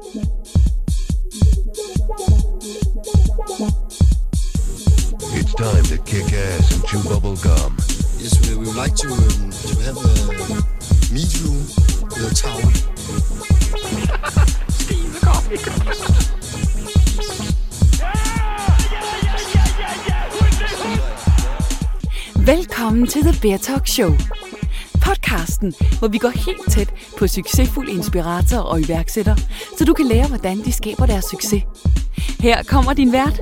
It's 0.00 0.14
time 5.54 5.82
to 5.84 5.98
kick 6.04 6.32
ass 6.32 6.72
and 6.72 6.84
chew 6.86 7.02
bubble 7.02 7.34
gum. 7.36 7.76
Yes, 8.18 8.38
we, 8.48 8.54
we 8.54 8.66
would 8.66 8.76
like 8.76 8.94
to, 8.94 9.08
um, 9.08 9.50
to 9.50 9.76
have 9.82 9.96
a 9.96 9.98
meet 11.12 11.40
you 11.40 11.50
with 12.02 12.30
a 12.30 12.32
tower. 12.32 12.72
Velkommen 22.36 23.06
til 23.06 23.22
The 23.22 23.38
Beer 23.40 23.58
Talk 23.58 23.86
Show. 23.86 24.37
Podcasten, 25.08 25.74
hvor 25.98 26.08
vi 26.08 26.18
går 26.18 26.28
helt 26.28 26.70
tæt 26.70 26.94
på 27.18 27.26
succesfulde 27.26 27.92
inspiratorer 27.92 28.62
og 28.62 28.80
iværksættere, 28.80 29.36
så 29.78 29.84
du 29.84 29.92
kan 29.92 30.06
lære, 30.06 30.28
hvordan 30.28 30.56
de 30.56 30.72
skaber 30.72 31.06
deres 31.06 31.24
succes. 31.24 31.62
Her 32.40 32.62
kommer 32.62 32.92
din 32.92 33.12
vært, 33.12 33.40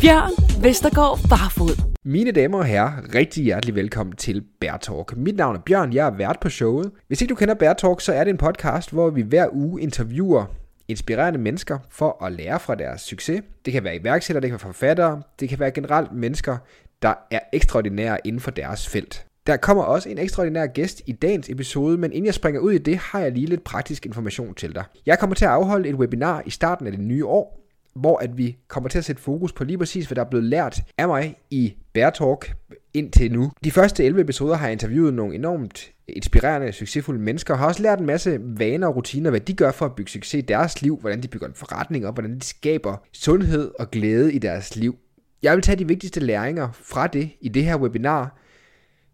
Bjørn 0.00 0.30
Vestergaard 0.62 1.18
Barfod. 1.30 1.94
Mine 2.04 2.32
damer 2.32 2.58
og 2.58 2.64
herrer, 2.64 2.92
rigtig 3.14 3.44
hjertelig 3.44 3.74
velkommen 3.74 4.16
til 4.16 4.44
Bear 4.60 4.76
Talk. 4.76 5.16
Mit 5.16 5.36
navn 5.36 5.56
er 5.56 5.60
Bjørn, 5.60 5.92
jeg 5.92 6.06
er 6.06 6.16
vært 6.16 6.40
på 6.40 6.48
showet. 6.48 6.90
Hvis 7.08 7.20
ikke 7.20 7.30
du 7.30 7.34
kender 7.34 7.54
Bear 7.54 7.74
Talk, 7.74 8.00
så 8.00 8.12
er 8.12 8.24
det 8.24 8.30
en 8.30 8.38
podcast, 8.38 8.90
hvor 8.92 9.10
vi 9.10 9.22
hver 9.22 9.46
uge 9.52 9.82
interviewer 9.82 10.44
inspirerende 10.88 11.38
mennesker 11.38 11.78
for 11.90 12.24
at 12.24 12.32
lære 12.32 12.60
fra 12.60 12.74
deres 12.74 13.00
succes. 13.00 13.42
Det 13.64 13.72
kan 13.72 13.84
være 13.84 13.96
iværksættere, 13.96 14.40
det 14.40 14.50
kan 14.50 14.58
være 14.60 14.72
forfattere, 14.72 15.22
det 15.40 15.48
kan 15.48 15.58
være 15.58 15.70
generelt 15.70 16.12
mennesker, 16.12 16.56
der 17.02 17.14
er 17.30 17.40
ekstraordinære 17.52 18.18
inden 18.24 18.40
for 18.40 18.50
deres 18.50 18.88
felt. 18.88 19.26
Der 19.46 19.56
kommer 19.56 19.82
også 19.82 20.08
en 20.08 20.18
ekstraordinær 20.18 20.66
gæst 20.66 21.02
i 21.06 21.12
dagens 21.12 21.50
episode, 21.50 21.98
men 21.98 22.12
inden 22.12 22.26
jeg 22.26 22.34
springer 22.34 22.60
ud 22.60 22.72
i 22.72 22.78
det, 22.78 22.96
har 22.96 23.20
jeg 23.20 23.32
lige 23.32 23.46
lidt 23.46 23.64
praktisk 23.64 24.06
information 24.06 24.54
til 24.54 24.74
dig. 24.74 24.84
Jeg 25.06 25.18
kommer 25.18 25.36
til 25.36 25.44
at 25.44 25.50
afholde 25.50 25.88
et 25.88 25.94
webinar 25.94 26.42
i 26.46 26.50
starten 26.50 26.86
af 26.86 26.92
det 26.92 27.00
nye 27.00 27.26
år, 27.26 27.62
hvor 27.94 28.18
at 28.18 28.38
vi 28.38 28.58
kommer 28.68 28.88
til 28.88 28.98
at 28.98 29.04
sætte 29.04 29.22
fokus 29.22 29.52
på 29.52 29.64
lige 29.64 29.78
præcis, 29.78 30.06
hvad 30.06 30.16
der 30.16 30.24
er 30.24 30.30
blevet 30.30 30.44
lært 30.44 30.80
af 30.98 31.08
mig 31.08 31.36
i 31.50 31.74
Bear 31.92 32.10
Talk 32.10 32.54
indtil 32.94 33.32
nu. 33.32 33.52
De 33.64 33.70
første 33.70 34.04
11 34.04 34.20
episoder 34.20 34.54
har 34.54 34.66
jeg 34.66 34.72
interviewet 34.72 35.14
nogle 35.14 35.34
enormt 35.34 35.92
inspirerende, 36.08 36.72
succesfulde 36.72 37.20
mennesker, 37.20 37.54
og 37.54 37.58
har 37.58 37.66
også 37.66 37.82
lært 37.82 38.00
en 38.00 38.06
masse 38.06 38.38
vaner 38.42 38.86
og 38.86 38.96
rutiner, 38.96 39.30
hvad 39.30 39.40
de 39.40 39.54
gør 39.54 39.72
for 39.72 39.86
at 39.86 39.94
bygge 39.94 40.10
succes 40.10 40.34
i 40.34 40.40
deres 40.40 40.82
liv, 40.82 40.98
hvordan 41.00 41.22
de 41.22 41.28
bygger 41.28 41.46
en 41.46 41.54
forretning 41.54 42.06
op, 42.06 42.14
hvordan 42.14 42.34
de 42.34 42.44
skaber 42.44 42.96
sundhed 43.12 43.70
og 43.78 43.90
glæde 43.90 44.32
i 44.32 44.38
deres 44.38 44.76
liv. 44.76 44.96
Jeg 45.42 45.54
vil 45.54 45.62
tage 45.62 45.76
de 45.76 45.88
vigtigste 45.88 46.20
læringer 46.20 46.68
fra 46.72 47.06
det 47.06 47.30
i 47.40 47.48
det 47.48 47.64
her 47.64 47.76
webinar. 47.76 48.38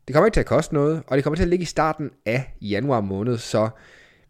Det 0.09 0.15
kommer 0.15 0.27
ikke 0.27 0.35
til 0.35 0.41
at 0.41 0.47
koste 0.47 0.75
noget, 0.75 1.03
og 1.07 1.17
det 1.17 1.25
kommer 1.25 1.37
til 1.37 1.43
at 1.43 1.49
ligge 1.49 1.63
i 1.63 1.67
starten 1.67 2.11
af 2.27 2.55
januar 2.61 3.01
måned, 3.01 3.39
så 3.39 3.69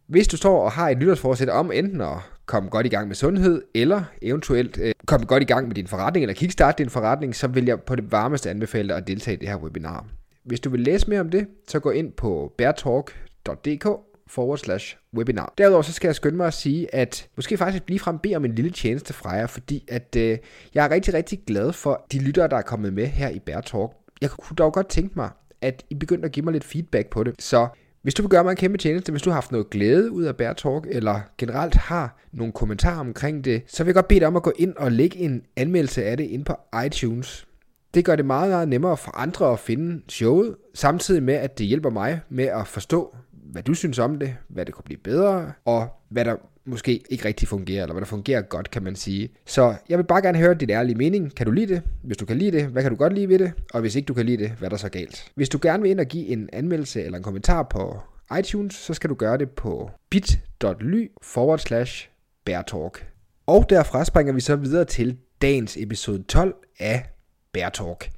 hvis 0.06 0.28
du 0.28 0.36
står 0.36 0.64
og 0.64 0.72
har 0.72 0.88
et 0.88 0.98
nytårsforsæt 0.98 1.48
om 1.48 1.72
enten 1.72 2.00
at 2.00 2.16
komme 2.46 2.70
godt 2.70 2.86
i 2.86 2.88
gang 2.88 3.08
med 3.08 3.14
sundhed, 3.14 3.62
eller 3.74 4.02
eventuelt 4.22 4.78
øh, 4.78 4.94
komme 5.06 5.26
godt 5.26 5.42
i 5.42 5.46
gang 5.46 5.66
med 5.66 5.74
din 5.74 5.86
forretning, 5.86 6.24
eller 6.24 6.34
kickstarte 6.34 6.82
din 6.82 6.90
forretning, 6.90 7.36
så 7.36 7.48
vil 7.48 7.66
jeg 7.66 7.80
på 7.80 7.96
det 7.96 8.12
varmeste 8.12 8.50
anbefale 8.50 8.88
dig 8.88 8.96
at 8.96 9.06
deltage 9.06 9.36
i 9.36 9.40
det 9.40 9.48
her 9.48 9.56
webinar. 9.56 10.06
Hvis 10.44 10.60
du 10.60 10.70
vil 10.70 10.80
læse 10.80 11.10
mere 11.10 11.20
om 11.20 11.30
det, 11.30 11.46
så 11.68 11.78
gå 11.78 11.90
ind 11.90 12.12
på 12.12 12.52
beartalk.dk 12.58 13.86
forward 14.26 14.58
slash 14.58 14.96
webinar. 15.16 15.54
Derudover 15.58 15.82
så 15.82 15.92
skal 15.92 16.08
jeg 16.08 16.14
skynde 16.14 16.36
mig 16.36 16.46
at 16.46 16.54
sige, 16.54 16.94
at 16.94 17.28
måske 17.36 17.56
faktisk 17.56 17.84
lige 17.88 18.00
frem 18.00 18.18
bede 18.18 18.36
om 18.36 18.44
en 18.44 18.54
lille 18.54 18.70
tjeneste 18.70 19.12
fra 19.12 19.30
jer, 19.30 19.46
fordi 19.46 19.84
at 19.88 20.16
øh, 20.16 20.38
jeg 20.74 20.84
er 20.84 20.90
rigtig, 20.90 21.14
rigtig 21.14 21.40
glad 21.46 21.72
for 21.72 22.06
de 22.12 22.18
lyttere, 22.18 22.48
der 22.48 22.56
er 22.56 22.62
kommet 22.62 22.92
med 22.92 23.06
her 23.06 23.28
i 23.28 23.38
Bear 23.38 23.60
Talk. 23.60 23.90
Jeg 24.20 24.30
kunne 24.30 24.56
dog 24.56 24.72
godt 24.72 24.88
tænke 24.88 25.12
mig, 25.16 25.30
at 25.62 25.84
I 25.90 25.94
begyndte 25.94 26.26
at 26.26 26.32
give 26.32 26.44
mig 26.44 26.52
lidt 26.52 26.64
feedback 26.64 27.10
på 27.10 27.24
det. 27.24 27.34
Så 27.38 27.68
hvis 28.02 28.14
du 28.14 28.22
vil 28.22 28.30
gøre 28.30 28.44
mig 28.44 28.50
en 28.50 28.56
kæmpe 28.56 28.78
tjeneste, 28.78 29.12
hvis 29.12 29.22
du 29.22 29.30
har 29.30 29.34
haft 29.34 29.52
noget 29.52 29.70
glæde 29.70 30.10
ud 30.10 30.22
af 30.22 30.36
Bear 30.36 30.52
Talk, 30.52 30.86
eller 30.90 31.20
generelt 31.38 31.74
har 31.74 32.18
nogle 32.32 32.52
kommentarer 32.52 33.00
omkring 33.00 33.44
det, 33.44 33.62
så 33.66 33.84
vil 33.84 33.88
jeg 33.88 33.94
godt 33.94 34.08
bede 34.08 34.20
dig 34.20 34.28
om 34.28 34.36
at 34.36 34.42
gå 34.42 34.52
ind 34.58 34.74
og 34.76 34.92
lægge 34.92 35.18
en 35.18 35.42
anmeldelse 35.56 36.04
af 36.04 36.16
det 36.16 36.24
ind 36.24 36.44
på 36.44 36.56
iTunes. 36.86 37.46
Det 37.94 38.04
gør 38.04 38.16
det 38.16 38.24
meget, 38.24 38.50
meget 38.50 38.68
nemmere 38.68 38.96
for 38.96 39.18
andre 39.18 39.52
at 39.52 39.58
finde 39.58 40.02
showet, 40.08 40.56
samtidig 40.74 41.22
med, 41.22 41.34
at 41.34 41.58
det 41.58 41.66
hjælper 41.66 41.90
mig 41.90 42.20
med 42.28 42.44
at 42.44 42.66
forstå, 42.66 43.16
hvad 43.52 43.62
du 43.62 43.74
synes 43.74 43.98
om 43.98 44.18
det, 44.18 44.34
hvad 44.48 44.66
det 44.66 44.74
kunne 44.74 44.84
blive 44.84 45.00
bedre, 45.04 45.52
og 45.64 45.88
hvad 46.08 46.24
der 46.24 46.36
måske 46.64 47.02
ikke 47.10 47.24
rigtig 47.24 47.48
fungerer, 47.48 47.82
eller 47.82 47.92
hvad 47.92 48.00
der 48.00 48.06
fungerer 48.06 48.42
godt, 48.42 48.70
kan 48.70 48.82
man 48.82 48.96
sige. 48.96 49.28
Så 49.46 49.74
jeg 49.88 49.98
vil 49.98 50.04
bare 50.04 50.22
gerne 50.22 50.38
høre 50.38 50.54
din 50.54 50.70
ærlige 50.70 50.96
mening. 50.96 51.34
Kan 51.34 51.46
du 51.46 51.52
lide 51.52 51.74
det? 51.74 51.82
Hvis 52.02 52.16
du 52.16 52.26
kan 52.26 52.36
lide 52.36 52.52
det, 52.52 52.66
hvad 52.66 52.82
kan 52.82 52.90
du 52.90 52.96
godt 52.96 53.12
lide 53.12 53.28
ved 53.28 53.38
det? 53.38 53.52
Og 53.74 53.80
hvis 53.80 53.96
ikke 53.96 54.06
du 54.06 54.14
kan 54.14 54.26
lide 54.26 54.42
det, 54.42 54.50
hvad 54.50 54.66
er 54.66 54.70
der 54.70 54.76
så 54.76 54.88
galt? 54.88 55.32
Hvis 55.34 55.48
du 55.48 55.58
gerne 55.62 55.82
vil 55.82 55.90
ind 55.90 56.00
og 56.00 56.06
give 56.06 56.26
en 56.26 56.48
anmeldelse 56.52 57.04
eller 57.04 57.16
en 57.16 57.24
kommentar 57.24 57.62
på 57.62 58.00
iTunes, 58.38 58.74
så 58.74 58.94
skal 58.94 59.10
du 59.10 59.14
gøre 59.14 59.38
det 59.38 59.50
på 59.50 59.90
bit.ly 60.10 61.06
forward 61.22 61.58
slash 61.58 62.10
bærtalk. 62.44 63.06
Og 63.46 63.66
derfra 63.70 64.04
springer 64.04 64.32
vi 64.32 64.40
så 64.40 64.56
videre 64.56 64.84
til 64.84 65.16
dagens 65.42 65.76
episode 65.76 66.22
12 66.22 66.54
af 66.78 67.10
Bærtalk. 67.52 68.10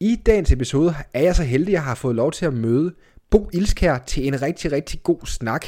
I 0.00 0.16
dagens 0.26 0.52
episode 0.52 0.94
er 1.12 1.22
jeg 1.22 1.36
så 1.36 1.42
heldig, 1.42 1.68
at 1.68 1.72
jeg 1.72 1.82
har 1.82 1.94
fået 1.94 2.14
lov 2.16 2.32
til 2.32 2.46
at 2.46 2.54
møde 2.54 2.94
Bo 3.30 3.50
Ilskær 3.52 3.98
til 3.98 4.26
en 4.26 4.42
rigtig, 4.42 4.72
rigtig 4.72 5.02
god 5.02 5.26
snak 5.26 5.66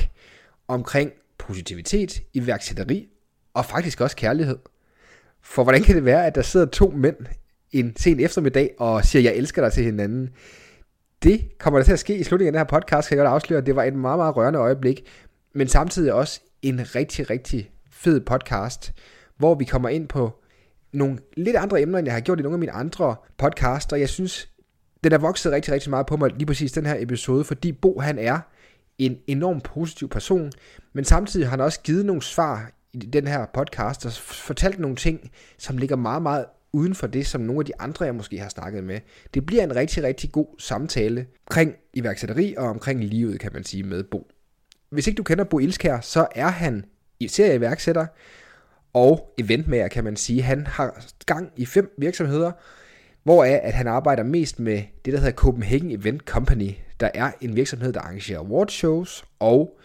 omkring 0.69 1.11
positivitet, 1.39 2.23
iværksætteri 2.35 3.09
og 3.55 3.65
faktisk 3.65 4.01
også 4.01 4.17
kærlighed. 4.17 4.59
For 5.43 5.63
hvordan 5.63 5.83
kan 5.83 5.95
det 5.95 6.05
være, 6.05 6.27
at 6.27 6.35
der 6.35 6.43
sidder 6.43 6.67
to 6.67 6.91
mænd 6.91 7.17
en 7.73 7.97
sen 7.97 8.21
eftermiddag 8.21 8.75
og 8.79 9.05
siger, 9.05 9.23
jeg 9.23 9.35
elsker 9.35 9.63
dig 9.63 9.73
til 9.73 9.85
hinanden? 9.85 10.31
Det 11.23 11.59
kommer 11.59 11.79
der 11.79 11.85
til 11.85 11.93
at 11.93 11.99
ske 11.99 12.17
i 12.17 12.25
slutningen 12.25 12.55
af 12.55 12.59
den 12.65 12.75
her 12.75 12.81
podcast, 12.81 13.09
kan 13.09 13.19
jeg 13.19 13.25
godt 13.25 13.35
afsløre. 13.35 13.61
Det 13.61 13.77
var 13.77 13.85
et 13.85 13.95
meget, 13.95 14.19
meget 14.19 14.37
rørende 14.37 14.59
øjeblik, 14.59 15.03
men 15.55 15.69
samtidig 15.69 16.13
også 16.13 16.41
en 16.63 16.95
rigtig, 16.95 17.31
rigtig 17.31 17.71
fed 17.91 18.21
podcast, 18.21 18.93
hvor 19.37 19.55
vi 19.55 19.65
kommer 19.65 19.89
ind 19.89 20.09
på 20.09 20.43
nogle 20.93 21.19
lidt 21.37 21.57
andre 21.57 21.83
emner, 21.83 21.99
end 21.99 22.07
jeg 22.07 22.15
har 22.15 22.21
gjort 22.21 22.41
i 22.41 22.43
nogle 22.43 22.55
af 22.55 22.59
mine 22.59 22.73
andre 22.73 23.17
podcasts, 23.39 23.93
og 23.93 24.01
jeg 24.01 24.09
synes, 24.09 24.49
den 25.05 25.13
er 25.13 25.19
vokset 25.19 25.53
rigtig, 25.53 25.75
rigtig 25.75 25.91
meget 25.91 26.07
på 26.07 26.17
mig 26.17 26.31
lige 26.31 26.47
præcis 26.47 26.73
den 26.73 26.87
her 26.87 26.97
episode, 26.99 27.45
fordi 27.45 27.73
Bo 27.73 28.01
han 28.01 28.19
er 28.19 28.39
en 28.99 29.19
enorm 29.27 29.61
positiv 29.61 30.09
person, 30.09 30.53
men 30.93 31.05
samtidig 31.05 31.47
har 31.47 31.51
han 31.51 31.61
også 31.61 31.81
givet 31.81 32.07
nogle 32.07 32.23
svar 32.23 32.71
i 32.93 32.99
den 32.99 33.27
her 33.27 33.47
podcast, 33.55 34.07
og 34.07 34.13
fortalt 34.23 34.79
nogle 34.79 34.97
ting, 34.97 35.31
som 35.59 35.79
ligger 35.79 35.97
meget, 35.97 36.23
meget 36.23 36.45
uden 36.73 36.95
for 36.95 37.07
det, 37.07 37.27
som 37.27 37.41
nogle 37.41 37.61
af 37.61 37.65
de 37.65 37.73
andre, 37.81 38.05
jeg 38.05 38.15
måske 38.15 38.39
har 38.39 38.49
snakket 38.49 38.85
med. 38.85 39.01
Det 39.35 39.47
bliver 39.47 39.63
en 39.65 39.77
rigtig, 39.77 40.03
rigtig 40.03 40.33
god 40.33 40.47
samtale 40.59 41.27
omkring 41.47 41.75
iværksætteri 41.95 42.55
og 42.59 42.69
omkring 42.69 43.05
livet, 43.05 43.41
kan 43.41 43.53
man 43.53 43.65
sige, 43.65 43.83
med 43.83 44.05
Bo. 44.05 44.31
Hvis 44.91 45.07
ikke 45.07 45.17
du 45.17 45.23
kender 45.23 45.45
Bo 45.45 45.59
Ilskær, 45.59 46.01
så 46.01 46.27
er 46.35 46.49
han 46.49 46.85
især 47.21 47.53
iværksætter 47.53 48.07
og 48.93 49.35
eventmager, 49.39 49.89
kan 49.89 50.05
man 50.05 50.17
sige. 50.17 50.43
Han 50.43 50.67
har 50.67 51.05
gang 51.27 51.53
i 51.57 51.67
fem 51.67 51.95
virksomheder, 51.99 52.53
hvoraf 53.29 53.61
at 53.63 53.73
han 53.73 53.87
arbejder 53.87 54.23
mest 54.23 54.61
med 54.61 54.83
det, 55.05 55.13
der 55.13 55.19
hedder 55.19 55.33
Copenhagen 55.33 55.91
Event 55.91 56.23
Company, 56.23 56.71
der 57.01 57.11
er 57.15 57.31
en 57.41 57.57
virksomhed, 57.57 57.93
der 57.93 58.01
arrangerer 58.01 58.41
awardshows 58.41 59.25
og 59.39 59.79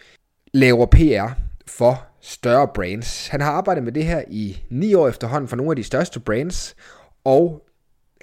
laver 0.53 0.85
PR 0.85 1.33
for 1.67 2.07
større 2.21 2.67
brands. 2.75 3.27
Han 3.27 3.41
har 3.41 3.51
arbejdet 3.51 3.83
med 3.83 3.91
det 3.91 4.05
her 4.05 4.23
i 4.27 4.63
ni 4.69 4.93
år 4.93 5.07
efterhånden 5.07 5.47
for 5.47 5.55
nogle 5.55 5.71
af 5.71 5.75
de 5.75 5.83
største 5.83 6.19
brands, 6.19 6.75
og 7.23 7.67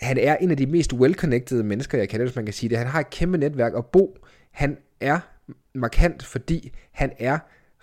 han 0.03 0.19
er 0.19 0.37
en 0.37 0.51
af 0.51 0.57
de 0.57 0.67
mest 0.67 0.93
well-connected 0.93 1.63
mennesker, 1.63 1.99
jeg 1.99 2.09
kender, 2.09 2.27
hvis 2.27 2.37
man 2.37 2.45
kan 2.45 2.55
sige 2.55 2.71
det. 2.71 2.79
Han 2.79 2.87
har 2.87 3.01
et 3.01 3.11
kæmpe 3.11 3.39
netværk, 3.39 3.73
og 3.73 3.87
Bo, 3.87 4.19
han 4.51 4.77
er 5.01 5.21
markant, 5.75 6.23
fordi 6.23 6.73
han 6.93 7.13
er 7.19 7.39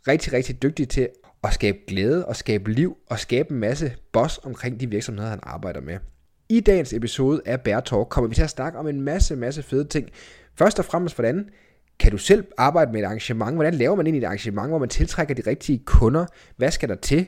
rigtig, 0.08 0.34
rigtig 0.34 0.64
dygtig 0.64 0.90
til 0.90 1.10
at 1.44 1.54
skabe 1.54 1.78
glæde 1.88 2.26
og 2.26 2.36
skabe 2.36 2.72
liv 2.72 2.98
og 3.10 3.20
skabe 3.20 3.52
en 3.52 3.60
masse 3.60 3.96
boss 4.12 4.40
omkring 4.44 4.80
de 4.80 4.90
virksomheder, 4.90 5.30
han 5.30 5.40
arbejder 5.44 5.82
med. 5.82 5.98
I 6.50 6.60
dagens 6.60 6.94
episode 6.94 7.42
af 7.46 7.62
Bear 7.62 7.80
Talk 7.80 8.10
kommer 8.10 8.28
vi 8.28 8.36
til 8.36 8.42
at 8.42 8.50
snakke 8.50 8.80
om 8.80 8.88
en 8.88 9.02
masse, 9.02 9.36
masse 9.36 9.64
fede 9.64 9.84
ting. 9.84 10.10
Først 10.56 10.80
og 10.80 10.86
fremmest, 10.86 11.16
hvordan 11.16 11.50
kan 12.00 12.12
du 12.12 12.18
selv 12.18 12.46
arbejde 12.58 12.92
med 12.92 13.00
et 13.00 13.06
arrangement? 13.06 13.56
Hvordan 13.56 13.74
laver 13.74 13.96
man 13.96 14.08
ind 14.08 14.16
i 14.16 14.20
et 14.20 14.24
arrangement, 14.24 14.70
hvor 14.70 14.78
man 14.78 14.90
tiltrækker 14.90 15.36
de 15.36 15.42
rigtige 15.48 15.82
kunder? 15.86 16.26
Hvad 16.58 16.72
skal 16.72 16.90
der 16.90 16.96
til? 16.96 17.28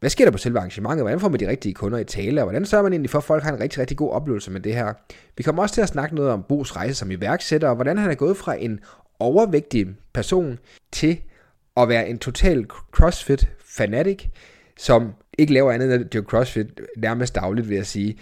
Hvad 0.00 0.10
sker 0.10 0.24
der 0.24 0.32
på 0.32 0.38
selve 0.38 0.58
arrangementet? 0.58 1.02
Hvordan 1.02 1.20
får 1.20 1.28
man 1.28 1.40
de 1.40 1.48
rigtige 1.48 1.74
kunder 1.74 1.98
i 1.98 2.04
tale? 2.04 2.40
Og 2.40 2.44
hvordan 2.44 2.64
sørger 2.64 2.82
man 2.82 2.92
egentlig 2.92 3.10
for, 3.10 3.18
at 3.18 3.24
folk 3.24 3.42
har 3.42 3.52
en 3.52 3.60
rigtig, 3.60 3.78
rigtig 3.78 3.96
god 3.96 4.10
oplevelse 4.10 4.50
med 4.50 4.60
det 4.60 4.74
her? 4.74 4.92
Vi 5.36 5.42
kommer 5.42 5.62
også 5.62 5.74
til 5.74 5.82
at 5.82 5.88
snakke 5.88 6.14
noget 6.14 6.30
om 6.30 6.44
Bos 6.48 6.76
rejse 6.76 6.94
som 6.94 7.10
iværksætter, 7.10 7.68
og 7.68 7.74
hvordan 7.74 7.98
han 7.98 8.10
er 8.10 8.14
gået 8.14 8.36
fra 8.36 8.54
en 8.54 8.80
overvægtig 9.18 9.86
person 10.12 10.58
til 10.92 11.20
at 11.76 11.88
være 11.88 12.08
en 12.08 12.18
total 12.18 12.66
CrossFit 12.92 13.48
fanatic, 13.64 14.26
som 14.76 15.12
ikke 15.38 15.52
laver 15.52 15.72
andet 15.72 15.94
end 15.94 16.04
at 16.04 16.12
dyrke 16.12 16.26
CrossFit 16.26 16.80
nærmest 16.96 17.34
dagligt, 17.34 17.68
vil 17.68 17.76
jeg 17.76 17.86
sige. 17.86 18.18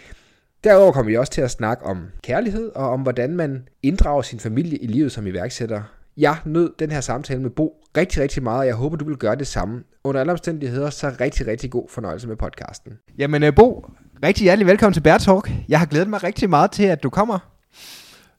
Derudover 0.65 0.93
kommer 0.93 1.11
vi 1.11 1.17
også 1.17 1.33
til 1.33 1.41
at 1.41 1.51
snakke 1.51 1.85
om 1.85 2.07
kærlighed, 2.23 2.71
og 2.75 2.91
om 2.91 3.01
hvordan 3.01 3.37
man 3.37 3.69
inddrager 3.83 4.23
sin 4.23 4.41
familie 4.41 4.79
i 4.79 4.87
livet 4.87 5.13
som 5.13 5.27
iværksætter. 5.27 5.83
Jeg 6.17 6.37
nød 6.45 6.73
den 6.79 6.91
her 6.91 7.01
samtale 7.01 7.41
med 7.41 7.51
Bo 7.51 7.75
rigtig, 7.97 8.23
rigtig 8.23 8.43
meget, 8.43 8.59
og 8.61 8.67
jeg 8.67 8.75
håber, 8.75 8.97
du 8.97 9.05
vil 9.05 9.17
gøre 9.17 9.37
det 9.37 9.47
samme. 9.47 9.83
Under 10.05 10.21
alle 10.21 10.33
omstændigheder, 10.33 10.91
så 10.91 11.13
rigtig, 11.21 11.47
rigtig 11.47 11.71
god 11.71 11.89
fornøjelse 11.89 12.29
med 12.29 12.37
podcasten. 12.37 12.93
Jamen 13.19 13.43
øh, 13.43 13.55
Bo, 13.55 13.91
rigtig 14.23 14.43
hjertelig 14.45 14.67
velkommen 14.67 14.95
til 14.95 15.01
Bear 15.01 15.19
Talk. 15.19 15.51
Jeg 15.69 15.79
har 15.79 15.87
glædet 15.87 16.09
mig 16.09 16.25
rigtig 16.25 16.51
meget 16.51 16.71
til, 16.71 16.85
at 16.85 17.03
du 17.03 17.11
kommer. 17.11 17.39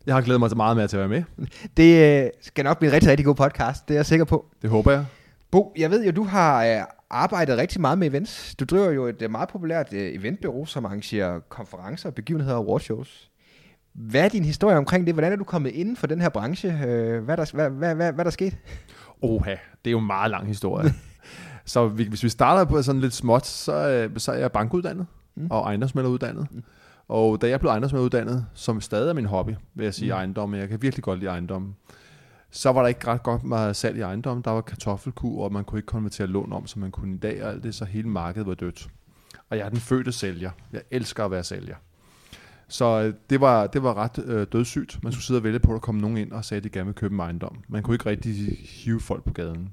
Jeg 0.06 0.16
har 0.16 0.22
glædet 0.22 0.40
mig 0.40 0.50
så 0.50 0.56
meget 0.56 0.78
med 0.78 0.88
til 0.88 0.98
at 0.98 1.10
være 1.10 1.24
med. 1.38 1.48
Det 1.78 2.24
øh, 2.24 2.30
skal 2.42 2.66
nok 2.66 2.80
blive 2.80 2.90
en 2.90 2.94
rigtig, 2.94 3.10
rigtig 3.10 3.26
god 3.26 3.36
podcast, 3.36 3.88
det 3.88 3.94
er 3.94 3.98
jeg 3.98 4.06
sikker 4.06 4.26
på. 4.26 4.46
Det 4.62 4.70
håber 4.70 4.92
jeg. 4.92 5.06
Bo, 5.52 5.74
jeg 5.78 5.92
ved 5.92 6.06
jo, 6.06 6.12
du 6.12 6.24
har 6.24 6.66
øh, 6.66 6.82
arbejdet 7.10 7.58
rigtig 7.58 7.82
meget 7.82 7.98
med 7.98 8.08
events. 8.08 8.56
Du 8.56 8.66
driver 8.66 8.92
jo 8.92 9.06
et 9.06 9.22
øh, 9.22 9.32
meget 9.32 9.50
populært 9.50 9.94
øh, 9.94 10.16
eventbureau, 10.16 10.66
som 10.66 10.86
arrangerer 10.86 11.40
konferencer, 11.40 12.12
begivenheder 12.12 12.56
og 12.56 12.64
awardshows. 12.64 13.30
Hvad 13.94 14.26
er 14.26 14.30
din 14.30 14.46
historie 14.46 14.78
omkring 14.78 15.06
det? 15.06 15.16
Hvordan 15.16 15.32
er 15.32 15.36
du 15.36 15.44
kommet 15.44 15.72
inden 15.72 15.96
for 15.96 16.08
den 16.08 16.22
her 16.22 16.30
branche? 16.30 16.70
Øh, 16.70 17.24
Hvad 17.24 17.38
er 17.38 17.46
der, 17.46 17.52
hvad, 17.54 17.70
hvad, 17.70 17.96
hvad, 17.96 18.12
hvad 18.12 18.20
er 18.20 18.24
der 18.24 18.32
sket? 18.32 18.58
Oha, 19.22 19.52
det 19.52 19.90
er 19.90 19.92
jo 19.92 20.00
en 20.00 20.08
meget 20.08 20.32
lang 20.32 20.48
historie. 20.48 20.94
så 21.66 21.88
vi, 21.88 22.04
hvis 22.04 22.24
vi 22.24 22.30
starter 22.30 22.66
på 22.66 22.82
sådan 22.82 23.02
lidt 23.02 23.14
småt, 23.14 23.46
så, 23.46 24.10
så 24.18 24.32
er 24.32 24.38
jeg 24.38 24.52
bankuddannet 24.52 25.08
mm. 25.36 25.48
og 25.50 25.62
ejendomsmælderuddannet. 25.62 26.48
Mm. 26.52 26.64
Og 27.08 27.42
da 27.42 27.50
jeg 27.50 27.60
blev 27.60 27.70
ejendomsmælderuddannet, 27.70 28.46
som 28.54 28.82
stadig 28.82 29.10
er 29.10 29.14
min 29.14 29.26
hobby, 29.26 29.52
vil 29.76 29.84
jeg 29.84 29.94
sige 29.94 30.12
mm. 30.12 30.18
ejendom, 30.18 30.54
jeg 30.54 30.70
kan 30.70 30.82
virkelig 30.82 31.04
godt 31.04 31.20
lide 31.20 31.32
ejendom, 31.32 31.76
så 32.52 32.72
var 32.72 32.82
der 32.82 32.88
ikke 32.88 33.08
ret 33.08 33.24
godt 33.24 33.44
meget 33.44 33.76
salg 33.76 33.98
i 33.98 34.02
ejendom. 34.02 34.44
Der 34.44 34.52
var 34.52 34.62
kartoffelkur, 34.62 35.44
og 35.44 35.54
man 35.54 35.64
kunne 35.64 35.80
ikke 35.80 35.88
konvertere 35.88 36.28
lån 36.28 36.54
om, 36.54 36.68
som 36.68 36.82
man 36.82 36.92
kunne 36.92 37.16
i 37.16 37.18
dag, 37.18 37.44
og 37.44 37.50
alt 37.50 37.64
det, 37.64 37.76
så 37.76 37.86
hele 37.86 38.10
markedet 38.10 38.48
var 38.48 38.54
dødt. 38.54 38.88
Og 39.50 39.58
jeg 39.58 39.66
er 39.66 39.70
den 39.70 39.80
fødte 39.80 40.12
sælger. 40.12 40.52
Jeg 40.74 40.82
elsker 40.92 41.26
at 41.26 41.32
være 41.32 41.44
sælger. 41.44 41.76
Så 42.68 42.86
øh, 42.86 43.14
det 43.30 43.42
var, 43.42 43.68
det 43.68 43.84
var 43.84 43.94
ret 43.94 44.24
øh, 44.26 44.48
dødssygt. 44.52 45.04
Man 45.04 45.12
skulle 45.12 45.26
sidde 45.26 45.40
og 45.40 45.44
vælge 45.44 45.60
på, 45.60 45.72
at 45.72 45.74
der 45.74 45.80
kom 45.80 45.96
nogen 45.96 46.18
ind 46.18 46.32
og 46.32 46.46
sagde, 46.46 46.60
at 46.60 46.64
de 46.64 46.70
gerne 46.70 46.86
ville 46.86 47.00
købe 47.00 47.14
en 47.14 47.20
ejendom. 47.20 47.58
Man 47.68 47.84
kunne 47.84 47.96
ikke 47.96 48.10
rigtig 48.10 48.58
hive 48.70 49.00
folk 49.00 49.24
på 49.24 49.34
gaden. 49.34 49.70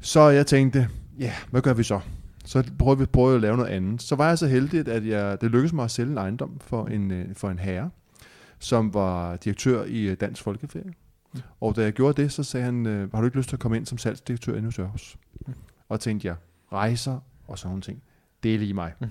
Så 0.00 0.20
jeg 0.20 0.46
tænkte, 0.46 0.88
ja, 1.18 1.32
hvad 1.50 1.62
gør 1.62 1.74
vi 1.74 1.82
så? 1.82 2.00
Så 2.44 2.70
prøvede 2.78 2.98
vi 2.98 3.06
prøvede 3.06 3.34
at 3.34 3.40
lave 3.40 3.56
noget 3.56 3.70
andet. 3.70 4.02
Så 4.02 4.16
var 4.16 4.28
jeg 4.28 4.38
så 4.38 4.46
heldig, 4.46 4.88
at 4.88 5.06
jeg, 5.06 5.40
det 5.40 5.50
lykkedes 5.50 5.72
mig 5.72 5.84
at 5.84 5.90
sælge 5.90 6.12
en 6.12 6.18
ejendom 6.18 6.60
for 6.60 6.86
en, 6.86 7.10
øh, 7.10 7.34
for 7.34 7.50
en 7.50 7.58
herre, 7.58 7.90
som 8.62 8.94
var 8.94 9.36
direktør 9.36 9.84
i 9.84 10.02
øh, 10.02 10.16
Dansk 10.20 10.42
Folkeferie. 10.42 10.92
Mm. 11.34 11.40
Og 11.60 11.76
da 11.76 11.82
jeg 11.82 11.92
gjorde 11.92 12.22
det, 12.22 12.32
så 12.32 12.42
sagde 12.42 12.64
han, 12.64 12.86
øh, 12.86 13.12
har 13.12 13.20
du 13.20 13.24
ikke 13.24 13.36
lyst 13.36 13.48
til 13.48 13.56
at 13.56 13.60
komme 13.60 13.76
ind 13.76 13.86
som 13.86 13.98
salgsdirektør 13.98 14.54
endnu 14.54 14.66
hos 14.66 14.78
os? 14.78 15.16
Mm. 15.46 15.54
Og 15.88 16.00
tænkte 16.00 16.28
jeg, 16.28 16.36
rejser 16.72 17.18
og 17.46 17.58
sådan 17.58 17.68
nogle 17.68 17.82
ting, 17.82 18.02
det 18.42 18.54
er 18.54 18.58
lige 18.58 18.74
mig. 18.74 18.92
Mm. 19.00 19.08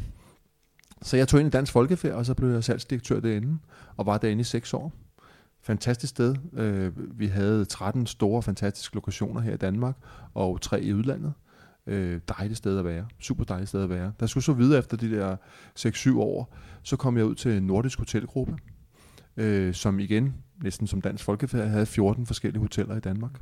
Så 1.01 1.17
jeg 1.17 1.27
tog 1.27 1.39
ind 1.39 1.47
i 1.47 1.49
Dansk 1.49 1.71
Folkeferie, 1.71 2.15
og 2.15 2.25
så 2.25 2.33
blev 2.33 2.49
jeg 2.49 2.63
salgsdirektør 2.63 3.19
derinde, 3.19 3.59
og 3.97 4.05
var 4.05 4.17
derinde 4.17 4.41
i 4.41 4.43
seks 4.43 4.73
år. 4.73 4.93
Fantastisk 5.61 6.09
sted. 6.09 6.35
Øh, 6.53 7.19
vi 7.19 7.27
havde 7.27 7.65
13 7.65 8.07
store, 8.07 8.43
fantastiske 8.43 8.95
lokationer 8.95 9.41
her 9.41 9.53
i 9.53 9.57
Danmark, 9.57 9.95
og 10.33 10.61
tre 10.61 10.81
i 10.81 10.93
udlandet. 10.93 11.33
Øh, 11.87 12.19
dejligt 12.37 12.57
sted 12.57 12.79
at 12.79 12.85
være. 12.85 13.05
Super 13.19 13.43
dejligt 13.43 13.69
sted 13.69 13.83
at 13.83 13.89
være. 13.89 14.13
Der 14.19 14.25
skulle 14.25 14.43
så 14.43 14.53
videre 14.53 14.79
efter 14.79 14.97
de 14.97 15.11
der 15.11 15.37
6-7 15.79 16.17
år, 16.19 16.55
så 16.83 16.95
kom 16.95 17.17
jeg 17.17 17.25
ud 17.25 17.35
til 17.35 17.63
Nordisk 17.63 17.99
Hotelgruppe, 17.99 18.57
øh, 19.37 19.73
som 19.73 19.99
igen, 19.99 20.33
næsten 20.63 20.87
som 20.87 21.01
Dansk 21.01 21.23
Folkefærd, 21.23 21.67
havde 21.67 21.85
14 21.85 22.25
forskellige 22.25 22.61
hoteller 22.61 22.95
i 22.95 22.99
Danmark. 22.99 23.41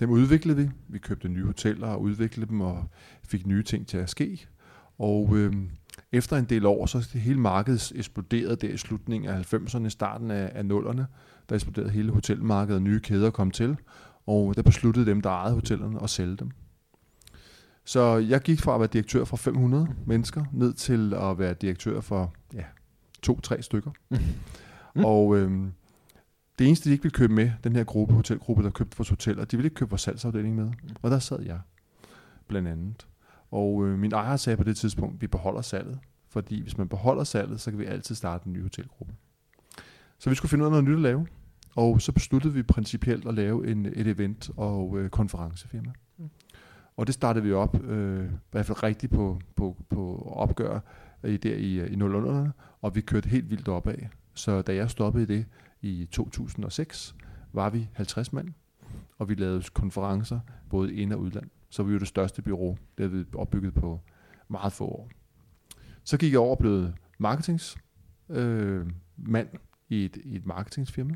Dem 0.00 0.10
udviklede 0.10 0.56
vi. 0.56 0.70
Vi 0.88 0.98
købte 0.98 1.28
nye 1.28 1.44
hoteller 1.44 1.86
og 1.86 2.00
udviklede 2.02 2.50
dem 2.50 2.60
og 2.60 2.84
fik 3.24 3.46
nye 3.46 3.62
ting 3.62 3.86
til 3.86 3.98
at 3.98 4.10
ske. 4.10 4.46
Og 4.98 5.36
øh, 5.36 5.52
efter 6.12 6.36
en 6.36 6.44
del 6.44 6.66
år, 6.66 6.86
så 6.86 7.08
det 7.12 7.20
hele 7.20 7.40
markedet 7.40 7.92
eksploderede 7.94 8.56
der 8.56 8.68
i 8.68 8.76
slutningen 8.76 9.30
af 9.30 9.54
90'erne, 9.54 9.88
starten 9.88 10.30
af, 10.30 10.52
af 10.54 10.62
0'erne. 10.62 11.02
Der 11.48 11.54
eksploderede 11.54 11.90
hele 11.90 12.12
hotelmarkedet, 12.12 12.76
og 12.76 12.82
nye 12.82 13.00
kæder 13.00 13.30
kom 13.30 13.50
til. 13.50 13.76
Og 14.26 14.56
der 14.56 14.62
besluttede 14.62 15.06
dem, 15.06 15.20
der 15.20 15.30
ejede 15.30 15.54
hotellerne, 15.54 16.02
at 16.02 16.10
sælge 16.10 16.36
dem. 16.36 16.50
Så 17.84 18.16
jeg 18.16 18.40
gik 18.40 18.60
fra 18.60 18.74
at 18.74 18.80
være 18.80 18.88
direktør 18.92 19.24
for 19.24 19.36
500 19.36 19.88
mennesker, 20.06 20.44
ned 20.52 20.72
til 20.72 21.14
at 21.14 21.38
være 21.38 21.54
direktør 21.54 22.00
for 22.00 22.34
ja, 22.54 22.64
to-tre 23.22 23.62
stykker. 23.62 23.90
Mm. 24.10 24.18
Og 24.94 25.36
øhm, 25.36 25.72
det 26.58 26.66
eneste, 26.66 26.88
de 26.88 26.92
ikke 26.92 27.02
ville 27.02 27.14
købe 27.14 27.32
med, 27.32 27.50
den 27.64 27.76
her 27.76 27.84
gruppe, 27.84 28.14
hotelgruppe, 28.14 28.62
der 28.62 28.70
købte 28.70 28.96
vores 28.98 29.08
hoteller, 29.08 29.44
de 29.44 29.56
ville 29.56 29.66
ikke 29.66 29.74
købe 29.74 29.90
vores 29.90 30.02
salgsafdeling 30.02 30.54
med. 30.54 30.72
Og 31.02 31.10
der 31.10 31.18
sad 31.18 31.42
jeg, 31.42 31.60
blandt 32.48 32.68
andet. 32.68 33.06
Og 33.50 33.86
øh, 33.86 33.98
min 33.98 34.12
ejer 34.12 34.36
sagde 34.36 34.56
på 34.56 34.64
det 34.64 34.76
tidspunkt, 34.76 35.20
vi 35.20 35.26
beholder 35.26 35.62
salget. 35.62 35.98
Fordi 36.28 36.62
hvis 36.62 36.78
man 36.78 36.88
beholder 36.88 37.24
salget, 37.24 37.60
så 37.60 37.70
kan 37.70 37.78
vi 37.78 37.84
altid 37.84 38.14
starte 38.14 38.46
en 38.46 38.52
ny 38.52 38.62
hotelgruppe. 38.62 39.14
Så 40.18 40.30
vi 40.30 40.36
skulle 40.36 40.50
finde 40.50 40.62
ud 40.62 40.66
af 40.66 40.70
noget 40.70 40.84
nyt 40.84 40.94
at 40.94 41.00
lave. 41.00 41.26
Og 41.76 42.00
så 42.00 42.12
besluttede 42.12 42.54
vi 42.54 42.62
principielt 42.62 43.26
at 43.28 43.34
lave 43.34 43.70
en, 43.70 43.86
et 43.86 44.06
event- 44.06 44.50
og 44.56 44.98
øh, 44.98 45.10
konferencefirma. 45.10 45.92
Mm. 46.18 46.30
Og 46.96 47.06
det 47.06 47.14
startede 47.14 47.44
vi 47.44 47.52
op, 47.52 47.84
øh, 47.84 48.24
i 48.24 48.28
hvert 48.50 48.66
fald 48.66 48.82
rigtigt 48.82 49.12
på, 49.12 49.40
på, 49.56 49.76
på 49.88 50.32
opgør 50.36 50.80
i, 51.24 51.36
der 51.36 51.54
i, 51.54 51.86
i 51.86 51.94
00'erne, 51.94 52.50
og 52.80 52.94
vi 52.94 53.00
kørte 53.00 53.28
helt 53.28 53.50
vildt 53.50 53.68
opad. 53.68 53.94
Så 54.34 54.62
da 54.62 54.74
jeg 54.74 54.90
stoppede 54.90 55.26
det 55.26 55.46
i 55.82 56.08
2006, 56.10 57.14
var 57.52 57.70
vi 57.70 57.88
50 57.92 58.32
mand, 58.32 58.48
og 59.18 59.28
vi 59.28 59.34
lavede 59.34 59.62
konferencer 59.74 60.40
både 60.70 60.94
ind- 60.94 61.12
og 61.12 61.20
udland. 61.20 61.50
Så 61.70 61.82
vi 61.82 61.92
var 61.92 61.98
det 61.98 62.08
største 62.08 62.42
bureau, 62.42 62.76
det 62.98 63.10
havde 63.10 63.12
vi 63.12 63.24
opbygget 63.34 63.74
på 63.74 64.00
meget 64.48 64.72
få 64.72 64.84
år. 64.84 65.10
Så 66.04 66.18
gik 66.18 66.32
jeg 66.32 66.40
over 66.40 66.50
og 66.50 66.58
blev 66.58 66.88
marketings 67.18 67.76
øh, 68.28 68.86
mand 69.16 69.48
i 69.88 70.04
et, 70.04 70.16
i 70.24 70.36
et 70.36 70.46
marketingsfirma, 70.46 71.14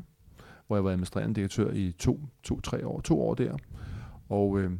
hvor 0.67 0.75
jeg 0.75 0.83
var 0.83 0.91
administrerende 0.91 1.35
direktør 1.35 1.71
i 1.71 1.91
to, 1.91 2.19
to, 2.43 2.61
tre 2.61 2.87
år, 2.87 3.01
to 3.01 3.21
år 3.21 3.35
der. 3.35 3.57
Og 4.29 4.59
øh, 4.59 4.71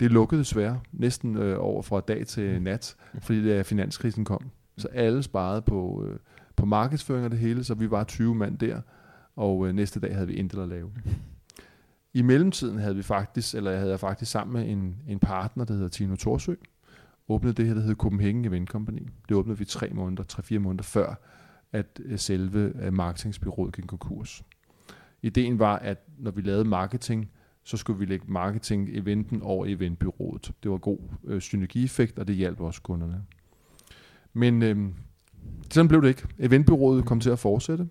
det 0.00 0.10
lukkede 0.12 0.38
desværre 0.38 0.80
næsten 0.92 1.36
øh, 1.36 1.56
over 1.60 1.82
fra 1.82 2.00
dag 2.00 2.26
til 2.26 2.62
nat, 2.62 2.96
fordi 3.20 3.48
da 3.48 3.62
finanskrisen 3.62 4.24
kom. 4.24 4.50
Så 4.78 4.88
alle 4.88 5.22
sparede 5.22 5.62
på, 5.62 6.04
øh, 6.08 6.18
på 6.56 6.66
markedsføring 6.66 7.24
og 7.24 7.30
det 7.30 7.38
hele, 7.38 7.64
så 7.64 7.74
vi 7.74 7.90
var 7.90 8.04
20 8.04 8.34
mand 8.34 8.58
der, 8.58 8.80
og 9.36 9.68
øh, 9.68 9.74
næste 9.74 10.00
dag 10.00 10.14
havde 10.14 10.26
vi 10.26 10.34
intet 10.34 10.62
at 10.62 10.68
lave. 10.68 10.92
I 12.14 12.22
mellemtiden 12.22 12.78
havde 12.78 12.96
vi 12.96 13.02
faktisk, 13.02 13.54
eller 13.54 13.70
jeg 13.70 13.80
havde 13.80 13.98
faktisk 13.98 14.30
sammen 14.30 14.52
med 14.52 14.72
en, 14.72 14.96
en 15.08 15.18
partner, 15.18 15.64
der 15.64 15.74
hedder 15.74 15.88
Tino 15.88 16.16
Torsø, 16.16 16.54
åbnet 17.28 17.56
det 17.56 17.66
her, 17.66 17.74
der 17.74 17.80
hedder 17.80 17.94
Copenhagen 17.94 18.44
Event 18.44 18.68
Company. 18.68 19.08
Det 19.28 19.36
åbnede 19.36 19.58
vi 19.58 19.64
tre 19.64 19.90
måneder, 19.90 20.22
tre-fire 20.22 20.58
måneder 20.58 20.82
før, 20.82 21.14
at 21.72 22.00
øh, 22.04 22.18
selve 22.18 22.72
øh, 22.82 22.92
marketingsbyrået 22.92 23.74
gik 23.74 23.84
konkurs. 23.86 24.44
Ideen 25.22 25.58
var, 25.58 25.76
at 25.76 26.04
når 26.18 26.30
vi 26.30 26.42
lavede 26.42 26.64
marketing, 26.64 27.30
så 27.64 27.76
skulle 27.76 27.98
vi 27.98 28.04
lægge 28.04 28.26
marketing-eventen 28.28 29.42
over 29.42 29.66
eventbyrået. 29.66 30.52
Det 30.62 30.70
var 30.70 30.78
god 30.78 30.98
øh, 31.24 31.40
synergieffekt, 31.40 32.18
og 32.18 32.28
det 32.28 32.36
hjalp 32.36 32.60
også 32.60 32.82
kunderne. 32.82 33.24
Men 34.32 34.62
øh, 34.62 34.88
sådan 35.70 35.88
blev 35.88 36.02
det 36.02 36.08
ikke. 36.08 36.22
Eventbyrået 36.38 37.04
kom 37.04 37.20
til 37.20 37.30
at 37.30 37.38
fortsætte, 37.38 37.88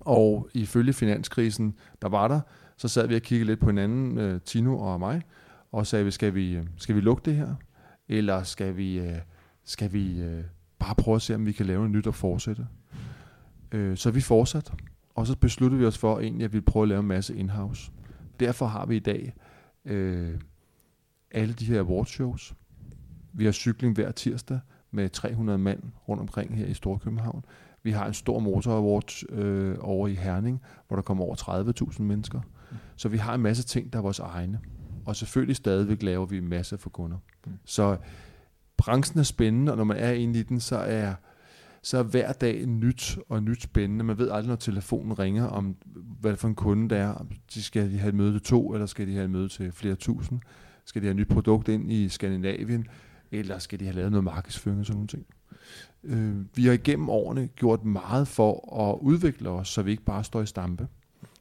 og 0.00 0.48
ifølge 0.54 0.92
finanskrisen, 0.92 1.74
der 2.02 2.08
var 2.08 2.28
der, 2.28 2.40
så 2.76 2.88
sad 2.88 3.06
vi 3.06 3.14
og 3.14 3.22
kiggede 3.22 3.46
lidt 3.46 3.60
på 3.60 3.66
hinanden, 3.66 4.18
øh, 4.18 4.40
Tino 4.40 4.78
og 4.78 4.98
mig, 4.98 5.22
og 5.72 5.86
sagde, 5.86 6.10
skal 6.10 6.34
vi, 6.34 6.56
øh, 6.56 6.66
skal 6.76 6.94
vi 6.94 7.00
lukke 7.00 7.22
det 7.24 7.36
her? 7.36 7.54
Eller 8.08 8.42
skal 8.42 8.76
vi, 8.76 8.98
øh, 8.98 9.18
skal 9.64 9.92
vi 9.92 10.22
bare 10.78 10.94
prøve 10.94 11.14
at 11.14 11.22
se, 11.22 11.34
om 11.34 11.46
vi 11.46 11.52
kan 11.52 11.66
lave 11.66 11.78
noget 11.78 11.90
nyt 11.90 12.06
og 12.06 12.14
fortsætte? 12.14 12.66
Så 13.94 14.10
vi 14.10 14.20
fortsatte, 14.20 14.72
og 15.14 15.26
så 15.26 15.36
besluttede 15.36 15.80
vi 15.80 15.86
os 15.86 15.98
for 15.98 16.20
egentlig, 16.20 16.44
at 16.44 16.52
vi 16.52 16.60
prøve 16.60 16.82
at 16.82 16.88
lave 16.88 17.00
en 17.00 17.06
masse 17.06 17.36
in-house. 17.36 17.92
Derfor 18.40 18.66
har 18.66 18.86
vi 18.86 18.96
i 18.96 18.98
dag 18.98 19.34
alle 21.30 21.54
de 21.54 21.64
her 21.64 21.80
awardshows. 21.80 22.54
Vi 23.32 23.44
har 23.44 23.52
cykling 23.52 23.94
hver 23.94 24.10
tirsdag 24.10 24.60
med 24.90 25.08
300 25.10 25.58
mand 25.58 25.82
rundt 26.08 26.20
omkring 26.20 26.56
her 26.56 26.66
i 26.66 26.74
Storkøbenhavn. 26.74 27.44
Vi 27.82 27.90
har 27.90 28.06
en 28.06 28.14
stor 28.14 28.38
motor 28.38 28.72
award 28.72 29.32
øh, 29.32 29.76
over 29.80 30.08
i 30.08 30.14
Herning, 30.14 30.60
hvor 30.88 30.96
der 30.96 31.02
kommer 31.02 31.24
over 31.24 31.34
30.000 31.92 32.02
mennesker. 32.02 32.40
Så 32.96 33.08
vi 33.08 33.16
har 33.16 33.34
en 33.34 33.40
masse 33.40 33.62
ting, 33.62 33.92
der 33.92 33.98
er 33.98 34.02
vores 34.02 34.18
egne. 34.18 34.60
Og 35.06 35.16
selvfølgelig 35.16 35.56
stadigvæk 35.56 36.02
laver 36.02 36.26
vi 36.26 36.38
en 36.38 36.48
masse 36.48 36.78
for 36.78 36.90
kunder. 36.90 37.16
Så 37.64 37.96
branchen 38.76 39.18
er 39.18 39.24
spændende, 39.24 39.72
og 39.72 39.76
når 39.76 39.84
man 39.84 39.96
er 39.96 40.12
inde 40.12 40.38
i 40.38 40.42
den, 40.42 40.60
så 40.60 40.76
er, 40.76 41.14
så 41.82 41.98
er 41.98 42.02
hver 42.02 42.32
dag 42.32 42.66
nyt 42.66 43.18
og 43.28 43.42
nyt 43.42 43.62
spændende. 43.62 44.04
Man 44.04 44.18
ved 44.18 44.30
aldrig, 44.30 44.48
når 44.48 44.56
telefonen 44.56 45.18
ringer, 45.18 45.46
om 45.46 45.76
hvad 46.20 46.36
for 46.36 46.48
en 46.48 46.54
kunde 46.54 46.88
det 46.88 46.98
er. 46.98 47.08
Om 47.08 47.30
de 47.54 47.62
skal 47.62 47.90
de 47.90 47.98
have 47.98 48.08
et 48.08 48.14
møde 48.14 48.32
til 48.32 48.42
to, 48.42 48.74
eller 48.74 48.86
skal 48.86 49.06
de 49.06 49.12
have 49.12 49.24
et 49.24 49.30
møde 49.30 49.48
til 49.48 49.72
flere 49.72 49.94
tusind? 49.94 50.40
Skal 50.84 51.02
de 51.02 51.06
have 51.06 51.10
et 51.10 51.16
nyt 51.16 51.28
produkt 51.28 51.68
ind 51.68 51.92
i 51.92 52.08
Skandinavien? 52.08 52.86
Eller 53.32 53.58
skal 53.58 53.80
de 53.80 53.84
have 53.84 53.96
lavet 53.96 54.10
noget 54.10 54.24
markedsføring 54.24 54.80
og 54.80 54.86
sådan 54.86 54.96
nogle 54.96 55.08
ting? 55.08 55.26
Øh, 56.04 56.56
vi 56.56 56.66
har 56.66 56.72
igennem 56.72 57.08
årene 57.08 57.48
gjort 57.56 57.84
meget 57.84 58.28
for 58.28 58.80
at 58.88 58.98
udvikle 59.00 59.48
os, 59.48 59.68
så 59.68 59.82
vi 59.82 59.90
ikke 59.90 60.04
bare 60.04 60.24
står 60.24 60.42
i 60.42 60.46
stampe. 60.46 60.88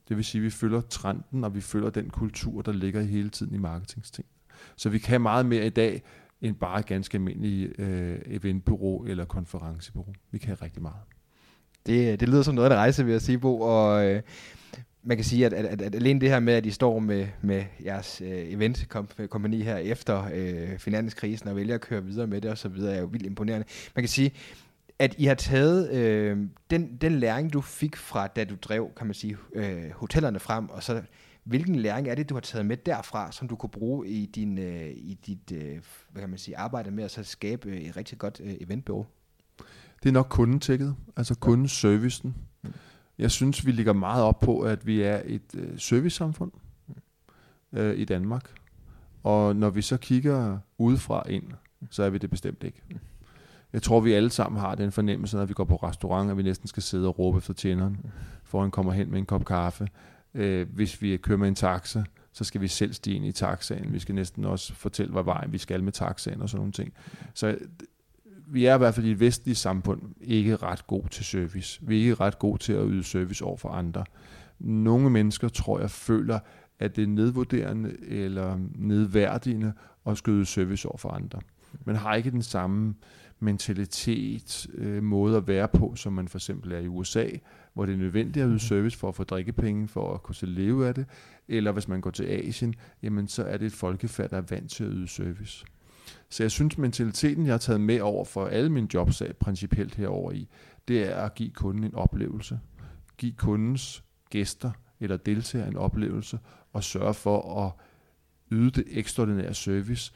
Det 0.09 0.17
vil 0.17 0.25
sige, 0.25 0.39
at 0.39 0.43
vi 0.43 0.49
følger 0.49 0.81
trenden, 0.81 1.43
og 1.43 1.55
vi 1.55 1.61
følger 1.61 1.89
den 1.89 2.09
kultur, 2.09 2.61
der 2.61 2.71
ligger 2.71 3.01
hele 3.01 3.29
tiden 3.29 3.55
i 3.55 3.57
marketingsting. 3.57 4.27
Så 4.75 4.89
vi 4.89 4.99
kan 4.99 5.21
meget 5.21 5.45
mere 5.45 5.65
i 5.65 5.69
dag, 5.69 6.01
end 6.41 6.55
bare 6.55 6.79
et 6.79 6.85
ganske 6.85 7.15
almindeligt 7.15 7.79
øh, 7.79 8.19
eventbureau 8.25 9.05
eller 9.05 9.25
konferencebureau. 9.25 10.13
Vi 10.31 10.37
kan 10.37 10.61
rigtig 10.61 10.81
meget. 10.81 10.95
Det, 11.85 12.11
øh, 12.11 12.19
det 12.19 12.29
lyder 12.29 12.41
som 12.41 12.55
noget 12.55 12.69
af 12.69 12.73
en 12.73 12.79
rejse, 12.79 13.05
vil 13.05 13.11
jeg 13.11 13.21
sige, 13.21 13.37
Bo, 13.37 13.61
og 13.61 14.05
øh, 14.05 14.21
man 15.07 15.17
kan 15.17 15.23
sige, 15.23 15.45
at, 15.45 15.53
at, 15.53 15.65
at, 15.65 15.81
at 15.81 15.95
alene 15.95 16.21
det 16.21 16.29
her 16.29 16.39
med, 16.39 16.53
at 16.53 16.65
I 16.65 16.71
står 16.71 16.99
med, 16.99 17.27
med 17.41 17.63
jeres 17.85 18.21
øh, 18.21 18.29
eventkompani 18.29 19.61
her 19.61 19.77
efter 19.77 20.29
øh, 20.33 20.77
finanskrisen 20.77 21.49
og 21.49 21.55
vælger 21.55 21.75
at 21.75 21.81
køre 21.81 22.03
videre 22.03 22.27
med 22.27 22.41
det 22.41 22.51
og 22.51 22.57
så 22.57 22.69
videre, 22.69 22.95
er 22.95 22.99
jo 22.99 23.05
vildt 23.05 23.25
imponerende. 23.25 23.67
Man 23.95 24.03
kan 24.03 24.09
sige, 24.09 24.31
at 24.99 25.15
I 25.17 25.25
har 25.25 25.35
taget 25.35 25.91
øh, 25.91 26.37
den, 26.69 26.97
den 27.01 27.19
læring, 27.19 27.53
du 27.53 27.61
fik 27.61 27.95
fra, 27.95 28.27
da 28.27 28.43
du 28.43 28.55
drev, 28.61 28.89
kan 28.97 29.07
man 29.07 29.13
sige, 29.13 29.37
øh, 29.53 29.91
hotellerne 29.91 30.39
frem, 30.39 30.69
og 30.69 30.83
så 30.83 31.01
Hvilken 31.47 31.75
læring 31.75 32.07
er 32.07 32.15
det, 32.15 32.29
du 32.29 32.33
har 32.33 32.41
taget 32.41 32.65
med 32.65 32.77
derfra, 32.77 33.31
som 33.31 33.47
du 33.47 33.55
kunne 33.55 33.69
bruge 33.69 34.07
i, 34.07 34.25
din, 34.25 34.57
øh, 34.57 34.89
i 34.89 35.19
dit 35.25 35.51
øh, 35.51 35.79
hvad 36.11 36.21
kan 36.21 36.29
man 36.29 36.39
sige, 36.39 36.57
arbejde 36.57 36.91
med 36.91 37.03
at 37.03 37.11
så 37.11 37.23
skabe 37.23 37.69
øh, 37.69 37.77
et 37.77 37.97
rigtig 37.97 38.17
godt 38.17 38.41
øh, 38.43 38.53
eventbureau? 38.61 39.05
Det 40.03 40.09
er 40.09 40.13
nok 40.13 40.27
kundetækket, 40.29 40.95
altså 41.17 41.35
kundeservicen. 41.35 42.35
Jeg 43.19 43.31
synes, 43.31 43.65
vi 43.65 43.71
ligger 43.71 43.93
meget 43.93 44.23
op 44.23 44.39
på, 44.39 44.61
at 44.61 44.87
vi 44.87 45.01
er 45.01 45.21
et 45.25 45.55
øh, 45.55 45.79
servicesamfund 45.79 46.51
øh, 47.73 47.97
i 47.97 48.05
Danmark. 48.05 48.51
Og 49.23 49.55
når 49.55 49.69
vi 49.69 49.81
så 49.81 49.97
kigger 49.97 50.57
udefra 50.77 51.29
ind, 51.29 51.43
så 51.89 52.03
er 52.03 52.09
vi 52.09 52.17
det 52.17 52.29
bestemt 52.29 52.63
ikke. 52.63 52.81
Jeg 53.73 53.81
tror, 53.81 53.99
vi 53.99 54.13
alle 54.13 54.29
sammen 54.29 54.59
har 54.59 54.75
den 54.75 54.91
fornemmelse, 54.91 55.37
når 55.37 55.45
vi 55.45 55.53
går 55.53 55.63
på 55.63 55.75
restaurant, 55.75 56.31
at 56.31 56.37
vi 56.37 56.43
næsten 56.43 56.67
skal 56.67 56.83
sidde 56.83 57.07
og 57.07 57.19
råbe 57.19 57.37
efter 57.37 57.53
tjeneren, 57.53 57.97
for 58.43 58.61
han 58.61 58.71
kommer 58.71 58.91
hen 58.91 59.11
med 59.11 59.19
en 59.19 59.25
kop 59.25 59.45
kaffe. 59.45 59.87
Øh, 60.33 60.67
hvis 60.73 61.01
vi 61.01 61.17
kører 61.17 61.37
med 61.37 61.47
en 61.47 61.55
taxa, 61.55 62.03
så 62.33 62.43
skal 62.43 62.61
vi 62.61 62.67
selv 62.67 62.93
stige 62.93 63.15
ind 63.15 63.25
i 63.25 63.31
taxaen. 63.31 63.93
Vi 63.93 63.99
skal 63.99 64.15
næsten 64.15 64.45
også 64.45 64.73
fortælle, 64.73 65.11
hvad 65.11 65.23
vejen 65.23 65.53
vi 65.53 65.57
skal 65.57 65.83
med 65.83 65.91
taxaen 65.91 66.41
og 66.41 66.49
sådan 66.49 66.59
nogle 66.59 66.71
ting. 66.71 66.93
Så 67.33 67.57
vi 68.49 68.65
er 68.65 68.75
i 68.75 68.77
hvert 68.77 68.93
fald 68.95 69.05
i 69.05 69.11
et 69.11 69.19
vestligt 69.19 69.57
samfund 69.57 70.01
ikke 70.21 70.55
ret 70.55 70.87
god 70.87 71.03
til 71.11 71.25
service. 71.25 71.79
Vi 71.81 71.95
er 71.95 72.01
ikke 72.01 72.15
ret 72.15 72.39
gode 72.39 72.57
til 72.57 72.73
at 72.73 72.85
yde 72.89 73.03
service 73.03 73.45
over 73.45 73.57
for 73.57 73.69
andre. 73.69 74.05
Nogle 74.59 75.09
mennesker, 75.09 75.49
tror 75.49 75.79
jeg, 75.79 75.91
føler, 75.91 76.39
at 76.79 76.95
det 76.95 77.03
er 77.03 77.07
nedvurderende 77.07 77.95
eller 78.07 78.59
nedværdigende 78.75 79.73
at 80.05 80.17
skyde 80.17 80.45
service 80.45 80.87
over 80.87 80.97
for 80.97 81.09
andre. 81.09 81.39
Man 81.85 81.95
har 81.95 82.15
ikke 82.15 82.31
den 82.31 82.41
samme 82.41 82.95
mentalitet, 83.39 84.67
øh, 84.73 85.03
måde 85.03 85.37
at 85.37 85.47
være 85.47 85.67
på, 85.67 85.95
som 85.95 86.13
man 86.13 86.27
for 86.27 86.37
eksempel 86.37 86.71
er 86.71 86.79
i 86.79 86.87
USA, 86.87 87.27
hvor 87.73 87.85
det 87.85 87.93
er 87.93 87.97
nødvendigt 87.97 88.43
at 88.43 88.49
yde 88.49 88.59
service 88.59 88.97
for 88.97 89.07
at 89.07 89.15
få 89.15 89.23
drikkepenge, 89.23 89.87
for 89.87 90.13
at 90.13 90.23
kunne 90.23 90.35
leve 90.41 90.87
af 90.87 90.95
det, 90.95 91.05
eller 91.47 91.71
hvis 91.71 91.87
man 91.87 92.01
går 92.01 92.11
til 92.11 92.23
Asien, 92.23 92.73
jamen 93.03 93.27
så 93.27 93.43
er 93.43 93.57
det 93.57 93.65
et 93.65 93.73
folkefærd, 93.73 94.29
der 94.29 94.37
er 94.37 94.43
vant 94.49 94.71
til 94.71 94.83
at 94.83 94.89
yde 94.93 95.07
service. 95.07 95.65
Så 96.29 96.43
jeg 96.43 96.51
synes, 96.51 96.77
mentaliteten, 96.77 97.45
jeg 97.45 97.53
har 97.53 97.57
taget 97.57 97.81
med 97.81 98.01
over 98.01 98.25
for 98.25 98.47
alle 98.47 98.71
mine 98.71 98.87
jobsag 98.93 99.37
principielt 99.37 99.95
herover 99.95 100.31
i, 100.31 100.47
det 100.87 101.11
er 101.11 101.15
at 101.15 101.35
give 101.35 101.49
kunden 101.49 101.83
en 101.83 101.95
oplevelse. 101.95 102.59
Give 103.17 103.33
kundens 103.33 104.03
gæster 104.29 104.71
eller 104.99 105.17
deltagere 105.17 105.67
en 105.67 105.77
oplevelse, 105.77 106.39
og 106.73 106.83
sørge 106.83 107.13
for 107.13 107.65
at 107.65 107.71
yde 108.51 108.71
det 108.71 108.83
ekstraordinære 108.87 109.53
service, 109.53 110.13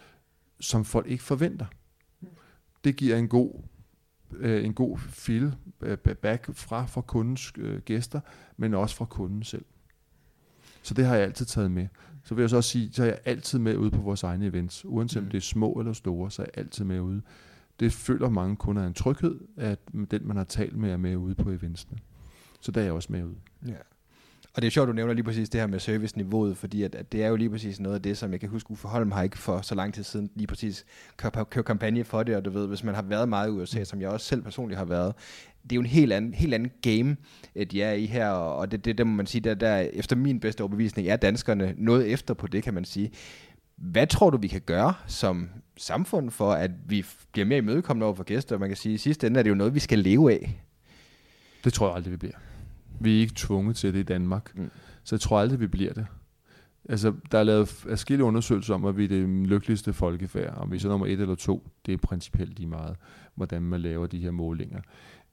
som 0.60 0.86
folk 0.86 1.08
ikke 1.08 1.24
forventer. 1.24 1.66
Det 2.84 2.96
giver 2.96 3.18
en 3.18 3.28
god 3.28 3.62
øh, 4.34 4.66
en 4.66 4.74
god 4.74 4.98
feedback 4.98 6.50
øh, 6.50 6.56
fra, 6.56 6.86
fra 6.86 7.02
kundens 7.02 7.54
øh, 7.58 7.82
gæster, 7.82 8.20
men 8.58 8.74
også 8.74 8.96
fra 8.96 9.06
kunden 9.06 9.44
selv. 9.44 9.66
Så 10.82 10.94
det 10.94 11.06
har 11.06 11.16
jeg 11.16 11.24
altid 11.24 11.46
taget 11.46 11.72
med. 11.72 11.88
Så 12.24 12.36
vil 12.36 12.42
jeg 12.42 12.50
så 12.50 12.56
også 12.58 12.70
sige, 12.70 12.94
så 12.94 13.04
er 13.04 13.08
jeg 13.08 13.20
altid 13.26 13.60
med 13.60 13.76
ude 13.76 13.92
på 13.92 14.02
vores 14.02 14.24
egne 14.24 14.46
events. 14.46 14.86
Uanset 14.86 15.22
mm. 15.22 15.28
om 15.28 15.32
det 15.32 15.38
er 15.38 15.42
små 15.42 15.72
eller 15.74 15.94
store, 15.94 16.32
så 16.32 16.42
er 16.42 16.46
jeg 16.56 16.64
altid 16.64 16.86
med 16.86 17.00
ude. 17.00 17.22
Det 17.80 17.94
føler 17.94 18.30
mange 18.30 18.56
kunder 18.56 18.88
en 18.88 18.94
tryghed, 18.94 19.40
at 19.58 19.80
den, 20.12 20.28
man 20.28 20.38
har 20.38 20.44
talt 20.44 20.78
med, 20.78 20.92
er 20.92 20.98
med 20.98 21.16
ude 21.16 21.36
på 21.36 21.50
eventsene. 21.50 21.98
Så 22.60 22.72
der 22.72 22.82
er 22.82 22.86
jeg 22.86 22.94
også 22.94 23.12
med 23.12 23.24
ude. 23.24 23.36
Ja. 23.68 23.74
Og 24.54 24.62
det 24.62 24.68
er 24.68 24.72
sjovt, 24.72 24.88
du 24.88 24.94
nævner 24.94 25.14
lige 25.14 25.24
præcis 25.24 25.50
det 25.50 25.62
her 25.62 25.68
med 25.68 25.80
serviceniveauet, 25.80 26.58
fordi 26.58 26.84
at, 26.84 26.96
at 26.96 27.12
det 27.12 27.24
er 27.24 27.28
jo 27.28 27.36
lige 27.36 27.50
præcis 27.50 27.80
noget 27.80 27.96
af 27.96 28.02
det, 28.02 28.18
som 28.18 28.32
jeg 28.32 28.40
kan 28.40 28.50
huske, 28.50 28.72
Uffe 28.72 28.88
Holm 28.88 29.12
har 29.12 29.24
ikke 29.24 29.38
for 29.38 29.62
så 29.62 29.76
lang 29.76 29.94
tid 29.94 30.04
siden 30.04 30.30
lige 30.36 30.48
præcis 30.48 30.86
kørt 31.18 31.50
kør 31.50 31.62
kampagne 31.62 32.04
for 32.04 32.24
det, 32.24 32.36
og 32.36 32.46
du 32.46 32.50
ved, 32.50 32.68
hvis 32.68 32.84
man 32.84 32.96
har 32.96 33.02
været 33.02 33.30
meget 33.30 33.48
i 33.48 33.52
USA, 33.52 33.84
som 33.84 34.02
jeg 34.02 34.10
også 34.10 34.26
selv 34.26 34.42
personligt 34.42 34.78
har 34.78 34.86
været, 34.86 35.14
det 35.64 35.72
er 35.72 35.76
jo 35.76 35.82
en 35.82 35.88
helt 35.88 36.14
anden, 36.14 36.34
helt 36.34 36.54
anden 36.54 36.72
game, 36.82 37.18
de 37.72 37.82
er 37.82 37.94
i 37.94 38.06
her, 38.06 38.30
og 38.30 38.72
det, 38.72 38.86
det, 38.86 38.98
det 38.98 39.08
må 39.08 39.14
man 39.14 39.26
sige, 39.26 39.42
der, 39.42 39.54
der 39.54 39.78
efter 39.78 40.16
min 40.16 40.40
bedste 40.40 40.62
overbevisning 40.62 41.08
er 41.08 41.16
danskerne 41.16 41.74
noget 41.78 42.08
efter 42.08 42.34
på 42.34 42.48
det, 42.48 42.64
kan 42.64 42.74
man 42.74 42.86
sige. 42.86 43.12
Hvad 43.76 44.08
tror 44.08 44.30
du, 44.30 44.38
vi 44.38 44.48
kan 44.48 44.62
gøre 44.62 44.94
som 45.08 45.50
samfund 45.78 46.32
for, 46.32 46.52
at 46.52 46.72
vi 46.86 47.06
bliver 47.32 47.46
mere 47.46 47.58
imødekommende 47.58 48.06
over 48.06 48.16
for 48.16 48.24
gæster? 48.24 48.58
Man 48.58 48.70
kan 48.70 48.78
sige, 48.78 48.94
at 48.94 48.96
i 48.96 48.98
sidste 48.98 49.28
ende 49.28 49.40
er 49.40 49.44
det 49.44 49.50
jo 49.50 49.56
noget, 49.56 49.76
vi 49.76 49.80
skal 49.80 50.00
leve 50.00 50.32
af. 50.32 50.62
Det 51.64 51.74
tror 51.74 51.88
jeg 51.88 51.96
aldrig, 51.96 52.12
vi 52.12 52.18
bliver. 52.18 52.34
Vi 53.00 53.16
er 53.16 53.20
ikke 53.20 53.34
tvunget 53.36 53.76
til 53.76 53.94
det 53.94 54.00
i 54.00 54.04
Danmark. 54.04 54.52
Mm. 54.56 54.70
Så 55.04 55.16
jeg 55.16 55.22
tror 55.22 55.40
aldrig, 55.40 55.60
vi 55.60 55.68
bliver 55.68 55.94
det. 55.94 56.06
Altså, 56.90 57.14
der 57.32 57.40
er 57.40 57.44
lavet 57.44 57.68
forskellige 57.68 58.26
undersøgelser 58.26 58.74
om, 58.74 58.86
at 58.86 58.98
vi 58.98 59.04
er 59.04 59.08
det 59.08 59.30
lykkeligste 59.30 59.94
folkefærd. 59.94 60.58
Om 60.58 60.72
vi 60.72 60.76
er 60.76 60.80
så 60.80 60.88
nummer 60.88 61.08
et 61.08 61.20
eller 61.20 61.36
to, 61.36 61.70
det 61.86 61.94
er 61.94 61.98
principielt 61.98 62.60
lige 62.60 62.70
meget, 62.70 62.96
hvordan 63.36 63.62
man 63.62 63.82
laver 63.82 64.08
de 64.08 64.20
her 64.20 64.32
målinger. 64.32 64.82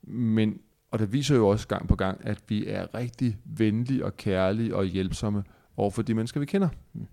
Men, 0.03 0.59
og 0.91 0.99
det 0.99 1.13
viser 1.13 1.37
jo 1.37 1.49
også 1.49 1.69
gang 1.69 1.89
på 1.89 1.97
gang, 1.97 2.21
at 2.27 2.43
vi 2.49 2.67
er 2.67 2.95
rigtig 2.95 3.39
venlige 3.45 4.05
og 4.05 4.17
kærlige 4.17 4.77
og 4.77 4.85
hjælpsomme 4.85 5.45
over 5.77 5.91
for 5.91 6.03
de 6.03 6.15
mennesker, 6.15 6.41
vi 6.41 6.47
kender. 6.47 6.69
Mm. 6.93 7.07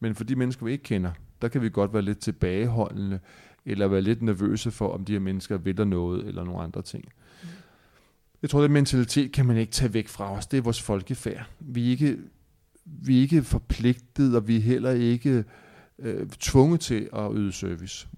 Men 0.00 0.14
for 0.14 0.24
de 0.24 0.36
mennesker, 0.36 0.66
vi 0.66 0.72
ikke 0.72 0.84
kender, 0.84 1.10
der 1.42 1.48
kan 1.48 1.62
vi 1.62 1.70
godt 1.70 1.92
være 1.92 2.02
lidt 2.02 2.18
tilbageholdende, 2.18 3.18
eller 3.64 3.88
være 3.88 4.00
lidt 4.00 4.22
nervøse 4.22 4.70
for, 4.70 4.88
om 4.88 5.04
de 5.04 5.12
her 5.12 5.20
mennesker 5.20 5.58
vil 5.58 5.88
noget, 5.88 6.26
eller 6.26 6.44
nogle 6.44 6.62
andre 6.62 6.82
ting. 6.82 7.04
Jeg 8.42 8.50
tror, 8.50 8.62
den 8.62 8.72
mentalitet 8.72 9.32
kan 9.32 9.46
man 9.46 9.56
ikke 9.56 9.72
tage 9.72 9.94
væk 9.94 10.08
fra 10.08 10.32
os. 10.32 10.46
Det 10.46 10.58
er 10.58 10.62
vores 10.62 10.82
folkefærd. 10.82 11.46
Vi 11.60 11.86
er 11.86 11.90
ikke, 11.90 12.18
vi 12.84 13.16
er 13.16 13.20
ikke 13.20 13.42
forpligtet, 13.42 14.36
og 14.36 14.48
vi 14.48 14.56
er 14.56 14.60
heller 14.60 14.90
ikke 14.90 15.44
øh, 15.98 16.28
tvunget 16.28 16.80
til 16.80 17.08
at 17.12 17.30
yde 17.34 17.52
service. 17.52 18.08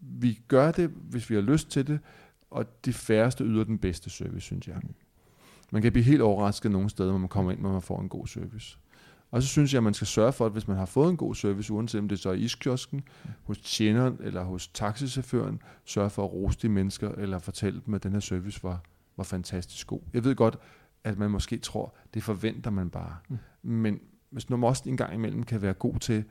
Vi 0.00 0.40
gør 0.48 0.70
det, 0.70 0.90
hvis 1.10 1.30
vi 1.30 1.34
har 1.34 1.42
lyst 1.42 1.70
til 1.70 1.86
det, 1.86 1.98
og 2.50 2.84
de 2.84 2.92
færreste 2.92 3.44
yder 3.44 3.64
den 3.64 3.78
bedste 3.78 4.10
service, 4.10 4.40
synes 4.40 4.68
jeg. 4.68 4.80
Man 5.72 5.82
kan 5.82 5.92
blive 5.92 6.04
helt 6.04 6.22
overrasket 6.22 6.70
nogle 6.70 6.90
steder, 6.90 7.10
når 7.10 7.18
man 7.18 7.28
kommer 7.28 7.52
ind, 7.52 7.60
når 7.60 7.72
man 7.72 7.82
får 7.82 8.00
en 8.00 8.08
god 8.08 8.26
service. 8.26 8.78
Og 9.30 9.42
så 9.42 9.48
synes 9.48 9.72
jeg, 9.72 9.78
at 9.78 9.84
man 9.84 9.94
skal 9.94 10.06
sørge 10.06 10.32
for, 10.32 10.46
at 10.46 10.52
hvis 10.52 10.68
man 10.68 10.76
har 10.76 10.86
fået 10.86 11.10
en 11.10 11.16
god 11.16 11.34
service, 11.34 11.72
uanset 11.72 12.00
om 12.00 12.08
det 12.08 12.18
så 12.18 12.32
i 12.32 12.40
iskiosken, 12.40 13.02
hos 13.42 13.58
tjeneren 13.58 14.18
eller 14.20 14.44
hos 14.44 14.68
taxichaufføren, 14.68 15.62
sørge 15.84 16.10
for 16.10 16.24
at 16.24 16.32
rose 16.32 16.58
de 16.62 16.68
mennesker, 16.68 17.08
eller 17.08 17.38
fortælle 17.38 17.82
dem, 17.86 17.94
at 17.94 18.02
den 18.02 18.12
her 18.12 18.20
service 18.20 18.62
var 18.62 18.82
var 19.20 19.24
fantastisk 19.24 19.86
god. 19.86 20.00
Jeg 20.12 20.24
ved 20.24 20.34
godt, 20.34 20.58
at 21.04 21.18
man 21.18 21.30
måske 21.30 21.58
tror, 21.58 21.94
det 22.14 22.22
forventer 22.22 22.70
man 22.70 22.90
bare. 22.90 23.16
Mm. 23.28 23.38
Men 23.62 24.00
hvis 24.30 24.50
man 24.50 24.64
også 24.64 24.82
en 24.86 24.96
gang 24.96 25.14
imellem 25.14 25.42
kan 25.42 25.62
være 25.62 25.72
god 25.72 25.98
til 25.98 26.24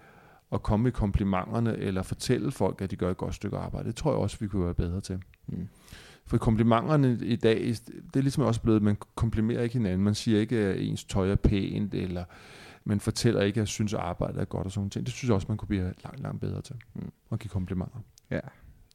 at 0.51 0.63
komme 0.63 0.83
med 0.83 0.91
komplimenterne, 0.91 1.77
eller 1.77 2.03
fortælle 2.03 2.51
folk, 2.51 2.81
at 2.81 2.91
de 2.91 2.95
gør 2.95 3.11
et 3.11 3.17
godt 3.17 3.35
stykke 3.35 3.57
arbejde, 3.57 3.87
det 3.87 3.95
tror 3.95 4.11
jeg 4.11 4.19
også, 4.19 4.37
vi 4.39 4.47
kunne 4.47 4.65
være 4.65 4.73
bedre 4.73 5.01
til. 5.01 5.23
Mm. 5.47 5.67
For 6.25 6.37
komplimenterne 6.37 7.19
i 7.21 7.35
dag, 7.35 7.59
det 7.59 8.15
er 8.15 8.21
ligesom 8.21 8.43
også 8.43 8.61
blevet, 8.61 8.75
at 8.75 8.83
man 8.83 8.97
komplimenterer 9.15 9.63
ikke 9.63 9.73
hinanden. 9.73 10.03
Man 10.03 10.15
siger 10.15 10.39
ikke, 10.39 10.57
at 10.57 10.81
ens 10.81 11.03
tøj 11.03 11.31
er 11.31 11.35
pænt, 11.35 11.93
eller 11.93 12.23
man 12.83 12.99
fortæller 12.99 13.41
ikke, 13.41 13.57
at 13.57 13.61
jeg 13.61 13.67
synes, 13.67 13.93
at 13.93 13.99
arbejdet 13.99 14.41
er 14.41 14.45
godt 14.45 14.65
og 14.65 14.71
sådan 14.71 14.89
ting. 14.89 15.05
Det 15.05 15.13
synes 15.13 15.29
jeg 15.29 15.35
også, 15.35 15.47
man 15.49 15.57
kunne 15.57 15.67
blive 15.67 15.93
langt, 16.03 16.19
langt 16.19 16.41
bedre 16.41 16.61
til. 16.61 16.75
Mm. 16.93 17.11
At 17.31 17.39
give 17.39 17.49
komplimenter. 17.49 17.99
Ja, 18.29 18.39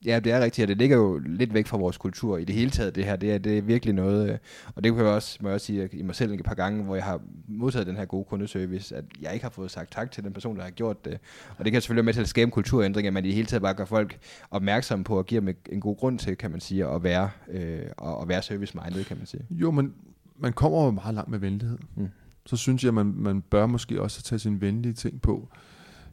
Ja, 0.05 0.21
det 0.21 0.33
er 0.33 0.41
rigtigt, 0.41 0.65
og 0.65 0.69
det 0.69 0.79
ligger 0.79 0.97
jo 0.97 1.19
lidt 1.27 1.55
væk 1.55 1.67
fra 1.67 1.77
vores 1.77 1.97
kultur 1.97 2.39
i 2.39 2.45
det 2.45 2.55
hele 2.55 2.71
taget, 2.71 2.95
det 2.95 3.05
her. 3.05 3.17
Det 3.17 3.33
er, 3.33 3.39
det 3.39 3.59
er 3.59 3.63
virkelig 3.63 3.95
noget, 3.95 4.31
øh, 4.31 4.39
og 4.75 4.85
det 4.85 4.93
kan 4.93 5.05
jeg 5.05 5.13
også, 5.13 5.39
må 5.41 5.49
jeg 5.49 5.55
også 5.55 5.67
sige 5.67 5.89
i 5.93 6.03
mig 6.03 6.15
selv 6.15 6.33
et 6.33 6.45
par 6.45 6.55
gange, 6.55 6.85
hvor 6.85 6.95
jeg 6.95 7.05
har 7.05 7.21
modtaget 7.49 7.87
den 7.87 7.97
her 7.97 8.05
gode 8.05 8.25
kundeservice, 8.25 8.97
at 8.97 9.05
jeg 9.23 9.33
ikke 9.33 9.45
har 9.45 9.51
fået 9.51 9.71
sagt 9.71 9.93
tak 9.93 10.11
til 10.11 10.25
den 10.25 10.33
person, 10.33 10.57
der 10.57 10.63
har 10.63 10.71
gjort 10.71 11.05
det. 11.05 11.19
Og 11.59 11.65
det 11.65 11.73
kan 11.73 11.81
selvfølgelig 11.81 12.05
være 12.05 12.09
med 12.09 12.15
til 12.15 12.21
at 12.21 12.29
skabe 12.29 12.45
en 12.45 12.51
kulturændring, 12.51 13.07
at 13.07 13.13
man 13.13 13.25
i 13.25 13.29
det 13.29 13.35
hele 13.35 13.47
taget 13.47 13.63
bare 13.63 13.75
gør 13.75 13.85
folk 13.85 14.19
opmærksomme 14.51 15.05
på 15.05 15.19
at 15.19 15.27
give 15.27 15.41
dem 15.41 15.57
en 15.73 15.81
god 15.81 15.97
grund 15.97 16.19
til, 16.19 16.37
kan 16.37 16.51
man 16.51 16.61
sige, 16.61 16.87
at 16.87 17.03
være, 17.03 17.31
øh, 17.49 17.83
at 18.23 18.29
være 18.29 18.43
service-minded, 18.43 19.05
kan 19.05 19.17
man 19.17 19.27
sige. 19.27 19.43
Jo, 19.51 19.71
men 19.71 19.95
man 20.39 20.53
kommer 20.53 20.85
jo 20.85 20.91
meget 20.91 21.15
langt 21.15 21.31
med 21.31 21.39
venlighed. 21.39 21.79
Mm. 21.97 22.09
Så 22.47 22.57
synes 22.57 22.83
jeg, 22.83 22.89
at 22.89 22.95
man, 22.95 23.15
man 23.17 23.41
bør 23.41 23.67
måske 23.67 24.03
også 24.03 24.23
tage 24.23 24.39
sine 24.39 24.61
venlige 24.61 24.93
ting 24.93 25.21
på. 25.21 25.49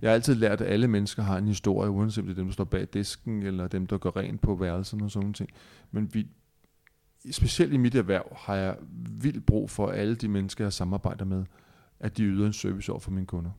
Jeg 0.02 0.10
har 0.10 0.16
altid 0.16 0.36
lært, 0.36 0.62
at 0.62 0.68
alle 0.68 0.88
mennesker 0.88 1.24
har 1.24 1.38
en 1.38 1.48
historie, 1.48 1.90
uanset 1.90 2.22
om 2.22 2.28
det 2.28 2.34
er 2.34 2.36
dem, 2.36 2.46
der 2.46 2.54
står 2.54 2.64
bag 2.64 2.88
disken, 2.94 3.44
eller 3.44 3.68
dem, 3.68 3.88
der 3.88 3.98
går 3.98 4.18
rent 4.18 4.42
på 4.42 4.56
værelserne 4.56 5.04
og 5.04 5.12
sådan 5.12 5.36
noget. 5.40 5.50
Men 5.92 6.14
vi, 6.14 6.28
specielt 7.32 7.74
i 7.74 7.78
mit 7.78 7.96
erhverv, 7.96 8.38
har 8.38 8.56
jeg 8.56 8.78
vildt 9.22 9.46
brug 9.46 9.70
for 9.70 9.88
alle 9.88 10.16
de 10.16 10.28
mennesker, 10.28 10.66
jeg 10.66 10.74
samarbejder 10.74 11.26
med, 11.26 11.46
at 12.00 12.18
de 12.18 12.24
yder 12.24 12.46
en 12.46 12.54
service 12.54 12.92
over 12.92 13.00
for 13.00 13.12
mine 13.12 13.26
kunder. 13.26 13.52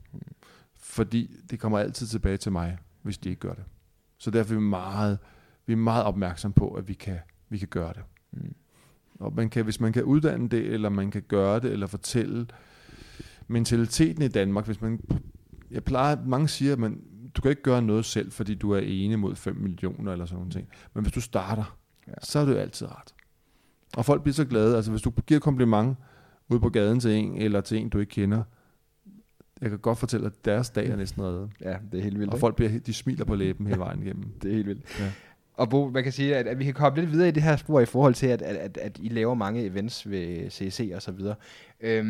Fordi 0.77 1.37
det 1.51 1.61
kommer 1.61 1.79
altid 1.79 2.07
tilbage 2.07 2.37
til 2.37 2.53
mig, 2.53 2.79
hvis 3.03 3.19
de 3.19 3.29
ikke 3.29 3.41
gør 3.41 3.55
det. 3.55 3.65
Så 4.19 4.31
derfor 4.31 4.55
er 4.55 4.59
vi 4.59 4.65
meget, 4.65 5.19
vi 5.67 5.73
er 5.73 5.77
meget 5.77 6.05
opmærksom 6.05 6.53
på, 6.53 6.75
at 6.75 6.89
vi 6.89 6.95
kan, 6.95 7.19
vi 7.49 7.59
kan 7.59 7.69
gøre 7.69 7.93
det. 7.93 8.03
Mm. 8.33 8.55
Og 9.15 9.35
man 9.35 9.51
kan, 9.51 9.65
hvis 9.65 9.81
man 9.81 9.93
kan 9.93 10.05
uddanne 10.05 10.49
det, 10.49 10.67
eller 10.67 10.89
man 10.89 11.11
kan 11.11 11.23
gøre 11.29 11.61
det, 11.61 11.73
eller 11.73 11.87
fortælle 11.87 12.47
mentaliteten 13.49 14.23
i 14.23 14.29
Danmark, 14.29 14.67
hvis 14.67 14.81
man 14.81 15.01
jeg 15.73 15.85
plejer, 15.85 16.17
mange 16.27 16.49
siger, 16.49 16.73
at 16.73 16.79
man, 16.79 17.01
du 17.35 17.43
kan 17.43 17.51
ikke 17.51 17.63
gøre 17.63 17.83
noget 17.83 18.05
selv, 18.05 18.33
fordi 18.33 18.55
du 18.55 18.71
er 18.71 18.79
ene 18.79 19.17
mod 19.17 19.37
5 19.37 19.57
millioner 19.57 20.13
eller 20.13 20.27
sådan 20.27 20.39
noget. 20.39 20.53
ting. 20.53 20.69
Men 20.95 21.03
hvis 21.03 21.13
du 21.13 21.21
starter, 21.21 21.79
ja. 22.09 22.13
så 22.23 22.39
er 22.39 22.45
det 22.45 22.53
jo 22.53 22.59
altid 22.59 22.87
ret. 22.87 23.15
Og 23.97 24.05
folk 24.05 24.23
bliver 24.23 24.35
så 24.35 24.45
glade. 24.45 24.77
Altså 24.77 24.91
hvis 24.91 25.03
du 25.03 25.11
giver 25.11 25.41
kompliment 25.41 25.97
ud 26.49 26.59
på 26.59 26.69
gaden 26.69 27.01
til 27.01 27.11
en, 27.11 27.37
eller 27.37 27.61
til 27.61 27.79
en, 27.79 27.89
du 27.89 27.99
ikke 27.99 28.11
kender, 28.11 28.43
jeg 29.61 29.71
kan 29.71 29.79
godt 29.79 29.99
fortælle, 29.99 30.27
at 30.27 30.45
deres 30.45 30.71
dag 30.71 30.89
er 30.89 30.97
næsten 30.97 31.23
reddet. 31.23 31.51
Ja, 31.61 31.77
det 31.93 31.99
er 31.99 32.03
helt 32.03 32.19
vildt. 32.19 32.33
Og 32.33 32.39
folk 32.39 32.57
bliver, 32.57 32.79
de 32.79 32.95
smiler 32.95 33.25
på 33.25 33.35
læben 33.35 33.67
hele 33.67 33.79
vejen 33.79 34.03
igennem. 34.03 34.25
det 34.43 34.51
er 34.51 34.55
helt 34.55 34.67
vildt. 34.67 35.01
Ja. 35.01 35.13
Og 35.55 35.71
Bo, 35.71 35.89
man 35.89 36.03
kan 36.03 36.13
sige, 36.13 36.37
at, 36.37 36.47
at 36.47 36.59
vi 36.59 36.65
kan 36.65 36.75
komme 36.75 37.01
lidt 37.01 37.13
videre 37.13 37.29
i 37.29 37.31
det 37.31 37.43
her 37.43 37.57
spor 37.57 37.81
i 37.81 37.87
forhold 37.87 38.15
til, 38.15 38.27
at, 38.27 38.43
at, 38.43 38.57
at, 38.57 38.77
at 38.77 38.99
I 39.03 39.09
laver 39.09 39.35
mange 39.35 39.65
events 39.65 40.11
ved 40.11 40.51
CEC 40.51 40.93
og 40.95 41.03
så 41.03 41.13
videre. 41.13 41.35
Øhm, 41.81 42.07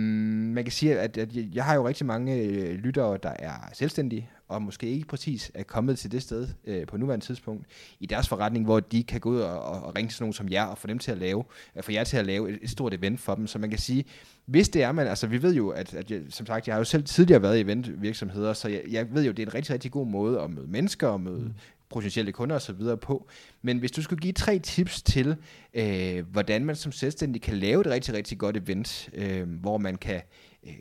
man 0.55 0.65
kan 0.65 0.73
sige, 0.73 0.99
at, 0.99 1.19
at 1.19 1.29
jeg 1.55 1.65
har 1.65 1.75
jo 1.75 1.89
rigtig 1.89 2.07
mange 2.07 2.37
øh, 2.37 2.75
lyttere, 2.75 3.19
der 3.23 3.33
er 3.39 3.53
selvstændige, 3.73 4.31
og 4.49 4.63
måske 4.63 4.87
ikke 4.87 5.07
præcis 5.07 5.51
er 5.55 5.63
kommet 5.63 5.99
til 5.99 6.13
det 6.13 6.23
sted 6.23 6.49
øh, 6.65 6.87
på 6.87 6.97
nuværende 6.97 7.27
tidspunkt 7.27 7.67
i 8.01 8.07
deres 8.07 8.29
forretning, 8.29 8.65
hvor 8.65 8.81
de 8.81 9.03
kan 9.03 9.21
gå 9.21 9.31
ud 9.31 9.41
og, 9.41 9.63
og, 9.63 9.83
og 9.83 9.97
ringe 9.97 10.09
til 10.09 10.23
nogen 10.23 10.33
som 10.33 10.49
jer, 10.49 10.65
og 10.65 10.79
få 10.79 10.87
dem 10.87 10.99
til 10.99 11.13
at 11.13 11.19
lave, 11.19 11.45
at 11.75 11.85
få 11.85 11.93
jer 11.93 12.05
til 12.05 12.17
at 12.17 12.27
lave 12.27 12.51
et, 12.51 12.59
et 12.63 12.71
stort 12.71 12.95
event 12.95 13.21
for 13.21 13.35
dem. 13.35 13.47
Så 13.47 13.59
man 13.59 13.71
kan 13.71 13.79
sige, 13.79 14.05
hvis 14.47 14.69
det 14.69 14.83
er 14.83 14.93
man, 14.93 15.07
altså 15.07 15.27
vi 15.27 15.43
ved 15.43 15.55
jo, 15.55 15.69
at, 15.69 15.95
at 15.95 16.11
jeg, 16.11 16.21
som 16.29 16.47
sagt, 16.47 16.67
jeg 16.67 16.75
har 16.75 16.81
jo 16.81 16.85
selv 16.85 17.05
tidligere 17.05 17.43
været 17.43 17.59
i 17.59 17.61
eventvirksomheder, 17.61 18.53
så 18.53 18.69
jeg, 18.69 18.83
jeg 18.91 19.15
ved 19.15 19.25
jo, 19.25 19.33
det 19.33 19.43
er 19.43 19.47
en 19.47 19.55
rigtig, 19.55 19.75
rigtig 19.75 19.91
god 19.91 20.07
måde 20.07 20.41
at 20.41 20.51
møde 20.51 20.67
mennesker 20.67 21.09
og 21.09 21.21
møde 21.21 21.41
mm 21.41 21.55
potentielle 21.93 22.33
kunder 22.33 22.55
og 22.55 22.63
så 22.63 22.73
videre 22.73 22.97
på. 22.97 23.29
Men 23.63 23.79
hvis 23.79 23.91
du 23.93 24.03
skulle 24.03 24.21
give 24.21 24.33
tre 24.33 24.59
tips 24.59 25.03
til, 25.03 25.37
øh, 25.75 26.27
hvordan 26.33 26.65
man 26.65 26.77
som 26.77 26.93
selvstændig 26.93 27.43
kan 27.43 27.57
lave 27.59 27.81
et 27.81 27.87
rigtig, 27.87 28.15
rigtig 28.15 28.39
godt 28.39 28.57
event, 28.57 29.11
øh, 29.15 29.49
hvor 29.49 29.79
man 29.79 29.97
kan 29.97 30.23
øh, 30.67 30.73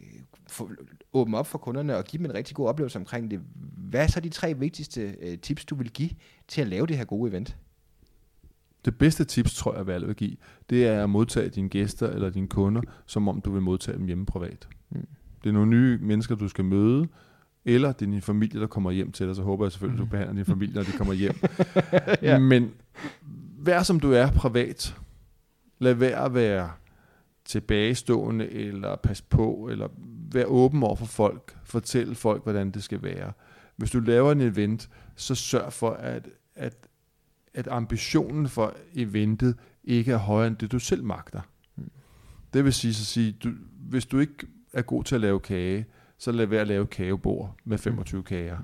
få, 0.47 0.71
åbne 1.13 1.37
op 1.37 1.47
for 1.47 1.57
kunderne 1.57 1.97
og 1.97 2.03
give 2.03 2.17
dem 2.17 2.25
en 2.25 2.33
rigtig 2.33 2.55
god 2.55 2.67
oplevelse 2.67 2.99
omkring 2.99 3.31
det, 3.31 3.41
hvad 3.77 4.03
er 4.03 4.07
så 4.07 4.19
de 4.19 4.29
tre 4.29 4.57
vigtigste 4.57 5.15
øh, 5.21 5.37
tips, 5.37 5.65
du 5.65 5.75
vil 5.75 5.91
give 5.91 6.09
til 6.47 6.61
at 6.61 6.67
lave 6.67 6.87
det 6.87 6.97
her 6.97 7.05
gode 7.05 7.29
event? 7.29 7.57
Det 8.85 8.97
bedste 8.97 9.23
tips, 9.23 9.55
tror 9.55 9.77
jeg, 9.77 9.87
jeg 9.87 10.07
vil 10.07 10.15
give, 10.15 10.35
det 10.69 10.87
er 10.87 11.03
at 11.03 11.09
modtage 11.09 11.49
dine 11.49 11.69
gæster 11.69 12.09
eller 12.09 12.29
dine 12.29 12.47
kunder, 12.47 12.81
som 13.05 13.27
om 13.27 13.41
du 13.41 13.51
vil 13.51 13.61
modtage 13.61 13.97
dem 13.97 14.05
hjemme 14.05 14.25
privat. 14.25 14.67
Mm. 14.89 15.07
Det 15.43 15.49
er 15.49 15.53
nogle 15.53 15.69
nye 15.69 15.97
mennesker, 15.97 16.35
du 16.35 16.47
skal 16.47 16.65
møde, 16.65 17.07
eller 17.65 17.91
det 17.91 18.07
er 18.07 18.11
din 18.11 18.21
familie, 18.21 18.61
der 18.61 18.67
kommer 18.67 18.91
hjem 18.91 19.11
til 19.11 19.27
dig, 19.27 19.35
så 19.35 19.41
håber 19.41 19.65
jeg 19.65 19.71
selvfølgelig, 19.71 20.01
at 20.01 20.05
du 20.05 20.09
behandler 20.09 20.35
din 20.35 20.45
familie, 20.45 20.75
når 20.75 20.83
de 20.83 20.91
kommer 20.91 21.13
hjem. 21.13 21.35
ja. 22.21 22.39
Men 22.39 22.71
vær 23.57 23.83
som 23.83 23.99
du 23.99 24.11
er 24.11 24.31
privat. 24.31 24.95
Lad 25.79 25.93
være 25.93 26.25
at 26.25 26.33
være 26.33 26.71
tilbagestående, 27.45 28.49
eller 28.49 28.95
pas 28.95 29.21
på, 29.21 29.67
eller 29.71 29.87
vær 30.31 30.45
åben 30.45 30.83
over 30.83 30.95
for 30.95 31.05
folk. 31.05 31.57
Fortæl 31.63 32.15
folk, 32.15 32.43
hvordan 32.43 32.71
det 32.71 32.83
skal 32.83 33.03
være. 33.03 33.31
Hvis 33.75 33.91
du 33.91 33.99
laver 33.99 34.31
en 34.31 34.41
event, 34.41 34.89
så 35.15 35.35
sørg 35.35 35.73
for, 35.73 35.89
at, 35.89 36.29
at, 36.55 36.87
at 37.53 37.67
ambitionen 37.67 38.49
for 38.49 38.75
eventet 38.95 39.55
ikke 39.83 40.11
er 40.11 40.17
højere 40.17 40.47
end 40.47 40.55
det, 40.55 40.71
du 40.71 40.79
selv 40.79 41.03
magter. 41.03 41.41
Det 42.53 42.63
vil 42.63 42.73
sige, 42.73 42.93
så 42.93 43.05
sige 43.05 43.31
du, 43.31 43.51
hvis 43.89 44.05
du 44.05 44.19
ikke 44.19 44.47
er 44.73 44.81
god 44.81 45.03
til 45.03 45.15
at 45.15 45.21
lave 45.21 45.39
kage, 45.39 45.85
så 46.21 46.31
lad 46.31 46.45
være 46.45 46.61
at 46.61 46.67
lave 46.67 46.87
kagebord 46.87 47.55
med 47.63 47.77
25 47.77 48.23
kager. 48.23 48.57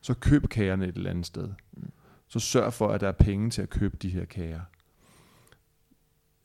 Så 0.00 0.14
køb 0.14 0.48
kagerne 0.48 0.88
et 0.88 0.96
eller 0.96 1.10
andet 1.10 1.26
sted. 1.26 1.48
Så 2.28 2.38
sørg 2.38 2.72
for, 2.72 2.88
at 2.88 3.00
der 3.00 3.08
er 3.08 3.12
penge 3.12 3.50
til 3.50 3.62
at 3.62 3.70
købe 3.70 3.96
de 3.96 4.08
her 4.08 4.24
kager. 4.24 4.60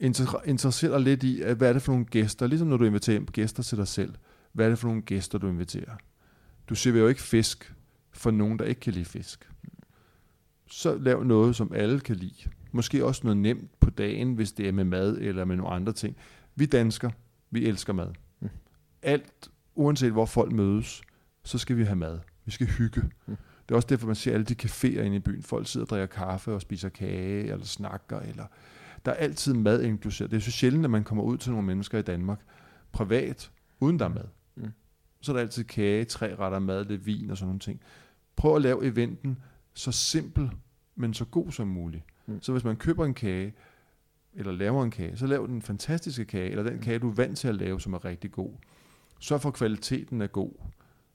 Inter- 0.03 0.43
interesser 0.45 0.89
dig 0.89 0.99
lidt 0.99 1.23
i, 1.23 1.43
hvad 1.43 1.69
er 1.69 1.73
det 1.73 1.81
for 1.81 1.91
nogle 1.91 2.05
gæster, 2.05 2.47
ligesom 2.47 2.67
når 2.67 2.77
du 2.77 2.85
inviterer 2.85 3.19
gæster 3.19 3.63
til 3.63 3.77
dig 3.77 3.87
selv. 3.87 4.15
Hvad 4.53 4.65
er 4.65 4.69
det 4.69 4.79
for 4.79 4.87
nogle 4.87 5.01
gæster, 5.01 5.37
du 5.37 5.47
inviterer? 5.47 5.95
Du 6.69 6.75
serverer 6.75 7.01
jo 7.01 7.07
ikke 7.07 7.21
fisk 7.21 7.73
for 8.11 8.31
nogen, 8.31 8.59
der 8.59 8.65
ikke 8.65 8.81
kan 8.81 8.93
lide 8.93 9.05
fisk. 9.05 9.49
Så 10.67 10.97
lav 10.97 11.23
noget, 11.23 11.55
som 11.55 11.73
alle 11.73 11.99
kan 11.99 12.15
lide. 12.15 12.49
Måske 12.71 13.05
også 13.05 13.21
noget 13.23 13.37
nemt 13.37 13.79
på 13.79 13.89
dagen, 13.89 14.33
hvis 14.33 14.51
det 14.51 14.67
er 14.67 14.71
med 14.71 14.83
mad 14.83 15.17
eller 15.17 15.45
med 15.45 15.55
nogle 15.55 15.71
andre 15.71 15.93
ting. 15.93 16.17
Vi 16.55 16.65
dansker, 16.65 17.09
vi 17.51 17.65
elsker 17.65 17.93
mad. 17.93 18.09
Alt, 19.01 19.49
uanset 19.77 20.11
hvor 20.11 20.25
folk 20.25 20.51
mødes, 20.51 21.01
så 21.43 21.57
skal 21.57 21.77
vi 21.77 21.83
have 21.83 21.95
mad. 21.95 22.19
Vi 22.45 22.51
skal 22.51 22.67
hygge. 22.67 23.01
Det 23.27 23.71
er 23.71 23.75
også 23.75 23.87
derfor, 23.87 24.07
man 24.07 24.15
ser 24.15 24.33
alle 24.33 24.45
de 24.45 24.55
caféer 24.63 25.01
inde 25.01 25.15
i 25.15 25.19
byen. 25.19 25.43
Folk 25.43 25.67
sidder 25.67 25.85
og 25.85 25.89
drikker 25.89 26.05
kaffe 26.05 26.53
og 26.53 26.61
spiser 26.61 26.89
kage, 26.89 27.51
eller 27.51 27.65
snakker, 27.65 28.19
eller... 28.19 28.45
Der 29.05 29.11
er 29.11 29.15
altid 29.15 29.53
mad 29.53 29.81
inkluseret. 29.81 30.31
Det 30.31 30.37
er 30.37 30.41
så 30.41 30.51
sjældent, 30.51 30.85
at 30.85 30.91
man 30.91 31.03
kommer 31.03 31.23
ud 31.23 31.37
til 31.37 31.51
nogle 31.51 31.67
mennesker 31.67 31.99
i 31.99 32.01
Danmark, 32.01 32.39
privat, 32.91 33.51
uden 33.79 33.99
der 33.99 34.05
er 34.05 34.09
mad. 34.09 34.27
Mm. 34.55 34.71
Så 35.21 35.31
er 35.31 35.35
der 35.35 35.41
altid 35.41 35.63
kage, 35.63 36.05
tre 36.05 36.35
retter 36.35 36.59
mad, 36.59 36.85
lidt 36.85 37.05
vin 37.05 37.29
og 37.29 37.37
sådan 37.37 37.47
nogle 37.47 37.59
ting. 37.59 37.81
Prøv 38.35 38.55
at 38.55 38.61
lave 38.61 38.85
eventen 38.85 39.37
så 39.73 39.91
simpel, 39.91 40.51
men 40.95 41.13
så 41.13 41.25
god 41.25 41.51
som 41.51 41.67
muligt. 41.67 42.03
Mm. 42.27 42.41
Så 42.41 42.51
hvis 42.51 42.63
man 42.63 42.75
køber 42.75 43.05
en 43.05 43.13
kage, 43.13 43.53
eller 44.33 44.51
laver 44.51 44.83
en 44.83 44.91
kage, 44.91 45.17
så 45.17 45.27
lav 45.27 45.47
den 45.47 45.61
fantastiske 45.61 46.25
kage, 46.25 46.49
eller 46.49 46.63
den 46.63 46.79
kage, 46.79 46.99
du 46.99 47.09
er 47.09 47.13
vant 47.13 47.37
til 47.37 47.47
at 47.47 47.55
lave, 47.55 47.81
som 47.81 47.93
er 47.93 48.05
rigtig 48.05 48.31
god. 48.31 48.51
Sørg 49.19 49.41
for, 49.41 49.49
at 49.49 49.55
kvaliteten 49.55 50.21
er 50.21 50.27
god. 50.27 50.51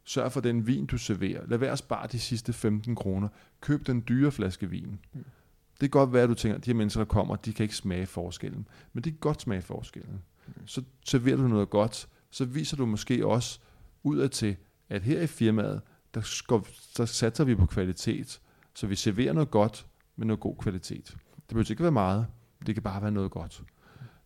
Sørg 0.04 0.32
for 0.32 0.40
den 0.40 0.66
vin, 0.66 0.86
du 0.86 0.98
serverer. 0.98 1.46
Lad 1.46 1.58
være 1.58 1.72
at 1.72 1.78
spare 1.78 2.06
de 2.06 2.18
sidste 2.18 2.52
15 2.52 2.94
kroner. 2.94 3.28
Køb 3.60 3.86
den 3.86 4.04
dyre 4.08 4.32
flaske 4.32 4.70
vin. 4.70 4.98
Mm. 5.12 5.24
Det 5.72 5.90
kan 5.90 6.00
godt 6.00 6.12
være, 6.12 6.22
at 6.22 6.28
du 6.28 6.34
tænker, 6.34 6.58
at 6.58 6.64
de 6.64 6.70
her 6.70 6.76
mennesker, 6.76 7.00
der 7.00 7.08
kommer, 7.08 7.36
de 7.36 7.52
kan 7.52 7.64
ikke 7.64 7.76
smage 7.76 8.06
forskellen. 8.06 8.68
Men 8.92 9.04
de 9.04 9.10
kan 9.10 9.18
godt 9.20 9.42
smage 9.42 9.62
forskellen. 9.62 10.22
Mm. 10.46 10.66
Så 10.66 10.82
serverer 11.06 11.36
du 11.36 11.48
noget 11.48 11.70
godt, 11.70 12.08
så 12.30 12.44
viser 12.44 12.76
du 12.76 12.86
måske 12.86 13.26
også 13.26 13.58
udad 14.02 14.28
til, 14.28 14.56
at 14.88 15.02
her 15.02 15.20
i 15.20 15.26
firmaet, 15.26 15.80
der, 16.14 16.20
skal, 16.20 16.60
der 16.96 17.04
satser 17.04 17.44
vi 17.44 17.54
på 17.54 17.66
kvalitet, 17.66 18.40
så 18.74 18.86
vi 18.86 18.96
serverer 18.96 19.32
noget 19.32 19.50
godt 19.50 19.86
med 20.16 20.26
noget 20.26 20.40
god 20.40 20.56
kvalitet. 20.56 21.16
Det 21.36 21.48
behøver 21.48 21.70
ikke 21.70 21.82
være 21.82 21.92
meget, 21.92 22.26
det 22.66 22.74
kan 22.74 22.82
bare 22.82 23.02
være 23.02 23.10
noget 23.10 23.30
godt. 23.30 23.62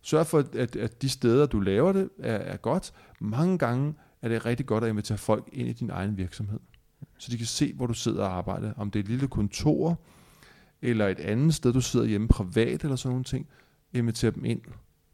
Sørg 0.07 0.27
for, 0.27 0.43
at, 0.53 0.75
at 0.75 1.01
de 1.01 1.09
steder, 1.09 1.45
du 1.45 1.59
laver 1.59 1.91
det, 1.91 2.09
er, 2.19 2.35
er 2.35 2.57
godt. 2.57 2.93
Mange 3.19 3.57
gange 3.57 3.93
er 4.21 4.29
det 4.29 4.45
rigtig 4.45 4.65
godt 4.65 4.83
at 4.83 4.89
invitere 4.89 5.17
folk 5.17 5.49
ind 5.53 5.67
i 5.67 5.73
din 5.73 5.89
egen 5.89 6.17
virksomhed, 6.17 6.59
så 7.17 7.31
de 7.31 7.37
kan 7.37 7.45
se, 7.45 7.73
hvor 7.73 7.87
du 7.87 7.93
sidder 7.93 8.23
og 8.23 8.37
arbejder. 8.37 8.73
Om 8.77 8.91
det 8.91 8.99
er 8.99 9.03
et 9.03 9.09
lille 9.09 9.27
kontor, 9.27 9.99
eller 10.81 11.07
et 11.07 11.19
andet 11.19 11.55
sted, 11.55 11.73
du 11.73 11.81
sidder 11.81 12.05
hjemme 12.05 12.27
privat, 12.27 12.83
eller 12.83 12.95
sådan 12.95 13.11
nogle 13.11 13.23
ting. 13.23 13.47
Inviter 13.93 14.31
dem 14.31 14.45
ind. 14.45 14.61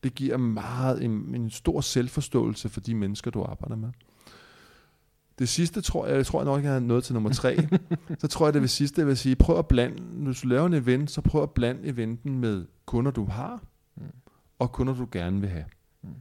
Det 0.04 0.16
giver 0.16 0.38
meget 0.38 1.04
en, 1.04 1.36
en 1.36 1.50
stor 1.50 1.82
selvforståelse 1.82 2.70
for 2.70 2.80
de 2.80 2.96
mennesker, 2.96 3.32
du 3.32 3.44
arbejder 3.44 3.76
med. 3.76 3.90
Det 5.40 5.50
sidste 5.50 5.82
tror 5.82 6.08
jeg, 6.08 6.16
jeg 6.16 6.26
tror 6.26 6.40
jeg 6.40 6.46
nok, 6.46 6.64
jeg 6.64 6.72
har 6.72 6.80
nået 6.80 7.04
til 7.04 7.14
nummer 7.14 7.30
tre. 7.30 7.68
så 8.22 8.28
tror 8.28 8.48
jeg, 8.48 8.54
det 8.54 8.62
vil 8.62 8.70
sidste, 8.70 9.02
jeg 9.02 9.08
vil 9.08 9.18
sige, 9.18 9.36
prøv 9.36 9.60
at 9.60 9.68
blande, 9.68 10.02
hvis 10.02 10.42
du 10.42 10.48
laver 10.48 10.66
en 10.66 10.74
event, 10.74 11.12
så 11.12 11.22
prøv 11.22 11.44
at 11.44 11.52
blande 11.52 11.88
eventen 11.88 12.40
med 12.40 12.66
kunder, 12.86 13.12
du 13.12 13.26
har. 13.26 13.64
Og 14.60 14.72
kunder, 14.72 14.96
du 14.96 15.08
gerne 15.12 15.42
vil 15.42 15.50
have. 15.50 15.66
Mm. 16.02 16.16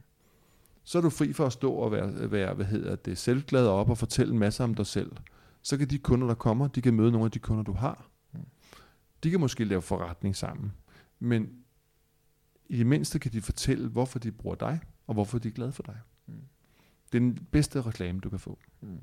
Så 0.83 0.97
er 0.97 1.01
du 1.01 1.09
fri 1.09 1.33
for 1.33 1.45
at 1.45 1.53
stå 1.53 1.71
og 1.71 1.91
være, 1.91 2.31
være 2.31 2.53
hvad 2.53 2.65
hedder 2.65 2.95
det, 2.95 3.17
selvglad 3.17 3.67
op 3.67 3.89
og 3.89 3.97
fortælle 3.97 4.33
en 4.33 4.39
masse 4.39 4.63
om 4.63 4.75
dig 4.75 4.85
selv. 4.85 5.11
Så 5.61 5.77
kan 5.77 5.89
de 5.89 5.97
kunder, 5.97 6.27
der 6.27 6.35
kommer, 6.35 6.67
de 6.67 6.81
kan 6.81 6.93
møde 6.93 7.11
nogle 7.11 7.25
af 7.25 7.31
de 7.31 7.39
kunder, 7.39 7.63
du 7.63 7.73
har. 7.73 8.09
Mm. 8.33 8.39
De 9.23 9.31
kan 9.31 9.39
måske 9.39 9.65
lave 9.65 9.81
forretning 9.81 10.35
sammen. 10.35 10.73
Men 11.19 11.49
i 12.69 12.77
det 12.77 12.85
mindste 12.85 13.19
kan 13.19 13.31
de 13.31 13.41
fortælle, 13.41 13.89
hvorfor 13.89 14.19
de 14.19 14.31
bruger 14.31 14.55
dig, 14.55 14.79
og 15.07 15.13
hvorfor 15.13 15.39
de 15.39 15.47
er 15.47 15.51
glade 15.51 15.71
for 15.71 15.83
dig. 15.83 15.99
Mm. 16.27 16.33
Det 17.11 17.17
er 17.17 17.19
den 17.19 17.47
bedste 17.51 17.81
reklame, 17.81 18.19
du 18.19 18.29
kan 18.29 18.39
få. 18.39 18.59
Mm. 18.81 18.99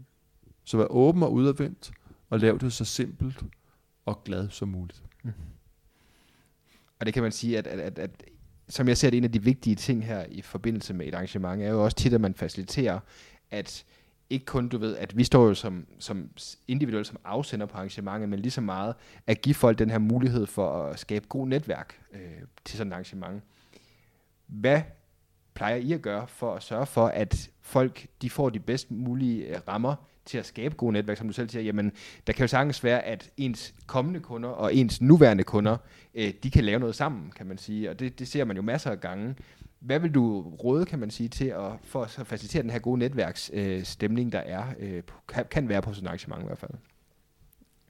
Så 0.65 0.77
vær 0.77 0.85
åben 0.85 1.23
og 1.23 1.33
udadvendt, 1.33 1.93
og 2.31 2.41
lav 2.41 2.59
det 2.59 2.73
så 2.73 2.85
simpelt 2.85 3.45
og 4.07 4.25
glad 4.25 4.49
som 4.49 4.69
muligt. 4.69 5.03
Mm. 5.23 5.33
Og 6.99 7.07
det 7.07 7.15
kan 7.15 7.23
man 7.23 7.33
sige, 7.33 7.59
at, 7.59 7.67
at, 7.67 7.79
at, 7.81 7.99
at 7.99 8.25
som 8.71 8.89
jeg 8.89 8.97
ser 8.97 9.11
det, 9.11 9.17
en 9.17 9.25
af 9.25 9.33
de 9.33 9.43
vigtige 9.43 9.77
ting 9.77 10.07
her 10.07 10.25
i 10.29 10.43
forbindelse 10.43 10.95
med 10.95 11.07
et 11.07 11.15
arrangement, 11.15 11.63
er 11.63 11.71
jo 11.71 11.85
også 11.85 11.97
tit, 11.97 12.13
at 12.13 12.21
man 12.21 12.35
faciliterer, 12.35 13.01
at 13.51 13.85
ikke 14.31 14.45
kun, 14.45 14.69
du 14.69 14.79
ved, 14.79 14.97
at 14.97 15.17
vi 15.17 15.25
står 15.25 15.47
jo 15.47 15.55
som, 15.55 15.87
som 15.99 16.31
individuelt 16.69 17.07
som 17.07 17.17
afsender 17.25 17.67
på 17.67 17.77
arrangementet, 17.77 18.29
men 18.29 18.39
lige 18.39 18.51
så 18.51 18.61
meget 18.61 18.95
at 19.27 19.41
give 19.41 19.55
folk 19.55 19.79
den 19.79 19.91
her 19.91 19.99
mulighed 19.99 20.47
for 20.47 20.83
at 20.83 20.99
skabe 20.99 21.27
god 21.29 21.47
netværk 21.47 22.01
øh, 22.13 22.21
til 22.65 22.79
sådan 22.79 22.93
et 22.93 22.95
arrangement. 22.95 23.43
Hvad 24.47 24.83
plejer 25.55 25.77
I 25.77 25.93
at 25.93 26.03
gøre 26.03 26.27
for 26.29 26.55
at 26.55 26.63
sørge 26.63 26.87
for, 26.87 27.07
at 27.07 27.51
folk 27.61 28.07
de 28.23 28.31
får 28.31 28.51
de 28.51 28.61
bedst 28.61 28.91
mulige 28.91 29.47
øh, 29.47 29.61
rammer 29.69 29.95
til 30.31 30.39
at 30.39 30.47
skabe 30.47 30.75
gode 30.75 30.93
netværk, 30.93 31.17
som 31.17 31.27
du 31.27 31.33
selv 31.33 31.49
siger, 31.49 31.63
jamen, 31.63 31.93
der 32.27 32.33
kan 32.33 32.43
jo 32.43 32.49
sagtens 32.49 32.85
være, 32.85 33.03
at 33.03 33.31
ens 33.37 33.75
kommende 33.87 34.21
kunder 34.21 34.49
og 34.49 34.75
ens 34.75 35.01
nuværende 35.01 35.45
kunder, 35.45 35.77
øh, 36.15 36.33
de 36.43 36.51
kan 36.51 36.65
lave 36.65 36.81
noget 36.81 36.95
sammen, 36.95 37.33
kan 37.37 37.47
man 37.47 37.59
sige, 37.59 37.91
og 37.91 38.01
det, 38.01 38.19
det 38.19 38.29
ser 38.29 38.45
man 38.45 38.57
jo 38.57 38.63
masser 38.63 38.91
af 38.91 39.01
gange. 39.01 39.35
Hvad 39.81 39.99
vil 39.99 40.15
du 40.15 40.41
råde, 40.41 40.85
kan 40.85 40.99
man 40.99 41.11
sige, 41.11 41.29
til 41.29 41.45
at, 41.45 41.73
for 41.83 42.03
at 42.03 42.27
facilitere 42.27 42.63
den 42.63 42.71
her 42.71 42.79
gode 42.79 42.99
netværksstemning, 42.99 44.27
øh, 44.27 44.33
der 44.33 44.39
er, 44.39 44.65
øh, 44.79 45.03
kan, 45.29 45.45
kan 45.51 45.69
være 45.69 45.83
på 45.83 45.93
sådan 45.93 46.05
et 46.05 46.09
arrangement 46.09 46.43
i 46.43 46.47
hvert 46.47 46.59
fald? 46.59 46.73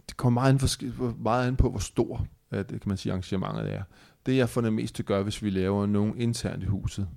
Det 0.09 0.17
kommer 0.17 0.41
meget 0.41 0.53
an, 0.53 0.59
for, 0.59 1.15
meget 1.23 1.49
an 1.49 1.57
på, 1.57 1.71
hvor 1.71 1.81
stor 1.81 2.27
det 2.51 2.69
kan 2.69 2.83
man 2.87 2.97
sige, 2.97 3.13
arrangementet 3.13 3.73
er. 3.73 3.83
Det 4.27 4.37
jeg 4.37 4.49
får 4.49 4.61
det 4.61 4.73
mest 4.73 4.95
til 4.95 5.03
at 5.03 5.07
gøre, 5.07 5.23
hvis 5.23 5.43
vi 5.43 5.51
laver 5.51 5.87
nogen 5.87 6.17
internt 6.17 6.63
i 6.63 6.67
huset, 6.67 7.09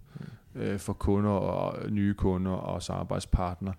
mm. 0.54 0.62
øh, 0.62 0.80
for 0.80 0.94
kunder 0.94 1.32
og 1.32 1.92
nye 1.92 2.14
kunder 2.14 2.52
og 2.52 2.84
samarbejdspartnere, 2.84 3.74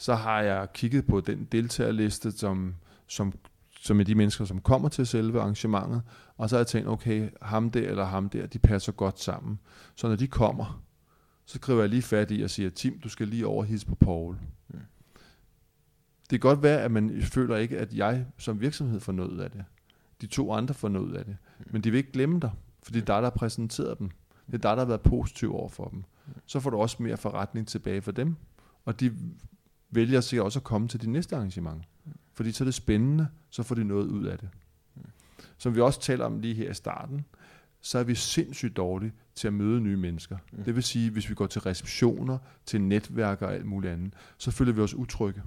så 0.00 0.14
har 0.14 0.40
jeg 0.40 0.72
kigget 0.72 1.06
på 1.06 1.20
den 1.20 1.48
deltagerliste, 1.52 2.32
som, 2.32 2.74
som, 3.06 3.32
som 3.80 4.00
er 4.00 4.04
de 4.04 4.14
mennesker, 4.14 4.44
som 4.44 4.60
kommer 4.60 4.88
til 4.88 5.06
selve 5.06 5.40
arrangementet, 5.40 6.02
og 6.36 6.48
så 6.48 6.56
har 6.56 6.60
jeg 6.60 6.66
tænkt, 6.66 6.88
okay, 6.88 7.30
ham 7.42 7.70
der 7.70 7.88
eller 7.88 8.04
ham 8.04 8.28
der, 8.28 8.46
de 8.46 8.58
passer 8.58 8.92
godt 8.92 9.20
sammen. 9.20 9.58
Så 9.94 10.08
når 10.08 10.16
de 10.16 10.26
kommer, 10.26 10.82
så 11.44 11.54
skriver 11.54 11.80
jeg 11.80 11.88
lige 11.88 12.02
fat 12.02 12.30
i 12.30 12.42
og 12.42 12.50
siger, 12.50 12.70
Tim, 12.70 13.00
du 13.00 13.08
skal 13.08 13.28
lige 13.28 13.46
overhisse 13.46 13.86
på 13.86 13.94
Paul. 13.94 14.36
Mm. 14.68 14.78
Det 16.30 16.40
kan 16.40 16.40
godt 16.40 16.62
være, 16.62 16.80
at 16.80 16.90
man 16.90 17.22
føler 17.22 17.56
ikke, 17.56 17.78
at 17.78 17.94
jeg 17.94 18.26
som 18.38 18.60
virksomhed 18.60 19.00
får 19.00 19.12
noget 19.12 19.40
af 19.40 19.50
det. 19.50 19.64
de 20.20 20.26
to 20.26 20.52
andre 20.52 20.74
får 20.74 20.88
noget 20.88 21.06
ud 21.06 21.12
af 21.12 21.24
det. 21.24 21.36
Men 21.66 21.84
de 21.84 21.90
vil 21.90 21.98
ikke 21.98 22.12
glemme 22.12 22.40
dig, 22.40 22.50
fordi 22.82 23.00
det 23.00 23.08
er 23.08 23.14
dig, 23.14 23.22
der 23.22 23.30
har 23.30 23.36
præsenteret 23.36 23.98
dem. 23.98 24.10
Det 24.46 24.54
er 24.54 24.58
dig, 24.58 24.70
der 24.70 24.78
har 24.78 24.84
været 24.84 25.00
positiv 25.00 25.54
over 25.54 25.68
for 25.68 25.88
dem. 25.88 26.04
Så 26.46 26.60
får 26.60 26.70
du 26.70 26.76
også 26.76 27.02
mere 27.02 27.16
forretning 27.16 27.68
tilbage 27.68 28.02
for 28.02 28.12
dem, 28.12 28.36
og 28.84 29.00
de 29.00 29.12
vælger 29.90 30.20
sikkert 30.20 30.44
også 30.44 30.58
at 30.58 30.64
komme 30.64 30.88
til 30.88 31.02
de 31.02 31.10
næste 31.10 31.36
arrangement. 31.36 31.84
Fordi 32.32 32.52
så 32.52 32.64
er 32.64 32.66
det 32.66 32.74
spændende, 32.74 33.28
så 33.50 33.62
får 33.62 33.74
de 33.74 33.84
noget 33.84 34.06
ud 34.06 34.24
af 34.24 34.38
det. 34.38 34.48
Som 35.58 35.74
vi 35.74 35.80
også 35.80 36.00
taler 36.00 36.24
om 36.24 36.40
lige 36.40 36.54
her 36.54 36.70
i 36.70 36.74
starten, 36.74 37.24
så 37.80 37.98
er 37.98 38.04
vi 38.04 38.14
sindssygt 38.14 38.76
dårlige 38.76 39.12
til 39.34 39.46
at 39.46 39.54
møde 39.54 39.80
nye 39.80 39.96
mennesker. 39.96 40.36
Mm. 40.52 40.64
Det 40.64 40.74
vil 40.74 40.82
sige, 40.82 41.10
hvis 41.10 41.30
vi 41.30 41.34
går 41.34 41.46
til 41.46 41.60
receptioner, 41.60 42.38
til 42.66 42.80
netværk 42.80 43.42
og 43.42 43.54
alt 43.54 43.66
muligt 43.66 43.92
andet, 43.92 44.14
så 44.38 44.50
føler 44.50 44.72
vi 44.72 44.80
os 44.80 44.94
utrygge. 44.94 45.42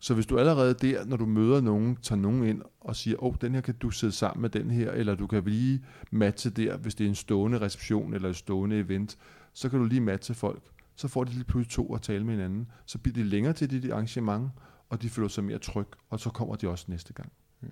Så 0.00 0.14
hvis 0.14 0.26
du 0.26 0.38
allerede 0.38 0.74
der, 0.74 1.04
når 1.04 1.16
du 1.16 1.26
møder 1.26 1.60
nogen, 1.60 1.96
tager 1.96 2.20
nogen 2.20 2.44
ind 2.44 2.62
og 2.80 2.96
siger, 2.96 3.22
åh, 3.22 3.28
oh, 3.28 3.34
den 3.40 3.54
her 3.54 3.60
kan 3.60 3.74
du 3.74 3.90
sidde 3.90 4.12
sammen 4.12 4.42
med 4.42 4.50
den 4.50 4.70
her, 4.70 4.90
eller 4.90 5.14
du 5.14 5.26
kan 5.26 5.44
lige 5.44 5.84
matche 6.10 6.50
der, 6.50 6.76
hvis 6.76 6.94
det 6.94 7.04
er 7.04 7.08
en 7.08 7.14
stående 7.14 7.60
reception 7.60 8.14
eller 8.14 8.28
et 8.28 8.36
stående 8.36 8.78
event, 8.78 9.18
så 9.52 9.68
kan 9.68 9.78
du 9.78 9.84
lige 9.84 10.00
matche 10.00 10.34
folk. 10.34 10.62
Så 10.96 11.08
får 11.08 11.24
de 11.24 11.30
lige 11.30 11.44
pludselig 11.44 11.74
to 11.74 11.94
at 11.94 12.02
tale 12.02 12.24
med 12.24 12.34
hinanden. 12.34 12.70
Så 12.86 12.98
bliver 12.98 13.14
de 13.14 13.24
længere 13.24 13.52
til 13.52 13.70
dit 13.70 13.90
arrangement, 13.90 14.50
og 14.88 15.02
de 15.02 15.08
føler 15.08 15.28
sig 15.28 15.44
mere 15.44 15.58
tryg, 15.58 15.86
og 16.10 16.20
så 16.20 16.30
kommer 16.30 16.56
de 16.56 16.68
også 16.68 16.84
næste 16.88 17.12
gang. 17.12 17.32
Mm. 17.60 17.68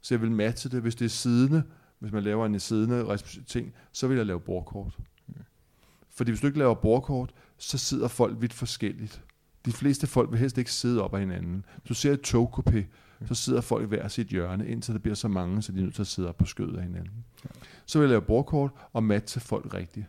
Så 0.00 0.14
jeg 0.14 0.22
vil 0.22 0.30
matche 0.30 0.70
det, 0.70 0.82
hvis 0.82 0.94
det 0.94 1.04
er 1.04 1.08
siddende, 1.08 1.62
hvis 1.98 2.12
man 2.12 2.22
laver 2.22 2.46
en 2.46 2.60
siddende 2.60 3.16
ting, 3.46 3.72
så 3.92 4.08
vil 4.08 4.16
jeg 4.16 4.26
lave 4.26 4.40
bordkort. 4.40 4.98
Mm. 5.26 5.34
Fordi 6.10 6.30
hvis 6.30 6.40
du 6.40 6.46
ikke 6.46 6.58
laver 6.58 6.74
bordkort, 6.74 7.34
så 7.58 7.78
sidder 7.78 8.08
folk 8.08 8.40
vidt 8.40 8.52
forskelligt. 8.52 9.22
De 9.64 9.72
fleste 9.72 10.06
folk 10.06 10.30
vil 10.30 10.38
helst 10.38 10.58
ikke 10.58 10.72
sidde 10.72 11.02
op 11.02 11.14
af 11.14 11.20
hinanden. 11.20 11.64
Hvis 11.74 11.88
du 11.88 11.94
ser 11.94 12.12
et 12.12 12.34
togkopé, 12.34 12.82
så 13.26 13.34
sidder 13.34 13.60
folk 13.60 13.88
hver 13.88 14.08
sit 14.08 14.26
hjørne, 14.26 14.68
indtil 14.68 14.94
der 14.94 15.00
bliver 15.00 15.14
så 15.14 15.28
mange, 15.28 15.62
så 15.62 15.72
de 15.72 15.78
er 15.78 15.82
nødt 15.82 15.94
til 15.94 16.02
at 16.02 16.06
sidde 16.06 16.28
op 16.28 16.36
på 16.36 16.44
skødet 16.44 16.76
af 16.76 16.82
hinanden. 16.82 17.24
Så 17.86 17.98
vil 17.98 18.04
jeg 18.04 18.10
lave 18.10 18.22
bordkort 18.22 18.70
og 18.92 19.02
matche 19.04 19.40
folk 19.40 19.74
rigtigt, 19.74 20.06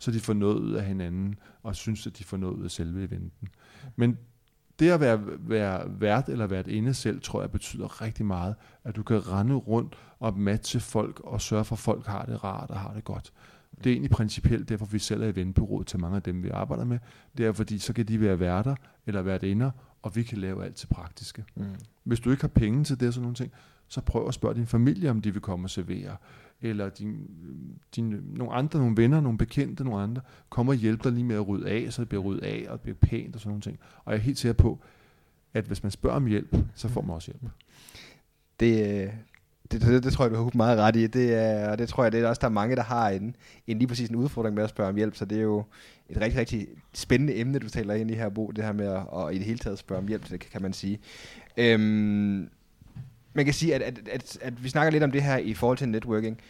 så 0.00 0.10
de 0.10 0.20
får 0.20 0.32
noget 0.32 0.58
ud 0.58 0.72
af 0.72 0.84
hinanden, 0.84 1.38
og 1.62 1.76
synes, 1.76 2.06
at 2.06 2.18
de 2.18 2.24
får 2.24 2.36
noget 2.36 2.54
ud 2.54 2.64
af 2.64 2.70
selve 2.70 3.04
eventen. 3.04 3.48
Men 3.96 4.18
det 4.78 4.90
at 4.90 5.00
være, 5.00 5.20
være 5.38 6.00
vært 6.00 6.28
eller 6.28 6.46
vært 6.46 6.66
inde 6.66 6.94
selv, 6.94 7.20
tror 7.20 7.40
jeg 7.40 7.50
betyder 7.50 8.02
rigtig 8.02 8.26
meget, 8.26 8.54
at 8.84 8.96
du 8.96 9.02
kan 9.02 9.28
rende 9.28 9.54
rundt 9.54 9.96
og 10.18 10.38
matche 10.38 10.80
folk 10.80 11.20
og 11.20 11.40
sørge 11.40 11.64
for, 11.64 11.74
at 11.74 11.78
folk 11.78 12.06
har 12.06 12.24
det 12.24 12.44
rart 12.44 12.70
og 12.70 12.80
har 12.80 12.94
det 12.94 13.04
godt. 13.04 13.32
Det 13.84 13.90
er 13.90 13.94
egentlig 13.94 14.10
principielt 14.10 14.68
derfor, 14.68 14.86
vi 14.86 14.98
selv 14.98 15.22
er 15.22 15.28
eventbyrået 15.28 15.86
til 15.86 16.00
mange 16.00 16.16
af 16.16 16.22
dem, 16.22 16.42
vi 16.42 16.48
arbejder 16.48 16.84
med. 16.84 16.98
Det 17.36 17.46
er 17.46 17.52
fordi, 17.52 17.78
så 17.78 17.92
kan 17.92 18.08
de 18.08 18.20
være 18.20 18.40
værter 18.40 18.74
eller 19.06 19.22
værtinder, 19.22 19.70
og 20.02 20.16
vi 20.16 20.22
kan 20.22 20.38
lave 20.38 20.64
alt 20.64 20.74
til 20.74 20.86
praktiske. 20.86 21.44
Mm. 21.56 21.64
Hvis 22.04 22.20
du 22.20 22.30
ikke 22.30 22.42
har 22.42 22.48
penge 22.48 22.84
til 22.84 23.00
det 23.00 23.08
og 23.08 23.14
sådan 23.14 23.22
nogle 23.22 23.34
ting, 23.34 23.52
så 23.88 24.00
prøv 24.00 24.28
at 24.28 24.34
spørge 24.34 24.54
din 24.54 24.66
familie, 24.66 25.10
om 25.10 25.22
de 25.22 25.32
vil 25.32 25.42
komme 25.42 25.66
og 25.66 25.70
servere. 25.70 26.16
Eller 26.62 26.88
din, 26.88 27.30
din, 27.96 28.20
nogle 28.36 28.52
andre, 28.52 28.78
nogle 28.78 28.96
venner, 28.96 29.20
nogle 29.20 29.38
bekendte, 29.38 29.84
nogle 29.84 30.02
andre, 30.02 30.22
kommer 30.50 30.72
og 30.72 30.78
hjælper 30.78 31.02
dig 31.02 31.12
lige 31.12 31.24
med 31.24 31.36
at 31.36 31.48
rydde 31.48 31.70
af, 31.70 31.92
så 31.92 32.02
det 32.02 32.08
bliver 32.08 32.22
ryddet 32.22 32.42
af, 32.44 32.66
og 32.68 32.72
det 32.72 32.80
bliver 32.80 32.96
pænt 33.00 33.34
og 33.34 33.40
sådan 33.40 33.50
nogle 33.50 33.62
ting. 33.62 33.78
Og 34.04 34.12
jeg 34.12 34.18
er 34.18 34.22
helt 34.22 34.38
sikker 34.38 34.52
på, 34.52 34.78
at 35.54 35.64
hvis 35.64 35.82
man 35.82 35.92
spørger 35.92 36.16
om 36.16 36.26
hjælp, 36.26 36.56
så 36.74 36.88
får 36.88 37.00
man 37.00 37.14
også 37.14 37.32
hjælp. 37.32 37.52
Det, 38.60 39.02
øh, 39.02 39.12
det, 39.72 39.82
det, 39.82 40.04
det 40.04 40.12
tror 40.12 40.24
jeg, 40.24 40.34
du 40.34 40.42
har 40.42 40.50
meget 40.54 40.78
ret 40.78 40.96
i. 40.96 41.06
Det 41.06 41.34
er, 41.34 41.70
og 41.70 41.78
det 41.78 41.88
tror 41.88 42.02
jeg, 42.02 42.12
det 42.12 42.20
er 42.20 42.28
også, 42.28 42.40
der 42.40 42.46
er 42.46 42.52
mange, 42.52 42.76
der 42.76 42.82
har 42.82 43.08
en, 43.08 43.36
en 43.66 43.78
lige 43.78 43.88
præcis 43.88 44.08
en 44.08 44.16
udfordring 44.16 44.54
med 44.54 44.64
at 44.64 44.70
spørge 44.70 44.90
om 44.90 44.96
hjælp, 44.96 45.16
så 45.16 45.24
det 45.24 45.38
er 45.38 45.42
jo 45.42 45.64
et 46.08 46.20
rigtig, 46.20 46.40
rigtig 46.40 46.68
spændende 46.94 47.36
emne, 47.36 47.58
du 47.58 47.68
taler 47.68 47.94
ind 47.94 48.10
i 48.10 48.14
her, 48.14 48.28
Bo, 48.28 48.50
det 48.50 48.64
her 48.64 48.72
med 48.72 48.86
at 48.86 49.06
og 49.08 49.34
i 49.34 49.38
det 49.38 49.46
hele 49.46 49.58
taget 49.58 49.78
spørge 49.78 49.98
om 49.98 50.08
hjælp, 50.08 50.30
det 50.30 50.40
kan 50.40 50.62
man 50.62 50.72
sige. 50.72 50.98
Øhm, 51.56 52.48
man 53.32 53.44
kan 53.44 53.54
sige, 53.54 53.74
at, 53.74 53.82
at, 53.82 54.08
at, 54.08 54.38
at 54.40 54.64
vi 54.64 54.68
snakker 54.68 54.90
lidt 54.90 55.02
om 55.02 55.10
det 55.10 55.22
her 55.22 55.36
i 55.36 55.54
forhold 55.54 55.78
til 55.78 55.88
networking. 55.88 56.40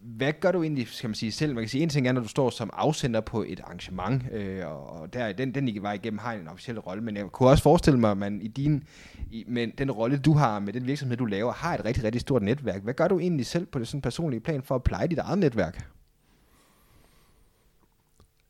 Hvad 0.00 0.32
gør 0.40 0.52
du 0.52 0.62
egentlig, 0.62 0.88
skal 0.88 1.08
man 1.08 1.14
sige 1.14 1.32
selv? 1.32 1.54
Man 1.54 1.62
kan 1.64 1.68
sige, 1.68 1.82
en 1.82 1.88
ting 1.88 2.08
er, 2.08 2.12
når 2.12 2.20
du 2.20 2.28
står 2.28 2.50
som 2.50 2.70
afsender 2.72 3.20
på 3.20 3.44
et 3.48 3.60
arrangement, 3.60 4.22
øh, 4.32 4.66
og 4.66 5.12
der, 5.12 5.32
den, 5.32 5.54
den 5.54 5.68
I 5.68 5.82
var 5.82 5.92
igennem 5.92 6.18
har 6.18 6.32
en 6.32 6.48
officiel 6.48 6.78
rolle, 6.78 7.04
men 7.04 7.16
jeg 7.16 7.26
kunne 7.26 7.48
også 7.48 7.62
forestille 7.62 8.00
mig, 8.00 8.10
at 8.10 8.16
man 8.16 8.42
i 8.42 8.48
din, 8.48 8.84
i, 9.30 9.44
med 9.46 9.68
den 9.78 9.90
rolle, 9.90 10.18
du 10.18 10.32
har, 10.32 10.58
med 10.58 10.72
den 10.72 10.86
virksomhed, 10.86 11.16
du 11.16 11.24
laver, 11.24 11.52
har 11.52 11.74
et 11.74 11.84
rigtig, 11.84 12.04
rigtig 12.04 12.20
stort 12.20 12.42
netværk. 12.42 12.82
Hvad 12.82 12.94
gør 12.94 13.08
du 13.08 13.18
egentlig 13.18 13.46
selv 13.46 13.66
på 13.66 13.78
det 13.78 13.88
sådan 13.88 14.02
personlige 14.02 14.40
plan 14.40 14.62
for 14.62 14.74
at 14.74 14.82
pleje 14.82 15.08
dit 15.08 15.18
eget 15.18 15.38
netværk? 15.38 15.88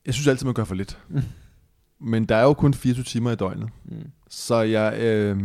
Jeg 0.06 0.14
synes 0.14 0.28
altid, 0.28 0.44
man 0.44 0.54
gør 0.54 0.64
for 0.64 0.74
lidt. 0.74 0.98
Mm. 1.08 1.22
Men 2.00 2.24
der 2.24 2.36
er 2.36 2.42
jo 2.42 2.54
kun 2.54 2.74
24 2.74 3.04
timer 3.04 3.30
i 3.30 3.36
døgnet. 3.36 3.70
Mm. 3.84 4.10
Så 4.28 4.60
jeg, 4.60 4.98
øh, 4.98 5.38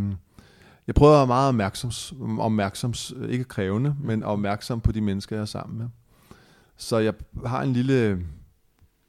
jeg 0.86 0.94
prøver 0.94 1.12
at 1.12 1.18
være 1.18 1.26
meget 1.26 1.48
opmærksom, 1.48 2.40
opmærksoms, 2.40 3.12
øh, 3.16 3.30
ikke 3.30 3.44
krævende, 3.44 3.96
men 4.00 4.22
opmærksom 4.22 4.80
på 4.80 4.92
de 4.92 5.00
mennesker, 5.00 5.36
jeg 5.36 5.40
er 5.40 5.46
sammen 5.46 5.78
med. 5.78 5.88
Så 6.76 6.98
jeg 6.98 7.14
har 7.46 7.62
en 7.62 7.72
lille 7.72 8.02
øh, 8.02 8.20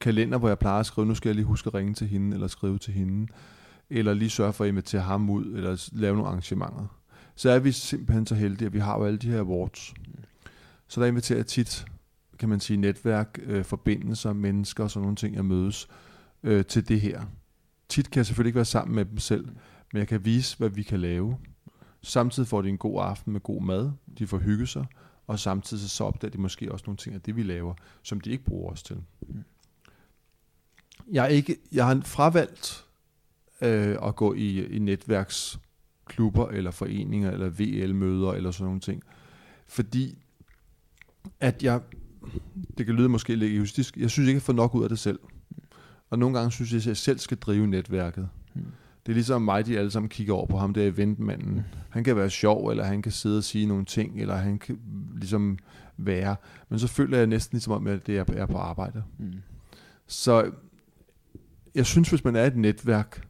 kalender, 0.00 0.38
hvor 0.38 0.48
jeg 0.48 0.58
plejer 0.58 0.80
at 0.80 0.86
skrive, 0.86 1.06
nu 1.06 1.14
skal 1.14 1.28
jeg 1.28 1.34
lige 1.34 1.44
huske 1.44 1.66
at 1.66 1.74
ringe 1.74 1.94
til 1.94 2.06
hende, 2.06 2.34
eller 2.34 2.46
skrive 2.46 2.78
til 2.78 2.92
hende, 2.92 3.32
eller 3.90 4.14
lige 4.14 4.30
sørge 4.30 4.52
for 4.52 4.64
at 4.64 4.68
invitere 4.68 5.02
ham 5.02 5.30
ud, 5.30 5.44
eller 5.44 5.88
lave 5.92 6.14
nogle 6.14 6.28
arrangementer. 6.28 6.86
Så 7.34 7.50
er 7.50 7.58
vi 7.58 7.72
simpelthen 7.72 8.26
så 8.26 8.34
heldige, 8.34 8.66
at 8.66 8.72
vi 8.72 8.78
har 8.78 8.98
jo 8.98 9.04
alle 9.04 9.18
de 9.18 9.30
her 9.30 9.40
awards. 9.40 9.94
Så 10.88 11.00
der 11.00 11.06
inviterer 11.06 11.38
jeg 11.38 11.46
tit, 11.46 11.86
kan 12.38 12.48
man 12.48 12.60
sige, 12.60 12.76
netværk, 12.76 13.38
øh, 13.42 13.64
forbindelser, 13.64 14.32
mennesker 14.32 14.84
og 14.84 14.90
sådan 14.90 15.02
nogle 15.02 15.16
ting, 15.16 15.34
jeg 15.34 15.44
mødes 15.44 15.88
øh, 16.42 16.64
til 16.64 16.88
det 16.88 17.00
her. 17.00 17.22
Tit 17.88 18.10
kan 18.10 18.18
jeg 18.18 18.26
selvfølgelig 18.26 18.48
ikke 18.48 18.56
være 18.56 18.64
sammen 18.64 18.94
med 18.94 19.04
dem 19.04 19.18
selv, 19.18 19.46
men 19.92 19.98
jeg 19.98 20.08
kan 20.08 20.24
vise, 20.24 20.58
hvad 20.58 20.68
vi 20.68 20.82
kan 20.82 21.00
lave. 21.00 21.36
Samtidig 22.06 22.48
får 22.48 22.62
de 22.62 22.68
en 22.68 22.78
god 22.78 23.02
aften 23.02 23.32
med 23.32 23.40
god 23.40 23.62
mad, 23.62 23.90
de 24.18 24.26
får 24.26 24.38
hygge 24.38 24.66
sig, 24.66 24.86
og 25.26 25.38
samtidig 25.38 25.90
så 25.90 26.04
opdager 26.04 26.32
de 26.32 26.38
måske 26.38 26.72
også 26.72 26.84
nogle 26.86 26.96
ting 26.96 27.14
af 27.14 27.20
det, 27.20 27.36
vi 27.36 27.42
laver, 27.42 27.74
som 28.02 28.20
de 28.20 28.30
ikke 28.30 28.44
bruger 28.44 28.72
os 28.72 28.82
til. 28.82 29.02
Jeg, 31.10 31.24
er 31.24 31.28
ikke, 31.28 31.56
jeg 31.72 31.86
har 31.86 32.00
fravalgt 32.04 32.84
øh, 33.60 33.96
at 34.02 34.16
gå 34.16 34.34
i, 34.34 34.66
i 34.66 34.78
netværksklubber 34.78 36.48
eller 36.48 36.70
foreninger 36.70 37.30
eller 37.30 37.48
VL-møder 37.48 38.32
eller 38.32 38.50
sådan 38.50 38.64
nogle 38.64 38.80
ting. 38.80 39.02
Fordi 39.66 40.18
at 41.40 41.62
jeg, 41.62 41.80
det 42.78 42.86
kan 42.86 42.94
lyde 42.94 43.08
måske 43.08 43.36
lidt 43.36 43.52
egoistisk, 43.52 43.96
jeg 43.96 44.10
synes 44.10 44.28
ikke, 44.28 44.36
jeg 44.36 44.42
får 44.42 44.52
nok 44.52 44.74
ud 44.74 44.82
af 44.82 44.88
det 44.88 44.98
selv. 44.98 45.18
Og 46.10 46.18
nogle 46.18 46.38
gange 46.38 46.52
synes 46.52 46.72
jeg, 46.72 46.78
at 46.78 46.86
jeg 46.86 46.96
selv 46.96 47.18
skal 47.18 47.36
drive 47.36 47.66
netværket. 47.66 48.28
Det 49.06 49.12
er 49.12 49.14
ligesom 49.14 49.42
mig, 49.42 49.66
de 49.66 49.78
alle 49.78 49.90
sammen 49.90 50.08
kigger 50.08 50.34
over 50.34 50.46
på 50.46 50.58
ham, 50.58 50.74
der 50.74 50.82
eventmanden. 50.82 51.54
Mm. 51.54 51.62
Han 51.90 52.04
kan 52.04 52.16
være 52.16 52.30
sjov, 52.30 52.68
eller 52.68 52.84
han 52.84 53.02
kan 53.02 53.12
sidde 53.12 53.38
og 53.38 53.44
sige 53.44 53.66
nogle 53.66 53.84
ting, 53.84 54.20
eller 54.20 54.36
han 54.36 54.58
kan 54.58 54.78
ligesom 55.16 55.58
være. 55.96 56.36
Men 56.68 56.78
så 56.78 56.88
føler 56.88 57.18
jeg 57.18 57.26
næsten 57.26 57.56
ligesom 57.56 57.72
om, 57.72 57.86
at 57.86 58.06
det 58.06 58.18
er 58.18 58.46
på 58.46 58.58
arbejde. 58.58 59.04
Mm. 59.18 59.32
Så 60.06 60.50
jeg 61.74 61.86
synes, 61.86 62.10
hvis 62.10 62.24
man 62.24 62.36
er 62.36 62.44
et 62.44 62.56
netværk, 62.56 63.28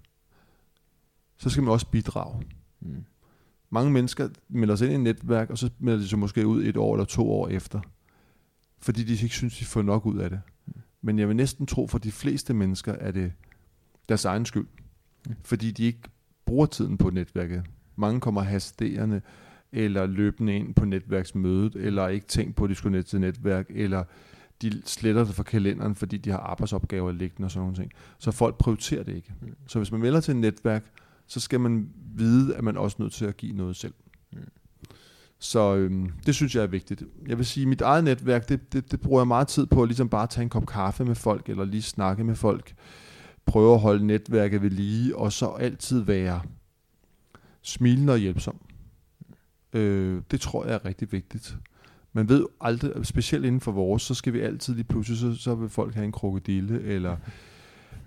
så 1.38 1.50
skal 1.50 1.62
man 1.62 1.72
også 1.72 1.86
bidrage. 1.86 2.42
Mm. 2.80 3.04
Mange 3.70 3.90
mennesker 3.90 4.28
melder 4.48 4.76
sig 4.76 4.86
ind 4.86 4.92
i 4.92 4.96
et 4.96 5.02
netværk, 5.02 5.50
og 5.50 5.58
så 5.58 5.70
melder 5.78 5.98
de 6.00 6.08
sig 6.08 6.18
måske 6.18 6.46
ud 6.46 6.64
et 6.64 6.76
år 6.76 6.94
eller 6.94 7.04
to 7.04 7.30
år 7.30 7.48
efter. 7.48 7.80
Fordi 8.78 9.04
de 9.04 9.12
ikke 9.12 9.28
synes, 9.28 9.58
de 9.58 9.64
får 9.64 9.82
nok 9.82 10.06
ud 10.06 10.18
af 10.18 10.30
det. 10.30 10.40
Mm. 10.66 10.72
Men 11.02 11.18
jeg 11.18 11.28
vil 11.28 11.36
næsten 11.36 11.66
tro, 11.66 11.86
for 11.86 11.98
de 11.98 12.12
fleste 12.12 12.54
mennesker 12.54 12.92
er 12.92 13.10
det 13.10 13.32
deres 14.08 14.24
egen 14.24 14.46
skyld 14.46 14.66
fordi 15.44 15.70
de 15.70 15.84
ikke 15.84 16.00
bruger 16.46 16.66
tiden 16.66 16.98
på 16.98 17.10
netværket. 17.10 17.62
Mange 17.96 18.20
kommer 18.20 18.42
hasterende, 18.42 19.20
eller 19.72 20.06
løbende 20.06 20.56
ind 20.56 20.74
på 20.74 20.84
netværksmødet, 20.84 21.76
eller 21.76 22.08
ikke 22.08 22.26
tænkt 22.26 22.56
på, 22.56 22.64
at 22.64 22.70
de 22.70 22.74
skulle 22.74 22.96
ned 22.96 23.02
til 23.02 23.20
netværk, 23.20 23.66
eller 23.70 24.04
de 24.62 24.82
sletter 24.84 25.24
det 25.24 25.34
fra 25.34 25.42
kalenderen, 25.42 25.94
fordi 25.94 26.16
de 26.16 26.30
har 26.30 26.38
arbejdsopgaver 26.38 27.12
liggende 27.12 27.46
og 27.46 27.50
sådan 27.50 27.62
nogle 27.62 27.76
ting. 27.76 27.92
Så 28.18 28.30
folk 28.30 28.58
prioriterer 28.58 29.02
det 29.02 29.14
ikke. 29.14 29.32
Mm. 29.40 29.54
Så 29.66 29.78
hvis 29.78 29.92
man 29.92 30.00
melder 30.00 30.20
til 30.20 30.32
et 30.32 30.36
netværk, 30.36 30.84
så 31.26 31.40
skal 31.40 31.60
man 31.60 31.88
vide, 32.14 32.56
at 32.56 32.64
man 32.64 32.76
også 32.76 32.96
er 32.98 33.02
nødt 33.02 33.12
til 33.12 33.24
at 33.24 33.36
give 33.36 33.52
noget 33.56 33.76
selv. 33.76 33.94
Mm. 34.32 34.38
Så 35.38 35.74
øhm, 35.76 36.12
det 36.26 36.34
synes 36.34 36.54
jeg 36.54 36.62
er 36.62 36.66
vigtigt. 36.66 37.02
Jeg 37.26 37.38
vil 37.38 37.46
sige, 37.46 37.62
at 37.62 37.68
mit 37.68 37.80
eget 37.80 38.04
netværk, 38.04 38.48
det, 38.48 38.72
det, 38.72 38.90
det 38.90 39.00
bruger 39.00 39.20
jeg 39.20 39.26
meget 39.26 39.48
tid 39.48 39.66
på, 39.66 39.82
at 39.82 39.88
ligesom 39.88 40.08
bare 40.08 40.26
tage 40.26 40.42
en 40.42 40.48
kop 40.48 40.66
kaffe 40.66 41.04
med 41.04 41.14
folk, 41.14 41.48
eller 41.48 41.64
lige 41.64 41.82
snakke 41.82 42.24
med 42.24 42.34
folk 42.34 42.74
prøve 43.46 43.74
at 43.74 43.80
holde 43.80 44.06
netværket 44.06 44.62
ved 44.62 44.70
lige, 44.70 45.16
og 45.16 45.32
så 45.32 45.46
altid 45.46 46.00
være 46.00 46.40
smilende 47.62 48.12
og 48.12 48.18
hjælpsom. 48.18 48.60
Øh, 49.72 50.22
det 50.30 50.40
tror 50.40 50.64
jeg 50.64 50.74
er 50.74 50.84
rigtig 50.84 51.12
vigtigt. 51.12 51.56
Man 52.12 52.28
ved 52.28 52.46
aldrig, 52.60 53.06
specielt 53.06 53.44
inden 53.44 53.60
for 53.60 53.72
vores, 53.72 54.02
så 54.02 54.14
skal 54.14 54.32
vi 54.32 54.40
altid 54.40 54.74
lige 54.74 54.84
pludselig, 54.84 55.18
så, 55.18 55.34
så 55.34 55.54
vil 55.54 55.68
folk 55.68 55.94
have 55.94 56.04
en 56.04 56.12
krokodille, 56.12 56.82
eller 56.82 57.16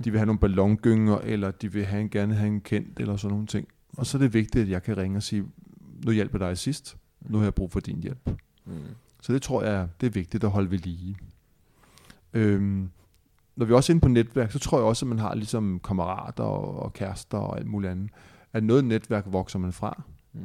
de 0.03 0.11
vil 0.11 0.19
have 0.19 0.25
nogle 0.25 0.39
ballongynger, 0.39 1.17
eller 1.17 1.51
de 1.51 1.71
vil 1.71 1.85
have 1.85 2.01
en, 2.01 2.09
gerne 2.09 2.35
have 2.35 2.47
en 2.47 2.61
kendt, 2.61 2.99
eller 2.99 3.17
sådan 3.17 3.31
nogle 3.33 3.47
ting. 3.47 3.67
Og 3.97 4.05
så 4.05 4.17
er 4.17 4.21
det 4.21 4.33
vigtigt, 4.33 4.61
at 4.61 4.69
jeg 4.69 4.83
kan 4.83 4.97
ringe 4.97 5.17
og 5.17 5.23
sige, 5.23 5.45
nu 6.05 6.11
hjælper 6.11 6.37
dig 6.37 6.57
sidst, 6.57 6.97
nu 7.21 7.37
har 7.37 7.45
jeg 7.45 7.53
brug 7.53 7.71
for 7.71 7.79
din 7.79 8.03
hjælp. 8.03 8.29
Mm. 8.65 8.73
Så 9.21 9.33
det 9.33 9.41
tror 9.41 9.63
jeg, 9.63 9.87
det 10.01 10.07
er 10.07 10.11
vigtigt 10.11 10.43
at 10.43 10.49
holde 10.49 10.71
ved 10.71 10.77
lige. 10.77 11.17
Øhm, 12.33 12.89
når 13.59 13.65
vi 13.65 13.73
også 13.73 13.91
er 13.91 13.93
inde 13.93 14.01
på 14.01 14.07
netværk, 14.07 14.51
så 14.51 14.59
tror 14.59 14.77
jeg 14.77 14.85
også, 14.85 15.05
at 15.05 15.09
man 15.09 15.19
har 15.19 15.35
ligesom 15.35 15.79
kammerater 15.83 16.43
og, 16.43 16.79
og 16.79 16.93
kærester 16.93 17.37
og 17.37 17.57
alt 17.57 17.67
muligt 17.67 17.91
andet. 17.91 18.09
At 18.53 18.63
noget 18.63 18.85
netværk 18.85 19.23
vokser 19.27 19.59
man 19.59 19.73
fra. 19.73 20.03
Mm. 20.33 20.41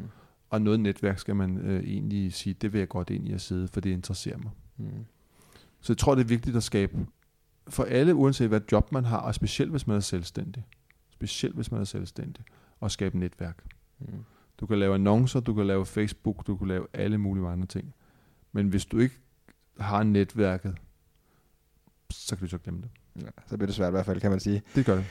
Og 0.51 0.63
noget 0.63 0.81
netværk 0.81 1.19
skal 1.19 1.37
man 1.37 1.59
øh, 1.59 1.85
egentlig 1.85 2.33
sige, 2.33 2.55
det 2.55 2.73
vil 2.73 2.79
jeg 2.79 2.89
godt 2.89 3.11
ind 3.11 3.29
i 3.29 3.33
at 3.33 3.41
sidde, 3.41 3.69
for 3.69 3.81
det 3.81 3.91
interesserer 3.91 4.39
mig. 4.39 4.51
Mm. 4.77 5.05
Så 5.81 5.93
jeg 5.93 5.99
tror, 5.99 6.15
det 6.15 6.23
er 6.23 6.29
vigtigt 6.29 6.57
at 6.57 6.63
skabe 6.63 7.07
for 7.69 7.85
alle, 7.85 8.15
uanset 8.15 8.49
hvad 8.49 8.61
job 8.73 8.93
man 8.93 9.05
har, 9.05 9.19
og 9.19 9.35
specielt 9.35 9.71
hvis 9.71 9.87
man 9.87 9.97
er 9.97 10.01
selvstændig. 10.01 10.65
Specielt 11.11 11.55
hvis 11.55 11.71
man 11.71 11.81
er 11.81 11.85
selvstændig. 11.85 12.45
Og 12.81 12.91
skabe 12.91 13.19
netværk. 13.19 13.65
Mm. 13.99 14.25
Du 14.61 14.67
kan 14.67 14.79
lave 14.79 14.95
annoncer, 14.95 15.41
du 15.41 15.55
kan 15.55 15.67
lave 15.67 15.87
Facebook, 15.87 16.47
du 16.47 16.57
kan 16.57 16.69
lave 16.69 16.87
alle 16.93 17.19
mulige 17.19 17.47
andre 17.47 17.67
ting. 17.67 17.95
Men 18.53 18.69
hvis 18.69 18.87
du 18.87 18.99
ikke 18.99 19.19
har 19.81 20.03
netværket, 20.03 20.77
så 22.11 22.37
kan 22.37 22.47
du 22.47 22.51
så 22.51 22.59
glemme 22.59 22.83
det. 22.83 22.91
Ja, 23.21 23.27
så 23.47 23.57
bliver 23.57 23.67
det 23.67 23.75
svært 23.75 23.89
i 23.89 23.91
hvert 23.91 24.07
fald, 24.07 24.21
kan 24.21 24.31
man 24.31 24.41
sige. 24.41 24.63
Det 24.75 24.87
gør 24.87 24.95
det. 24.95 25.05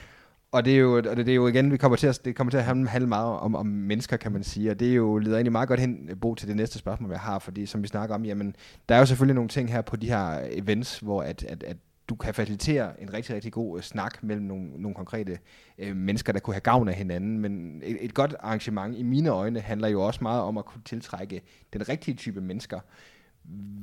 Og 0.52 0.66
det 0.66 0.74
er 0.74 0.78
jo, 0.78 0.98
og 0.98 1.04
det, 1.04 1.18
det 1.18 1.30
er 1.30 1.36
jo 1.36 1.48
igen, 1.48 1.72
vi 1.72 1.78
kommer 1.78 1.96
til 1.96 2.08
at, 2.08 2.20
det 2.26 2.36
kommer 2.36 2.52
til 2.52 2.58
at 2.58 2.64
handle 2.64 3.08
meget 3.08 3.40
om, 3.40 3.56
om 3.56 3.66
mennesker, 3.66 4.18
kan 4.18 4.32
man 4.32 4.44
sige. 4.44 4.72
Og 4.72 4.80
det 4.80 4.90
er 4.90 4.96
jo 4.96 5.18
leder 5.18 5.36
egentlig 5.36 5.52
meget 5.52 5.68
godt 5.68 5.80
hen, 5.80 6.10
Bo, 6.22 6.36
til 6.36 6.48
det 6.48 6.56
næste 6.56 6.80
spørgsmål, 6.80 7.12
jeg 7.12 7.20
har. 7.20 7.40
Fordi 7.40 7.66
som 7.66 7.84
vi 7.84 7.88
snakker 7.88 8.16
om, 8.16 8.26
jamen, 8.26 8.56
der 8.90 8.96
er 8.96 9.00
jo 9.00 9.06
selvfølgelig 9.06 9.36
nogle 9.36 9.50
ting 9.50 9.72
her 9.72 9.82
på 9.82 9.96
de 9.96 10.08
her 10.08 10.40
events, 10.52 11.00
hvor 11.00 11.22
at, 11.24 11.44
at, 11.44 11.64
at 11.64 11.78
du 12.10 12.16
kan 12.16 12.34
facilitere 12.34 13.02
en 13.02 13.14
rigtig, 13.14 13.36
rigtig 13.36 13.52
god 13.52 13.78
øh, 13.78 13.84
snak 13.84 14.24
mellem 14.24 14.46
nogle, 14.46 14.70
nogle 14.78 14.96
konkrete 14.96 15.38
øh, 15.78 15.96
mennesker, 15.96 16.34
der 16.34 16.40
kunne 16.40 16.54
have 16.54 16.62
gavn 16.62 16.88
af 16.88 16.96
hinanden. 16.96 17.40
Men 17.40 17.82
et, 17.84 17.98
et 18.02 18.14
godt 18.14 18.36
arrangement 18.40 18.98
i 18.98 19.04
mine 19.04 19.30
øjne 19.30 19.60
handler 19.60 19.88
jo 19.88 20.02
også 20.02 20.20
meget 20.22 20.42
om 20.42 20.58
at 20.58 20.66
kunne 20.66 20.82
tiltrække 20.86 21.42
den 21.74 21.90
rigtige 21.90 22.16
type 22.16 22.42
mennesker. 22.42 22.80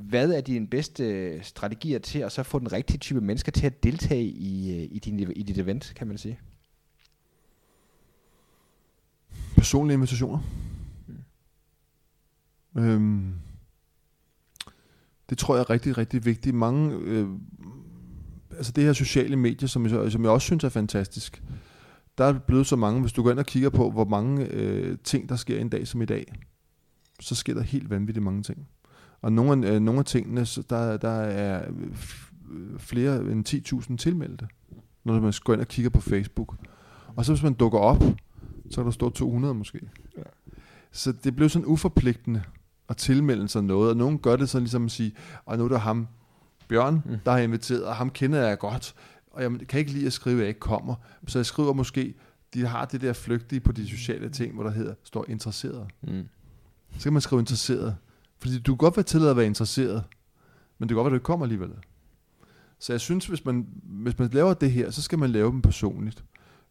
Hvad 0.09 0.33
er 0.33 0.41
dine 0.41 0.67
bedste 0.67 1.45
strategier 1.45 1.99
til 1.99 2.19
at 2.19 2.33
så 2.33 2.43
få 2.43 2.59
den 2.59 2.73
rigtige 2.73 2.99
type 2.99 3.21
mennesker 3.21 3.53
til 3.53 3.67
at 3.67 3.83
deltage 3.83 4.25
i, 4.25 4.77
øh, 4.77 4.89
i, 4.91 4.99
din, 4.99 5.19
i 5.19 5.43
dit 5.43 5.59
event, 5.59 5.93
kan 5.97 6.07
man 6.07 6.19
sige? 6.19 6.39
Personlige 9.57 9.95
invitationer. 9.95 10.39
Mm. 12.73 12.83
Øhm, 12.83 13.35
det 15.31 15.39
tror 15.39 15.55
jeg 15.55 15.61
er 15.61 15.71
rigtig, 15.71 15.99
rigtig 15.99 16.25
vigtigt. 16.25 16.57
Mange, 16.57 16.97
øh, 16.97 17.29
altså 18.57 18.73
det 18.73 18.85
her 18.85 18.93
sociale 18.93 19.37
medier, 19.37 19.69
som 19.69 19.87
jeg, 19.87 20.13
som 20.13 20.23
jeg 20.23 20.31
også 20.31 20.45
synes 20.45 20.65
er 20.65 20.69
fantastisk, 20.69 21.43
der 22.19 22.25
er 22.25 22.39
blevet 22.39 22.67
så 22.67 22.77
mange, 22.77 23.01
hvis 23.01 23.13
du 23.13 23.23
går 23.23 23.31
ind 23.31 23.39
og 23.39 23.47
kigger 23.47 23.71
på, 23.71 23.91
hvor 23.91 24.05
mange 24.05 24.47
øh, 24.47 24.99
ting, 25.05 25.29
der 25.29 25.37
sker 25.37 25.61
en 25.61 25.69
dag 25.69 25.87
som 25.87 26.03
i 26.03 26.05
dag, 26.05 26.33
så 27.21 27.35
sker 27.35 27.55
der 27.55 27.63
helt 27.63 27.91
vanvittigt 27.91 28.25
mange 28.25 28.43
ting. 28.43 28.69
Og 29.23 29.33
nogle 29.33 29.67
af, 29.69 29.73
øh, 29.75 29.81
nogle 29.81 29.99
af 29.99 30.05
tingene, 30.05 30.47
så 30.47 30.63
der, 30.71 30.97
der 30.97 31.11
er 31.11 31.63
f- 31.93 32.33
flere 32.79 33.17
end 33.21 33.49
10.000 33.91 33.97
tilmeldte, 33.97 34.49
når 35.05 35.21
man 35.21 35.33
går 35.45 35.53
ind 35.53 35.61
og 35.61 35.69
kigger 35.69 35.91
på 35.91 36.01
Facebook. 36.01 36.57
Og 37.17 37.25
så 37.25 37.33
hvis 37.33 37.43
man 37.43 37.55
dukker 37.55 37.79
op, 37.79 38.03
så 38.71 38.77
kan 38.77 38.85
der 38.85 38.91
stå 38.91 39.11
200 39.11 39.55
måske. 39.55 39.81
Ja. 40.17 40.23
Så 40.93 41.13
det 41.13 41.37
blev 41.37 41.49
sådan 41.49 41.67
uforpligtende 41.67 42.43
at 42.89 42.97
tilmelde 42.97 43.49
sig 43.49 43.65
noget, 43.65 43.91
og 43.91 43.97
nogen 43.97 44.19
gør 44.19 44.37
det 44.37 44.49
sådan 44.49 44.63
ligesom 44.63 44.85
at 44.85 44.91
sige, 44.91 45.13
og 45.47 45.59
nu 45.59 45.65
er 45.65 45.69
der 45.69 45.79
ham, 45.79 46.07
Bjørn, 46.69 46.95
mm. 47.07 47.17
der 47.25 47.31
har 47.33 47.39
inviteret, 47.39 47.85
og 47.85 47.97
ham 47.97 48.11
kender 48.11 48.39
jeg 48.49 48.59
godt, 48.59 48.95
og 49.31 49.43
jeg 49.43 49.51
kan 49.69 49.81
ikke 49.81 49.93
lide 49.93 50.07
at 50.07 50.13
skrive, 50.13 50.37
at 50.37 50.41
jeg 50.41 50.49
ikke 50.49 50.61
kommer. 50.61 50.95
Så 51.27 51.39
jeg 51.39 51.47
skriver 51.47 51.73
måske, 51.73 52.15
de 52.55 52.67
har 52.67 52.85
det 52.85 53.01
der 53.01 53.13
flygtige 53.13 53.61
på 53.61 53.73
de 53.73 53.89
sociale 53.89 54.29
ting, 54.29 54.55
hvor 54.55 54.63
der 54.63 54.71
hedder, 54.71 54.95
står 55.05 55.25
interesseret. 55.29 55.87
Mm. 56.03 56.29
Så 56.99 57.03
kan 57.03 57.13
man 57.13 57.23
skrive 57.23 57.41
interesseret. 57.41 57.97
Fordi 58.41 58.59
du 58.59 58.73
kan 58.73 58.79
godt 58.79 58.97
være 58.97 59.05
til 59.05 59.27
at 59.27 59.37
være 59.37 59.47
interesseret, 59.47 60.05
men 60.79 60.89
det 60.89 60.95
kan 60.95 60.97
godt 60.97 61.05
være, 61.05 61.09
at 61.09 61.11
du 61.11 61.17
ikke 61.17 61.25
kommer 61.25 61.47
alligevel. 61.47 61.71
Så 62.79 62.93
jeg 62.93 63.01
synes, 63.01 63.27
hvis 63.27 63.45
man, 63.45 63.67
hvis 63.83 64.19
man 64.19 64.29
laver 64.29 64.55
det 64.55 64.73
her, 64.73 64.91
så 64.91 65.03
skal 65.03 65.19
man 65.19 65.31
lave 65.31 65.53
dem 65.53 65.63
personligt. 65.63 66.25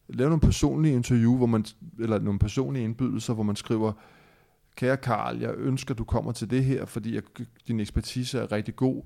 Lave 0.08 0.30
nogle 0.30 0.42
personlige 0.42 0.96
interview, 0.96 1.38
hvor 1.38 1.46
man, 1.46 1.66
eller 2.00 2.20
nogle 2.20 2.40
personlige 2.40 2.84
indbydelser, 2.84 3.34
hvor 3.34 3.44
man 3.44 3.56
skriver, 3.56 3.94
kære 4.76 4.98
Karl, 4.98 5.38
jeg 5.38 5.54
ønsker, 5.58 5.94
du 5.94 6.04
kommer 6.04 6.32
til 6.32 6.50
det 6.50 6.64
her, 6.64 6.86
fordi 6.86 7.16
jeg, 7.16 7.24
din 7.68 7.80
ekspertise 7.80 8.40
er 8.40 8.52
rigtig 8.52 8.76
god. 8.76 9.04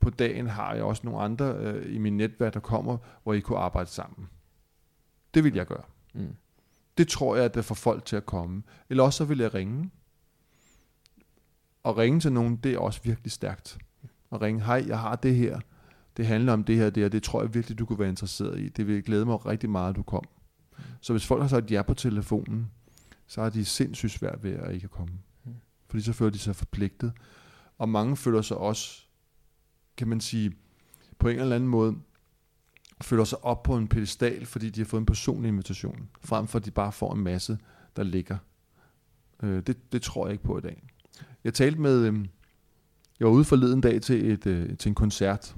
På 0.00 0.10
dagen 0.10 0.46
har 0.46 0.74
jeg 0.74 0.84
også 0.84 1.02
nogle 1.04 1.20
andre 1.20 1.54
øh, 1.54 1.94
i 1.94 1.98
min 1.98 2.16
netværk, 2.16 2.54
der 2.54 2.60
kommer, 2.60 2.98
hvor 3.22 3.32
I 3.32 3.40
kunne 3.40 3.58
arbejde 3.58 3.90
sammen. 3.90 4.28
Det 5.34 5.44
vil 5.44 5.54
jeg 5.54 5.66
gøre. 5.66 5.84
Mm. 6.14 6.36
Det 6.98 7.08
tror 7.08 7.36
jeg, 7.36 7.44
at 7.44 7.54
det 7.54 7.64
får 7.64 7.74
folk 7.74 8.04
til 8.04 8.16
at 8.16 8.26
komme. 8.26 8.62
Eller 8.90 9.02
også 9.02 9.16
så 9.16 9.24
vil 9.24 9.38
jeg 9.38 9.54
ringe. 9.54 9.90
Og 11.82 11.96
ringe 11.96 12.20
til 12.20 12.32
nogen, 12.32 12.56
det 12.56 12.74
er 12.74 12.78
også 12.78 13.00
virkelig 13.04 13.32
stærkt. 13.32 13.78
Og 14.30 14.42
ringe, 14.42 14.62
hej, 14.64 14.84
jeg 14.86 14.98
har 14.98 15.16
det 15.16 15.34
her. 15.34 15.60
Det 16.16 16.26
handler 16.26 16.52
om 16.52 16.64
det 16.64 16.76
her, 16.76 16.90
det 16.90 17.02
her. 17.02 17.08
Det 17.08 17.22
tror 17.22 17.42
jeg 17.42 17.54
virkelig, 17.54 17.78
du 17.78 17.86
kunne 17.86 17.98
være 17.98 18.08
interesseret 18.08 18.60
i. 18.60 18.68
Det 18.68 18.86
vil 18.86 19.02
glæde 19.02 19.24
mig 19.24 19.46
rigtig 19.46 19.70
meget, 19.70 19.90
at 19.90 19.96
du 19.96 20.02
kom. 20.02 20.24
Så 21.00 21.12
hvis 21.12 21.26
folk 21.26 21.42
har 21.42 21.48
sagt 21.48 21.70
ja 21.70 21.82
på 21.82 21.94
telefonen, 21.94 22.70
så 23.26 23.42
har 23.42 23.50
de 23.50 23.64
sindssygt 23.64 24.12
svært 24.12 24.42
ved 24.42 24.52
at 24.52 24.74
ikke 24.74 24.88
komme. 24.88 25.14
Fordi 25.88 26.02
så 26.02 26.12
føler 26.12 26.30
de 26.30 26.38
sig 26.38 26.56
forpligtet. 26.56 27.12
Og 27.78 27.88
mange 27.88 28.16
føler 28.16 28.42
sig 28.42 28.56
også, 28.56 29.02
kan 29.96 30.08
man 30.08 30.20
sige, 30.20 30.52
på 31.18 31.28
en 31.28 31.38
eller 31.38 31.56
anden 31.56 31.68
måde, 31.68 31.96
føler 33.02 33.24
sig 33.24 33.44
op 33.44 33.62
på 33.62 33.76
en 33.76 33.88
pedestal, 33.88 34.46
fordi 34.46 34.70
de 34.70 34.80
har 34.80 34.84
fået 34.84 35.00
en 35.00 35.06
personlig 35.06 35.48
invitation, 35.48 36.08
frem 36.20 36.46
for 36.46 36.58
at 36.58 36.64
de 36.64 36.70
bare 36.70 36.92
får 36.92 37.14
en 37.14 37.20
masse, 37.20 37.58
der 37.96 38.02
ligger. 38.02 38.38
Øh, 39.42 39.62
det, 39.62 39.92
det 39.92 40.02
tror 40.02 40.26
jeg 40.26 40.32
ikke 40.32 40.44
på 40.44 40.58
i 40.58 40.60
dag. 40.60 40.82
Jeg 41.44 41.54
talte 41.54 41.80
med, 41.80 42.06
øh, 42.06 42.26
jeg 43.20 43.26
var 43.26 43.32
ude 43.32 43.44
forleden 43.44 43.80
dag 43.80 44.02
til, 44.02 44.30
et, 44.30 44.46
øh, 44.46 44.76
til 44.76 44.88
en 44.88 44.94
koncert, 44.94 45.56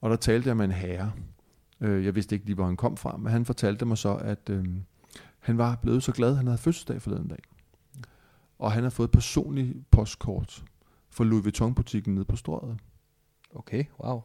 og 0.00 0.10
der 0.10 0.16
talte 0.16 0.48
jeg 0.48 0.56
med 0.56 0.64
en 0.64 0.72
herre. 0.72 1.12
Øh, 1.80 2.04
jeg 2.04 2.14
vidste 2.14 2.34
ikke 2.34 2.46
lige, 2.46 2.54
hvor 2.54 2.66
han 2.66 2.76
kom 2.76 2.96
fra, 2.96 3.16
men 3.16 3.32
han 3.32 3.44
fortalte 3.44 3.84
mig 3.84 3.98
så, 3.98 4.14
at 4.14 4.50
øh, 4.50 4.64
han 5.38 5.58
var 5.58 5.76
blevet 5.76 6.02
så 6.02 6.12
glad, 6.12 6.34
han 6.34 6.46
havde 6.46 6.58
fødselsdag 6.58 7.02
forleden 7.02 7.28
dag. 7.28 7.42
Og 8.58 8.72
han 8.72 8.82
har 8.82 8.90
fået 8.90 9.08
et 9.08 9.12
personligt 9.12 9.90
postkort 9.90 10.64
fra 11.10 11.24
Louis 11.24 11.44
Vuitton-butikken 11.44 12.14
nede 12.14 12.24
på 12.24 12.36
Strøget. 12.36 12.78
Okay, 13.54 13.84
wow. 14.04 14.22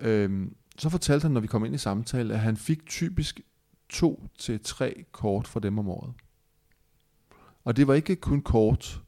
Øhm, 0.00 0.54
så 0.78 0.88
fortalte 0.88 1.22
han, 1.22 1.30
når 1.30 1.40
vi 1.40 1.46
kom 1.46 1.64
ind 1.64 1.74
i 1.74 1.78
samtale, 1.78 2.34
at 2.34 2.40
han 2.40 2.56
fik 2.56 2.86
typisk 2.86 3.40
to 3.88 4.26
til 4.38 4.60
tre 4.60 5.04
kort 5.12 5.46
fra 5.46 5.60
dem 5.60 5.78
om 5.78 5.88
året. 5.88 6.12
Og 7.64 7.76
det 7.76 7.86
var 7.86 7.94
ikke 7.94 8.16
kun 8.16 8.42
kort, 8.42 9.02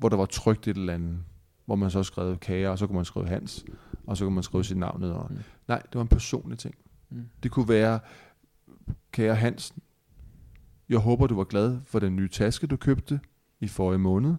hvor 0.00 0.08
der 0.08 0.16
var 0.16 0.26
trygt 0.26 0.68
et 0.68 0.76
eller 0.76 0.94
andet, 0.94 1.18
hvor 1.64 1.76
man 1.76 1.90
så 1.90 2.02
skrev 2.02 2.38
kager, 2.38 2.70
og 2.70 2.78
så 2.78 2.86
kunne 2.86 2.96
man 2.96 3.04
skrive 3.04 3.26
Hans, 3.26 3.64
og 4.06 4.16
så 4.16 4.24
kunne 4.24 4.34
man 4.34 4.42
skrive 4.42 4.64
sit 4.64 4.76
navn 4.76 5.00
ned. 5.00 5.14
Mm. 5.30 5.38
Nej, 5.68 5.82
det 5.82 5.94
var 5.94 6.00
en 6.00 6.08
personlig 6.08 6.58
ting. 6.58 6.74
Mm. 7.10 7.28
Det 7.42 7.50
kunne 7.50 7.68
være, 7.68 8.00
kære 9.12 9.34
Hans, 9.34 9.74
jeg 10.88 10.98
håber, 10.98 11.26
du 11.26 11.34
var 11.34 11.44
glad 11.44 11.80
for 11.84 11.98
den 11.98 12.16
nye 12.16 12.28
taske, 12.28 12.66
du 12.66 12.76
købte 12.76 13.20
i 13.60 13.68
forrige 13.68 13.98
måned. 13.98 14.34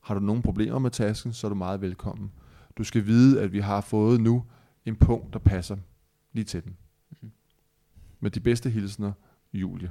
Har 0.00 0.14
du 0.14 0.20
nogle 0.20 0.42
problemer 0.42 0.78
med 0.78 0.90
tasken, 0.90 1.32
så 1.32 1.46
er 1.46 1.48
du 1.48 1.54
meget 1.54 1.80
velkommen. 1.80 2.32
Du 2.78 2.84
skal 2.84 3.06
vide, 3.06 3.42
at 3.42 3.52
vi 3.52 3.60
har 3.60 3.80
fået 3.80 4.20
nu 4.20 4.44
en 4.84 4.96
punkt, 4.96 5.32
der 5.32 5.38
passer 5.38 5.76
lige 6.32 6.44
til 6.44 6.64
den. 6.64 6.76
Mhm. 7.10 7.32
Med 8.20 8.30
de 8.30 8.40
bedste 8.40 8.70
hilsner, 8.70 9.12
Julie. 9.52 9.90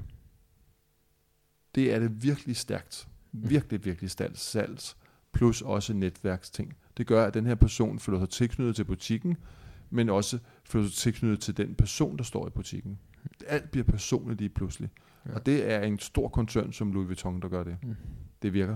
Det 1.75 1.93
er 1.93 1.99
det 1.99 2.23
virkelig 2.23 2.55
stærkt. 2.55 3.07
Virkelig, 3.31 3.85
virkelig 3.85 4.09
stærkt 4.09 4.39
salgs. 4.39 4.97
Plus 5.33 5.61
også 5.61 5.93
netværksting. 5.93 6.73
Det 6.97 7.07
gør, 7.07 7.25
at 7.25 7.33
den 7.33 7.45
her 7.45 7.55
person 7.55 7.99
føler 7.99 8.19
sig 8.19 8.29
tilknyttet 8.29 8.75
til 8.75 8.83
butikken, 8.83 9.37
men 9.89 10.09
også 10.09 10.37
føler 10.65 10.85
sig 10.87 10.95
tilknyttet 10.95 11.39
til 11.39 11.57
den 11.57 11.75
person, 11.75 12.17
der 12.17 12.23
står 12.23 12.47
i 12.47 12.49
butikken. 12.49 12.99
Alt 13.47 13.71
bliver 13.71 13.83
personligt 13.83 14.39
lige 14.39 14.49
pludselig. 14.49 14.89
Ja. 15.25 15.33
Og 15.35 15.45
det 15.45 15.71
er 15.71 15.79
en 15.81 15.99
stor 15.99 16.27
koncern 16.27 16.73
som 16.73 16.91
Louis 16.91 17.07
Vuitton, 17.07 17.41
der 17.41 17.47
gør 17.47 17.63
det. 17.63 17.77
Mm. 17.83 17.95
Det 18.41 18.53
virker. 18.53 18.75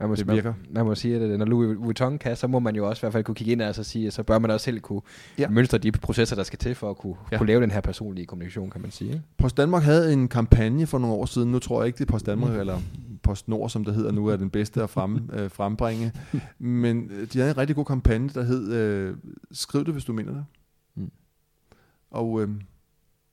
Man 0.00 0.08
må, 0.08 0.14
Det 0.14 0.26
man- 0.26 0.36
virker. 0.36 0.54
Man, 0.70 0.84
må 0.86 0.94
sige, 0.94 1.16
at 1.16 1.38
når 1.38 1.46
Louis 1.46 1.78
Vuitton 1.78 2.18
kan, 2.18 2.36
så 2.36 2.46
må 2.46 2.58
man 2.58 2.76
jo 2.76 2.88
også 2.88 3.00
i 3.00 3.02
hvert 3.02 3.12
fald 3.12 3.24
kunne 3.24 3.34
kigge 3.34 3.52
ind 3.52 3.62
og 3.62 3.74
så 3.74 3.84
sige, 3.84 4.06
at 4.06 4.12
så 4.12 4.22
bør 4.22 4.38
man 4.38 4.50
også 4.50 4.64
selv 4.64 4.80
kunne 4.80 5.00
ja. 5.38 5.48
Mønstre 5.48 5.78
de 5.78 5.92
processer, 5.92 6.36
der 6.36 6.42
skal 6.42 6.58
til 6.58 6.74
for 6.74 6.90
at 6.90 6.96
kunne, 6.96 7.14
ja. 7.32 7.38
Kunne 7.38 7.46
lave 7.46 7.60
den 7.62 7.70
her 7.70 7.80
personlige 7.80 8.26
kommunikation, 8.26 8.70
kan 8.70 8.80
man 8.82 8.90
sige. 8.90 9.22
Post 9.38 9.56
Danmark 9.56 9.82
havde 9.82 10.12
en 10.12 10.28
kampagne 10.28 10.86
for 10.86 10.98
nogle 10.98 11.16
år 11.16 11.26
siden. 11.26 11.52
Nu 11.52 11.58
tror 11.58 11.80
jeg 11.80 11.86
ikke, 11.86 11.96
det 11.98 12.04
er 12.04 12.12
Post 12.12 12.26
Danmark, 12.26 12.52
mm. 12.52 12.60
eller 12.60 12.80
Post 13.28 13.48
Nord, 13.48 13.70
som 13.70 13.84
det 13.84 13.94
hedder 13.94 14.12
nu, 14.12 14.26
er 14.26 14.36
den 14.36 14.50
bedste 14.50 14.82
at 14.82 14.90
frem, 14.90 15.30
øh, 15.32 15.50
frembringe. 15.50 16.12
Men 16.58 17.10
øh, 17.10 17.32
de 17.32 17.38
havde 17.38 17.50
en 17.50 17.58
rigtig 17.58 17.76
god 17.76 17.84
kampagne, 17.84 18.28
der 18.28 18.42
hed 18.42 18.72
øh, 18.72 19.16
Skriv 19.52 19.84
det, 19.84 19.92
hvis 19.92 20.04
du 20.04 20.12
mener 20.12 20.32
det. 20.32 20.44
Mm. 20.94 21.10
Og 22.10 22.42
øh, 22.42 22.48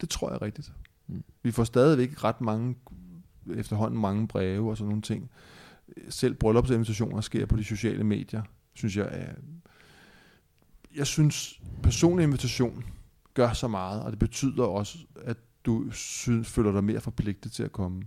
det 0.01 0.09
tror 0.09 0.29
jeg 0.29 0.35
er 0.35 0.41
rigtigt. 0.41 0.73
Mm. 1.07 1.23
Vi 1.43 1.51
får 1.51 1.63
stadigvæk 1.63 2.23
ret 2.23 2.41
mange, 2.41 2.75
efterhånden 3.55 4.01
mange 4.01 4.27
breve 4.27 4.69
og 4.69 4.77
sådan 4.77 4.89
nogle 4.89 5.01
ting. 5.01 5.29
Selv 6.09 6.33
bryllupsinvitationer 6.33 7.21
sker 7.21 7.45
på 7.45 7.57
de 7.57 7.63
sociale 7.63 8.03
medier, 8.03 8.41
synes 8.73 8.97
jeg 8.97 9.07
er... 9.11 9.33
Jeg 10.95 11.07
synes, 11.07 11.61
personlig 11.83 12.23
invitation 12.23 12.83
gør 13.33 13.53
så 13.53 13.67
meget, 13.67 14.03
og 14.03 14.11
det 14.11 14.19
betyder 14.19 14.63
også, 14.63 14.97
at 15.21 15.37
du 15.65 15.91
synes, 15.91 16.49
føler 16.49 16.71
dig 16.71 16.83
mere 16.83 17.01
forpligtet 17.01 17.51
til 17.51 17.63
at 17.63 17.71
komme. 17.71 18.03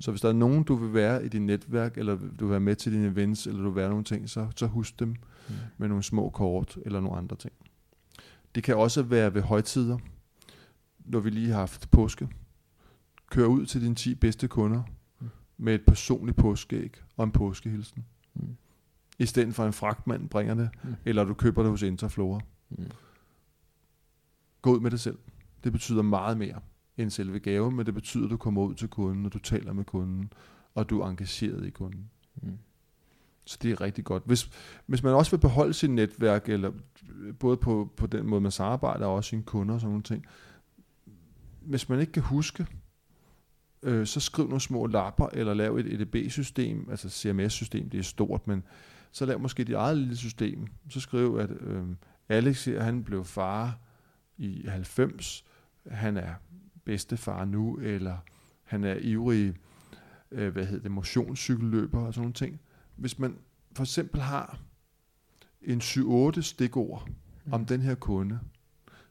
Så 0.00 0.10
hvis 0.10 0.20
der 0.20 0.28
er 0.28 0.32
nogen, 0.32 0.62
du 0.64 0.74
vil 0.74 0.94
være 0.94 1.24
i 1.24 1.28
dit 1.28 1.42
netværk, 1.42 1.98
eller 1.98 2.16
du 2.16 2.44
vil 2.44 2.50
være 2.50 2.60
med 2.60 2.76
til 2.76 2.92
dine 2.92 3.06
events, 3.06 3.46
eller 3.46 3.62
du 3.62 3.68
vil 3.70 3.76
være 3.76 3.88
nogle 3.88 4.04
ting, 4.04 4.30
så, 4.30 4.48
så 4.56 4.66
husk 4.66 4.98
dem 5.00 5.14
Mm. 5.48 5.54
med 5.78 5.88
nogle 5.88 6.02
små 6.02 6.30
kort, 6.30 6.78
eller 6.86 7.00
nogle 7.00 7.16
andre 7.18 7.36
ting. 7.36 7.52
Det 8.54 8.62
kan 8.64 8.76
også 8.76 9.02
være 9.02 9.34
ved 9.34 9.42
højtider, 9.42 9.98
når 10.98 11.20
vi 11.20 11.30
lige 11.30 11.48
har 11.50 11.58
haft 11.58 11.90
påske. 11.90 12.28
Kør 13.30 13.46
ud 13.46 13.66
til 13.66 13.82
dine 13.82 13.94
10 13.94 14.14
bedste 14.14 14.48
kunder 14.48 14.82
Mm. 15.20 15.28
med 15.56 15.74
et 15.74 15.84
personligt 15.86 16.38
påskeæg 16.38 16.94
og 17.16 17.24
en 17.24 17.30
påskehilsen. 17.30 18.04
Mm. 18.34 18.56
I 19.18 19.26
stedet 19.26 19.54
for 19.54 19.66
en 19.66 19.72
fragtmand 19.72 20.28
bringer 20.28 20.54
det, 20.54 20.70
Mm. 20.84 20.94
eller 21.04 21.24
du 21.24 21.34
køber 21.34 21.62
det 21.62 21.70
hos 21.70 21.82
Interflora. 21.82 22.40
Mm. 22.70 22.84
Gå 24.62 24.74
ud 24.74 24.80
med 24.80 24.90
det 24.90 25.00
selv. 25.00 25.18
Det 25.64 25.72
betyder 25.72 26.02
meget 26.02 26.38
mere 26.38 26.60
end 27.02 27.10
selve 27.10 27.38
gaven, 27.38 27.76
men 27.76 27.86
det 27.86 27.94
betyder, 27.94 28.24
at 28.24 28.30
du 28.30 28.36
kommer 28.36 28.62
ud 28.62 28.74
til 28.74 28.88
kunden, 28.88 29.26
og 29.26 29.32
du 29.32 29.38
taler 29.38 29.72
med 29.72 29.84
kunden, 29.84 30.32
og 30.74 30.90
du 30.90 31.00
er 31.00 31.08
engageret 31.08 31.66
i 31.66 31.70
kunden. 31.70 32.10
Mm. 32.42 32.58
Så 33.44 33.58
det 33.62 33.70
er 33.70 33.80
rigtig 33.80 34.04
godt. 34.04 34.22
Hvis, 34.26 34.50
hvis 34.86 35.02
man 35.02 35.14
også 35.14 35.30
vil 35.30 35.38
beholde 35.38 35.74
sit 35.74 35.90
netværk, 35.90 36.48
eller 36.48 36.72
øh, 37.20 37.34
både 37.34 37.56
på, 37.56 37.92
på 37.96 38.06
den 38.06 38.26
måde, 38.26 38.40
man 38.40 38.50
samarbejder, 38.50 39.06
og 39.06 39.14
også 39.14 39.28
sine 39.28 39.42
kunder 39.42 39.74
og 39.74 39.80
sådan 39.80 39.90
nogle 39.90 40.02
ting. 40.02 40.26
Hvis 41.60 41.88
man 41.88 42.00
ikke 42.00 42.12
kan 42.12 42.22
huske, 42.22 42.66
øh, 43.82 44.06
så 44.06 44.20
skriv 44.20 44.46
nogle 44.46 44.60
små 44.60 44.86
lapper, 44.86 45.26
eller 45.32 45.54
lav 45.54 45.76
et 45.76 46.00
EDB-system, 46.00 46.86
altså 46.90 47.08
CMS-system, 47.08 47.90
det 47.90 47.98
er 47.98 48.04
stort, 48.04 48.46
men 48.46 48.62
så 49.12 49.26
lav 49.26 49.40
måske 49.40 49.64
dit 49.64 49.74
eget 49.74 49.98
lille 49.98 50.16
system. 50.16 50.66
Så 50.88 51.00
skriv, 51.00 51.36
at 51.36 51.50
øh, 51.50 51.84
Alex 52.28 52.64
her, 52.64 52.82
han 52.82 53.04
blev 53.04 53.24
far 53.24 53.78
i 54.38 54.64
90, 54.68 55.44
han 55.90 56.16
er 56.16 56.34
bedstefar 56.84 57.44
nu, 57.44 57.76
eller 57.78 58.16
han 58.62 58.84
er 58.84 58.94
ivrig, 59.00 59.54
øh, 60.30 60.52
hvad 60.52 60.66
hedder 60.66 60.82
det, 60.82 60.90
motionscykelløber 60.90 62.00
og 62.00 62.14
sådan 62.14 62.22
nogle 62.22 62.34
ting. 62.34 62.60
Hvis 62.96 63.18
man 63.18 63.36
for 63.76 63.82
eksempel 63.82 64.20
har 64.20 64.58
en 65.62 65.80
7-8 65.80 66.40
stikord 66.42 67.08
Mm. 67.46 67.52
om 67.52 67.64
den 67.64 67.80
her 67.80 67.94
kunde, 67.94 68.40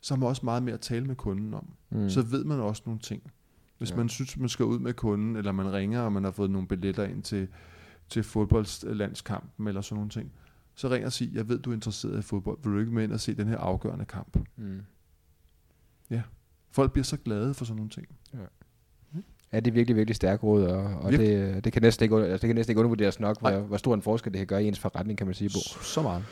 så 0.01 0.13
har 0.13 0.19
man 0.19 0.29
også 0.29 0.41
meget 0.45 0.63
mere 0.63 0.73
at 0.73 0.81
tale 0.81 1.05
med 1.05 1.15
kunden 1.15 1.53
om. 1.53 1.67
Mm. 1.89 2.09
Så 2.09 2.21
ved 2.21 2.43
man 2.43 2.59
også 2.59 2.81
nogle 2.85 2.99
ting. 2.99 3.31
Hvis 3.77 3.89
Ja. 3.89 3.95
ja. 3.95 3.97
man 3.97 4.09
synes, 4.09 4.37
man 4.37 4.49
skal 4.49 4.65
ud 4.65 4.79
med 4.79 4.93
kunden, 4.93 5.35
eller 5.35 5.51
man 5.51 5.73
ringer, 5.73 6.01
og 6.01 6.13
man 6.13 6.23
har 6.23 6.31
fået 6.31 6.51
nogle 6.51 6.67
billetter 6.67 7.03
ind 7.03 7.23
til, 7.23 7.47
til 8.09 8.23
fodboldlandskampen, 8.23 9.67
eller 9.67 9.81
sådan 9.81 9.95
nogle 9.95 10.09
ting, 10.09 10.31
så 10.75 10.89
ring 10.89 11.05
og 11.05 11.11
sig, 11.11 11.29
jeg 11.33 11.49
ved, 11.49 11.59
du 11.59 11.69
er 11.69 11.73
interesseret 11.73 12.19
i 12.19 12.21
fodbold. 12.21 12.57
Vil 12.63 12.73
du 12.73 12.79
ikke 12.79 12.91
med 12.91 13.03
ind 13.03 13.11
og 13.13 13.19
se 13.19 13.33
den 13.35 13.47
her 13.47 13.57
afgørende 13.57 14.05
kamp? 14.05 14.37
Mm. 14.55 14.81
Folk 16.71 16.91
bliver 16.91 17.03
så 17.03 17.17
glade 17.17 17.53
for 17.53 17.65
sådan 17.65 17.75
nogle 17.75 17.89
ting. 17.89 18.07
Ja, 19.53 19.59
det 19.59 19.67
er 19.67 19.71
virkelig, 19.71 19.95
virkelig 19.95 20.15
stærkt 20.15 20.43
råd, 20.43 20.63
og, 20.63 20.83
og 20.83 21.11
det, 21.11 21.63
det, 21.63 21.73
kan 21.73 21.81
næsten 21.81 22.03
ikke, 22.03 22.15
altså, 22.15 22.33
det 22.33 22.47
kan 22.47 22.55
næsten 22.55 22.71
ikke 22.71 22.79
undervurderes 22.79 23.19
nok, 23.19 23.39
hvor, 23.39 23.51
hvor 23.51 23.77
stor 23.77 23.93
en 23.93 24.01
forskel 24.01 24.33
det 24.33 24.37
kan 24.39 24.47
gøre 24.47 24.63
i 24.63 24.67
ens 24.67 24.79
forretning, 24.79 25.17
kan 25.17 25.27
man 25.27 25.33
sige, 25.33 25.49
Bo. 25.49 25.83
Så 25.83 26.01
meget. 26.01 26.23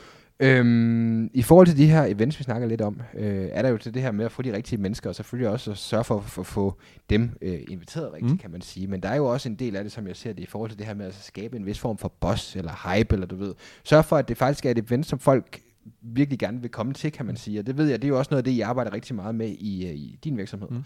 Øhm, 0.42 1.30
I 1.34 1.42
forhold 1.42 1.66
til 1.66 1.76
de 1.76 1.86
her 1.86 2.04
events, 2.04 2.38
vi 2.38 2.44
snakker 2.44 2.68
lidt 2.68 2.80
om, 2.80 3.00
øh, 3.14 3.48
er 3.52 3.62
der 3.62 3.68
jo 3.68 3.76
til 3.76 3.94
det 3.94 4.02
her 4.02 4.12
med 4.12 4.24
at 4.24 4.32
få 4.32 4.42
de 4.42 4.52
rigtige 4.52 4.82
mennesker, 4.82 5.10
og 5.10 5.14
selvfølgelig 5.14 5.50
også 5.50 5.70
at 5.70 5.78
sørge 5.78 6.04
for 6.04 6.40
at 6.40 6.46
få 6.46 6.74
dem 7.10 7.30
øh, 7.42 7.58
inviteret 7.68 8.12
rigtigt, 8.12 8.24
mm. 8.24 8.32
Mm. 8.32 8.38
kan 8.38 8.50
man 8.50 8.60
sige. 8.60 8.86
Men 8.86 9.00
der 9.00 9.08
er 9.08 9.16
jo 9.16 9.26
også 9.26 9.48
en 9.48 9.54
del 9.54 9.76
af 9.76 9.84
det, 9.84 9.92
som 9.92 10.06
jeg 10.06 10.16
ser 10.16 10.32
det, 10.32 10.42
i 10.42 10.46
forhold 10.46 10.70
til 10.70 10.78
det 10.78 10.86
her 10.86 10.94
med 10.94 11.06
at 11.06 11.14
skabe 11.14 11.56
en 11.56 11.66
vis 11.66 11.78
form 11.78 11.98
for 11.98 12.12
boss 12.20 12.56
eller 12.56 12.94
hype, 12.94 13.14
eller 13.14 13.26
du 13.26 13.36
ved. 13.36 13.54
Sørg 13.84 14.04
for, 14.04 14.16
at 14.16 14.28
det 14.28 14.36
faktisk 14.36 14.66
er 14.66 14.70
et 14.70 14.78
event, 14.78 15.06
som 15.06 15.18
folk 15.18 15.60
virkelig 16.02 16.38
gerne 16.38 16.60
vil 16.60 16.70
komme 16.70 16.92
til, 16.94 17.12
kan 17.12 17.26
man 17.26 17.36
sige. 17.36 17.58
Og 17.58 17.66
det 17.66 17.76
ved 17.78 17.88
jeg, 17.88 18.02
det 18.02 18.08
er 18.08 18.12
jo 18.12 18.18
også 18.18 18.28
noget 18.30 18.38
af 18.40 18.44
det, 18.44 18.50
I 18.50 18.60
arbejder 18.60 18.92
rigtig 18.92 19.14
meget 19.16 19.34
med 19.34 19.48
i, 19.48 19.86
øh, 19.88 19.94
i 19.94 20.18
din 20.24 20.36
virksomhed. 20.36 20.68
Mm. 20.70 20.84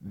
Mm. 0.00 0.10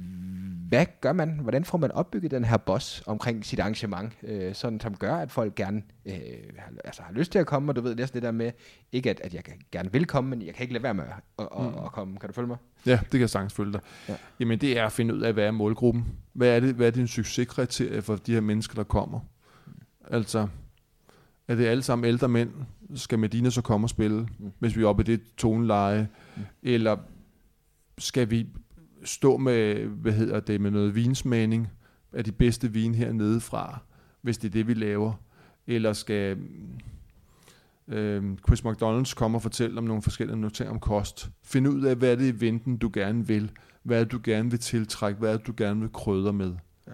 Hvad 0.69 0.85
gør 1.01 1.13
man? 1.13 1.39
Hvordan 1.39 1.65
får 1.65 1.77
man 1.77 1.91
opbygget 1.91 2.31
den 2.31 2.45
her 2.45 2.57
boss 2.57 3.03
omkring 3.05 3.45
sit 3.45 3.59
arrangement, 3.59 4.13
øh, 4.23 4.53
sådan 4.55 4.79
som 4.79 4.95
gør, 4.95 5.15
at 5.15 5.31
folk 5.31 5.55
gerne 5.55 5.81
øh, 6.05 6.13
har, 6.57 6.71
altså 6.85 7.01
har 7.01 7.13
lyst 7.13 7.31
til 7.31 7.39
at 7.39 7.47
komme, 7.47 7.71
og 7.71 7.75
du 7.75 7.81
ved 7.81 7.95
næsten 7.95 8.15
det 8.15 8.23
der 8.23 8.31
med, 8.31 8.51
ikke 8.91 9.09
at, 9.09 9.19
at 9.23 9.33
jeg 9.33 9.43
gerne 9.71 9.91
vil 9.91 10.05
komme, 10.05 10.29
men 10.29 10.41
jeg 10.41 10.53
kan 10.55 10.63
ikke 10.63 10.73
lade 10.73 10.83
være 10.83 10.93
med 10.93 11.03
at, 11.03 11.47
at, 11.59 11.61
Mm. 11.61 11.67
at 11.85 11.91
komme. 11.91 12.17
Kan 12.17 12.29
du 12.29 12.33
følge 12.33 12.47
mig? 12.47 12.57
Ja, 12.85 12.91
det 13.01 13.11
kan 13.11 13.19
jeg 13.19 13.29
sagtens 13.29 13.53
følge 13.53 13.73
dig. 13.73 13.79
Ja. 14.09 14.15
Jamen 14.39 14.59
det 14.61 14.77
er 14.77 14.85
at 14.85 14.91
finde 14.91 15.15
ud 15.15 15.21
af, 15.21 15.33
hvad 15.33 15.43
er 15.45 15.51
målgruppen? 15.51 16.05
Hvad 16.33 16.55
er 16.55 16.59
det, 16.59 16.75
hvad 16.75 16.87
er 16.87 16.91
din 16.91 17.07
succeskriterie 17.07 18.01
for 18.01 18.15
de 18.15 18.33
her 18.33 18.41
mennesker, 18.41 18.75
der 18.75 18.83
kommer? 18.83 19.19
Altså, 20.11 20.47
er 21.47 21.55
det 21.55 21.65
alle 21.65 21.83
sammen 21.83 22.05
ældre 22.07 22.27
mænd? 22.29 22.49
Skal 22.95 23.19
Medina 23.19 23.49
så 23.49 23.61
komme 23.61 23.85
og 23.85 23.89
spille, 23.89 24.27
Mm. 24.39 24.51
hvis 24.59 24.77
vi 24.77 24.81
er 24.81 24.87
oppe 24.87 25.01
i 25.03 25.05
det 25.05 25.21
toneleje? 25.37 26.07
Mm. 26.37 26.41
Eller 26.63 26.97
skal 27.97 28.29
vi 28.29 28.47
stå 29.03 29.37
med, 29.37 29.75
hvad 29.85 30.11
hedder 30.13 30.39
det, 30.39 30.61
med 30.61 30.71
noget 30.71 30.95
vinsmagning 30.95 31.67
af 32.13 32.23
de 32.23 32.31
bedste 32.31 32.71
vin 32.73 32.95
hernede 32.95 33.39
fra, 33.39 33.79
hvis 34.21 34.37
det 34.37 34.47
er 34.47 34.51
det, 34.51 34.67
vi 34.67 34.73
laver? 34.73 35.13
Eller 35.67 35.93
skal 35.93 36.37
øh, 37.87 38.23
Chris 38.47 38.61
McDonald's 38.65 39.15
komme 39.15 39.37
og 39.37 39.41
fortælle 39.41 39.77
om 39.77 39.83
nogle 39.83 40.01
forskellige 40.01 40.37
noteringer 40.37 40.73
om 40.73 40.79
kost? 40.79 41.29
Find 41.43 41.67
ud 41.67 41.81
af, 41.83 41.95
hvad 41.95 42.11
er 42.11 42.15
det 42.15 42.33
i 42.35 42.41
venten, 42.41 42.77
du 42.77 42.89
gerne 42.93 43.27
vil? 43.27 43.51
Hvad 43.83 43.99
er 43.99 44.03
det, 44.03 44.11
du 44.11 44.19
gerne 44.23 44.49
vil 44.49 44.59
tiltrække? 44.59 45.19
Hvad 45.19 45.33
er 45.33 45.37
det, 45.37 45.47
du 45.47 45.53
gerne 45.57 45.79
vil 45.79 45.89
krydre 45.93 46.33
med? 46.33 46.55
Ja. 46.87 46.91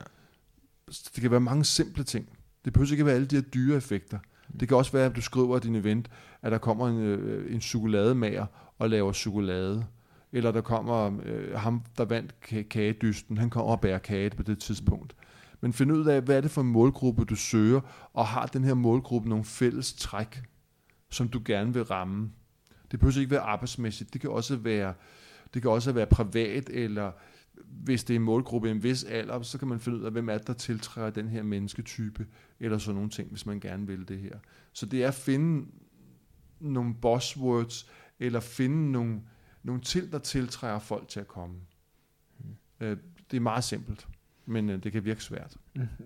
Det 0.88 1.21
kan 1.21 1.32
være 1.32 1.39
mange 1.39 1.65
simple 1.65 2.03
ting. 2.03 2.29
Det 2.65 2.73
behøver 2.73 2.91
ikke 2.91 3.01
at 3.01 3.06
være 3.06 3.15
alle 3.15 3.27
de 3.27 3.36
her 3.36 3.41
dyre 3.43 3.77
effekter. 3.77 4.19
Det 4.60 4.68
kan 4.68 4.78
også 4.78 4.92
være, 4.92 5.06
at 5.06 5.16
du 5.16 5.22
skriver 5.22 5.60
din 5.60 5.76
event, 5.76 6.10
at 6.42 6.52
der 6.52 6.58
kommer 6.58 6.88
en, 6.88 7.00
øh, 7.00 7.54
en 7.54 7.62
chokolademager 7.62 8.46
og 8.80 8.89
laver 8.89 9.13
chokolade. 9.13 9.86
Eller 10.32 10.52
der 10.52 10.62
kommer 10.62 11.20
øh, 11.26 11.54
ham, 11.54 11.82
der 11.98 12.06
vandt 12.06 12.39
kagedysten, 12.70 13.38
han 13.38 13.50
kommer 13.50 13.72
og 13.72 13.82
bærer 13.82 13.98
kage 13.98 14.30
på 14.30 14.44
det 14.44 14.60
tidspunkt. 14.60 15.16
Men 15.62 15.74
find 15.74 15.92
ud 15.92 16.06
af, 16.06 16.22
hvad 16.22 16.38
er 16.38 16.42
det 16.42 16.52
for 16.52 16.62
en 16.62 16.68
målgruppe, 16.68 17.26
du 17.26 17.36
søger, 17.36 17.82
og 18.13 18.28
har 18.28 18.46
den 18.46 18.63
her 18.63 18.74
målgruppe 18.74 19.30
nogle 19.30 19.46
fælles 19.46 19.94
træk, 19.94 20.42
som 21.10 21.28
du 21.28 21.42
gerne 21.46 21.74
vil 21.74 21.84
ramme. 21.84 22.32
Det 22.92 23.00
behøver 23.00 23.20
ikke 23.20 23.32
være 23.32 23.39
arbejdsmæssigt, 23.39 24.13
det 24.13 24.22
kan 24.22 24.30
også 24.30 24.56
være, 24.56 24.94
det 25.54 25.62
kan 25.62 25.72
også 25.72 25.92
være 25.92 26.06
privat, 26.06 26.70
eller 26.70 27.12
hvis 27.66 28.04
det 28.04 28.13
er 28.13 28.20
en 28.20 28.24
målgruppe 28.24 28.68
i 28.68 28.72
en 28.72 28.84
vis 28.84 29.04
alder, 29.04 29.42
så 29.42 29.58
kan 29.58 29.68
man 29.68 29.80
finde 29.80 29.98
ud 29.98 30.04
af, 30.04 30.12
hvem 30.12 30.30
er 30.30 30.38
det, 30.38 30.48
der 30.48 30.54
tiltræder 30.54 31.10
den 31.10 31.28
her 31.28 31.44
mennesketype, 31.44 32.26
eller 32.60 32.78
sådan 32.78 32.96
nogle 32.96 33.10
ting, 33.10 33.30
hvis 33.30 33.46
man 33.46 33.60
gerne 33.60 33.88
vil 33.88 34.08
det 34.08 34.20
her. 34.20 34.36
Så 34.74 34.86
det 34.86 35.04
er 35.04 35.08
at 35.08 35.13
finde 35.13 35.66
nogle 36.60 36.94
buzzwords, 37.02 37.89
eller 38.20 38.39
finde 38.39 38.92
nogle, 38.92 39.22
nogle 39.63 39.82
til, 39.82 40.12
der 40.12 40.20
tiltræder 40.20 40.80
folk 40.80 41.08
til 41.08 41.20
at 41.20 41.28
komme. 41.28 41.56
Øh, 42.80 42.98
Det 43.32 43.38
er 43.38 43.42
meget 43.42 43.63
simpelt, 43.63 44.08
men 44.46 44.70
øh, 44.70 44.84
det 44.84 44.92
kan 44.92 45.06
virke 45.06 45.24
svært. 45.24 45.58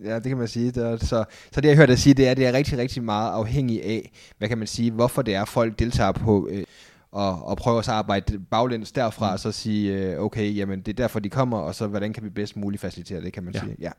Ja, 0.04 0.16
det 0.16 0.24
kan 0.24 0.38
man 0.38 0.48
sige. 0.48 0.72
Det 0.72 0.84
er, 0.84 0.98
så, 0.98 1.26
så 1.52 1.62
det 1.62 1.70
jeg 1.70 1.78
hørte 1.78 1.92
dig 1.92 2.00
sige, 2.00 2.14
det 2.14 2.28
er, 2.28 2.34
det 2.34 2.46
er 2.46 2.54
rigtig, 2.54 2.78
rigtig 2.78 3.04
meget 3.04 3.32
afhængigt 3.32 3.82
af, 3.84 4.12
hvad 4.38 4.50
kan 4.50 4.58
man 4.58 4.68
sige, 4.68 4.92
hvorfor 4.92 5.22
det 5.22 5.36
er, 5.36 5.46
folk 5.46 5.80
deltager 5.80 6.12
på, 6.12 6.48
øh, 6.52 6.64
og, 7.12 7.46
og 7.48 7.58
prøver 7.58 7.82
så 7.82 7.92
at 7.92 7.98
arbejde 7.98 8.40
baglæns 8.40 8.92
derfra, 8.92 9.30
mm. 9.30 9.34
og 9.34 9.40
så 9.40 9.52
sige, 9.52 9.94
øh, 9.94 10.20
okay, 10.20 10.56
jamen 10.56 10.80
det 10.82 10.88
er 10.88 10.96
derfor, 10.96 11.20
de 11.20 11.30
kommer, 11.30 11.58
og 11.58 11.76
så 11.76 11.88
hvordan 11.88 12.14
kan 12.14 12.24
vi 12.24 12.30
bedst 12.30 12.58
muligt 12.58 12.82
facilitere 12.82 13.22
det, 13.22 13.34
kan 13.34 13.44
man 13.44 13.54
Ja. 13.54 13.60
sige. 13.60 13.76
Ja, 13.80 13.92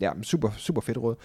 ja 0.00 0.10
super, 0.22 0.50
super 0.56 0.80
fedt 0.80 0.98
råd. 0.98 1.16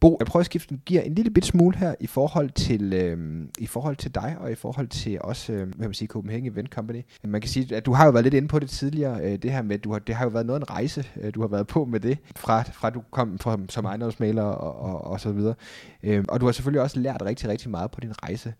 Bo, 0.00 0.16
jeg 0.20 0.26
prøver 0.26 0.40
at 0.40 0.46
skifte 0.46 0.78
gear 0.86 1.02
en 1.02 1.14
lille 1.14 1.30
bit 1.30 1.44
smule 1.44 1.76
her 1.76 1.94
i 2.00 2.06
forhold 2.06 2.50
til, 2.50 2.92
øh, 2.92 3.44
i 3.58 3.66
forhold 3.66 3.96
til 3.96 4.14
dig, 4.14 4.36
og 4.40 4.52
i 4.52 4.54
forhold 4.54 4.88
til 4.88 5.18
også, 5.20 5.52
øh, 5.52 5.68
hvad 5.76 5.88
man 5.88 5.94
sige, 5.94 6.08
Copenhagen 6.08 6.52
Event 6.52 6.68
Company. 6.68 7.02
Man 7.24 7.40
kan 7.40 7.50
sige, 7.50 7.76
at 7.76 7.86
du 7.86 7.92
har 7.92 8.04
jo 8.04 8.10
været 8.10 8.24
lidt 8.24 8.34
inde 8.34 8.48
på 8.48 8.58
det 8.58 8.70
tidligere, 8.70 9.20
øh, 9.22 9.38
det 9.38 9.52
her 9.52 9.62
med, 9.62 9.78
du 9.78 9.92
har, 9.92 9.98
det 9.98 10.14
har 10.14 10.24
jo 10.24 10.30
været 10.30 10.46
noget 10.46 10.60
en 10.60 10.70
rejse, 10.70 11.04
øh, 11.20 11.34
du 11.34 11.40
har 11.40 11.48
været 11.48 11.66
på 11.66 11.84
med 11.84 12.00
det, 12.00 12.18
fra, 12.36 12.62
fra 12.62 12.90
du 12.90 13.02
kom 13.10 13.38
fra, 13.38 13.58
som 13.68 13.84
ejendomsmaler 13.84 14.42
og, 14.42 14.80
og, 14.80 15.04
og 15.04 15.20
så 15.20 15.32
videre. 15.32 15.54
Øh, 16.02 16.24
og 16.28 16.40
du 16.40 16.44
har 16.44 16.52
selvfølgelig 16.52 16.82
også 16.82 17.00
lært 17.00 17.22
rigtig, 17.22 17.48
rigtig 17.48 17.70
meget 17.70 17.90
på 17.90 18.00
din 18.00 18.22
rejse. 18.22 18.54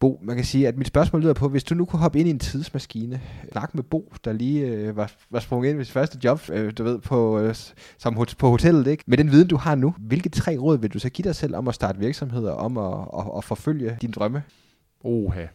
Bo, 0.00 0.20
man 0.22 0.36
kan 0.36 0.44
sige, 0.44 0.68
at 0.68 0.76
mit 0.76 0.86
spørgsmål 0.86 1.22
lyder 1.22 1.34
på, 1.34 1.48
hvis 1.48 1.64
du 1.64 1.74
nu 1.74 1.84
kunne 1.84 2.00
hoppe 2.00 2.18
ind 2.18 2.28
i 2.28 2.30
en 2.30 2.38
tidsmaskine, 2.38 3.22
snak 3.52 3.74
med 3.74 3.82
Bo, 3.82 4.12
der 4.24 4.32
lige 4.32 4.66
øh, 4.66 4.96
var, 4.96 5.12
var 5.30 5.40
sprunget 5.40 5.70
ind 5.70 5.76
ved 5.76 5.84
sit 5.84 5.92
første 5.92 6.18
job, 6.24 6.40
øh, 6.50 6.72
du 6.78 6.84
ved, 6.84 6.98
på, 6.98 7.38
øh, 7.40 7.54
som 7.98 8.16
hot- 8.16 8.36
på 8.38 8.48
hotellet, 8.50 8.86
ikke? 8.86 9.04
Med 9.06 9.18
den 9.18 9.30
viden, 9.30 9.48
du 9.48 9.56
har 9.56 9.74
nu, 9.74 9.94
hvilke 9.98 10.28
tre 10.28 10.56
råd 10.58 10.78
vil 10.78 10.92
du 10.92 10.98
så 10.98 11.10
give 11.10 11.24
dig 11.24 11.36
selv 11.36 11.56
om 11.56 11.68
at 11.68 11.74
starte 11.74 11.98
virksomheder, 11.98 12.52
om 12.52 12.78
at, 12.78 13.08
at, 13.18 13.32
at 13.36 13.44
forfølge 13.44 13.98
dine 14.00 14.12
drømme? 14.12 14.42
Oha. 15.00 15.46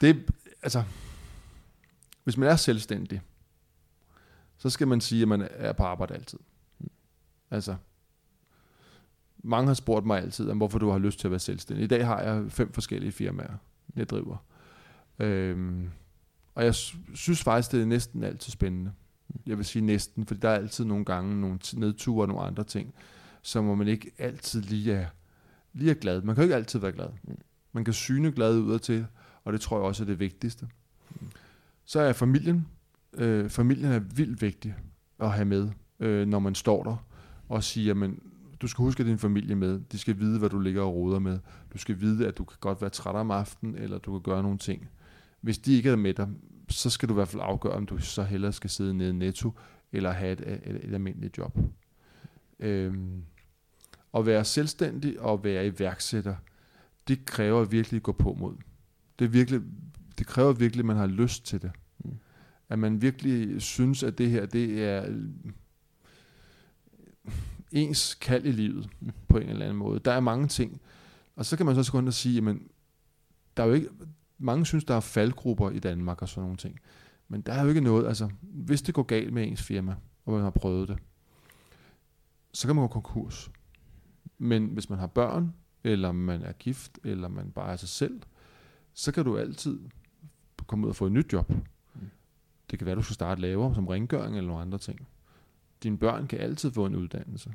Det, 0.00 0.30
altså, 0.62 0.82
hvis 2.24 2.36
man 2.36 2.48
er 2.48 2.56
selvstændig, 2.56 3.20
så 4.58 4.70
skal 4.70 4.88
man 4.88 5.00
sige, 5.00 5.22
at 5.22 5.28
man 5.28 5.48
er 5.50 5.72
på 5.72 5.82
arbejde 5.82 6.14
altid. 6.14 6.38
Altså, 7.50 7.74
mange 9.44 9.66
har 9.66 9.74
spurgt 9.74 10.06
mig 10.06 10.22
altid, 10.22 10.50
om 10.50 10.56
hvorfor 10.56 10.78
du 10.78 10.90
har 10.90 10.98
lyst 10.98 11.20
til 11.20 11.26
at 11.26 11.30
være 11.30 11.40
selvstændig. 11.40 11.84
I 11.84 11.86
dag 11.86 12.06
har 12.06 12.20
jeg 12.20 12.44
fem 12.48 12.72
forskellige 12.72 13.12
firmaer, 13.12 13.56
jeg 13.96 14.08
driver. 14.08 14.36
Øhm, 15.18 15.90
og 16.54 16.64
jeg 16.64 16.74
synes 17.14 17.42
faktisk, 17.42 17.72
det 17.72 17.82
er 17.82 17.86
næsten 17.86 18.24
altid 18.24 18.52
spændende. 18.52 18.92
Jeg 19.46 19.56
vil 19.56 19.64
sige 19.64 19.84
næsten, 19.84 20.26
fordi 20.26 20.40
der 20.40 20.48
er 20.48 20.54
altid 20.54 20.84
nogle 20.84 21.04
gange 21.04 21.40
nogle 21.40 21.58
nedture 21.74 22.24
og 22.24 22.28
nogle 22.28 22.42
andre 22.42 22.64
ting, 22.64 22.94
som 23.42 23.64
hvor 23.64 23.74
man 23.74 23.88
ikke 23.88 24.10
altid 24.18 24.62
lige 24.62 24.92
er, 24.92 25.06
lige 25.72 25.90
er 25.90 25.94
glad. 25.94 26.22
Man 26.22 26.34
kan 26.34 26.42
jo 26.42 26.46
ikke 26.46 26.56
altid 26.56 26.78
være 26.78 26.92
glad. 26.92 27.08
Man 27.72 27.84
kan 27.84 27.94
syne 27.94 28.32
glad 28.32 28.58
ud 28.58 28.78
til, 28.78 29.06
og 29.44 29.52
det 29.52 29.60
tror 29.60 29.76
jeg 29.76 29.84
også 29.84 30.02
er 30.02 30.06
det 30.06 30.20
vigtigste. 30.20 30.68
Så 31.84 32.00
er 32.00 32.12
familien. 32.12 32.68
Øh, 33.12 33.50
familien 33.50 33.92
er 33.92 33.98
vildt 33.98 34.42
vigtig 34.42 34.74
at 35.20 35.32
have 35.32 35.44
med, 35.44 35.70
øh, 36.00 36.26
når 36.26 36.38
man 36.38 36.54
står 36.54 36.82
der 36.82 36.96
og 37.48 37.64
siger, 37.64 37.94
men 37.94 38.18
du 38.64 38.68
skal 38.68 38.82
huske 38.82 39.04
din 39.04 39.18
familie 39.18 39.54
med. 39.54 39.80
De 39.92 39.98
skal 39.98 40.18
vide, 40.18 40.38
hvad 40.38 40.50
du 40.50 40.60
ligger 40.60 40.82
og 40.82 40.94
roder 40.94 41.18
med. 41.18 41.38
Du 41.72 41.78
skal 41.78 42.00
vide, 42.00 42.26
at 42.26 42.38
du 42.38 42.44
kan 42.44 42.56
godt 42.60 42.80
være 42.80 42.90
træt 42.90 43.14
om 43.14 43.30
aftenen, 43.30 43.74
eller 43.74 43.98
du 43.98 44.12
kan 44.12 44.32
gøre 44.32 44.42
nogle 44.42 44.58
ting. 44.58 44.88
Hvis 45.40 45.58
de 45.58 45.76
ikke 45.76 45.90
er 45.90 45.96
med 45.96 46.14
dig, 46.14 46.28
så 46.68 46.90
skal 46.90 47.08
du 47.08 47.14
i 47.14 47.14
hvert 47.14 47.28
fald 47.28 47.42
afgøre, 47.44 47.72
om 47.72 47.86
du 47.86 47.98
så 47.98 48.22
hellere 48.22 48.52
skal 48.52 48.70
sidde 48.70 48.94
nede 48.94 49.10
i 49.10 49.12
Netto, 49.12 49.52
eller 49.92 50.10
have 50.10 50.32
et, 50.32 50.40
et, 50.40 50.84
et 50.84 50.94
almindeligt 50.94 51.38
job. 51.38 51.58
Øhm, 52.60 53.22
at 54.14 54.26
være 54.26 54.44
selvstændig 54.44 55.20
og 55.20 55.44
være 55.44 55.66
iværksætter, 55.66 56.36
det 57.08 57.24
kræver 57.24 57.64
virkelig 57.64 57.98
at 57.98 58.02
gå 58.02 58.12
på 58.12 58.36
mod. 58.38 58.54
Det, 59.18 59.32
virkelig, 59.32 59.60
det 60.18 60.26
kræver 60.26 60.52
virkelig, 60.52 60.80
at 60.80 60.86
man 60.86 60.96
har 60.96 61.06
lyst 61.06 61.46
til 61.46 61.62
det. 61.62 61.70
Mm. 62.04 62.10
At 62.68 62.78
man 62.78 63.02
virkelig 63.02 63.62
synes, 63.62 64.02
at 64.02 64.18
det 64.18 64.30
her, 64.30 64.46
det 64.46 64.84
er 64.84 65.06
ens 67.74 68.14
kald 68.14 68.44
i 68.44 68.52
livet 68.52 68.88
mm. 69.00 69.12
på 69.28 69.38
en 69.38 69.48
eller 69.48 69.64
anden 69.64 69.78
måde. 69.78 69.98
Der 69.98 70.12
er 70.12 70.20
mange 70.20 70.48
ting. 70.48 70.80
Og 71.36 71.46
så 71.46 71.56
kan 71.56 71.66
man 71.66 71.84
så 71.84 71.92
gå 71.92 71.98
ind 71.98 72.08
og 72.08 72.14
sige, 72.14 72.34
jamen, 72.34 72.68
der 73.56 73.62
er 73.62 73.66
jo 73.66 73.72
ikke, 73.72 73.88
mange 74.38 74.66
synes, 74.66 74.84
der 74.84 74.94
er 74.94 75.00
faldgrupper 75.00 75.70
i 75.70 75.78
Danmark 75.78 76.22
og 76.22 76.28
sådan 76.28 76.42
nogle 76.42 76.56
ting. 76.56 76.80
Men 77.28 77.40
der 77.40 77.52
er 77.52 77.62
jo 77.62 77.68
ikke 77.68 77.80
noget, 77.80 78.06
altså, 78.06 78.30
hvis 78.40 78.82
det 78.82 78.94
går 78.94 79.02
galt 79.02 79.32
med 79.32 79.48
ens 79.48 79.62
firma, 79.62 79.96
og 80.24 80.32
man 80.32 80.42
har 80.42 80.50
prøvet 80.50 80.88
det, 80.88 80.98
så 82.52 82.66
kan 82.66 82.76
man 82.76 82.82
gå 82.82 82.88
konkurs. 82.88 83.50
Men 84.38 84.66
hvis 84.66 84.90
man 84.90 84.98
har 84.98 85.06
børn, 85.06 85.54
eller 85.84 86.12
man 86.12 86.42
er 86.42 86.52
gift, 86.52 86.98
eller 87.04 87.28
man 87.28 87.50
bare 87.50 87.72
er 87.72 87.76
sig 87.76 87.88
selv, 87.88 88.20
så 88.94 89.12
kan 89.12 89.24
du 89.24 89.38
altid 89.38 89.80
komme 90.66 90.86
ud 90.86 90.90
og 90.90 90.96
få 90.96 91.06
et 91.06 91.12
nyt 91.12 91.32
job. 91.32 91.52
Det 92.70 92.78
kan 92.78 92.86
være, 92.86 92.96
du 92.96 93.02
skal 93.02 93.14
starte 93.14 93.40
lavere 93.40 93.74
som 93.74 93.88
rengøring 93.88 94.36
eller 94.36 94.48
nogle 94.48 94.62
andre 94.62 94.78
ting. 94.78 95.08
Dine 95.84 95.98
børn 95.98 96.26
kan 96.26 96.38
altid 96.38 96.70
få 96.70 96.86
en 96.86 96.96
uddannelse. 96.96 97.54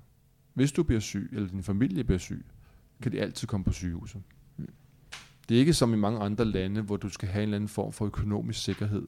Hvis 0.53 0.71
du 0.71 0.83
bliver 0.83 0.99
syg, 0.99 1.29
eller 1.33 1.49
din 1.49 1.63
familie 1.63 2.03
bliver 2.03 2.19
syg, 2.19 2.45
kan 3.01 3.11
de 3.11 3.21
altid 3.21 3.47
komme 3.47 3.63
på 3.63 3.71
sygehuset. 3.73 4.21
Det 5.49 5.55
er 5.55 5.59
ikke 5.59 5.73
som 5.73 5.93
i 5.93 5.97
mange 5.97 6.19
andre 6.19 6.45
lande, 6.45 6.81
hvor 6.81 6.97
du 6.97 7.09
skal 7.09 7.29
have 7.29 7.43
en 7.43 7.49
eller 7.49 7.55
anden 7.55 7.67
form 7.67 7.93
for 7.93 8.05
økonomisk 8.05 8.63
sikkerhed, 8.63 9.07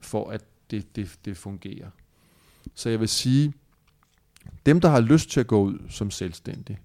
for 0.00 0.30
at 0.30 0.44
det, 0.70 0.96
det, 0.96 1.18
det 1.24 1.36
fungerer. 1.36 1.90
Så 2.74 2.90
jeg 2.90 3.00
vil 3.00 3.08
sige, 3.08 3.52
dem, 4.66 4.80
der 4.80 4.88
har 4.88 5.00
lyst 5.00 5.30
til 5.30 5.40
at 5.40 5.46
gå 5.46 5.62
ud 5.62 5.78
som 5.88 6.10
selvstændig, 6.10 6.78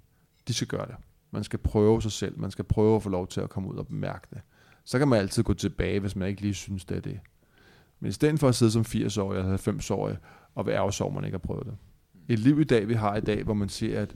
de 0.48 0.54
skal 0.54 0.68
gøre 0.68 0.88
det. 0.88 0.96
Man 1.32 1.44
skal 1.44 1.60
prøve 1.60 2.02
sig 2.02 2.12
selv. 2.12 2.40
Man 2.40 2.52
skal 2.52 2.66
prøve 2.66 2.96
at 2.96 3.04
få 3.04 3.10
lov 3.10 3.28
til 3.28 3.42
at 3.42 3.50
komme 3.50 3.70
ud 3.70 3.78
og 3.78 3.88
bemærke 3.88 4.28
det. 4.30 4.42
Så 4.84 5.00
kan 5.00 5.08
man 5.08 5.20
altid 5.20 5.44
gå 5.44 5.54
tilbage, 5.54 6.00
hvis 6.00 6.16
man 6.16 6.28
ikke 6.30 6.42
lige 6.42 6.54
synes, 6.54 6.86
det 6.86 6.98
er 6.98 7.02
det. 7.02 7.20
Men 8.00 8.10
i 8.10 8.12
stedet 8.12 8.40
for 8.40 8.48
at 8.48 8.56
sidde 8.56 8.72
som 8.72 8.82
80-årig 8.82 9.40
eller 9.40 9.58
90-årig 9.58 10.18
og 10.56 10.66
være 10.66 10.76
ærgesår, 10.76 11.10
man 11.10 11.24
ikke 11.24 11.34
har 11.34 11.40
prøvet 11.40 11.66
det. 11.66 11.78
Et 12.28 12.40
liv 12.40 12.60
i 12.60 12.64
dag, 12.64 12.88
vi 12.88 12.94
har 12.94 13.16
i 13.16 13.22
dag, 13.22 13.44
hvor 13.44 13.54
man 13.54 13.70
siger, 13.70 14.02
at, 14.02 14.16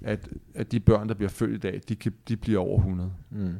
at, 0.00 0.28
at 0.54 0.72
de 0.72 0.80
børn, 0.80 1.08
der 1.08 1.14
bliver 1.14 1.30
født 1.30 1.54
i 1.54 1.58
dag, 1.58 1.80
de, 1.88 1.96
kan, 1.96 2.12
de 2.28 2.36
bliver 2.36 2.60
over 2.60 2.78
100. 2.78 3.12
Mm. 3.30 3.54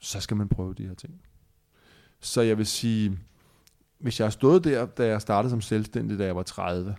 Så 0.00 0.20
skal 0.20 0.36
man 0.36 0.48
prøve 0.48 0.74
de 0.74 0.86
her 0.86 0.94
ting. 0.94 1.20
Så 2.20 2.42
jeg 2.42 2.58
vil 2.58 2.66
sige, 2.66 3.18
hvis 3.98 4.20
jeg 4.20 4.26
har 4.26 4.30
stået 4.30 4.64
der, 4.64 4.86
da 4.86 5.06
jeg 5.06 5.20
startede 5.20 5.50
som 5.50 5.60
selvstændig, 5.60 6.18
da 6.18 6.24
jeg 6.24 6.36
var 6.36 6.42
30, 6.42 6.96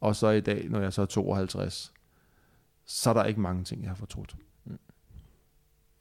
og 0.00 0.16
så 0.16 0.30
i 0.30 0.40
dag, 0.40 0.68
når 0.68 0.80
jeg 0.80 0.92
så 0.92 1.02
er 1.02 1.06
52, 1.06 1.92
så 2.84 3.10
er 3.10 3.14
der 3.14 3.24
ikke 3.24 3.40
mange 3.40 3.64
ting, 3.64 3.82
jeg 3.82 3.90
har 3.90 3.94
fortrudt. 3.94 4.36
Mm. 4.64 4.78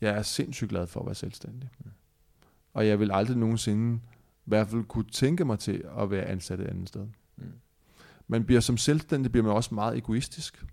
Jeg 0.02 0.18
er 0.18 0.22
sindssygt 0.22 0.70
glad 0.70 0.88
for 0.88 1.00
at 1.00 1.06
være 1.06 1.16
selvstændig. 1.16 1.70
Mm. 1.80 1.91
Og 2.74 2.88
jeg 2.88 3.00
vil 3.00 3.12
aldrig 3.12 3.38
nogensinde 3.38 4.00
i 4.46 4.50
hvert 4.50 4.68
fald 4.68 4.84
kunne 4.84 5.10
tænke 5.10 5.46
mig 5.46 5.60
til 5.60 5.84
at 5.98 6.12
være 6.12 6.26
ansat 6.26 6.60
et 6.60 6.68
andet 6.68 6.88
sted. 6.88 7.08
Man 8.28 8.45
bliver 8.45 8.61
som 8.61 8.78
selvstændig 8.78 9.32
bliver 9.32 9.45
man 9.45 9.55
også 9.55 9.76
meget 9.76 9.97
egoistisk. 9.97 10.65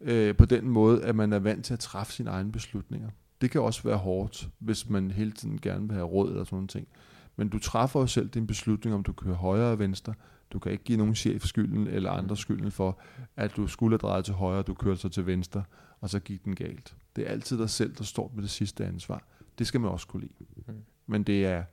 Øh, 0.00 0.36
på 0.36 0.44
den 0.44 0.68
måde, 0.68 1.04
at 1.04 1.16
man 1.16 1.32
er 1.32 1.38
vant 1.38 1.64
til 1.64 1.72
at 1.72 1.80
træffe 1.80 2.12
sine 2.12 2.30
egne 2.30 2.52
beslutninger. 2.52 3.10
Det 3.40 3.50
kan 3.50 3.60
også 3.60 3.82
være 3.82 3.96
hårdt, 3.96 4.48
hvis 4.58 4.88
man 4.88 5.10
hele 5.10 5.32
tiden 5.32 5.60
gerne 5.60 5.88
vil 5.88 5.94
have 5.94 6.06
råd 6.06 6.30
eller 6.30 6.44
sådan 6.44 6.56
noget 6.56 6.70
ting. 6.70 6.88
Men 7.36 7.48
du 7.48 7.58
træffer 7.58 8.00
jo 8.00 8.06
selv 8.06 8.28
din 8.28 8.46
beslutning, 8.46 8.94
om 8.94 9.02
du 9.02 9.12
kører 9.12 9.34
højre 9.34 9.72
og 9.72 9.78
venstre. 9.78 10.14
Du 10.50 10.58
kan 10.58 10.72
ikke 10.72 10.84
give 10.84 10.98
nogen 10.98 11.14
chef 11.14 11.44
skylden 11.44 11.86
eller 11.86 12.10
andre 12.10 12.36
skylden 12.36 12.70
for, 12.70 13.00
at 13.36 13.56
du 13.56 13.66
skulle 13.66 13.92
have 13.92 13.98
drejet 13.98 14.24
til 14.24 14.34
højre, 14.34 14.58
og 14.58 14.66
du 14.66 14.74
kørte 14.74 15.00
så 15.00 15.08
til 15.08 15.26
venstre, 15.26 15.64
og 16.00 16.10
så 16.10 16.18
gik 16.18 16.44
den 16.44 16.54
galt. 16.54 16.96
Det 17.16 17.26
er 17.26 17.30
altid 17.30 17.58
dig 17.58 17.70
selv, 17.70 17.96
der 17.96 18.04
står 18.04 18.32
med 18.34 18.42
det 18.42 18.50
sidste 18.50 18.86
ansvar. 18.86 19.22
Det 19.58 19.66
skal 19.66 19.80
man 19.80 19.90
også 19.90 20.06
kunne 20.06 20.20
lide. 20.20 20.32
Mm. 20.66 20.74
Men 21.06 21.22
det 21.22 21.46
er, 21.46 21.64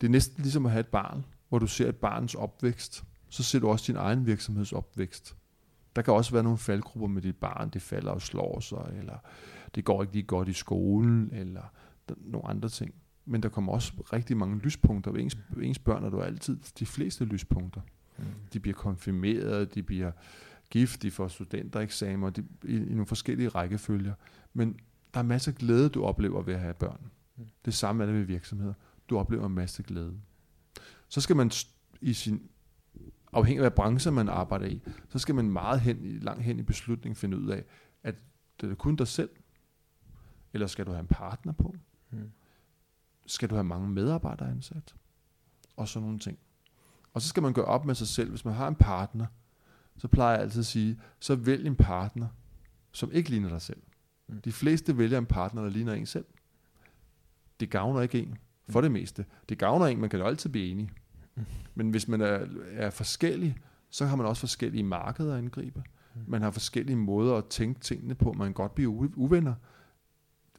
det 0.00 0.06
er 0.06 0.10
næsten 0.10 0.42
ligesom 0.42 0.66
at 0.66 0.72
have 0.72 0.80
et 0.80 0.86
barn, 0.86 1.24
hvor 1.48 1.58
du 1.58 1.66
ser 1.66 1.88
et 1.88 1.96
barns 1.96 2.34
opvækst, 2.34 3.04
så 3.32 3.42
ser 3.42 3.58
du 3.58 3.68
også 3.68 3.92
din 3.92 3.96
egen 3.96 4.26
virksomheds 4.26 4.72
opvækst. 4.72 5.36
Der 5.96 6.02
kan 6.02 6.14
også 6.14 6.32
være 6.32 6.42
nogle 6.42 6.58
faldgrupper 6.58 7.06
med 7.06 7.22
dit 7.22 7.36
barn, 7.36 7.70
det 7.70 7.82
falder 7.82 8.10
og 8.10 8.22
slår 8.22 8.60
sig, 8.60 8.94
eller 8.98 9.18
det 9.74 9.84
går 9.84 10.02
ikke 10.02 10.14
lige 10.14 10.22
godt 10.22 10.48
i 10.48 10.52
skolen, 10.52 11.30
eller 11.32 11.62
nogle 12.16 12.48
andre 12.48 12.68
ting. 12.68 12.94
Men 13.24 13.42
der 13.42 13.48
kommer 13.48 13.72
også 13.72 13.92
rigtig 14.12 14.36
mange 14.36 14.58
lyspunkter. 14.58 15.10
Ved 15.10 15.20
ens, 15.20 15.38
ved 15.50 15.64
ens 15.64 15.78
børn 15.78 16.04
er 16.04 16.10
du 16.10 16.20
altid 16.20 16.58
de 16.78 16.86
fleste 16.86 17.24
lyspunkter. 17.24 17.80
Mm. 18.18 18.24
De 18.52 18.60
bliver 18.60 18.74
konfirmeret, 18.74 19.74
de 19.74 19.82
bliver 19.82 20.12
gift, 20.70 21.02
de 21.02 21.10
får 21.10 21.28
studentereksamer, 21.28 22.30
de, 22.30 22.44
i, 22.64 22.76
i 22.76 22.90
nogle 22.90 23.06
forskellige 23.06 23.48
rækkefølger. 23.48 24.14
Men 24.52 24.78
der 25.14 25.20
er 25.20 25.24
masser 25.24 25.52
af 25.52 25.58
glæde, 25.58 25.88
du 25.88 26.04
oplever 26.04 26.42
ved 26.42 26.54
at 26.54 26.60
have 26.60 26.74
børn. 26.74 27.00
Mm. 27.36 27.44
Det 27.64 27.74
samme 27.74 28.02
er 28.02 28.06
det 28.06 28.16
ved 28.16 28.22
virksomheder. 28.22 28.74
Du 29.10 29.18
oplever 29.18 29.46
en 29.46 29.54
masse 29.54 29.82
glæde. 29.82 30.14
Så 31.08 31.20
skal 31.20 31.36
man 31.36 31.50
i 32.00 32.12
sin 32.12 32.42
afhængig 33.32 33.58
af 33.58 33.62
hvad 33.62 33.76
branche 33.76 34.10
man 34.10 34.28
arbejder 34.28 34.66
i, 34.66 34.82
så 35.08 35.18
skal 35.18 35.34
man 35.34 35.50
meget 35.50 35.80
hen, 35.80 36.18
langt 36.18 36.42
hen 36.42 36.58
i 36.58 36.62
beslutningen 36.62 37.16
finde 37.16 37.38
ud 37.38 37.48
af, 37.48 37.64
at 38.02 38.14
det 38.60 38.70
er 38.70 38.74
kun 38.74 38.96
dig 38.96 39.08
selv, 39.08 39.30
eller 40.52 40.66
skal 40.66 40.86
du 40.86 40.90
have 40.90 41.00
en 41.00 41.06
partner 41.06 41.52
på? 41.52 41.74
Mm 42.10 42.30
skal 43.26 43.50
du 43.50 43.54
have 43.54 43.64
mange 43.64 43.88
medarbejdere 43.88 44.50
ansat? 44.50 44.94
Og 45.76 45.88
sådan 45.88 46.06
nogle 46.06 46.18
ting. 46.18 46.38
Og 47.12 47.22
så 47.22 47.28
skal 47.28 47.42
man 47.42 47.52
gøre 47.52 47.64
op 47.64 47.84
med 47.84 47.94
sig 47.94 48.08
selv, 48.08 48.30
hvis 48.30 48.44
man 48.44 48.54
har 48.54 48.68
en 48.68 48.74
partner, 48.74 49.26
så 49.96 50.08
plejer 50.08 50.32
jeg 50.32 50.42
altid 50.42 50.60
at 50.60 50.66
sige, 50.66 51.00
så 51.20 51.34
vælg 51.34 51.66
en 51.66 51.76
partner, 51.76 52.28
som 52.92 53.12
ikke 53.12 53.30
ligner 53.30 53.48
dig 53.48 53.62
selv. 53.62 53.82
Mm. 54.26 54.40
De 54.40 54.52
fleste 54.52 54.98
vælger 54.98 55.18
en 55.18 55.26
partner, 55.26 55.62
der 55.62 55.70
ligner 55.70 55.92
en 55.92 56.06
selv. 56.06 56.24
Det 57.60 57.70
gavner 57.70 58.00
ikke 58.00 58.18
en, 58.18 58.38
for 58.68 58.80
det 58.80 58.92
meste. 58.92 59.26
Det 59.48 59.58
gavner 59.58 59.86
en, 59.86 60.00
man 60.00 60.10
kan 60.10 60.20
jo 60.20 60.26
altid 60.26 60.50
blive 60.50 60.70
enig. 60.70 60.90
Mm. 61.34 61.44
Men 61.74 61.90
hvis 61.90 62.08
man 62.08 62.20
er, 62.20 62.46
er 62.72 62.90
forskellig, 62.90 63.56
så 63.90 64.06
har 64.06 64.16
man 64.16 64.26
også 64.26 64.40
forskellige 64.40 64.82
markeder 64.82 65.32
at 65.32 65.38
angribe. 65.38 65.82
Mm. 66.14 66.20
Man 66.26 66.42
har 66.42 66.50
forskellige 66.50 66.96
måder 66.96 67.34
at 67.34 67.44
tænke 67.44 67.80
tingene 67.80 68.14
på. 68.14 68.32
Man 68.32 68.46
kan 68.46 68.54
godt 68.54 68.74
blive 68.74 68.90
uvenner, 69.16 69.54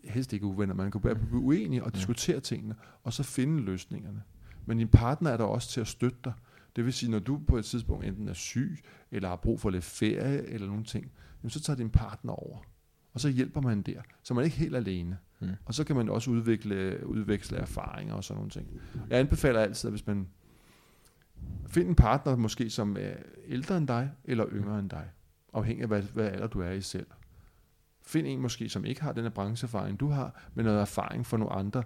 helst 0.04 0.34
ikke 0.34 0.46
uvenner, 0.46 0.74
man 0.74 0.92
kan 0.92 1.02
bare 1.02 1.16
blive 1.16 1.42
uenige 1.42 1.84
og 1.84 1.96
diskutere 1.96 2.40
tingene, 2.40 2.76
og 3.04 3.14
så 3.14 3.24
finde 3.24 3.62
løsningerne. 3.62 4.24
Men 4.66 4.78
din 4.78 4.88
partner 4.88 5.30
er 5.30 5.38
der 5.38 5.44
også 5.44 5.70
til 5.70 5.82
at 5.82 5.88
støtte 5.88 6.18
dig. 6.24 6.34
Det 6.76 6.86
vil 6.86 6.94
sige, 6.94 7.12
når 7.12 7.20
du 7.20 7.42
på 7.48 7.58
et 7.58 7.66
tidspunkt 7.66 8.06
enten 8.06 8.28
er 8.28 8.34
syg, 8.34 8.84
eller 9.12 9.30
har 9.30 9.36
brug 9.36 9.60
for 9.60 9.70
lidt 9.70 9.84
ferie, 9.84 10.50
eller 10.50 10.68
nogle 10.68 10.84
ting, 10.84 11.12
jamen 11.44 11.50
så 11.50 11.62
tager 11.62 11.78
din 11.78 11.90
partner 11.90 12.34
over. 12.34 12.58
Og 13.14 13.20
så 13.20 13.30
hjælper 13.30 13.62
man 13.62 13.82
der, 13.82 14.02
så 14.24 14.34
man 14.34 14.42
er 14.42 14.46
ikke 14.46 14.58
helt 14.58 14.76
alene. 14.76 15.18
Mm. 15.40 15.50
Og 15.66 15.74
så 15.74 15.84
kan 15.84 15.96
man 15.96 16.10
også 16.10 16.32
udvikle, 16.32 17.08
udveksle 17.08 17.58
erfaringer 17.58 18.14
og 18.14 18.24
sådan 18.24 18.38
nogle 18.38 18.50
ting. 18.50 18.68
Jeg 19.10 19.20
anbefaler 19.20 19.60
altid, 19.60 19.88
at 19.88 19.92
hvis 19.92 20.08
man 20.08 20.28
finder 21.68 21.90
en 21.90 21.96
partner, 21.96 22.36
måske 22.36 22.70
som 22.70 22.98
er 23.00 23.14
ældre 23.48 23.78
end 23.78 23.88
dig, 23.88 24.12
eller 24.24 24.46
yngre 24.52 24.80
end 24.80 24.90
dig, 24.90 25.10
afhængig 25.54 25.82
af 25.82 25.88
hvad, 25.88 26.02
hvad 26.02 26.26
alder 26.26 26.48
du 26.48 26.62
er 26.62 26.72
i 26.72 26.82
selv. 26.82 27.08
Find 28.02 28.28
en 28.28 28.42
måske, 28.42 28.70
som 28.70 28.86
ikke 28.86 29.02
har 29.02 29.12
den 29.12 29.24
her 29.24 29.30
brancheerfaring, 29.30 30.00
du 30.00 30.08
har, 30.08 30.42
men 30.54 30.66
noget 30.66 30.82
erfaring 30.82 31.26
for 31.26 31.38
nogle 31.38 31.54
andre, 31.54 31.84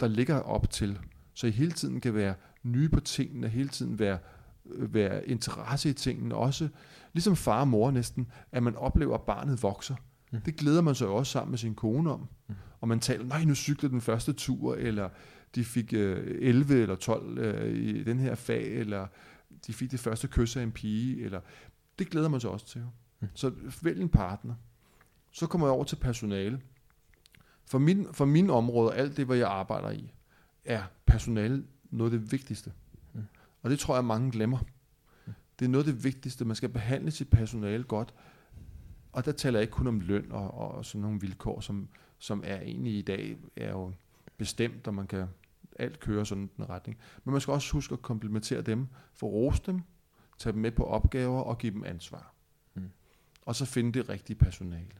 der 0.00 0.08
ligger 0.08 0.40
op 0.40 0.70
til. 0.70 0.98
Så 1.34 1.46
I 1.46 1.50
hele 1.50 1.72
tiden 1.72 2.00
kan 2.00 2.14
være 2.14 2.34
nye 2.62 2.88
på 2.88 3.00
tingene, 3.00 3.48
hele 3.48 3.68
tiden 3.68 3.98
være, 3.98 4.18
være 4.64 5.28
interesse 5.28 5.90
i 5.90 5.92
tingene, 5.92 6.34
også 6.34 6.68
ligesom 7.12 7.36
far 7.36 7.60
og 7.60 7.68
mor 7.68 7.90
næsten, 7.90 8.30
at 8.52 8.62
man 8.62 8.76
oplever, 8.76 9.14
at 9.14 9.22
barnet 9.22 9.62
vokser. 9.62 9.94
Mm. 10.32 10.40
Det 10.40 10.56
glæder 10.56 10.80
man 10.80 10.94
sig 10.94 11.08
også 11.08 11.32
sammen 11.32 11.50
med 11.50 11.58
sin 11.58 11.74
kone 11.74 12.12
om. 12.12 12.28
Mm. 12.48 12.54
Og 12.80 12.88
man 12.88 13.00
taler, 13.00 13.24
nej, 13.24 13.44
nu 13.44 13.54
cyklede 13.54 13.92
den 13.92 14.00
første 14.00 14.32
tur, 14.32 14.74
eller 14.74 15.08
de 15.54 15.64
fik 15.64 15.92
øh, 15.92 16.36
11 16.40 16.82
eller 16.82 16.96
12 16.96 17.38
øh, 17.38 17.76
i 17.76 18.04
den 18.04 18.18
her 18.18 18.34
fag, 18.34 18.72
eller 18.72 19.06
de 19.66 19.72
fik 19.72 19.90
det 19.90 20.00
første 20.00 20.28
kys 20.28 20.56
af 20.56 20.62
en 20.62 20.72
pige, 20.72 21.24
eller 21.24 21.40
det 21.98 22.10
glæder 22.10 22.28
man 22.28 22.40
sig 22.40 22.50
også 22.50 22.66
til. 22.66 22.82
Mm. 23.20 23.28
Så 23.34 23.52
vælg 23.82 24.00
en 24.00 24.08
partner. 24.08 24.54
Så 25.30 25.46
kommer 25.46 25.66
jeg 25.66 25.74
over 25.74 25.84
til 25.84 25.96
personale. 25.96 26.60
For 27.66 27.78
min, 27.78 28.06
for 28.12 28.24
min 28.24 28.50
område, 28.50 28.94
alt 28.94 29.16
det, 29.16 29.26
hvad 29.26 29.36
jeg 29.36 29.48
arbejder 29.48 29.90
i, 29.90 30.12
er 30.64 30.82
personale 31.06 31.64
noget 31.90 32.12
af 32.12 32.18
det 32.18 32.32
vigtigste. 32.32 32.72
Mm. 33.14 33.20
Og 33.62 33.70
det 33.70 33.78
tror 33.78 33.94
jeg, 33.94 34.04
mange 34.04 34.30
glemmer. 34.30 34.58
Mm. 35.26 35.32
Det 35.58 35.64
er 35.64 35.68
noget 35.68 35.86
af 35.86 35.94
det 35.94 36.04
vigtigste. 36.04 36.44
Man 36.44 36.56
skal 36.56 36.68
behandle 36.68 37.10
sit 37.10 37.30
personale 37.30 37.84
godt. 37.84 38.14
Og 39.12 39.24
der 39.24 39.32
taler 39.32 39.58
jeg 39.58 39.62
ikke 39.62 39.72
kun 39.72 39.86
om 39.86 40.00
løn 40.00 40.32
og, 40.32 40.54
og 40.54 40.84
sådan 40.84 41.00
nogle 41.00 41.20
vilkår, 41.20 41.60
som, 41.60 41.88
som 42.20 42.42
er 42.46 42.60
egentlig 42.60 42.98
i 42.98 43.02
dag 43.02 43.36
er 43.56 43.70
jo 43.70 43.92
bestemt, 44.36 44.86
og 44.86 44.94
man 44.94 45.06
kan 45.06 45.26
alt 45.78 46.00
køre 46.00 46.26
sådan 46.26 46.50
den 46.56 46.68
retning. 46.68 46.98
Men 47.24 47.32
man 47.32 47.40
skal 47.40 47.52
også 47.52 47.72
huske 47.72 47.92
at 47.92 48.02
komplementere 48.02 48.62
dem, 48.62 48.86
for 49.14 49.26
rose 49.26 49.62
dem, 49.66 49.80
tage 50.38 50.52
dem 50.52 50.60
med 50.60 50.70
på 50.70 50.84
opgaver 50.84 51.40
og 51.40 51.58
give 51.58 51.72
dem 51.72 51.84
ansvar. 51.84 52.34
Mm. 52.74 52.90
Og 53.46 53.56
så 53.56 53.64
finde 53.64 53.92
det 53.92 54.08
rigtige 54.08 54.36
personale. 54.36 54.92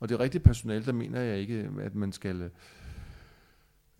Og 0.00 0.08
det 0.08 0.20
rigtige 0.20 0.42
personale, 0.42 0.84
der 0.84 0.92
mener 0.92 1.20
jeg 1.20 1.38
ikke, 1.38 1.70
at 1.80 1.94
man 1.94 2.12
skal 2.12 2.50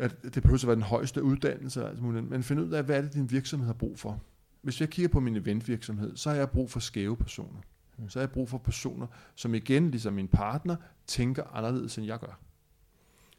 at 0.01 0.23
det 0.23 0.43
behøver 0.43 0.59
at 0.59 0.67
være 0.67 0.77
den 0.77 0.83
højeste 0.83 1.23
uddannelse, 1.23 1.87
altså, 1.87 2.03
men 2.05 2.43
finde 2.43 2.65
ud 2.65 2.71
af, 2.71 2.85
hvad 2.85 2.97
er 2.97 3.03
det, 3.03 3.15
din 3.15 3.31
virksomhed 3.31 3.67
har 3.67 3.75
brug 3.75 3.99
for. 3.99 4.23
hvis 4.63 4.81
jeg 4.81 4.91
kigger 4.91 5.09
på 5.09 5.21
min 5.21 5.37
eventvirksomhed, 5.37 6.17
så 6.17 6.31
har 6.31 6.37
jeg 6.37 6.51
brug 6.51 6.71
for 6.71 6.81
skæve 6.81 7.17
personer. 7.17 7.61
Så 8.09 8.19
har 8.19 8.23
jeg 8.23 8.31
brug 8.31 8.49
for 8.49 8.59
personer, 8.59 9.07
som 9.35 9.55
igen, 9.55 9.91
ligesom 9.91 10.13
min 10.13 10.29
partner, 10.29 10.77
tænker 11.07 11.45
anderledes, 11.45 11.99
end 11.99 12.07
jeg 12.07 12.19
gør. 12.19 12.41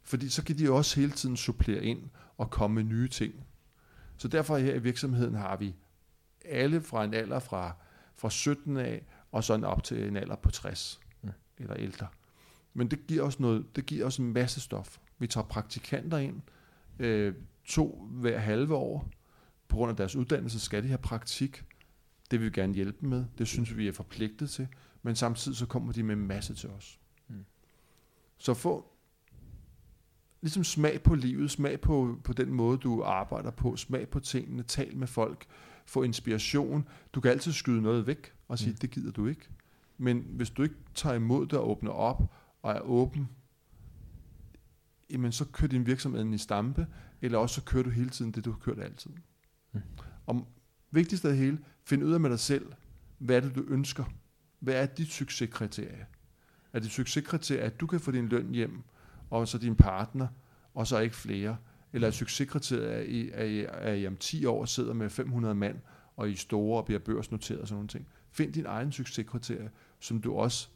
Fordi 0.04 0.30
så 0.30 0.44
kan 0.44 0.58
de 0.58 0.72
også 0.72 1.00
hele 1.00 1.12
tiden 1.12 1.38
supplere 1.38 1.84
ind 1.84 2.10
og 2.38 2.50
komme 2.50 2.76
med 2.76 2.84
nye 2.84 3.08
ting. 3.08 3.34
Så 4.18 4.28
derfor 4.28 4.58
her 4.58 4.76
i 4.76 4.82
virksomheden 4.82 5.36
har 5.36 5.58
vi 5.58 5.76
alle 6.46 6.82
fra 6.82 7.04
en 7.04 7.14
alder 7.14 7.40
fra, 7.40 7.76
fra 8.16 8.30
17 8.30 8.78
af, 8.78 9.06
og 9.32 9.44
sådan 9.44 9.64
op 9.64 9.84
til 9.84 10.08
en 10.08 10.18
alder 10.18 10.36
på 10.36 10.52
60 10.52 11.00
mm. 11.22 11.30
eller 11.58 11.76
ældre. 11.76 12.08
Men 12.74 12.92
det 12.92 13.08
giver 13.08 13.24
os 13.24 13.40
noget, 13.40 13.76
det 13.76 13.86
giver 13.86 14.06
os 14.06 14.18
en 14.18 14.34
masse 14.34 14.62
stof. 14.62 14.98
Vi 15.20 15.28
tager 15.28 15.46
praktikanter 15.46 16.18
ind, 16.18 16.42
øh, 17.00 17.34
to 17.66 18.08
hver 18.12 18.40
halve 18.40 18.76
år. 18.76 19.10
På 19.68 19.76
grund 19.76 19.90
af 19.90 19.98
deres 19.98 20.16
uddannelse 20.16 20.60
skal 20.60 20.84
de 20.84 20.88
have 20.88 20.98
praktik. 20.98 21.64
Det 22.32 22.40
vil 22.40 22.46
vi 22.46 22.62
gerne 22.62 22.74
hjælpe 22.74 22.98
dem 23.02 23.10
med. 23.10 23.26
Det 23.38 23.48
synes 23.48 23.78
vi 23.78 23.88
er 23.88 23.92
forpligtet 23.92 24.50
til. 24.50 24.68
Men 25.02 25.16
samtidig 25.16 25.58
så 25.58 25.66
kommer 25.66 25.94
de 25.94 26.04
med 26.04 26.16
en 26.16 26.28
masse 26.28 26.56
til 26.56 26.70
os. 26.70 27.00
Mm. 27.28 27.46
Så 28.38 28.54
få 28.54 28.92
ligesom 30.42 30.64
smag 30.64 31.04
på 31.04 31.16
livet, 31.16 31.52
smag 31.52 31.82
på, 31.82 32.20
på 32.24 32.34
den 32.34 32.54
måde, 32.54 32.78
du 32.78 33.04
arbejder 33.04 33.52
på, 33.52 33.76
smag 33.76 34.10
på 34.10 34.20
tingene, 34.20 34.64
tal 34.64 34.98
med 34.98 35.08
folk, 35.08 35.46
få 35.86 36.04
inspiration. 36.04 36.88
Du 37.14 37.22
kan 37.22 37.32
altid 37.32 37.52
skyde 37.52 37.82
noget 37.82 38.08
væk 38.08 38.34
og 38.48 38.60
sige, 38.60 38.72
mm. 38.72 38.78
det 38.78 38.92
gider 38.92 39.12
du 39.12 39.28
ikke. 39.28 39.50
Men 39.98 40.26
hvis 40.30 40.50
du 40.50 40.64
ikke 40.64 40.76
tager 40.96 41.16
imod 41.16 41.46
det 41.48 41.60
og 41.60 41.70
åbner 41.70 41.92
op 41.92 42.34
og 42.62 42.72
er 42.72 42.80
åben, 42.80 43.30
jamen 45.10 45.32
så 45.32 45.46
kører 45.46 45.70
din 45.70 45.86
virksomhed 45.86 46.34
i 46.34 46.38
stampe, 46.38 46.88
eller 47.22 47.38
også 47.38 47.56
så 47.56 47.64
kører 47.64 47.84
du 47.84 47.90
hele 47.90 48.10
tiden 48.10 48.32
det, 48.32 48.46
du 48.46 48.52
har 48.52 48.60
kørt 48.60 48.80
altid. 48.80 49.12
Mm. 49.72 49.82
Og 50.26 50.48
vigtigst 50.92 51.26
af 51.26 51.32
det 51.32 51.40
hele, 51.40 51.60
find 51.84 52.04
ud 52.04 52.14
af 52.14 52.20
med 52.20 52.30
dig 52.30 52.40
selv, 52.40 52.74
hvad 53.18 53.36
er 53.36 53.40
det, 53.40 53.56
du 53.56 53.64
ønsker? 53.68 54.04
Hvad 54.60 54.74
er 54.74 54.86
dit 54.86 55.12
succeskriterie? 55.12 56.06
Er 56.74 56.80
dit 56.80 56.92
succeskriterie, 56.92 57.62
at 57.62 57.80
du 57.80 57.88
kan 57.88 58.00
få 58.00 58.12
din 58.12 58.28
løn 58.28 58.52
hjem, 58.52 58.84
og 59.32 59.48
så 59.48 59.58
din 59.58 59.76
partner, 59.76 60.28
og 60.74 60.88
så 60.88 61.00
ikke 61.00 61.16
flere? 61.16 61.58
Eller 61.94 62.08
at 62.08 62.14
succeskriteriet, 62.14 62.94
er, 62.94 63.00
I, 63.00 63.30
at, 63.34 63.50
I, 63.50 63.66
at 63.70 64.00
I 64.00 64.08
om 64.08 64.18
10 64.18 64.46
år 64.46 64.66
sidder 64.66 64.94
med 64.94 65.10
500 65.10 65.56
mand, 65.56 65.80
og 66.18 66.30
I 66.30 66.32
er 66.32 66.38
store 66.38 66.78
og 66.78 66.86
bliver 66.86 67.00
børsnoteret 67.00 67.62
og 67.62 67.68
sådan 67.68 67.76
nogle 67.76 67.88
ting? 67.88 68.08
Find 68.32 68.54
din 68.54 68.66
egen 68.66 68.92
succeskriterie, 68.92 69.70
som 70.00 70.22
du 70.22 70.34
også 70.34 70.68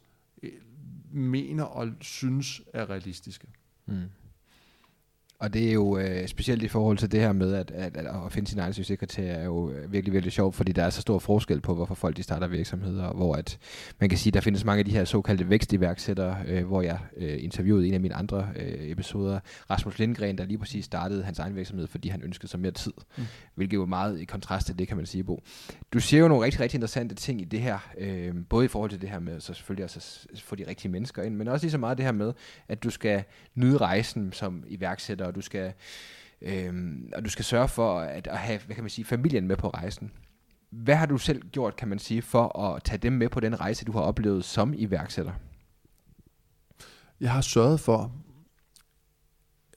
eh, 0.43 0.51
mener 1.11 1.63
og 1.63 1.91
synes 2.01 2.61
er 2.73 2.89
realistiske. 2.89 3.47
Mm. 3.85 4.01
Og 5.39 5.53
det 5.53 5.69
er 5.69 5.73
jo 5.73 5.97
øh, 5.97 6.27
specielt 6.27 6.63
i 6.63 6.67
forhold 6.67 6.97
til 6.97 7.11
det 7.11 7.19
her 7.19 7.31
med, 7.31 7.53
at, 7.53 7.71
at, 7.71 7.97
at, 7.97 8.05
at 8.25 8.31
finde 8.31 8.49
sin 8.49 8.59
egen 8.59 8.73
succeskriterier 8.73 9.33
er 9.33 9.43
jo 9.43 9.71
øh, 9.71 9.91
virkelig, 9.91 10.13
virkelig 10.13 10.33
sjovt, 10.33 10.55
fordi 10.55 10.71
der 10.71 10.83
er 10.83 10.89
så 10.89 11.01
stor 11.01 11.19
forskel 11.19 11.61
på, 11.61 11.75
hvorfor 11.75 11.95
folk 11.95 12.17
de 12.17 12.23
starter 12.23 12.47
virksomheder, 12.47 13.13
hvor 13.13 13.35
at, 13.35 13.57
man 13.99 14.09
kan 14.09 14.17
sige, 14.17 14.31
der 14.31 14.41
findes 14.41 14.65
mange 14.65 14.79
af 14.79 14.85
de 14.85 14.91
her 14.91 15.05
såkaldte 15.05 15.49
vækstiværksættere, 15.49 16.37
øh, 16.47 16.65
hvor 16.65 16.81
jeg 16.81 16.99
øh, 17.17 17.43
interviewede 17.43 17.87
en 17.87 17.93
af 17.93 17.99
mine 17.99 18.13
andre 18.13 18.47
øh, 18.55 18.91
episoder, 18.91 19.39
Rasmus 19.69 19.99
Lindgren, 19.99 20.37
der 20.37 20.45
lige 20.45 20.57
præcis 20.57 20.85
startede 20.85 21.23
hans 21.23 21.39
egen 21.39 21.55
virksomhed, 21.55 21.87
fordi 21.87 22.09
han 22.09 22.21
ønskede 22.21 22.47
sig 22.47 22.59
mere 22.59 22.71
tid, 22.71 22.93
mm. 23.17 23.23
hvilket 23.55 23.77
jo 23.77 23.85
meget 23.85 24.19
i 24.19 24.25
kontrast 24.25 24.65
til 24.65 24.79
det, 24.79 24.87
kan 24.87 24.97
man 24.97 25.05
sige, 25.05 25.23
Bo. 25.23 25.43
Du 25.93 25.99
siger 25.99 26.21
jo 26.21 26.27
nogle 26.27 26.45
rigtig, 26.45 26.61
rigtig 26.61 26.77
interessante 26.77 27.15
ting 27.15 27.41
i 27.41 27.45
det 27.45 27.61
her, 27.61 27.91
øh, 27.97 28.33
både 28.49 28.65
i 28.65 28.67
forhold 28.67 28.89
til 28.89 29.01
det 29.01 29.09
her 29.09 29.19
med, 29.19 29.39
så 29.39 29.53
selvfølgelig 29.53 29.83
også 29.83 30.27
at 30.33 30.41
få 30.41 30.55
de 30.55 30.67
rigtige 30.67 30.91
mennesker 30.91 31.23
ind, 31.23 31.35
men 31.35 31.47
også 31.47 31.65
lige 31.65 31.71
så 31.71 31.77
meget 31.77 31.97
det 31.97 32.05
her 32.05 32.11
med, 32.11 32.33
at 32.67 32.83
du 32.83 32.89
skal 32.89 33.23
nyde 33.55 33.77
rejsen 33.77 34.33
som 34.33 34.63
iværksætter, 34.67 35.24
og 35.25 35.35
du 35.35 35.41
skal, 35.41 35.73
øhm, 36.41 37.11
og 37.15 37.25
du 37.25 37.29
skal 37.29 37.45
sørge 37.45 37.67
for 37.67 37.99
at, 37.99 38.27
at 38.27 38.37
have 38.37 38.59
hvad 38.65 38.75
kan 38.75 38.83
man 38.83 38.89
sige, 38.89 39.05
familien 39.05 39.47
med 39.47 39.57
på 39.57 39.69
rejsen. 39.69 40.11
Hvad 40.69 40.95
har 40.95 41.05
du 41.05 41.17
selv 41.17 41.41
gjort, 41.49 41.75
kan 41.75 41.87
man 41.87 41.99
sige, 41.99 42.21
for 42.21 42.59
at 42.59 42.83
tage 42.83 42.97
dem 42.97 43.13
med 43.13 43.29
på 43.29 43.39
den 43.39 43.59
rejse, 43.59 43.85
du 43.85 43.91
har 43.91 44.01
oplevet 44.01 44.45
som 44.45 44.73
iværksætter? 44.77 45.33
Jeg 47.19 47.31
har 47.31 47.41
sørget 47.41 47.79
for, 47.79 48.15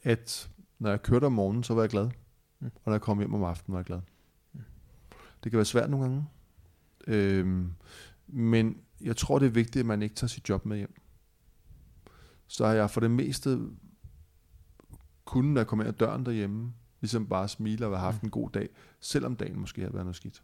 at 0.02 0.50
når 0.78 0.90
jeg 0.90 1.02
kørte 1.02 1.24
om 1.24 1.32
morgenen, 1.32 1.64
så 1.64 1.74
var 1.74 1.82
jeg 1.82 1.90
glad. 1.90 2.10
Mm. 2.60 2.66
Og 2.66 2.82
når 2.86 2.92
jeg 2.92 3.00
kom 3.00 3.18
hjem 3.18 3.34
om 3.34 3.44
aftenen, 3.44 3.72
var 3.72 3.78
jeg 3.78 3.86
glad. 3.86 4.00
Mm. 4.52 4.60
Det 5.44 5.52
kan 5.52 5.56
være 5.56 5.64
svært 5.64 5.90
nogle 5.90 6.06
gange. 6.06 6.24
Øhm, 7.06 7.72
men 8.26 8.76
jeg 9.00 9.16
tror, 9.16 9.38
det 9.38 9.46
er 9.46 9.50
vigtigt, 9.50 9.80
at 9.80 9.86
man 9.86 10.02
ikke 10.02 10.14
tager 10.14 10.28
sit 10.28 10.48
job 10.48 10.66
med 10.66 10.76
hjem. 10.76 10.94
Så 12.46 12.66
har 12.66 12.72
jeg 12.72 12.90
for 12.90 13.00
det 13.00 13.10
meste 13.10 13.58
kunne, 15.28 15.54
når 15.54 15.60
jeg 15.60 15.66
kom 15.66 15.80
ind 15.80 15.88
ad 15.88 15.92
døren 15.92 16.26
derhjemme, 16.26 16.72
ligesom 17.00 17.26
bare 17.26 17.48
smile 17.48 17.86
og 17.86 17.92
have 17.92 18.12
haft 18.12 18.22
en 18.22 18.30
god 18.30 18.50
dag, 18.50 18.68
selvom 19.00 19.36
dagen 19.36 19.60
måske 19.60 19.80
havde 19.80 19.94
været 19.94 20.04
noget 20.04 20.16
skidt. 20.16 20.42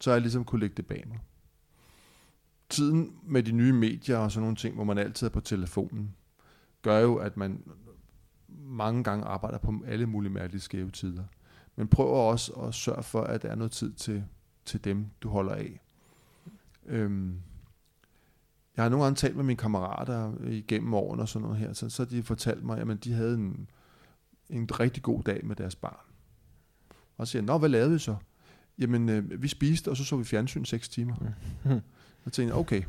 Så 0.00 0.10
har 0.10 0.14
jeg 0.14 0.22
ligesom 0.22 0.44
kunne 0.44 0.60
lægge 0.60 0.74
det 0.76 0.86
bag 0.86 1.04
mig. 1.08 1.18
Tiden 2.68 3.16
med 3.22 3.42
de 3.42 3.52
nye 3.52 3.72
medier 3.72 4.16
og 4.16 4.32
sådan 4.32 4.42
nogle 4.42 4.56
ting, 4.56 4.74
hvor 4.74 4.84
man 4.84 4.98
altid 4.98 5.26
er 5.26 5.30
på 5.30 5.40
telefonen, 5.40 6.14
gør 6.82 6.98
jo, 6.98 7.16
at 7.16 7.36
man 7.36 7.62
mange 8.48 9.04
gange 9.04 9.24
arbejder 9.24 9.58
på 9.58 9.74
alle 9.86 10.06
mulige 10.06 10.32
mærkelige 10.32 10.60
skæve 10.60 10.90
tider. 10.90 11.24
Men 11.76 11.88
prøv 11.88 12.06
også 12.06 12.52
at 12.52 12.74
sørge 12.74 13.02
for, 13.02 13.22
at 13.22 13.42
der 13.42 13.48
er 13.48 13.54
noget 13.54 13.72
tid 13.72 13.92
til, 13.92 14.24
til 14.64 14.84
dem, 14.84 15.06
du 15.22 15.28
holder 15.28 15.54
af. 15.54 15.80
Øhm, 16.86 17.40
jeg 18.76 18.84
har 18.84 18.88
nogle 18.88 19.04
gange 19.04 19.16
talt 19.16 19.36
med 19.36 19.44
mine 19.44 19.56
kammerater 19.56 20.32
igennem 20.46 20.94
årene 20.94 21.22
og 21.22 21.28
sådan 21.28 21.42
noget 21.42 21.58
her, 21.58 21.72
så, 21.72 21.88
så 21.90 22.04
de 22.04 22.22
fortalt 22.22 22.64
mig, 22.64 22.78
at 22.78 23.04
de 23.04 23.12
havde 23.12 23.34
en, 23.34 23.68
en 24.50 24.80
rigtig 24.80 25.02
god 25.02 25.22
dag 25.22 25.46
med 25.46 25.56
deres 25.56 25.76
barn. 25.76 26.00
Og 27.16 27.26
så 27.26 27.30
siger 27.30 27.42
nå, 27.42 27.58
hvad 27.58 27.68
lavede 27.68 27.90
vi 27.90 27.98
så? 27.98 28.16
Jamen, 28.78 29.08
øh, 29.08 29.42
vi 29.42 29.48
spiste, 29.48 29.90
og 29.90 29.96
så 29.96 30.04
så 30.04 30.16
vi 30.16 30.24
fjernsyn 30.24 30.64
6 30.64 30.88
timer. 30.88 31.14
Mm. 31.64 31.80
Jeg 32.24 32.32
tænkte 32.32 32.54
okay, 32.54 32.82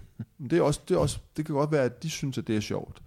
det, 0.49 0.53
er 0.53 0.61
også, 0.61 0.81
det, 0.87 0.95
er 0.95 0.99
også, 0.99 1.19
det 1.37 1.45
kan 1.45 1.55
godt 1.55 1.71
være, 1.71 1.83
at 1.83 2.03
de 2.03 2.09
synes, 2.09 2.37
at 2.37 2.47
det 2.47 2.57
er 2.57 2.59
sjovt. 2.59 3.01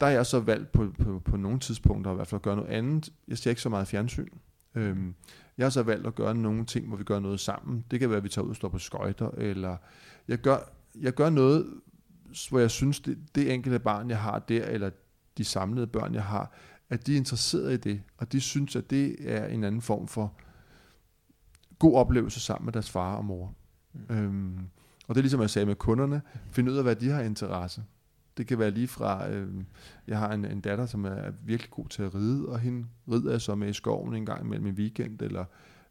Der 0.00 0.06
har 0.06 0.12
jeg 0.12 0.26
så 0.26 0.40
valgt 0.40 0.72
på, 0.72 0.92
på, 0.98 1.18
på 1.18 1.36
nogle 1.36 1.58
tidspunkter 1.58 2.12
i 2.12 2.14
hvert 2.14 2.26
fald 2.26 2.38
at 2.38 2.42
gøre 2.42 2.56
noget 2.56 2.70
andet. 2.70 3.12
Jeg 3.28 3.38
ser 3.38 3.50
ikke 3.50 3.62
så 3.62 3.68
meget 3.68 3.88
fjernsyn. 3.88 4.28
Øhm, 4.74 5.14
jeg 5.58 5.64
har 5.64 5.70
så 5.70 5.82
valgt 5.82 6.06
at 6.06 6.14
gøre 6.14 6.34
nogle 6.34 6.64
ting, 6.64 6.88
hvor 6.88 6.96
vi 6.96 7.04
gør 7.04 7.20
noget 7.20 7.40
sammen. 7.40 7.84
Det 7.90 8.00
kan 8.00 8.10
være, 8.10 8.16
at 8.16 8.24
vi 8.24 8.28
tager 8.28 8.44
ud 8.44 8.50
og 8.50 8.56
står 8.56 8.68
på 8.68 8.78
skøjter, 8.78 9.30
eller 9.30 9.76
jeg 10.28 10.38
gør, 10.38 10.58
jeg 11.00 11.14
gør 11.14 11.30
noget, 11.30 11.66
hvor 12.48 12.58
jeg 12.58 12.70
synes, 12.70 13.00
det, 13.00 13.18
det 13.34 13.54
enkelte 13.54 13.78
barn, 13.78 14.10
jeg 14.10 14.18
har 14.18 14.38
der, 14.38 14.64
eller 14.64 14.90
de 15.38 15.44
samlede 15.44 15.86
børn, 15.86 16.14
jeg 16.14 16.24
har, 16.24 16.52
at 16.90 17.06
de 17.06 17.12
er 17.12 17.16
interesserede 17.16 17.74
i 17.74 17.76
det, 17.76 18.02
og 18.16 18.32
de 18.32 18.40
synes, 18.40 18.76
at 18.76 18.90
det 18.90 19.32
er 19.32 19.46
en 19.46 19.64
anden 19.64 19.82
form 19.82 20.08
for 20.08 20.34
god 21.78 21.94
oplevelse 21.94 22.40
sammen 22.40 22.64
med 22.64 22.72
deres 22.72 22.90
far 22.90 23.14
og 23.14 23.24
mor. 23.24 23.54
Mm. 23.92 24.16
Øhm, 24.16 24.58
og 25.08 25.14
det 25.14 25.20
er 25.20 25.22
ligesom 25.22 25.40
jeg 25.40 25.50
sagde 25.50 25.66
med 25.66 25.74
kunderne, 25.74 26.22
finde 26.50 26.72
ud 26.72 26.76
af, 26.76 26.82
hvad 26.82 26.96
de 26.96 27.10
har 27.10 27.22
interesse. 27.22 27.84
Det 28.36 28.46
kan 28.46 28.58
være 28.58 28.70
lige 28.70 28.88
fra, 28.88 29.28
øh, 29.28 29.64
jeg 30.06 30.18
har 30.18 30.32
en, 30.32 30.44
en 30.44 30.60
datter, 30.60 30.86
som 30.86 31.04
er 31.04 31.32
virkelig 31.44 31.70
god 31.70 31.88
til 31.88 32.02
at 32.02 32.14
ride, 32.14 32.48
og 32.48 32.60
hende 32.60 32.86
rider 33.08 33.30
jeg 33.30 33.40
så 33.40 33.54
med 33.54 33.68
i 33.68 33.72
skoven 33.72 34.14
en 34.14 34.26
gang 34.26 34.44
imellem 34.44 34.66
en 34.66 34.74
weekend, 34.74 35.22
eller 35.22 35.44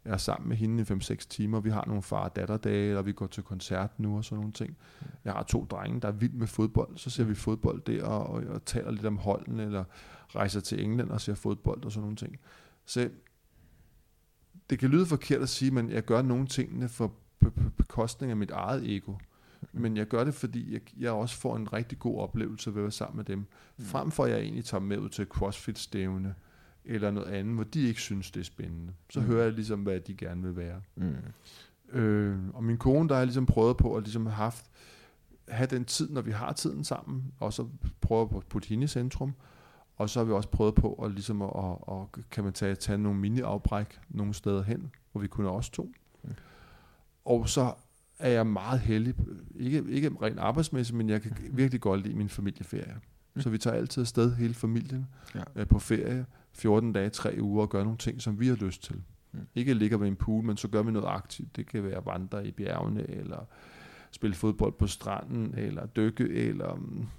er 0.10 0.18
sammen 0.18 0.49
med 0.49 0.57
hende 0.57 0.82
i 0.82 0.86
5-6 0.86 1.16
timer. 1.30 1.60
Vi 1.60 1.70
har 1.70 1.84
nogle 1.88 2.01
far-datter-dage, 2.01 2.97
og 2.97 3.05
vi 3.05 3.12
går 3.12 3.28
til 3.28 3.43
koncert 3.43 3.99
nu 3.99 4.18
og 4.18 4.26
sådan 4.26 4.38
nogle 4.38 4.53
ting. 4.53 4.78
Jeg 5.26 5.34
har 5.34 5.43
to 5.43 5.66
drenge, 5.66 6.01
der 6.01 6.07
er 6.07 6.12
vild 6.12 6.34
med 6.34 6.47
fodbold. 6.47 6.97
Så 6.97 7.10
ser 7.10 7.24
vi 7.24 7.36
fodbold 7.36 7.82
der, 7.82 8.03
og, 8.03 8.28
og, 8.28 8.43
og 8.43 8.66
taler 8.66 8.91
lidt 8.91 9.05
om 9.05 9.18
holden, 9.18 9.60
eller 9.60 9.84
rejser 10.36 10.60
til 10.60 10.84
England 10.84 11.10
og 11.10 11.22
ser 11.22 11.36
fodbold 11.36 11.86
og 11.86 11.91
sådan 11.91 12.01
nogle 12.01 12.16
ting. 12.16 12.39
Så 12.86 13.10
det 14.70 14.80
kan 14.80 14.89
lyde 14.89 15.05
forkert 15.05 15.41
at 15.41 15.49
sige, 15.49 15.72
men 15.72 15.89
jeg 15.89 16.05
gør 16.05 16.22
nogle 16.22 16.47
tingene 16.47 16.89
for 16.89 17.14
bekostning 17.78 18.32
af 18.32 18.38
mit 18.38 18.51
eget 18.51 18.95
ego. 18.95 19.14
Men 19.72 19.97
jeg 19.97 20.07
gør 20.07 20.24
det, 20.24 20.34
fordi 20.34 20.74
jeg, 20.74 20.82
jeg 20.97 21.12
også 21.12 21.38
får 21.38 21.55
en 21.55 21.74
rigtig 21.74 21.99
god 21.99 22.20
oplevelse 22.20 22.70
ved 22.70 22.82
at 22.82 22.84
være 22.84 22.91
sammen 22.91 23.18
med 23.18 23.26
dem. 23.26 23.38
Mm. 23.39 23.86
Frem 23.86 24.12
for 24.12 24.26
at 24.26 24.32
jeg 24.32 24.39
egentlig 24.39 24.66
tager 24.66 24.82
med 24.82 24.97
ud 24.97 25.10
til 25.10 25.26
CrossFit-stævne, 25.26 26.34
eller 26.86 27.12
noget 27.12 27.28
andet, 27.28 27.56
hvor 27.56 27.64
de 27.64 27.82
ikke 27.82 28.02
synes, 28.02 28.32
det 28.32 28.40
er 28.40 28.44
spændende. 28.44 28.94
Så 29.10 29.20
mm. 29.20 29.26
hører 29.26 29.44
jeg 29.44 29.54
ligesom, 29.54 29.80
hvad 29.80 30.00
de 30.00 30.16
gerne 30.16 30.42
vil 30.42 30.56
være. 30.56 30.82
Mm. 30.96 31.16
Øh, 32.00 32.40
og 32.54 32.64
min 32.64 32.78
kone, 32.78 33.10
der 33.10 33.16
har 33.16 33.24
ligesom 33.24 33.46
prøvet 33.46 33.78
på 33.78 33.96
at 33.96 34.04
ligesom 34.04 34.26
haft, 34.26 34.66
have 35.48 35.68
den 35.68 35.86
tid, 35.86 36.10
når 36.10 36.22
vi 36.22 36.32
har 36.32 36.54
tiden 36.54 36.84
sammen, 36.84 37.34
og 37.40 37.54
så 37.54 37.68
prøve 38.02 38.22
at 38.22 38.46
putte 38.50 38.68
hende 38.68 38.84
i 38.84 38.88
centrum. 38.88 39.34
Og 39.96 40.10
så 40.10 40.20
har 40.20 40.26
vi 40.26 40.32
også 40.32 40.50
prøvet 40.50 40.76
på 40.76 40.94
at, 40.94 41.12
ligesom 41.12 41.42
at, 41.42 41.50
at, 41.58 41.76
at 41.92 42.30
kan 42.30 42.44
man 42.44 42.54
tage, 42.54 42.76
tage 42.76 42.98
nogle 42.98 43.20
mini-afbræk 43.20 44.00
nogle 44.10 44.34
steder 44.34 44.64
hen, 44.64 44.92
hvor 45.12 45.22
vi 45.22 45.28
kunne 45.28 45.50
også 45.50 45.72
to. 45.72 45.92
Mm. 46.24 46.30
Og 47.26 47.50
så 47.50 47.74
er 48.20 48.30
jeg 48.30 48.48
meget 48.48 48.80
heldig, 48.80 49.16
ikke, 49.56 49.84
ikke 49.90 50.12
rent 50.22 50.40
arbejdsmæssigt, 50.40 50.98
men 50.98 51.10
jeg 51.10 51.22
kan 51.22 51.38
virkelig 51.52 51.82
godt 51.82 52.02
lide 52.02 52.16
min 52.16 52.30
familieferie. 52.30 52.96
Mm. 53.34 53.42
Så 53.42 53.50
vi 53.50 53.58
tager 53.58 53.76
altid 53.76 54.02
afsted 54.02 54.36
hele 54.36 54.54
familien 54.54 55.08
ja. 55.36 55.42
øh, 55.56 55.68
på 55.68 55.80
ferie, 55.80 56.26
14 56.60 56.93
dage, 56.93 57.10
3 57.10 57.38
uger 57.41 57.62
og 57.62 57.70
gøre 57.70 57.84
nogle 57.84 57.97
ting, 57.97 58.22
som 58.22 58.39
vi 58.39 58.47
har 58.47 58.55
lyst 58.55 58.84
til. 58.84 59.01
Mm. 59.32 59.39
Ikke 59.55 59.74
ligger 59.74 59.97
ved 59.97 60.07
en 60.07 60.16
pool, 60.16 60.43
men 60.43 60.57
så 60.57 60.68
gør 60.68 60.84
vi 60.84 60.91
noget 60.91 61.07
aktivt. 61.07 61.55
Det 61.55 61.68
kan 61.68 61.84
være 61.84 61.97
at 61.97 62.05
vandre 62.05 62.47
i 62.47 62.51
bjergene, 62.51 63.10
eller 63.10 63.45
spille 64.12 64.36
fodbold 64.36 64.74
på 64.74 64.88
stranden, 64.88 65.53
eller 65.57 65.86
dykke, 65.86 66.30
eller 66.30 66.72
um, 66.72 67.10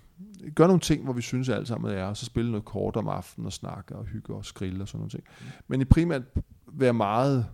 gør 0.54 0.66
nogle 0.66 0.80
ting, 0.80 1.04
hvor 1.04 1.12
vi 1.12 1.22
synes 1.22 1.48
at 1.48 1.56
alt 1.56 1.68
sammen 1.68 1.90
er, 1.90 2.04
og 2.04 2.16
så 2.16 2.24
spille 2.24 2.50
noget 2.50 2.64
kort 2.64 2.96
om 2.96 3.08
aftenen 3.08 3.46
og 3.46 3.52
snakke 3.52 3.96
og 3.96 4.04
hygge 4.04 4.34
og 4.34 4.44
skrille 4.44 4.82
og 4.84 4.88
sådan 4.88 4.98
nogle 4.98 5.10
ting. 5.10 5.24
Mm. 5.40 5.46
Men 5.66 5.80
i 5.80 5.84
primært 5.84 6.22
være 6.66 6.92
meget 6.92 7.46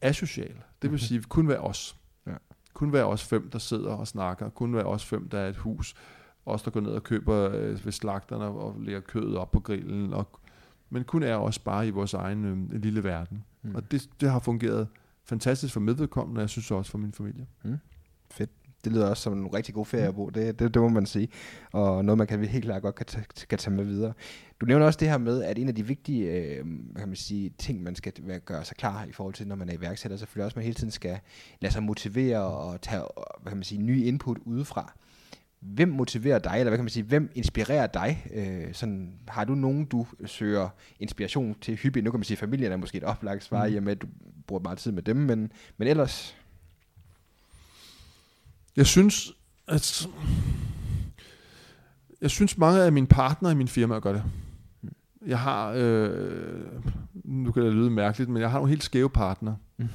asocial. 0.00 0.54
Det 0.82 0.90
vil 0.90 1.00
sige, 1.00 1.22
kun 1.22 1.48
være 1.48 1.58
os. 1.58 1.96
Ja. 2.26 2.34
Kun 2.74 2.92
være 2.92 3.04
os 3.04 3.24
fem, 3.24 3.50
der 3.50 3.58
sidder 3.58 3.92
og 3.92 4.06
snakker. 4.06 4.48
Kun 4.48 4.74
være 4.74 4.84
os 4.84 5.04
fem, 5.04 5.28
der 5.28 5.38
er 5.38 5.48
et 5.48 5.56
hus. 5.56 5.94
Os, 6.46 6.62
der 6.62 6.70
går 6.70 6.80
ned 6.80 6.90
og 6.90 7.02
køber 7.02 7.50
øh, 7.54 7.84
ved 7.84 7.92
slagterne 7.92 8.44
og 8.44 8.80
lægger 8.80 9.00
kødet 9.00 9.36
op 9.36 9.50
på 9.50 9.60
grillen. 9.60 10.12
Og, 10.12 10.39
men 10.90 11.04
kun 11.04 11.22
er 11.22 11.36
os 11.36 11.58
bare 11.58 11.86
i 11.86 11.90
vores 11.90 12.14
egen 12.14 12.44
øh, 12.44 12.82
lille 12.82 13.04
verden. 13.04 13.44
Mm. 13.62 13.74
Og 13.74 13.90
det, 13.90 14.08
det 14.20 14.30
har 14.30 14.38
fungeret 14.38 14.88
fantastisk 15.24 15.72
for 15.72 15.80
medvedkommende, 15.80 16.38
og 16.38 16.42
jeg 16.42 16.50
synes 16.50 16.70
også 16.70 16.90
for 16.90 16.98
min 16.98 17.12
familie. 17.12 17.46
Fedt. 18.30 18.50
Det 18.84 18.92
lyder 18.92 19.06
også 19.06 19.22
som 19.22 19.38
en 19.38 19.54
rigtig 19.54 19.74
god 19.74 19.86
ferie 19.86 20.06
at 20.08 20.14
bo. 20.14 20.30
Det, 20.30 20.58
det, 20.58 20.74
det 20.74 20.82
må 20.82 20.88
man 20.88 21.06
sige. 21.06 21.28
Og 21.72 22.04
noget, 22.04 22.18
man 22.18 22.26
kan 22.26 22.44
helt 22.44 22.64
klart 22.64 22.82
godt 22.82 22.94
kan 22.94 23.06
tage, 23.06 23.24
kan 23.48 23.58
tage 23.58 23.76
med 23.76 23.84
videre. 23.84 24.12
Du 24.60 24.66
nævner 24.66 24.86
også 24.86 24.98
det 24.98 25.08
her 25.08 25.18
med, 25.18 25.42
at 25.42 25.58
en 25.58 25.68
af 25.68 25.74
de 25.74 25.86
vigtige 25.86 26.30
øh, 26.30 26.64
kan 26.96 27.08
man 27.08 27.16
sige, 27.16 27.50
ting, 27.58 27.82
man 27.82 27.94
skal 27.94 28.12
gøre 28.44 28.64
sig 28.64 28.76
klar 28.76 29.04
i 29.04 29.12
forhold 29.12 29.34
til, 29.34 29.46
når 29.46 29.56
man 29.56 29.68
er 29.68 29.72
iværksætter, 29.72 30.16
selvfølgelig 30.16 30.44
også, 30.44 30.52
at 30.54 30.56
man 30.56 30.64
hele 30.64 30.74
tiden 30.74 30.90
skal 30.90 31.18
lade 31.60 31.72
sig 31.72 31.82
motivere 31.82 32.40
og 32.40 32.80
tage 32.80 33.02
hvad 33.42 33.50
kan 33.50 33.56
man 33.56 33.64
sige, 33.64 33.82
nye 33.82 34.04
input 34.04 34.38
udefra. 34.44 34.92
Hvem 35.60 35.88
motiverer 35.88 36.38
dig, 36.38 36.52
eller 36.58 36.70
hvad 36.70 36.78
kan 36.78 36.84
man 36.84 36.90
sige, 36.90 37.02
hvem 37.02 37.30
inspirerer 37.34 37.86
dig? 37.86 38.26
Øh, 38.34 38.74
sådan, 38.74 39.12
har 39.28 39.44
du 39.44 39.54
nogen, 39.54 39.84
du 39.84 40.06
søger 40.26 40.68
inspiration 41.00 41.56
til 41.60 41.76
hyppigt? 41.76 42.04
Nu 42.04 42.10
kan 42.10 42.20
man 42.20 42.24
sige, 42.24 42.34
at 42.34 42.40
familien 42.40 42.72
er 42.72 42.76
måske 42.76 42.98
et 42.98 43.04
oplagt 43.04 43.44
svar, 43.44 43.66
mm. 43.66 43.72
i 43.72 43.76
og 43.76 43.82
med, 43.82 43.92
at 43.92 44.02
du 44.02 44.06
bruger 44.46 44.62
meget 44.62 44.78
tid 44.78 44.92
med 44.92 45.02
dem, 45.02 45.16
men, 45.16 45.52
men 45.76 45.88
ellers... 45.88 46.36
Jeg 48.76 48.86
synes, 48.86 49.32
at 49.68 50.08
jeg 52.20 52.30
synes 52.30 52.58
mange 52.58 52.82
af 52.82 52.92
mine 52.92 53.06
partnere 53.06 53.52
i 53.52 53.56
min 53.56 53.68
firma 53.68 53.98
gør 53.98 54.12
det. 54.12 54.24
Jeg 55.26 55.38
har, 55.38 55.72
øh, 55.76 56.62
nu 57.24 57.52
kan 57.52 57.62
det 57.62 57.72
lyde 57.72 57.90
mærkeligt, 57.90 58.30
men 58.30 58.42
jeg 58.42 58.50
har 58.50 58.58
nogle 58.58 58.70
helt 58.70 58.84
skæve 58.84 59.10
partnere. 59.10 59.56
Mm. 59.76 59.88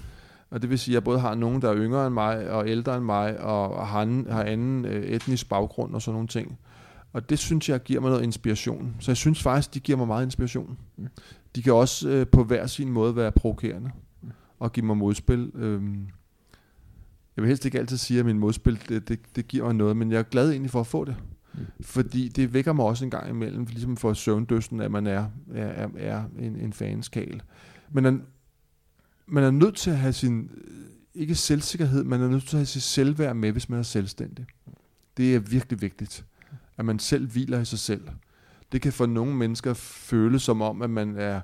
Og 0.50 0.62
det 0.62 0.70
vil 0.70 0.80
sige, 0.80 0.94
at 0.94 0.96
jeg 0.96 1.04
både 1.04 1.20
har 1.20 1.36
nogen, 1.36 1.62
der 1.62 1.70
er 1.70 1.76
yngre 1.78 2.08
end 2.08 2.14
mig, 2.14 2.50
og 2.50 2.70
ældre 2.70 2.98
end 2.98 3.06
mig, 3.06 3.40
og 3.40 3.88
har 3.88 4.02
anden, 4.02 4.32
har 4.32 4.44
anden 4.44 4.86
øh, 4.86 5.04
etnisk 5.04 5.50
baggrund 5.50 5.94
og 5.94 6.02
sådan 6.02 6.14
nogle 6.14 6.28
ting. 6.28 6.60
Og 7.14 7.30
det 7.30 7.40
synes 7.40 7.70
jeg 7.70 7.84
giver 7.84 8.02
mig 8.02 8.10
noget 8.10 8.24
inspiration. 8.24 8.96
Så 9.00 9.12
jeg 9.12 9.18
synes 9.18 9.44
faktisk, 9.44 9.74
de 9.74 9.80
giver 9.80 9.98
mig 9.98 10.08
meget 10.08 10.26
inspiration. 10.26 10.78
Mm. 10.98 11.08
De 11.56 11.64
kan 11.64 11.74
også 11.74 12.10
øh, 12.10 12.28
på 12.28 12.44
hver 12.44 12.68
sin 12.68 12.90
måde 12.90 13.16
være 13.16 13.32
provokerende 13.32 13.92
og 14.60 14.72
give 14.72 14.86
mig 14.86 14.98
modspil. 14.98 15.52
Øhm, 15.56 16.08
jeg 17.36 17.42
vil 17.42 17.48
helst 17.48 17.66
ikke 17.66 17.80
altid 17.80 17.98
sige, 17.98 18.20
at 18.20 18.26
min 18.26 18.40
modspil, 18.40 18.80
det, 18.90 19.10
det, 19.10 19.20
det 19.36 19.48
giver 19.48 19.66
mig 19.66 19.76
noget, 19.76 19.98
men 19.98 20.12
jeg 20.12 20.20
er 20.20 20.24
glad 20.24 20.50
egentlig 20.50 20.72
for 20.72 20.80
at 20.80 20.88
få 20.88 21.06
det. 21.06 21.16
Mm. 21.54 21.66
Fordi 21.82 22.28
det 22.28 22.54
vækker 22.54 22.74
mig 22.74 22.86
også 22.86 23.06
en 23.06 23.12
gang 23.12 23.30
imellem, 23.30 23.66
ligesom 23.66 23.98
for 23.98 24.14
søvndøsten, 24.14 24.80
at 24.80 24.92
man 24.92 25.08
er, 25.08 25.26
er, 25.54 25.88
er, 25.98 26.24
en, 26.40 26.56
en 26.56 26.74
fanskal. 26.74 27.42
Men 27.92 28.22
man 29.28 29.44
er 29.44 29.52
nødt 29.52 29.76
til 29.76 29.90
at 29.90 29.98
have 29.98 30.14
sin, 30.14 30.52
øh, 30.54 30.86
ikke 31.14 31.36
selvsikkerhed, 31.36 32.04
man 32.04 32.22
er 32.22 32.28
nødt 32.28 32.44
til 32.44 32.56
at 32.56 32.60
have 32.60 32.66
sit 32.66 32.84
selvværd 32.84 33.36
med, 33.36 33.52
hvis 33.52 33.70
man 33.70 33.80
er 33.80 33.84
selvstændig. 33.84 34.46
Det 35.18 35.36
er 35.36 35.40
virkelig 35.40 35.82
vigtigt, 35.82 36.26
at 36.78 36.86
man 36.86 37.00
selv 37.00 37.32
hviler 37.32 37.60
i 37.60 37.66
sig 37.66 37.80
selv. 37.80 38.08
Det 38.72 38.82
kan 38.82 38.94
for 38.94 39.06
nogle 39.06 39.36
mennesker 39.36 39.74
føles 39.74 40.44
som 40.44 40.62
om, 40.62 40.82
at 40.82 40.90
man 40.90 41.16
er 41.16 41.42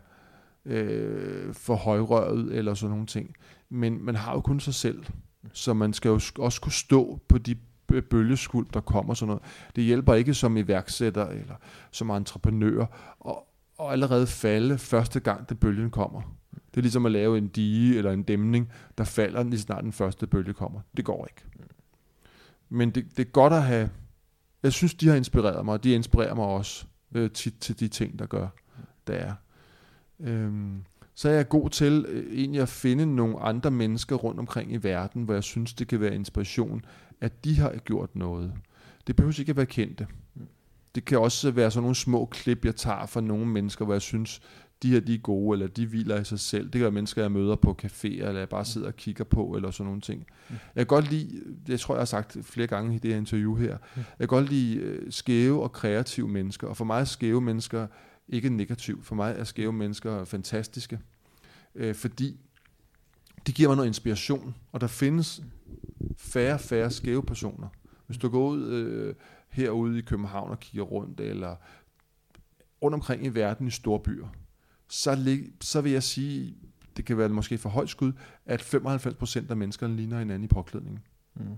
øh, 0.66 1.54
for 1.54 1.76
højrøret 1.76 2.54
eller 2.54 2.74
sådan 2.74 2.92
nogle 2.92 3.06
ting. 3.06 3.36
Men 3.70 4.06
man 4.06 4.16
har 4.16 4.34
jo 4.34 4.42
kun 4.42 4.60
sig 4.60 4.74
selv, 4.74 5.04
så 5.54 5.74
man 5.74 5.94
skal 5.94 6.10
jo 6.10 6.20
også 6.40 6.62
kunne 6.62 6.72
stå 6.72 7.20
på 7.28 7.38
de 7.38 7.56
bølgeskuld, 8.10 8.68
der 8.74 8.82
kommer 8.82 9.14
sådan 9.14 9.28
noget. 9.28 9.44
Det 9.76 9.84
hjælper 9.84 10.14
ikke 10.14 10.34
som 10.34 10.58
iværksætter 10.58 11.28
eller 11.28 11.56
som 11.92 12.10
entreprenør 12.10 12.86
og, 13.20 13.48
og 13.78 13.92
allerede 13.92 14.28
falde 14.28 14.78
første 14.78 15.20
gang, 15.20 15.50
det 15.50 15.60
bølgen 15.60 15.90
kommer. 15.90 16.22
Det 16.72 16.78
er 16.78 16.82
ligesom 16.82 17.06
at 17.06 17.12
lave 17.12 17.38
en 17.38 17.48
dige 17.48 17.98
eller 17.98 18.12
en 18.12 18.24
dæmning, 18.24 18.72
der 18.98 19.04
falder 19.04 19.44
lige 19.44 19.60
snart 19.60 19.84
den 19.84 19.92
første 19.92 20.28
bølge 20.28 20.54
kommer. 20.54 20.80
Det 20.98 21.06
går 21.06 21.28
ikke. 21.30 21.68
Men 22.70 22.90
det, 22.90 23.18
det 23.18 23.28
er 23.28 23.32
godt 23.32 23.54
at 23.54 23.64
have... 23.64 23.90
Jeg 24.64 24.74
synes, 24.74 24.94
de 24.94 25.08
har 25.08 25.16
inspireret 25.16 25.66
mig, 25.66 25.74
og 25.74 25.84
de 25.84 25.94
inspirerer 25.94 26.36
mig 26.36 26.46
også 26.46 26.86
øh, 27.16 27.32
tit 27.32 27.54
til 27.60 27.80
de 27.80 27.88
ting, 27.88 28.20
der 28.20 28.26
gør, 28.26 28.48
der 29.08 29.14
er. 29.14 29.34
Øhm, 30.20 30.84
så 31.14 31.30
er 31.30 31.34
jeg 31.34 31.50
god 31.50 31.70
til 31.70 32.06
øh, 32.08 32.34
egentlig 32.34 32.62
at 32.62 32.70
finde 32.70 33.16
nogle 33.16 33.40
andre 33.40 33.72
mennesker 33.72 34.16
rundt 34.16 34.40
omkring 34.40 34.74
i 34.74 34.78
verden, 34.78 35.24
hvor 35.24 35.34
jeg 35.34 35.44
synes, 35.44 35.74
det 35.74 35.88
kan 35.88 36.00
være 36.00 36.16
inspiration, 36.16 36.86
at 37.22 37.46
de 37.46 37.60
har 37.60 37.76
gjort 37.86 38.16
noget. 38.16 38.54
Det 39.08 39.16
behøver 39.16 39.40
ikke 39.40 39.50
at 39.50 39.58
være 39.58 39.66
kendte. 39.66 40.08
Det 40.96 41.06
kan 41.06 41.20
også 41.20 41.52
være 41.52 41.72
sådan 41.72 41.84
nogle 41.84 41.96
små 41.96 42.26
klip, 42.26 42.66
jeg 42.66 42.76
tager 42.76 43.06
fra 43.06 43.22
nogle 43.22 43.46
mennesker, 43.46 43.86
hvor 43.86 43.94
jeg 43.94 44.02
synes, 44.02 44.42
de 44.84 44.90
her 44.90 45.00
de 45.00 45.16
er 45.16 45.20
gode, 45.20 45.56
eller 45.56 45.68
de 45.68 45.86
hviler 45.86 46.20
i 46.20 46.24
sig 46.24 46.40
selv. 46.40 46.70
Det 46.70 46.82
være 46.82 46.92
mennesker, 46.92 47.22
jeg 47.22 47.32
møder 47.32 47.56
på 47.56 47.78
caféer, 47.84 48.06
eller 48.06 48.40
jeg 48.40 48.50
bare 48.50 48.66
sidder 48.66 48.88
og 48.88 48.96
kigger 48.96 49.24
på, 49.24 49.54
eller 49.56 49.72
sådan 49.72 49.86
nogle 49.86 50.02
ting. 50.02 50.26
Jeg 50.50 50.58
kan 50.76 50.86
godt 50.86 51.12
lide, 51.12 51.44
det 51.68 51.80
tror 51.80 51.94
jeg, 51.94 51.98
jeg 51.98 52.02
har 52.02 52.06
sagt 52.06 52.38
flere 52.42 52.68
gange 52.68 52.96
i 52.96 53.00
det 53.00 53.12
her 53.12 53.18
interview 53.18 53.56
her, 53.56 53.78
jeg 53.96 54.06
kan 54.20 54.28
godt 54.28 54.50
lide 54.50 54.76
øh, 54.76 55.12
skæve 55.12 55.64
og 55.64 55.72
kreative 55.72 56.28
mennesker, 56.28 56.68
og 56.68 56.78
for 56.78 56.86
mig 56.86 57.02
er 57.02 57.06
skæve 57.06 57.42
mennesker 57.42 57.88
ikke 58.28 58.50
negativt. 58.50 59.06
For 59.06 59.16
mig 59.16 59.36
er 59.38 59.44
skæve 59.44 59.74
mennesker 59.74 60.24
fantastiske, 60.26 61.00
øh, 61.76 61.96
fordi 61.96 62.40
de 63.48 63.52
giver 63.52 63.70
mig 63.70 63.76
noget 63.76 63.88
inspiration, 63.88 64.56
og 64.72 64.82
der 64.82 64.88
findes 64.88 65.44
færre 66.18 66.54
og 66.54 66.60
færre 66.60 66.92
skæve 66.92 67.24
personer. 67.24 67.68
Hvis 68.06 68.18
du 68.18 68.30
går 68.30 68.50
ud 68.50 68.68
øh, 68.68 69.16
herude 69.50 70.00
i 70.00 70.02
København 70.02 70.52
og 70.52 70.60
kigger 70.60 70.84
rundt, 70.84 71.20
eller 71.20 71.56
rundt 72.82 72.96
omkring 72.96 73.26
i 73.26 73.30
verden 73.30 73.68
i 73.68 73.72
store 73.72 74.00
byer, 74.00 74.28
så, 74.92 75.38
så 75.62 75.82
vil 75.82 75.92
jeg 75.92 76.04
sige, 76.04 76.56
det 76.98 77.06
kan 77.06 77.18
være 77.18 77.30
måske 77.30 77.58
for 77.58 77.70
højt 77.70 77.90
skud, 77.90 78.14
at 78.46 78.62
95% 78.62 79.50
af 79.50 79.58
menneskerne 79.58 79.96
ligner 79.96 80.20
hinanden 80.20 80.44
i 80.44 80.48
påklædningen. 80.48 81.00
Mm. 81.36 81.58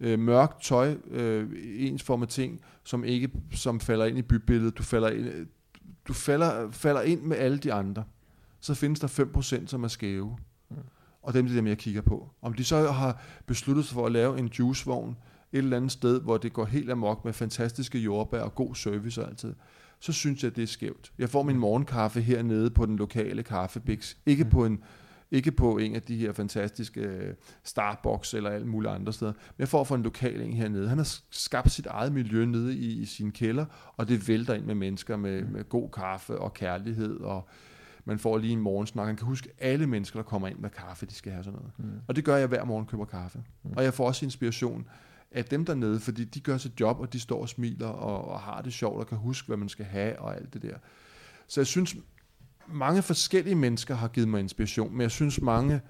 Øh, 0.00 0.18
mørkt 0.18 0.62
tøj, 0.62 0.96
øh, 1.10 1.50
ensformede 1.76 2.30
ting, 2.30 2.60
som 2.84 3.04
ikke 3.04 3.30
som 3.52 3.80
falder 3.80 4.04
ind 4.04 4.18
i 4.18 4.22
bybilledet. 4.22 4.78
Du 4.78 4.82
falder 4.82 5.10
ind, 5.10 5.46
du 6.08 6.12
falder, 6.12 6.70
falder 6.70 7.02
ind 7.02 7.22
med 7.22 7.36
alle 7.36 7.58
de 7.58 7.72
andre. 7.72 8.04
Så 8.60 8.74
findes 8.74 9.00
der 9.00 9.08
5%, 9.08 9.66
som 9.66 9.84
er 9.84 9.88
skæve. 9.88 10.36
Mm. 10.70 10.76
Og 11.22 11.34
dem 11.34 11.46
er 11.46 11.50
dem, 11.50 11.66
jeg 11.66 11.78
kigger 11.78 12.02
på. 12.02 12.30
Om 12.42 12.54
de 12.54 12.64
så 12.64 12.92
har 12.92 13.22
besluttet 13.46 13.84
sig 13.84 13.94
for 13.94 14.06
at 14.06 14.12
lave 14.12 14.38
en 14.38 14.46
juicevogn 14.46 15.16
et 15.52 15.58
eller 15.58 15.76
andet 15.76 15.92
sted, 15.92 16.20
hvor 16.20 16.38
det 16.38 16.52
går 16.52 16.64
helt 16.64 16.90
amok 16.90 17.24
med 17.24 17.32
fantastiske 17.32 17.98
jordbær 17.98 18.40
og 18.40 18.54
god 18.54 18.74
service 18.74 19.22
og 19.22 19.28
altid, 19.28 19.54
så 20.04 20.12
synes 20.12 20.44
jeg, 20.44 20.56
det 20.56 20.62
er 20.62 20.66
skævt. 20.66 21.12
Jeg 21.18 21.30
får 21.30 21.42
min 21.42 21.58
morgenkaffe 21.58 22.20
hernede 22.20 22.70
på 22.70 22.86
den 22.86 22.96
lokale 22.96 23.42
kaffebix. 23.42 24.16
Ikke 24.26 24.44
på 24.44 24.66
en 24.66 24.82
ikke 25.30 25.52
på 25.52 25.78
en 25.78 25.94
af 25.94 26.02
de 26.02 26.16
her 26.16 26.32
fantastiske 26.32 27.00
øh, 27.00 27.34
Starbucks 27.62 28.34
eller 28.34 28.50
alle 28.50 28.66
mulige 28.66 28.92
andre 28.92 29.12
steder. 29.12 29.32
Men 29.32 29.58
jeg 29.58 29.68
får 29.68 29.84
fra 29.84 29.94
en 29.94 30.02
lokal 30.02 30.40
en 30.40 30.52
hernede. 30.52 30.88
Han 30.88 30.98
har 30.98 31.16
skabt 31.30 31.70
sit 31.70 31.86
eget 31.86 32.12
miljø 32.12 32.44
nede 32.44 32.76
i, 32.76 33.00
i 33.02 33.04
sin 33.04 33.32
kælder, 33.32 33.64
og 33.96 34.08
det 34.08 34.28
vælter 34.28 34.54
ind 34.54 34.64
med 34.64 34.74
mennesker 34.74 35.16
med, 35.16 35.44
med 35.44 35.68
god 35.68 35.90
kaffe 35.90 36.38
og 36.38 36.54
kærlighed, 36.54 37.20
og 37.20 37.48
man 38.04 38.18
får 38.18 38.38
lige 38.38 38.52
en 38.52 38.60
morgensnak. 38.60 39.06
Han 39.06 39.16
kan 39.16 39.26
huske 39.26 39.48
alle 39.58 39.86
mennesker, 39.86 40.18
der 40.18 40.24
kommer 40.24 40.48
ind 40.48 40.58
med 40.58 40.70
kaffe, 40.70 41.06
de 41.06 41.14
skal 41.14 41.32
have 41.32 41.44
sådan 41.44 41.58
noget. 41.58 41.72
Mm. 41.78 42.00
Og 42.08 42.16
det 42.16 42.24
gør 42.24 42.36
jeg 42.36 42.48
hver 42.48 42.64
morgen, 42.64 42.86
køber 42.86 43.04
kaffe. 43.04 43.42
Mm. 43.62 43.72
Og 43.76 43.84
jeg 43.84 43.94
får 43.94 44.06
også 44.06 44.24
inspiration 44.24 44.86
af 45.34 45.44
dem 45.44 45.64
dernede, 45.64 46.00
fordi 46.00 46.24
de 46.24 46.40
gør 46.40 46.56
sit 46.56 46.80
job, 46.80 47.00
og 47.00 47.12
de 47.12 47.20
står 47.20 47.40
og 47.40 47.48
smiler 47.48 47.86
og, 47.86 48.28
og 48.28 48.40
har 48.40 48.62
det 48.62 48.72
sjovt, 48.72 49.00
og 49.00 49.06
kan 49.06 49.18
huske, 49.18 49.46
hvad 49.46 49.56
man 49.56 49.68
skal 49.68 49.84
have 49.84 50.18
og 50.18 50.36
alt 50.36 50.54
det 50.54 50.62
der. 50.62 50.76
Så 51.46 51.60
jeg 51.60 51.66
synes, 51.66 51.96
mange 52.68 53.02
forskellige 53.02 53.54
mennesker 53.54 53.94
har 53.94 54.08
givet 54.08 54.28
mig 54.28 54.40
inspiration, 54.40 54.92
men 54.92 55.00
jeg 55.00 55.10
synes 55.10 55.40
mange, 55.40 55.80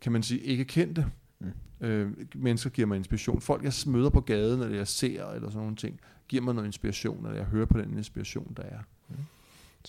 kan 0.00 0.12
man 0.12 0.22
sige, 0.22 0.40
ikke 0.40 0.64
kendte 0.64 1.06
mm. 1.40 1.86
øh, 1.86 2.12
mennesker 2.34 2.70
giver 2.70 2.86
mig 2.86 2.96
inspiration. 2.96 3.40
Folk, 3.40 3.64
jeg 3.64 3.72
møder 3.86 4.10
på 4.10 4.20
gaden, 4.20 4.60
eller 4.62 4.76
jeg 4.76 4.88
ser, 4.88 5.26
eller 5.26 5.50
sådan 5.50 5.62
nogle 5.62 5.76
ting, 5.76 6.00
giver 6.28 6.42
mig 6.42 6.54
noget 6.54 6.66
inspiration, 6.66 7.26
eller 7.26 7.36
jeg 7.36 7.46
hører 7.46 7.66
på 7.66 7.78
den 7.78 7.98
inspiration, 7.98 8.54
der 8.56 8.62
er. 8.62 8.78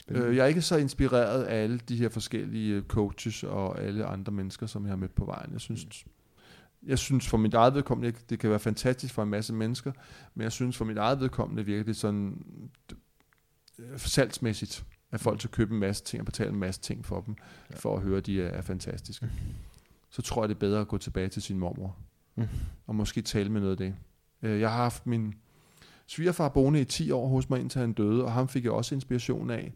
Øh, 0.10 0.36
jeg 0.36 0.44
er 0.44 0.48
ikke 0.48 0.62
så 0.62 0.78
inspireret 0.78 1.44
af 1.44 1.64
alle 1.64 1.80
de 1.90 1.96
her 1.96 2.10
forskellige 2.10 2.76
øh, 2.76 2.84
coaches 2.84 3.44
og 3.44 3.82
alle 3.82 4.06
andre 4.06 4.32
mennesker, 4.32 4.66
som 4.66 4.84
jeg 4.84 4.92
har 4.92 4.96
mødt 4.96 5.16
på 5.16 5.26
vejen. 5.26 5.52
Jeg 5.54 5.62
synes, 5.62 6.06
jeg 6.84 6.98
synes 7.00 7.28
for 7.28 7.38
mit 7.38 7.54
eget 7.54 7.74
vedkommende, 7.74 8.14
det- 8.30 8.40
kan 8.40 8.50
være 8.50 8.60
fantastisk 8.60 9.14
for 9.14 9.24
en 9.24 9.30
masse 9.30 9.54
mennesker, 9.54 9.92
men 10.36 10.44
jeg 10.44 10.52
synes 10.52 10.78
for 10.78 10.86
mit 10.86 10.98
eget 10.98 11.20
vedkommende 11.20 11.66
virker 11.66 11.84
det 11.84 11.96
sådan 11.96 12.44
øh, 13.80 14.00
salgsmæssigt, 14.00 14.86
at 15.12 15.20
folk 15.20 15.40
skal 15.42 15.52
købe 15.52 15.74
en 15.74 15.80
masse 15.80 16.04
ting 16.04 16.22
og 16.22 16.26
betale 16.26 16.50
en 16.50 16.60
masse 16.60 16.82
ting 16.82 17.06
for 17.06 17.22
dem, 17.22 17.36
ja. 17.72 17.76
for 17.76 17.96
at 17.98 18.02
høre, 18.02 18.18
at 18.18 18.26
de 18.26 18.42
er, 18.42 18.48
er 18.48 18.62
fantastiske. 18.62 19.30
Så 20.10 20.22
tror 20.22 20.44
jeg, 20.44 20.50
det 20.50 20.56
er 20.56 20.60
bedre 20.60 20.82
at 20.82 20.88
gå 20.88 20.98
tilbage 20.98 21.28
til 21.30 21.42
sin 21.42 21.60
mormor, 21.60 21.96
Mm. 22.36 22.48
og 22.88 22.96
måske 22.96 23.22
tale 23.22 23.50
med 23.50 23.62
noget 23.62 23.72
af 23.72 23.78
det. 23.78 23.96
Øh, 24.42 24.60
Jeg 24.60 24.70
har 24.70 24.78
haft 24.78 25.08
min 25.08 25.34
svigerfar 26.08 26.50
boende 26.50 26.82
i 26.82 26.86
10 26.86 27.12
år 27.12 27.28
hos 27.28 27.50
mig, 27.50 27.60
indtil 27.60 27.82
han 27.82 27.94
døde, 27.94 28.24
og 28.26 28.32
ham 28.32 28.48
fik 28.48 28.64
jeg 28.64 28.72
også 28.72 28.96
inspiration 28.96 29.50
af. 29.50 29.74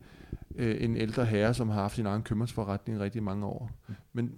Øh, 0.56 0.84
En 0.84 0.98
ældre 0.98 1.26
herre, 1.26 1.54
som 1.54 1.70
har 1.70 1.82
haft 1.82 1.96
sin 1.96 2.06
egen 2.06 2.24
købmandsforretning 2.24 3.00
i 3.00 3.02
rigtig 3.02 3.24
mange 3.24 3.46
år. 3.46 3.72
Men 4.14 4.32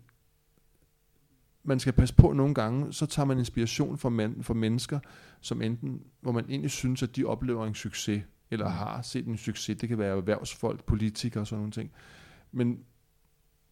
man 1.65 1.79
skal 1.79 1.93
passe 1.93 2.15
på 2.15 2.33
nogle 2.33 2.53
gange, 2.53 2.93
så 2.93 3.05
tager 3.05 3.25
man 3.25 3.39
inspiration 3.39 3.97
fra, 3.97 4.09
man, 4.09 4.43
fra 4.43 4.53
mennesker, 4.53 4.99
som 5.41 5.61
enten, 5.61 6.01
hvor 6.21 6.31
man 6.31 6.45
egentlig 6.49 6.71
synes, 6.71 7.03
at 7.03 7.15
de 7.15 7.25
oplever 7.25 7.65
en 7.65 7.75
succes, 7.75 8.23
eller 8.51 8.69
har 8.69 9.01
set 9.01 9.25
en 9.25 9.37
succes. 9.37 9.77
Det 9.77 9.89
kan 9.89 9.97
være 9.97 10.17
erhvervsfolk, 10.17 10.83
politikere 10.83 11.43
og 11.43 11.47
sådan 11.47 11.59
nogle 11.59 11.71
ting. 11.71 11.91
Men 12.51 12.79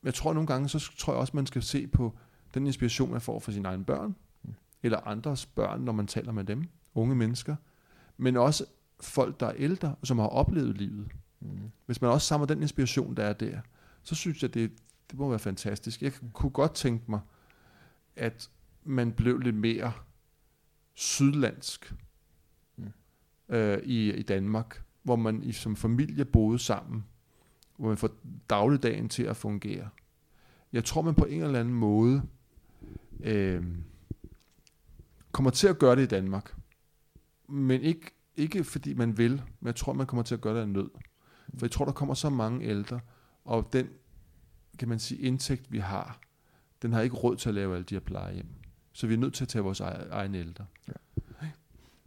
jeg 0.03 0.13
tror 0.13 0.33
nogle 0.33 0.47
gange, 0.47 0.69
så 0.69 0.91
tror 0.97 1.13
jeg 1.13 1.19
også, 1.19 1.31
man 1.35 1.45
skal 1.45 1.61
se 1.61 1.87
på 1.87 2.13
den 2.53 2.67
inspiration, 2.67 3.11
man 3.11 3.21
får 3.21 3.39
fra 3.39 3.51
sine 3.51 3.67
egne 3.67 3.85
børn, 3.85 4.15
eller 4.83 5.07
andres 5.07 5.45
børn, 5.45 5.81
når 5.81 5.93
man 5.93 6.07
taler 6.07 6.31
med 6.31 6.43
dem, 6.43 6.63
unge 6.95 7.15
mennesker, 7.15 7.55
men 8.17 8.37
også 8.37 8.65
folk, 8.99 9.39
der 9.39 9.47
er 9.47 9.53
ældre, 9.57 9.95
som 10.03 10.19
har 10.19 10.27
oplevet 10.27 10.77
livet. 10.77 11.07
Mm. 11.39 11.71
Hvis 11.85 12.01
man 12.01 12.11
også 12.11 12.27
samler 12.27 12.47
den 12.47 12.61
inspiration, 12.61 13.15
der 13.15 13.23
er 13.23 13.33
der, 13.33 13.59
så 14.03 14.15
synes 14.15 14.41
jeg, 14.41 14.53
det, 14.53 14.71
det 15.11 15.19
må 15.19 15.29
være 15.29 15.39
fantastisk. 15.39 16.01
Jeg 16.01 16.11
kunne 16.33 16.49
godt 16.49 16.73
tænke 16.73 17.03
mig, 17.11 17.19
at 18.15 18.49
man 18.83 19.11
blev 19.11 19.39
lidt 19.39 19.55
mere 19.55 19.93
sydlandsk 20.93 21.93
mm. 22.77 22.87
øh, 23.49 23.77
i, 23.83 24.13
i 24.13 24.21
Danmark, 24.21 24.83
hvor 25.03 25.15
man 25.15 25.43
i, 25.43 25.51
som 25.51 25.75
familie 25.75 26.25
boede 26.25 26.59
sammen, 26.59 27.05
hvor 27.77 27.87
man 27.87 27.97
får 27.97 28.09
dagligdagen 28.49 29.09
til 29.09 29.23
at 29.23 29.37
fungere. 29.37 29.89
Jeg 30.73 30.85
tror, 30.85 31.01
man 31.01 31.15
på 31.15 31.25
en 31.25 31.41
eller 31.41 31.59
anden 31.59 31.73
måde 31.73 32.23
øh, 33.19 33.63
kommer 35.31 35.51
til 35.51 35.67
at 35.67 35.79
gøre 35.79 35.95
det 35.95 36.01
i 36.01 36.05
Danmark. 36.05 36.55
Men 37.49 37.81
ikke, 37.81 38.11
ikke 38.35 38.63
fordi 38.63 38.93
man 38.93 39.17
vil, 39.17 39.41
men 39.59 39.67
jeg 39.67 39.75
tror, 39.75 39.93
man 39.93 40.07
kommer 40.07 40.23
til 40.23 40.35
at 40.35 40.41
gøre 40.41 40.55
det 40.55 40.61
af 40.61 40.69
nød. 40.69 40.89
For 41.57 41.65
jeg 41.65 41.71
tror, 41.71 41.85
der 41.85 41.91
kommer 41.91 42.13
så 42.13 42.29
mange 42.29 42.65
ældre, 42.65 42.99
og 43.45 43.69
den, 43.73 43.89
kan 44.79 44.89
man 44.89 44.99
sige, 44.99 45.21
indtægt 45.21 45.71
vi 45.71 45.79
har, 45.79 46.19
den 46.83 46.93
har 46.93 47.01
ikke 47.01 47.15
råd 47.15 47.35
til 47.35 47.49
at 47.49 47.55
lave 47.55 47.75
alle 47.75 47.85
de 47.85 47.95
her 47.95 47.99
plejehjem. 47.99 48.47
Så 48.93 49.07
vi 49.07 49.13
er 49.13 49.17
nødt 49.17 49.33
til 49.33 49.43
at 49.43 49.47
tage 49.47 49.63
vores 49.63 49.79
egne 49.79 50.37
ældre. 50.37 50.65
Ja. 50.87 50.93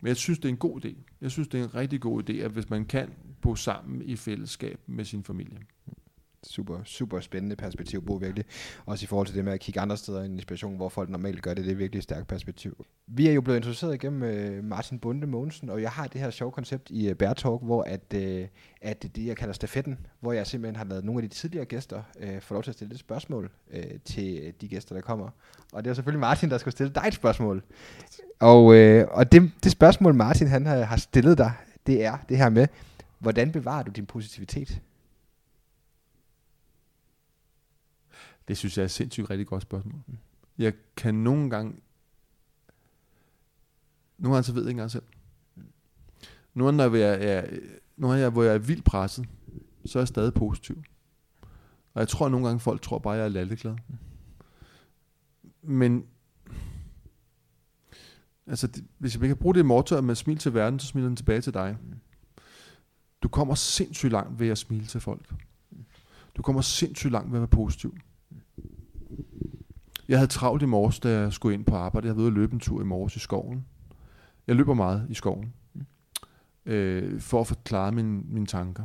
Men 0.00 0.08
jeg 0.08 0.16
synes, 0.16 0.38
det 0.38 0.44
er 0.44 0.52
en 0.52 0.56
god 0.56 0.84
idé. 0.84 0.94
Jeg 1.20 1.30
synes, 1.30 1.48
det 1.48 1.60
er 1.60 1.64
en 1.64 1.74
rigtig 1.74 2.00
god 2.00 2.30
idé, 2.30 2.32
at 2.32 2.50
hvis 2.50 2.70
man 2.70 2.84
kan 2.84 3.12
bo 3.40 3.54
sammen 3.54 4.02
i 4.02 4.16
fællesskab 4.16 4.80
med 4.86 5.04
sin 5.04 5.24
familie. 5.24 5.58
Super, 6.46 6.78
super 6.84 7.20
spændende 7.20 7.56
perspektiv, 7.56 8.06
Bo, 8.06 8.14
virkelig. 8.14 8.44
Også 8.86 9.04
i 9.04 9.06
forhold 9.06 9.26
til 9.26 9.36
det 9.36 9.44
med 9.44 9.52
at 9.52 9.60
kigge 9.60 9.80
andre 9.80 9.96
steder 9.96 10.22
i 10.22 10.26
inspiration, 10.26 10.76
hvor 10.76 10.88
folk 10.88 11.08
normalt 11.08 11.42
gør 11.42 11.54
det, 11.54 11.64
det 11.64 11.72
er 11.72 11.76
virkelig 11.76 11.98
et 11.98 12.04
stærkt 12.04 12.28
perspektiv. 12.28 12.86
Vi 13.06 13.28
er 13.28 13.32
jo 13.32 13.40
blevet 13.40 13.56
introduceret 13.56 13.94
igennem 13.94 14.22
øh, 14.22 14.64
Martin 14.64 14.98
Bunde 14.98 15.26
Mogensen, 15.26 15.70
og 15.70 15.82
jeg 15.82 15.90
har 15.90 16.06
det 16.06 16.20
her 16.20 16.30
sjove 16.30 16.52
koncept 16.52 16.90
i 16.90 17.08
øh, 17.08 17.14
Bear 17.14 17.34
Talk, 17.34 17.62
hvor 17.62 17.82
at, 17.82 18.14
øh, 18.14 18.46
at 18.80 19.02
det, 19.02 19.26
jeg 19.26 19.36
kalder 19.36 19.54
stafetten, 19.54 19.98
hvor 20.20 20.32
jeg 20.32 20.46
simpelthen 20.46 20.76
har 20.76 20.84
lavet 20.84 21.04
nogle 21.04 21.22
af 21.22 21.28
de 21.28 21.34
tidligere 21.34 21.64
gæster 21.64 22.02
øh, 22.20 22.40
få 22.40 22.54
lov 22.54 22.62
til 22.62 22.70
at 22.70 22.74
stille 22.74 22.92
et 22.92 23.00
spørgsmål 23.00 23.50
øh, 23.70 23.82
til 24.04 24.40
øh, 24.42 24.52
de 24.60 24.68
gæster, 24.68 24.94
der 24.94 25.02
kommer. 25.02 25.28
Og 25.72 25.84
det 25.84 25.90
er 25.90 25.94
selvfølgelig 25.94 26.20
Martin, 26.20 26.50
der 26.50 26.58
skal 26.58 26.72
stille 26.72 26.92
dig 26.94 27.04
et 27.08 27.14
spørgsmål. 27.14 27.62
Og, 28.40 28.74
øh, 28.74 29.06
og 29.10 29.32
det, 29.32 29.52
det 29.64 29.72
spørgsmål, 29.72 30.14
Martin 30.14 30.46
han 30.46 30.66
har, 30.66 30.76
har 30.76 30.96
stillet 30.96 31.38
dig, 31.38 31.52
det 31.86 32.04
er 32.04 32.16
det 32.28 32.36
her 32.36 32.48
med, 32.48 32.66
hvordan 33.18 33.52
bevarer 33.52 33.82
du 33.82 33.90
din 33.90 34.06
positivitet? 34.06 34.80
Det 38.48 38.56
synes 38.56 38.76
jeg 38.76 38.82
er 38.82 38.84
et 38.84 38.90
sindssygt 38.90 39.30
rigtig 39.30 39.46
godt 39.46 39.62
spørgsmål. 39.62 40.00
Jeg 40.58 40.72
kan 40.96 41.14
nogle 41.14 41.50
gange... 41.50 41.76
Nogle 44.18 44.34
gange 44.34 44.44
så 44.44 44.52
ved 44.52 44.62
jeg 44.62 44.68
ikke 44.68 44.70
engang 44.70 44.90
selv. 44.90 45.02
Nogle 46.54 46.82
gange, 46.82 46.90
når 46.90 46.98
jeg 46.98 47.24
er, 47.24 47.58
nogle 47.96 48.16
gange, 48.16 48.30
hvor 48.30 48.42
jeg 48.42 48.54
er 48.54 48.58
vildt 48.58 48.84
presset, 48.84 49.28
så 49.86 49.98
er 49.98 50.00
jeg 50.00 50.08
stadig 50.08 50.34
positiv. 50.34 50.82
Og 51.94 52.00
jeg 52.00 52.08
tror, 52.08 52.26
at 52.26 52.32
nogle 52.32 52.46
gange 52.46 52.60
folk 52.60 52.82
tror 52.82 52.98
bare, 52.98 53.14
at 53.14 53.18
jeg 53.18 53.24
er 53.24 53.28
lalleglad. 53.28 53.76
Men 55.62 56.06
altså, 58.46 58.66
det, 58.66 58.84
hvis 58.98 59.18
jeg 59.18 59.28
kan 59.28 59.36
bruge 59.36 59.54
det 59.54 59.66
motto, 59.66 59.96
at 59.96 60.04
man 60.04 60.16
smiler 60.16 60.40
til 60.40 60.54
verden, 60.54 60.78
så 60.78 60.86
smiler 60.86 61.08
den 61.08 61.16
tilbage 61.16 61.40
til 61.40 61.54
dig. 61.54 61.78
Du 63.22 63.28
kommer 63.28 63.54
sindssygt 63.54 64.12
langt 64.12 64.40
ved 64.40 64.48
at 64.48 64.58
smile 64.58 64.86
til 64.86 65.00
folk. 65.00 65.34
Du 66.36 66.42
kommer 66.42 66.62
sindssygt 66.62 67.12
langt 67.12 67.32
ved 67.32 67.38
at 67.38 67.40
være 67.40 67.48
positiv. 67.48 67.96
Jeg 70.08 70.18
havde 70.18 70.30
travlt 70.30 70.62
i 70.62 70.66
morges, 70.66 71.00
da 71.00 71.20
jeg 71.20 71.32
skulle 71.32 71.54
ind 71.54 71.64
på 71.64 71.76
arbejde. 71.76 72.06
Jeg 72.06 72.10
havde 72.14 72.18
været 72.18 72.30
at 72.30 72.36
løbe 72.36 72.52
en 72.54 72.60
tur 72.60 72.80
i 72.80 72.84
morges 72.84 73.16
i 73.16 73.18
skoven. 73.18 73.66
Jeg 74.46 74.56
løber 74.56 74.74
meget 74.74 75.06
i 75.10 75.14
skoven. 75.14 75.52
Øh, 76.66 77.20
for 77.20 77.40
at 77.40 77.46
forklare 77.46 77.92
mine, 77.92 78.22
mine 78.28 78.46
tanker. 78.46 78.84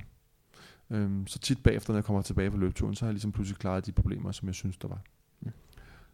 Øh, 0.89 1.11
så 1.25 1.39
tit 1.39 1.63
bagefter, 1.63 1.93
når 1.93 1.97
jeg 1.97 2.05
kommer 2.05 2.21
tilbage 2.21 2.51
på 2.51 2.57
løbeturen, 2.57 2.95
så 2.95 3.05
har 3.05 3.09
jeg 3.09 3.13
ligesom 3.13 3.31
pludselig 3.31 3.57
klaret 3.59 3.85
de 3.85 3.91
problemer, 3.91 4.31
som 4.31 4.47
jeg 4.47 4.55
synes, 4.55 4.77
der 4.77 4.87
var. 4.87 5.01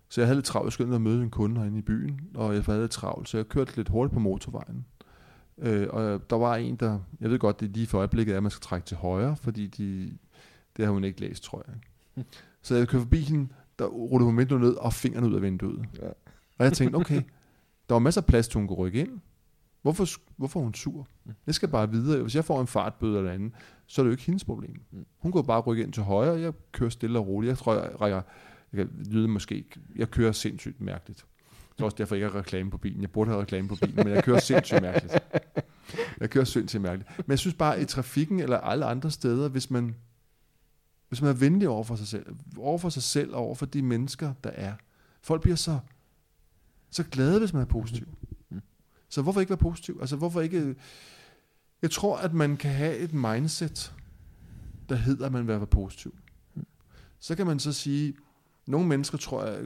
Så 0.10 0.22
jeg 0.22 0.28
havde 0.28 0.38
lidt 0.38 0.46
travlt. 0.46 0.66
Jeg 0.66 0.74
skulle 0.74 0.88
ind 0.88 0.96
og 0.96 1.02
møde 1.02 1.24
en 1.24 1.30
kunde 1.30 1.60
herinde 1.60 1.80
i 1.80 1.82
byen, 1.82 2.22
og 2.36 2.56
jeg 2.56 2.64
havde 2.64 2.80
lidt 2.80 2.92
travlt, 2.92 3.30
så 3.30 3.38
jeg 3.38 3.48
kørte 3.48 3.76
lidt 3.76 3.90
hurtigt 3.90 4.14
på 4.14 4.20
motorvejen. 4.20 4.86
Øh, 5.58 5.88
og 5.90 6.30
der 6.30 6.36
var 6.36 6.56
en, 6.56 6.76
der... 6.76 7.00
Jeg 7.20 7.30
ved 7.30 7.40
godt, 7.40 7.60
det 7.60 7.68
er 7.70 7.74
lige 7.74 7.88
for 7.88 7.98
øjeblikket, 7.98 8.34
at 8.34 8.44
man 8.44 8.52
skal 8.52 8.62
trække 8.62 8.86
til 8.86 8.98
højre, 8.98 9.36
fordi 9.36 9.68
de, 9.68 10.18
det 10.78 10.86
har 10.86 10.92
hun 10.92 11.04
ikke 11.04 11.22
læst, 11.22 11.44
tror 11.44 11.64
jeg. 11.68 11.76
Så 12.62 12.76
jeg 12.76 12.88
kørte 12.88 13.02
forbi 13.02 13.22
hende, 13.22 13.48
der 13.80 13.86
rullede 13.86 14.26
hun 14.26 14.38
vinduet 14.38 14.62
ned 14.62 14.74
og 14.74 14.94
fingeren 14.94 15.26
ud 15.26 15.36
af 15.36 15.42
vinduet. 15.42 15.86
Ja. 16.02 16.08
Og 16.58 16.66
jeg 16.66 16.74
tænkte, 16.74 16.96
okay, 16.96 17.22
der 17.90 17.96
var 17.96 18.00
masser 18.00 18.22
af 18.22 18.26
plads 18.26 18.48
til, 18.48 18.58
hun 18.58 18.68
kunne 18.68 18.78
rykke 18.78 19.00
ind. 19.00 19.20
Hvorfor, 19.82 20.08
hvorfor 20.38 20.60
er 20.60 20.64
hun 20.64 20.74
sur? 20.74 21.08
Jeg 21.46 21.56
skal 21.56 21.70
bare 21.70 21.92
videre. 21.92 22.22
Hvis 22.22 22.36
jeg 22.36 22.46
får 22.46 22.62
en 22.62 22.68
fartbøde 22.68 23.18
eller 23.18 23.32
andet, 23.32 23.52
så 23.86 24.02
er 24.02 24.04
det 24.04 24.10
jo 24.10 24.12
ikke 24.12 24.24
hendes 24.24 24.44
problem. 24.44 24.82
Hun 25.18 25.32
går 25.32 25.42
bare 25.42 25.60
rykke 25.62 25.84
ind 25.84 25.94
til 25.94 26.04
højre, 26.04 26.40
jeg 26.40 26.54
kører 26.72 26.90
stille 26.90 27.20
og 27.20 27.28
roligt. 27.28 27.50
Jeg 27.50 27.58
tror, 27.58 27.74
jeg 27.74 28.02
rækker, 28.02 28.22
jeg 28.74 28.78
kan 28.78 28.90
lyde 29.06 29.28
måske, 29.28 29.66
jeg 29.96 30.12
kører 30.12 30.32
sindssygt 30.32 30.82
mærkeligt. 30.82 31.26
Det 31.76 31.82
er 31.82 31.86
også 31.86 31.98
derfor, 31.98 32.16
jeg 32.16 32.26
ikke 32.26 32.34
har 32.34 32.40
reklame 32.40 32.72
på 32.72 32.78
bilen. 32.78 33.02
Jeg 33.02 33.12
burde 33.12 33.30
have 33.30 33.42
reklame 33.42 33.68
på 33.68 33.76
bilen, 33.76 33.96
men 33.96 34.08
jeg 34.08 34.24
kører 34.24 34.40
sindssygt 34.40 34.82
mærkeligt. 34.82 35.20
Jeg 36.20 36.30
kører 36.30 36.46
sindssygt 36.46 36.82
mærkeligt. 36.82 37.10
Men 37.18 37.32
jeg 37.32 37.40
synes 37.40 37.56
bare, 37.56 37.82
i 37.82 37.86
trafikken 37.86 38.40
eller 38.40 38.58
alle 38.58 38.86
andre 38.86 39.12
steder, 39.12 39.50
hvis 39.50 39.72
man 39.72 39.96
hvis 41.10 41.22
man 41.22 41.30
er 41.30 41.34
venlig 41.34 41.70
over 41.70 41.84
for 41.84 41.96
sig 41.96 42.08
selv, 42.08 42.36
over 42.58 42.78
for 42.78 42.90
sig 42.90 43.04
selv 43.04 43.34
og 43.34 43.42
over 43.42 43.56
for 43.56 43.66
de 43.66 43.82
mennesker, 43.82 44.34
der 44.44 44.50
er. 44.50 44.74
Folk 45.22 45.42
bliver 45.42 45.56
så, 45.56 45.80
så 46.92 47.04
glade, 47.04 47.40
hvis 47.40 47.54
man 47.54 47.62
er 47.62 47.66
positiv. 47.66 48.08
Så 49.10 49.22
hvorfor 49.22 49.40
ikke 49.40 49.50
være 49.50 49.58
positiv? 49.58 49.98
Altså 50.02 50.16
hvorfor 50.16 50.42
ikke... 50.42 50.76
Jeg 51.82 51.92
tror, 51.92 52.18
at 52.18 52.34
man 52.34 52.58
kan 52.58 52.72
have 52.72 52.98
et 52.98 53.14
mindset, 53.14 53.94
der 54.90 54.96
hedder, 54.96 55.26
at 55.26 55.32
man 55.32 55.48
vil 55.48 55.58
være 55.58 55.68
positiv. 55.68 56.16
Så 57.20 57.36
kan 57.36 57.46
man 57.46 57.60
så 57.60 57.74
sige, 57.74 58.16
nogle 58.66 58.88
mennesker 58.88 59.18
tror 59.18 59.46
jeg, 59.46 59.66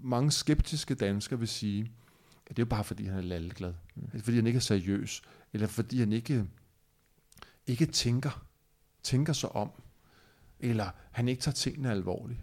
mange 0.00 0.30
skeptiske 0.30 0.94
danskere 0.94 1.38
vil 1.38 1.48
sige, 1.48 1.92
at 2.46 2.56
det 2.56 2.62
er 2.62 2.66
jo 2.66 2.68
bare 2.68 2.84
fordi, 2.84 3.04
han 3.04 3.18
er 3.18 3.22
lalleglad. 3.22 3.74
Mm. 3.94 4.20
Fordi 4.20 4.36
han 4.36 4.46
ikke 4.46 4.56
er 4.56 4.60
seriøs. 4.60 5.22
Eller 5.52 5.66
fordi 5.66 5.98
han 5.98 6.12
ikke, 6.12 6.44
ikke 7.66 7.86
tænker, 7.86 8.44
tænker 9.02 9.32
sig 9.32 9.52
om 9.52 9.70
eller 10.60 10.90
han 11.10 11.28
ikke 11.28 11.42
tager 11.42 11.54
tingene 11.54 11.90
alvorligt. 11.90 12.40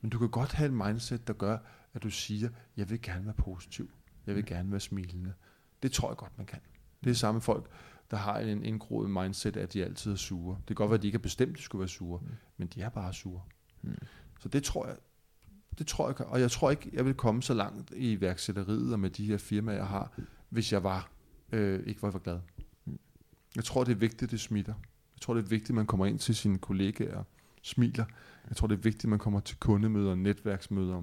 Men 0.00 0.10
du 0.10 0.18
kan 0.18 0.28
godt 0.28 0.52
have 0.52 0.66
et 0.66 0.72
mindset, 0.72 1.28
der 1.28 1.32
gør, 1.32 1.58
at 1.94 2.02
du 2.02 2.10
siger, 2.10 2.48
jeg 2.76 2.90
vil 2.90 3.02
gerne 3.02 3.24
være 3.24 3.34
positiv. 3.34 3.90
Jeg 4.26 4.34
vil 4.34 4.46
gerne 4.46 4.70
være 4.70 4.80
smilende. 4.80 5.32
Det 5.82 5.92
tror 5.92 6.10
jeg 6.10 6.16
godt, 6.16 6.38
man 6.38 6.46
kan. 6.46 6.58
Det 7.04 7.10
er 7.10 7.14
samme 7.14 7.40
folk, 7.40 7.70
der 8.10 8.16
har 8.16 8.38
en 8.38 8.64
indgroet 8.64 9.10
mindset, 9.10 9.56
at 9.56 9.72
de 9.72 9.84
altid 9.84 10.12
er 10.12 10.16
sure. 10.16 10.56
Det 10.56 10.66
kan 10.66 10.76
godt 10.76 10.90
være, 10.90 10.96
at 10.96 11.02
de 11.02 11.08
ikke 11.08 11.16
er 11.16 11.22
bestemt, 11.22 11.50
at 11.50 11.58
de 11.58 11.62
skulle 11.62 11.80
være 11.80 11.88
sure, 11.88 12.20
mm. 12.22 12.28
men 12.56 12.68
de 12.68 12.82
er 12.82 12.88
bare 12.88 13.14
sure. 13.14 13.42
Mm. 13.82 13.94
Så 14.40 14.48
det 14.48 14.64
tror 14.64 14.86
jeg, 14.86 14.96
det 15.78 15.86
tror 15.86 16.08
jeg, 16.08 16.26
og 16.26 16.40
jeg 16.40 16.50
tror 16.50 16.70
ikke, 16.70 16.90
jeg 16.92 17.04
vil 17.04 17.14
komme 17.14 17.42
så 17.42 17.54
langt 17.54 17.92
i 17.96 18.20
værksætteriet 18.20 18.92
og 18.92 19.00
med 19.00 19.10
de 19.10 19.26
her 19.26 19.38
firmaer, 19.38 19.76
jeg 19.76 19.86
har, 19.86 20.12
hvis 20.48 20.72
jeg 20.72 20.84
var 20.84 21.10
øh, 21.52 21.86
ikke 21.86 22.02
var 22.02 22.10
for 22.10 22.18
glad. 22.18 22.40
Mm. 22.84 22.98
Jeg 23.56 23.64
tror, 23.64 23.84
det 23.84 23.92
er 23.92 23.96
vigtigt, 23.96 24.30
det 24.30 24.40
smitter. 24.40 24.74
Jeg 25.14 25.20
tror, 25.20 25.34
det 25.34 25.44
er 25.44 25.48
vigtigt, 25.48 25.70
at 25.70 25.74
man 25.74 25.86
kommer 25.86 26.06
ind 26.06 26.18
til 26.18 26.34
sine 26.34 26.58
kollegaer 26.58 27.24
smiler. 27.62 28.04
Jeg 28.48 28.56
tror, 28.56 28.66
det 28.66 28.74
er 28.74 28.80
vigtigt, 28.80 29.04
at 29.04 29.10
man 29.10 29.18
kommer 29.18 29.40
til 29.40 29.56
kundemøder, 29.56 30.14
netværksmøder, 30.14 31.02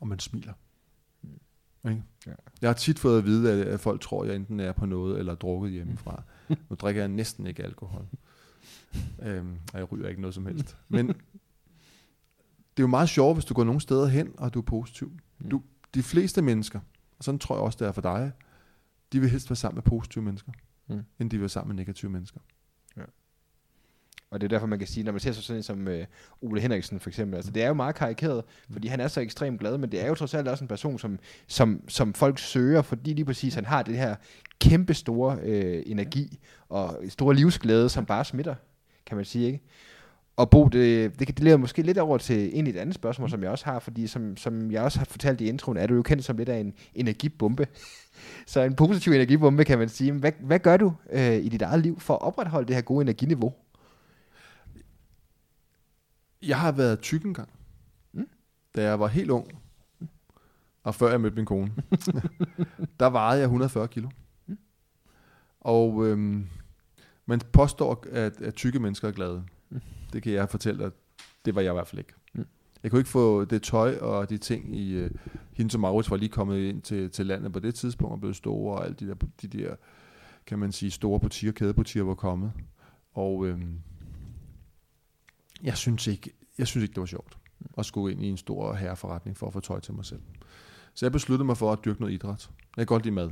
og 0.00 0.08
man 0.08 0.18
smiler. 0.18 0.52
Ikke? 1.88 2.02
Ja. 2.26 2.32
Jeg 2.60 2.68
har 2.68 2.74
tit 2.74 2.98
fået 2.98 3.18
at 3.18 3.24
vide, 3.24 3.64
at, 3.66 3.80
folk 3.80 4.00
tror, 4.00 4.22
at 4.22 4.28
jeg 4.28 4.36
enten 4.36 4.60
er 4.60 4.72
på 4.72 4.86
noget, 4.86 5.18
eller 5.18 5.34
drukket 5.34 5.72
hjemmefra. 5.72 6.22
nu 6.70 6.76
drikker 6.76 7.02
jeg 7.02 7.08
næsten 7.08 7.46
ikke 7.46 7.62
alkohol. 7.62 8.06
øhm, 9.22 9.58
og 9.72 9.78
jeg 9.78 9.92
ryger 9.92 10.08
ikke 10.08 10.20
noget 10.20 10.34
som 10.34 10.46
helst. 10.46 10.76
Men 10.88 11.08
det 11.08 11.14
er 12.76 12.82
jo 12.82 12.86
meget 12.86 13.08
sjovt, 13.08 13.36
hvis 13.36 13.44
du 13.44 13.54
går 13.54 13.64
nogle 13.64 13.80
steder 13.80 14.06
hen, 14.06 14.32
og 14.38 14.54
du 14.54 14.58
er 14.58 14.64
positiv. 14.64 15.12
Mm. 15.38 15.50
Du, 15.50 15.62
de 15.94 16.02
fleste 16.02 16.42
mennesker, 16.42 16.80
og 17.18 17.24
sådan 17.24 17.38
tror 17.38 17.54
jeg 17.54 17.62
også, 17.62 17.78
det 17.80 17.88
er 17.88 17.92
for 17.92 18.00
dig, 18.00 18.32
de 19.12 19.20
vil 19.20 19.30
helst 19.30 19.50
være 19.50 19.56
sammen 19.56 19.76
med 19.76 19.82
positive 19.82 20.24
mennesker, 20.24 20.52
mm. 20.88 21.02
end 21.18 21.30
de 21.30 21.36
vil 21.36 21.40
være 21.40 21.48
sammen 21.48 21.76
med 21.76 21.82
negative 21.82 22.10
mennesker. 22.10 22.40
Og 24.30 24.40
det 24.40 24.46
er 24.46 24.48
derfor, 24.48 24.66
man 24.66 24.78
kan 24.78 24.88
sige, 24.88 25.04
når 25.04 25.12
man 25.12 25.20
ser 25.20 25.32
sådan 25.32 25.56
en 25.56 25.62
som 25.62 25.88
øh, 25.88 26.06
Ole 26.42 26.60
Henriksen 26.60 27.00
for 27.00 27.10
eksempel, 27.10 27.36
altså 27.36 27.50
det 27.50 27.62
er 27.62 27.68
jo 27.68 27.74
meget 27.74 27.94
karikeret, 27.94 28.44
fordi 28.72 28.88
han 28.88 29.00
er 29.00 29.08
så 29.08 29.20
ekstremt 29.20 29.60
glad, 29.60 29.78
men 29.78 29.92
det 29.92 30.04
er 30.04 30.08
jo 30.08 30.14
trods 30.14 30.34
alt 30.34 30.48
også 30.48 30.64
en 30.64 30.68
person, 30.68 30.98
som, 30.98 31.18
som, 31.46 31.80
som 31.88 32.14
folk 32.14 32.38
søger, 32.38 32.82
fordi 32.82 33.12
lige 33.12 33.24
præcis 33.24 33.54
han 33.54 33.64
har 33.64 33.82
det 33.82 33.96
her 33.96 34.14
kæmpe 34.60 34.94
store 34.94 35.38
øh, 35.42 35.82
energi 35.86 36.38
og 36.68 36.98
store 37.08 37.34
livsglæde, 37.34 37.88
som 37.88 38.06
bare 38.06 38.24
smitter, 38.24 38.54
kan 39.06 39.16
man 39.16 39.24
sige, 39.24 39.46
ikke? 39.46 39.60
Og 40.36 40.50
Bo, 40.50 40.68
det, 40.68 41.18
det, 41.18 41.28
det 41.28 41.40
leder 41.40 41.56
måske 41.56 41.82
lidt 41.82 41.98
over 41.98 42.18
til 42.18 42.58
en 42.58 42.66
et 42.66 42.76
andet 42.76 42.94
spørgsmål, 42.94 43.30
som 43.30 43.42
jeg 43.42 43.50
også 43.50 43.64
har, 43.64 43.78
fordi 43.78 44.06
som, 44.06 44.36
som 44.36 44.70
jeg 44.70 44.82
også 44.82 44.98
har 44.98 45.04
fortalt 45.04 45.40
i 45.40 45.48
introen, 45.48 45.78
er 45.78 45.86
du 45.86 45.94
jo 45.94 46.02
kendt 46.02 46.24
som 46.24 46.36
lidt 46.36 46.48
af 46.48 46.58
en 46.58 46.74
energibombe. 46.94 47.66
Så 48.46 48.60
en 48.60 48.74
positiv 48.74 49.12
energibombe, 49.12 49.64
kan 49.64 49.78
man 49.78 49.88
sige. 49.88 50.12
Hvad, 50.12 50.32
hvad 50.40 50.58
gør 50.58 50.76
du 50.76 50.92
øh, 51.12 51.36
i 51.36 51.48
dit 51.48 51.62
eget 51.62 51.82
liv 51.82 52.00
for 52.00 52.14
at 52.14 52.22
opretholde 52.22 52.68
det 52.68 52.74
her 52.74 52.82
gode 52.82 53.02
energiniveau? 53.02 53.54
Jeg 56.42 56.60
har 56.60 56.72
været 56.72 57.00
tyk 57.00 57.24
engang. 57.24 57.48
da 58.76 58.82
jeg 58.82 59.00
var 59.00 59.06
helt 59.06 59.30
ung, 59.30 59.48
og 60.82 60.94
før 60.94 61.10
jeg 61.10 61.20
mødte 61.20 61.36
min 61.36 61.44
kone, 61.44 61.72
der 63.00 63.10
vejede 63.10 63.38
jeg 63.38 63.44
140 63.44 63.88
kilo. 63.88 64.08
Og 65.60 66.06
øhm, 66.06 66.46
man 67.26 67.40
påstår, 67.52 68.04
at, 68.12 68.40
at 68.40 68.54
tykke 68.54 68.78
mennesker 68.78 69.08
er 69.08 69.12
glade. 69.12 69.44
Det 70.12 70.22
kan 70.22 70.32
jeg 70.32 70.48
fortælle 70.48 70.84
dig, 70.84 70.90
det 71.44 71.54
var 71.54 71.60
jeg 71.60 71.72
i 71.72 71.74
hvert 71.74 71.88
fald 71.88 71.98
ikke. 71.98 72.12
Jeg 72.82 72.90
kunne 72.90 73.00
ikke 73.00 73.10
få 73.10 73.44
det 73.44 73.62
tøj 73.62 73.96
og 73.96 74.30
de 74.30 74.38
ting 74.38 74.76
i... 74.76 75.04
Uh, 75.04 75.10
Hende 75.52 75.76
og 75.76 75.80
Maurits 75.80 76.10
var 76.10 76.16
lige 76.16 76.28
kommet 76.28 76.58
ind 76.58 76.82
til, 76.82 77.10
til 77.10 77.26
landet 77.26 77.52
på 77.52 77.58
det 77.58 77.74
tidspunkt 77.74 78.12
og 78.12 78.20
blevet 78.20 78.36
store, 78.36 78.78
og 78.78 78.84
alle 78.84 78.94
de 78.94 79.08
der, 79.08 79.14
de 79.42 79.48
der 79.48 79.74
kan 80.46 80.58
man 80.58 80.72
sige, 80.72 80.90
store 80.90 81.20
butikker, 81.20 81.52
kædebutikker 81.52 82.06
var 82.06 82.14
kommet. 82.14 82.52
Og 83.12 83.46
øhm, 83.46 83.80
jeg 85.62 85.76
synes 85.76 86.06
ikke, 86.06 86.30
jeg 86.58 86.66
synes 86.66 86.82
ikke, 86.82 86.94
det 86.94 87.00
var 87.00 87.06
sjovt 87.06 87.36
at 87.78 87.86
skulle 87.86 88.14
ind 88.14 88.24
i 88.24 88.28
en 88.28 88.36
stor 88.36 88.74
herreforretning 88.74 89.36
for 89.36 89.46
at 89.46 89.52
få 89.52 89.60
tøj 89.60 89.80
til 89.80 89.94
mig 89.94 90.04
selv. 90.04 90.20
Så 90.94 91.06
jeg 91.06 91.12
besluttede 91.12 91.46
mig 91.46 91.56
for 91.56 91.72
at 91.72 91.84
dyrke 91.84 92.00
noget 92.00 92.14
idræt. 92.14 92.50
Jeg 92.76 92.86
kan 92.86 92.86
godt 92.86 93.04
lide 93.04 93.14
mad. 93.14 93.30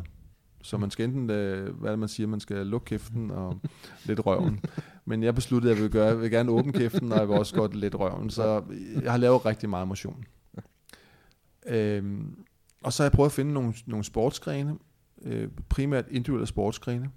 Så 0.62 0.78
man 0.78 0.90
skal 0.90 1.04
enten, 1.04 1.30
øh, 1.30 1.80
hvad 1.80 1.96
man 1.96 2.08
siger, 2.08 2.26
man 2.26 2.40
skal 2.40 2.66
lukke 2.66 2.84
kæften 2.84 3.30
og 3.30 3.60
lidt 4.04 4.26
røven. 4.26 4.60
Men 5.04 5.22
jeg 5.22 5.34
besluttede, 5.34 5.72
at 5.72 5.76
jeg 5.76 5.82
vil, 5.82 5.92
gøre, 5.92 6.06
jeg 6.06 6.20
vil 6.20 6.30
gerne 6.30 6.50
åbne 6.50 6.72
kæften, 6.72 7.12
og 7.12 7.18
jeg 7.18 7.28
vil 7.28 7.36
også 7.36 7.54
godt 7.54 7.74
lidt 7.74 7.94
røven. 7.94 8.30
Så 8.30 8.64
jeg 9.02 9.10
har 9.10 9.18
lavet 9.18 9.46
rigtig 9.46 9.68
meget 9.68 9.88
motion. 9.88 10.24
Øhm, 11.66 12.44
og 12.82 12.92
så 12.92 13.02
har 13.02 13.04
jeg 13.06 13.12
prøvet 13.12 13.28
at 13.28 13.32
finde 13.32 13.52
nogle, 13.52 13.74
nogle 13.86 14.04
sportsgrene, 14.04 14.78
øh, 15.22 15.48
primært 15.68 16.04
individuelle 16.10 16.46
sportsgrene, 16.46 17.10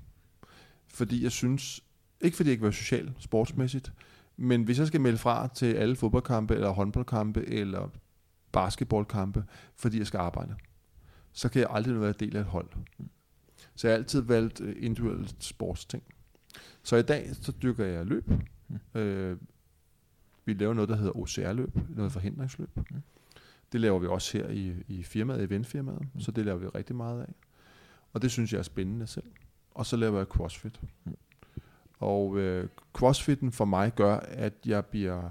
fordi 0.88 1.24
jeg 1.24 1.32
synes, 1.32 1.84
ikke 2.22 2.38
fordi 2.38 2.50
jeg 2.50 2.52
ikke 2.52 2.66
var 2.66 2.72
social 2.72 3.14
sportsmæssigt, 3.20 3.92
men 4.38 4.64
hvis 4.64 4.80
jeg 4.80 4.88
skal 4.88 5.02
melde 5.02 5.18
fra 5.18 5.48
til 5.48 5.74
alle 5.74 5.96
fodboldkampe, 5.96 6.54
eller 6.54 6.70
håndboldkampe, 6.70 7.48
eller 7.48 7.90
basketballkampe, 8.52 9.44
fordi 9.76 9.98
jeg 9.98 10.08
skal 10.08 10.18
arbejde, 10.18 10.56
så 11.32 11.50
kan 11.50 11.62
jeg 11.62 11.70
aldrig 11.72 12.02
være 12.02 12.12
del 12.12 12.36
af 12.36 12.40
et 12.40 12.46
hold. 12.46 12.70
Så 13.76 13.88
jeg 13.88 13.94
har 13.94 13.98
altid 13.98 14.22
valgt 14.22 14.62
øh, 14.62 14.76
individuelle 14.80 15.30
sportsting. 15.40 16.04
Så 16.84 16.96
i 16.96 17.02
dag, 17.02 17.30
så 17.36 17.52
dykker 17.52 17.86
jeg 17.86 18.06
løb. 18.06 18.32
Øh, 18.96 19.38
vi 20.46 20.54
laver 20.54 20.74
noget, 20.74 20.90
der 20.90 20.96
hedder 20.96 21.18
OCR-løb, 21.18 21.78
noget 21.90 22.12
forhindringsløb. 22.12 22.70
Det 23.72 23.82
laver 23.82 24.00
vi 24.00 24.08
også 24.08 24.38
her 24.38 24.50
i, 24.50 24.74
i 24.88 25.04
firmaet, 25.04 25.44
eventfirmaet, 25.44 26.08
så 26.20 26.32
det 26.32 26.46
laver 26.46 26.60
vi 26.60 26.68
rigtig 26.68 26.96
meget 26.96 27.22
af. 27.22 27.34
Og 28.14 28.22
det 28.22 28.32
synes 28.32 28.54
jeg 28.54 28.60
er 28.60 28.64
spændende 28.64 29.08
selv. 29.08 29.32
Og 29.72 29.86
så 29.86 29.98
laver 29.98 30.18
jeg 30.18 30.26
CrossFit. 30.26 30.82
Og 32.02 32.38
øh, 32.38 32.68
CrossFitten 32.94 33.52
for 33.52 33.66
mig 33.66 33.96
gør, 33.96 34.16
at 34.18 34.54
jeg 34.66 34.86
bliver 34.86 35.30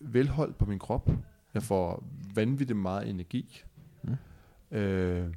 velholdt 0.00 0.58
på 0.58 0.64
min 0.64 0.78
krop. 0.78 1.10
Jeg 1.54 1.62
får 1.62 2.04
vanvittigt 2.34 2.78
meget 2.78 3.08
energi. 3.08 3.64
Øh, 4.70 5.34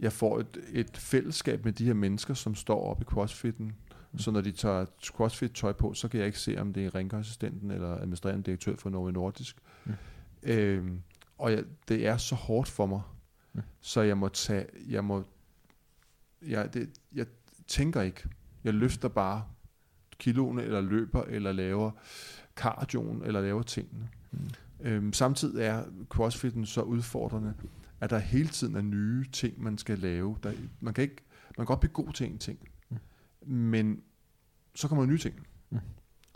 jeg 0.00 0.12
får 0.12 0.38
et, 0.38 0.58
et 0.72 0.96
fællesskab 0.96 1.64
med 1.64 1.72
de 1.72 1.84
her 1.84 1.94
mennesker, 1.94 2.34
som 2.34 2.54
står 2.54 2.90
oppe 2.90 3.02
i 3.02 3.04
CrossFitten. 3.04 3.72
Så 4.16 4.30
når 4.30 4.40
de 4.40 4.52
tager 4.52 4.86
CrossFit-tøj 5.04 5.72
på, 5.72 5.94
så 5.94 6.08
kan 6.08 6.18
jeg 6.18 6.26
ikke 6.26 6.38
se, 6.38 6.58
om 6.58 6.72
det 6.72 6.86
er 6.86 6.94
rengøringsassistenten 6.94 7.70
eller 7.70 7.96
administrerende 7.96 8.42
direktør 8.42 8.76
for 8.76 8.90
Norge 8.90 9.12
Nordisk. 9.12 9.56
Mm. 9.84 9.92
Øhm, 10.42 11.02
og 11.38 11.52
jeg, 11.52 11.64
det 11.88 12.06
er 12.06 12.16
så 12.16 12.34
hårdt 12.34 12.68
for 12.68 12.86
mig, 12.86 13.02
mm. 13.52 13.62
så 13.80 14.00
jeg 14.00 14.18
må 14.18 14.28
tage, 14.28 14.66
jeg 14.88 15.04
må, 15.04 15.24
jeg, 16.42 16.74
det, 16.74 16.90
jeg 17.14 17.26
tænker 17.66 18.02
ikke. 18.02 18.28
Jeg 18.66 18.74
løfter 18.74 19.08
bare 19.08 19.44
kiloene, 20.18 20.62
eller 20.62 20.80
løber, 20.80 21.22
eller 21.22 21.52
laver 21.52 21.90
cardioen, 22.56 23.22
eller 23.24 23.40
laver 23.40 23.62
tingene. 23.62 24.08
Mm. 24.32 24.38
Øhm, 24.80 25.12
samtidig 25.12 25.62
er 25.62 25.84
crossfitten 26.08 26.66
så 26.66 26.82
udfordrende, 26.82 27.54
at 28.00 28.10
der 28.10 28.18
hele 28.18 28.48
tiden 28.48 28.74
er 28.74 28.82
nye 28.82 29.24
ting, 29.32 29.62
man 29.62 29.78
skal 29.78 29.98
lave. 29.98 30.36
Der, 30.42 30.52
man, 30.80 30.94
kan 30.94 31.02
ikke, 31.02 31.16
man 31.58 31.66
kan 31.66 31.66
godt 31.66 31.80
blive 31.80 31.92
god 31.92 32.12
til 32.12 32.26
en 32.26 32.38
ting, 32.38 32.58
mm. 32.90 32.98
men 33.46 34.00
så 34.74 34.88
kommer 34.88 35.04
der 35.04 35.10
nye 35.10 35.18
ting. 35.18 35.46
Mm. 35.70 35.78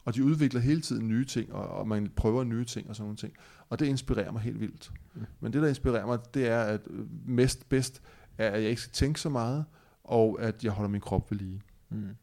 Og 0.04 0.14
de 0.14 0.24
udvikler 0.24 0.60
hele 0.60 0.80
tiden 0.80 1.08
nye 1.08 1.24
ting, 1.24 1.52
og, 1.52 1.68
og 1.68 1.88
man 1.88 2.10
prøver 2.16 2.44
nye 2.44 2.64
ting 2.64 2.88
og 2.88 2.96
sådan 2.96 3.04
nogle 3.04 3.16
ting. 3.16 3.32
Og 3.68 3.78
det 3.78 3.86
inspirerer 3.86 4.32
mig 4.32 4.42
helt 4.42 4.60
vildt. 4.60 4.92
Mm. 5.14 5.26
Men 5.40 5.52
det, 5.52 5.62
der 5.62 5.68
inspirerer 5.68 6.06
mig, 6.06 6.18
det 6.34 6.48
er, 6.48 6.60
at 6.60 6.80
mest 7.26 7.68
bedst 7.68 8.02
er, 8.38 8.50
at 8.50 8.62
jeg 8.62 8.70
ikke 8.70 8.82
skal 8.82 8.92
tænke 8.92 9.20
så 9.20 9.28
meget, 9.28 9.64
og 10.04 10.38
at 10.40 10.64
jeg 10.64 10.72
holder 10.72 10.90
min 10.90 11.00
krop 11.00 11.30
ved 11.30 11.38
lige. 11.38 11.62
Mm. 11.90 12.16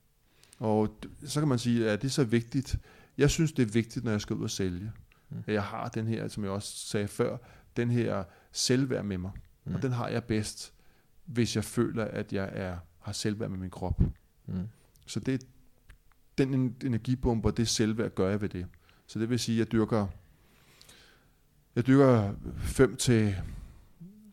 Og 0.60 0.98
så 1.26 1.42
kan 1.42 1.48
man 1.48 1.60
sige, 1.60 1.90
at 1.90 2.02
det 2.02 2.08
er 2.08 2.12
så 2.12 2.24
vigtigt. 2.24 2.80
Jeg 3.18 3.30
synes, 3.30 3.52
det 3.52 3.68
er 3.68 3.72
vigtigt, 3.72 4.06
når 4.06 4.12
jeg 4.12 4.22
skal 4.22 4.36
ud 4.36 4.44
og 4.44 4.50
sælge. 4.50 4.92
Mm. 5.30 5.38
At 5.48 5.54
jeg 5.54 5.64
har 5.64 5.90
den 5.90 6.08
her, 6.08 6.28
som 6.28 6.44
jeg 6.44 6.52
også 6.52 6.88
sagde 6.88 7.08
før, 7.08 7.38
den 7.78 7.92
her 7.92 8.24
selvværd 8.52 9.06
med 9.06 9.18
mig. 9.18 9.32
Mm. 9.66 9.76
Og 9.76 9.82
den 9.82 9.92
har 9.92 10.08
jeg 10.08 10.24
bedst, 10.24 10.74
hvis 11.26 11.56
jeg 11.56 11.64
føler, 11.64 12.06
at 12.06 12.34
jeg 12.34 12.50
er 12.54 12.78
har 13.08 13.14
selvværd 13.14 13.50
med 13.50 13.58
min 13.58 13.70
krop. 13.70 14.02
Mm. 14.46 14.68
Så 15.06 15.20
det, 15.20 15.48
den 16.38 16.76
energibomber, 16.84 17.52
det 17.52 17.68
selvværd, 17.68 18.12
gør 18.16 18.30
jeg 18.30 18.42
ved 18.42 18.50
det. 18.50 18.68
Så 19.08 19.20
det 19.20 19.30
vil 19.30 19.40
sige, 19.40 19.56
at 19.56 19.60
jeg 19.60 19.72
dyrker, 19.72 20.08
jeg 21.76 21.88
dyrker 21.88 22.34
5 22.58 22.96
til 22.96 23.36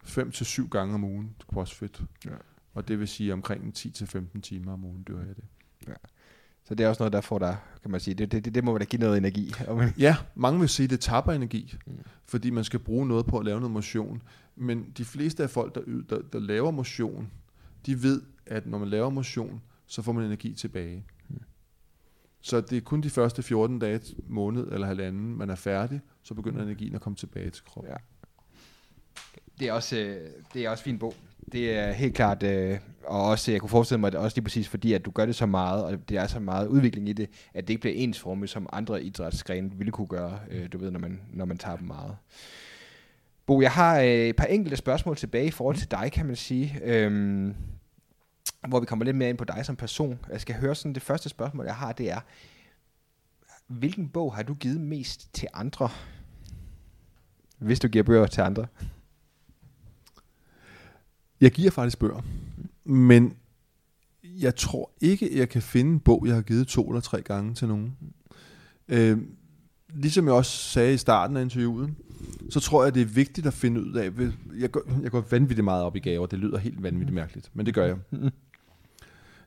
5 0.05 0.31
til 0.31 0.47
7 0.47 0.69
gange 0.69 0.95
om 0.95 1.05
ugen 1.05 1.37
crossfit. 1.53 2.03
Ja. 2.25 2.31
Og 2.75 2.89
det 2.89 3.01
vil 3.01 3.09
sige 3.09 3.33
omkring 3.33 3.75
10 3.75 3.91
til 3.91 4.07
15 4.07 4.43
timer 4.43 4.73
om 4.73 4.85
ugen 4.85 5.05
dyrker 5.09 5.27
jeg 5.27 5.37
det. 5.37 5.45
Ja. 5.89 5.93
Så 6.65 6.75
det 6.75 6.85
er 6.85 6.89
også 6.89 7.03
noget, 7.03 7.13
der 7.13 7.21
får 7.21 7.39
dig, 7.39 7.57
kan 7.83 7.91
man 7.91 8.01
sige, 8.01 8.15
det, 8.15 8.33
det, 8.33 8.55
det 8.55 8.65
må 8.65 8.79
da 8.79 8.85
give 8.85 9.01
noget 9.01 9.19
energi. 9.19 9.53
ja, 9.99 10.17
mange 10.35 10.61
vil 10.61 10.69
sige, 10.69 10.85
at 10.85 10.91
det 10.91 11.01
tapper 11.01 11.33
energi, 11.33 11.75
mm. 11.87 11.99
fordi 12.25 12.51
man 12.51 12.65
skal 12.65 12.81
bruge 12.81 13.07
noget 13.07 13.27
på 13.27 13.39
at 13.39 13.45
lave 13.45 13.61
noget 13.61 13.73
motion. 13.73 14.23
Men 14.57 14.93
de 14.97 15.05
fleste 15.05 15.43
af 15.43 15.51
folk, 15.51 15.75
der, 15.75 15.81
der, 16.09 16.23
der 16.33 16.39
laver 16.39 16.71
motion, 16.71 17.31
de 17.87 18.03
ved, 18.03 18.23
at 18.47 18.67
når 18.67 18.79
man 18.79 18.89
laver 18.89 19.11
motion, 19.11 19.63
så 19.87 20.03
får 20.03 20.13
man 20.13 20.25
energi 20.25 20.55
tilbage. 20.55 21.05
Mm. 21.29 21.41
Så 22.41 22.61
det 22.61 22.77
er 22.77 22.81
kun 22.81 23.01
de 23.01 23.11
første 23.11 23.43
14 23.43 23.79
dage, 23.79 24.01
måned 24.29 24.69
eller 24.73 24.87
halvanden, 24.87 25.37
man 25.37 25.51
er 25.51 25.55
færdig, 25.55 26.01
så 26.23 26.35
begynder 26.35 26.63
mm. 26.63 26.69
energien 26.69 26.95
at 26.95 27.01
komme 27.01 27.17
tilbage 27.17 27.51
til 27.51 27.65
kroppen. 27.65 27.93
Ja. 27.93 27.97
Det 29.59 29.69
er 29.69 29.73
også, 29.73 29.97
øh, 29.97 30.31
det 30.55 30.65
er 30.65 30.71
også 30.71 30.85
fin 30.85 30.99
bog. 30.99 31.15
Det 31.55 31.79
er 31.79 31.93
helt 31.93 32.15
klart, 32.15 32.43
øh, 32.43 32.79
og 33.05 33.25
også, 33.25 33.53
jeg 33.53 33.61
kunne 33.61 33.71
forestille 33.71 34.01
mig, 34.01 34.09
at 34.09 34.15
også 34.15 34.37
lige 34.37 34.45
præcis 34.45 34.69
fordi, 34.69 34.93
at 34.93 35.05
du 35.05 35.11
gør 35.11 35.27
det 35.27 35.35
så 35.35 35.47
meget, 35.47 35.85
og 35.85 36.09
det 36.09 36.17
er 36.17 36.27
så 36.27 36.41
meget 36.41 36.67
udvikling 36.67 37.09
i 37.09 37.13
det, 37.13 37.31
at 37.55 37.69
det 37.69 37.71
ikke 37.71 37.81
bliver 37.81 37.97
ensformigt, 37.97 38.51
som 38.51 38.69
andre 38.73 39.03
idrætsgrene 39.03 39.71
ville 39.75 39.93
kunne 39.93 40.07
gøre, 40.07 40.39
øh, 40.51 40.69
du 40.73 40.79
ved, 40.79 40.91
når 40.91 41.01
man, 41.01 41.21
når 41.33 41.45
man 41.45 41.59
tager 41.59 41.77
dem 41.77 41.87
meget. 41.87 42.17
Bo, 43.47 43.61
jeg 43.61 43.71
har 43.71 44.01
øh, 44.01 44.07
et 44.07 44.37
par 44.37 44.45
enkelte 44.45 44.77
spørgsmål 44.77 45.17
tilbage 45.17 45.47
i 45.47 45.51
forhold 45.51 45.77
til 45.77 45.91
dig, 45.91 46.13
kan 46.13 46.27
man 46.27 46.37
sige. 46.37 46.81
øh, 46.85 47.55
hvor 48.69 48.81
vi 48.81 48.87
kommer 48.87 49.05
lidt 49.05 49.17
mere 49.17 49.29
ind 49.29 49.39
på 49.39 49.45
dig 49.45 49.67
som 49.67 49.77
person. 49.77 50.19
Jeg 50.33 50.41
skal 50.41 50.55
høre 50.55 50.75
sådan, 50.75 50.95
det 50.95 51.03
første 51.03 51.29
spørgsmål, 51.29 51.65
jeg 51.65 51.75
har, 51.75 51.93
det 51.93 52.11
er, 52.11 52.21
hvilken 53.67 54.09
bog 54.09 54.35
har 54.35 54.43
du 54.43 54.55
givet 54.55 54.81
mest 54.81 55.35
til 55.35 55.49
andre? 55.55 55.89
Hvis 57.59 57.81
du 57.81 57.89
giver 57.89 58.05
bøger 58.05 58.27
til 58.27 58.41
andre. 58.41 58.67
Jeg 61.41 61.51
giver 61.51 61.71
faktisk 61.71 61.99
bøger, 61.99 62.23
men 62.85 63.37
jeg 64.25 64.57
tror 64.57 64.91
ikke, 65.01 65.39
jeg 65.39 65.49
kan 65.49 65.63
finde 65.63 65.91
en 65.91 66.01
bog, 66.01 66.27
jeg 66.27 66.35
har 66.35 66.43
givet 66.43 66.69
to 66.69 66.89
eller 66.89 67.01
tre 67.01 67.23
gange 67.23 67.55
til 67.55 67.69
nogen. 67.69 67.97
Øh, 68.89 69.19
ligesom 69.95 70.27
jeg 70.27 70.35
også 70.35 70.51
sagde 70.51 70.95
i 70.95 70.97
starten 70.97 71.37
af 71.37 71.43
interviewet, 71.43 71.95
så 72.51 72.61
tror 72.61 72.85
jeg, 72.85 72.95
det 72.95 73.03
er 73.03 73.07
vigtigt 73.07 73.47
at 73.47 73.55
finde 73.55 73.81
ud 73.81 73.95
af, 73.95 74.11
jeg 74.59 74.71
går, 74.71 74.83
jeg 75.03 75.11
går 75.11 75.21
vanvittigt 75.31 75.65
meget 75.65 75.85
op 75.85 75.97
i 75.97 76.01
gaver, 76.01 76.27
det 76.27 76.39
lyder 76.39 76.59
helt 76.59 76.83
vanvittigt 76.83 77.15
mærkeligt, 77.15 77.51
men 77.55 77.67
det 77.67 77.75
gør 77.75 77.87
jeg. 77.87 77.97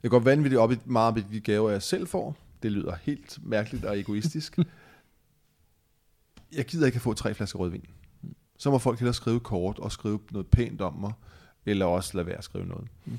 Jeg 0.03 0.11
går 0.11 0.19
vanvittigt 0.19 0.59
op 0.59 0.71
i, 0.71 0.75
meget 0.85 1.07
op 1.07 1.17
i 1.17 1.21
de 1.31 1.39
gaver, 1.39 1.69
jeg 1.69 1.81
selv 1.81 2.07
får, 2.07 2.35
det 2.63 2.71
lyder 2.71 2.95
helt 3.01 3.39
mærkeligt 3.43 3.85
og 3.85 3.99
egoistisk. 3.99 4.59
Jeg 6.55 6.65
gider 6.65 6.85
ikke 6.85 6.95
at 6.95 7.01
få 7.01 7.13
tre 7.13 7.33
flasker 7.33 7.59
rødvin. 7.59 7.85
Så 8.57 8.71
må 8.71 8.77
folk 8.77 8.99
hellere 8.99 9.13
skrive 9.13 9.39
kort 9.39 9.79
og 9.79 9.91
skrive 9.91 10.19
noget 10.31 10.47
pænt 10.47 10.81
om 10.81 10.93
mig, 10.93 11.13
eller 11.67 11.85
også 11.85 12.17
lade 12.17 12.27
være 12.27 12.37
at 12.37 12.43
skrive 12.43 12.65
noget. 12.65 12.87
Mm. 13.05 13.17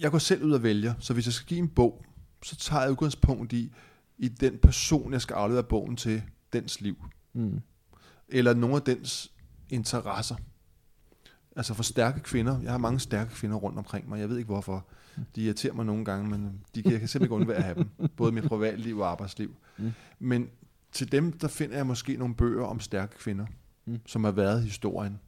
Jeg 0.00 0.10
går 0.10 0.18
selv 0.18 0.42
ud 0.42 0.52
og 0.52 0.62
vælger, 0.62 0.94
så 0.98 1.14
hvis 1.14 1.26
jeg 1.26 1.32
skal 1.32 1.46
give 1.46 1.58
en 1.60 1.68
bog, 1.68 2.04
så 2.42 2.56
tager 2.56 2.82
jeg 2.82 2.90
udgangspunkt 2.90 3.52
i, 3.52 3.72
i 4.18 4.28
den 4.28 4.58
person, 4.58 5.12
jeg 5.12 5.20
skal 5.20 5.34
aflevere 5.34 5.64
bogen 5.64 5.96
til, 5.96 6.22
dens 6.52 6.80
liv. 6.80 6.96
Mm. 7.32 7.60
Eller 8.28 8.54
nogle 8.54 8.76
af 8.76 8.82
dens 8.82 9.32
interesser. 9.68 10.36
Altså 11.56 11.74
for 11.74 11.82
stærke 11.82 12.20
kvinder. 12.20 12.60
Jeg 12.60 12.70
har 12.70 12.78
mange 12.78 13.00
stærke 13.00 13.30
kvinder 13.30 13.56
rundt 13.56 13.78
omkring 13.78 14.08
mig. 14.08 14.20
Jeg 14.20 14.28
ved 14.28 14.36
ikke 14.38 14.46
hvorfor. 14.46 14.86
De 15.36 15.42
irriterer 15.42 15.74
mig 15.74 15.84
nogle 15.86 16.04
gange, 16.04 16.30
men 16.30 16.60
de 16.74 16.82
kan, 16.82 16.92
jeg 16.92 17.00
kan 17.00 17.08
simpelthen 17.08 17.24
ikke 17.24 17.34
undvære 17.34 17.56
at 17.56 17.64
have 17.64 17.74
dem. 17.74 18.08
Både 18.16 18.32
mit 18.32 18.44
privatliv 18.44 18.98
og 18.98 19.10
arbejdsliv. 19.10 19.56
Mm. 19.78 19.92
Men 20.18 20.48
til 20.92 21.12
dem, 21.12 21.32
der 21.32 21.48
finder 21.48 21.76
jeg 21.76 21.86
måske 21.86 22.16
nogle 22.16 22.34
bøger 22.34 22.64
om 22.64 22.80
stærke 22.80 23.18
kvinder, 23.18 23.46
mm. 23.84 24.00
som 24.06 24.24
har 24.24 24.30
været 24.30 24.62
i 24.62 24.64
historien 24.64 25.18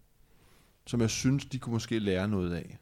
som 0.87 1.01
jeg 1.01 1.11
synes, 1.11 1.45
de 1.45 1.59
kunne 1.59 1.73
måske 1.73 1.99
lære 1.99 2.29
noget 2.29 2.53
af. 2.55 2.79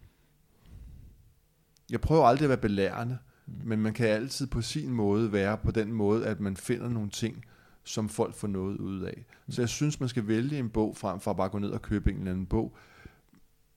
Jeg 1.90 2.00
prøver 2.00 2.24
aldrig 2.24 2.44
at 2.44 2.48
være 2.48 2.58
belærende, 2.58 3.18
mm. 3.46 3.54
men 3.64 3.80
man 3.80 3.92
kan 3.92 4.08
altid 4.08 4.46
på 4.46 4.62
sin 4.62 4.90
måde 4.90 5.32
være 5.32 5.58
på 5.58 5.70
den 5.70 5.92
måde, 5.92 6.26
at 6.26 6.40
man 6.40 6.56
finder 6.56 6.88
nogle 6.88 7.10
ting, 7.10 7.44
som 7.84 8.08
folk 8.08 8.34
får 8.34 8.48
noget 8.48 8.76
ud 8.78 9.00
af. 9.00 9.24
Så 9.48 9.62
jeg 9.62 9.68
synes, 9.68 10.00
man 10.00 10.08
skal 10.08 10.26
vælge 10.28 10.58
en 10.58 10.70
bog 10.70 10.96
frem 10.96 11.20
for 11.20 11.30
at 11.30 11.36
bare 11.36 11.48
gå 11.48 11.58
ned 11.58 11.70
og 11.70 11.82
købe 11.82 12.10
en 12.10 12.18
eller 12.18 12.30
anden 12.30 12.46
bog, 12.46 12.76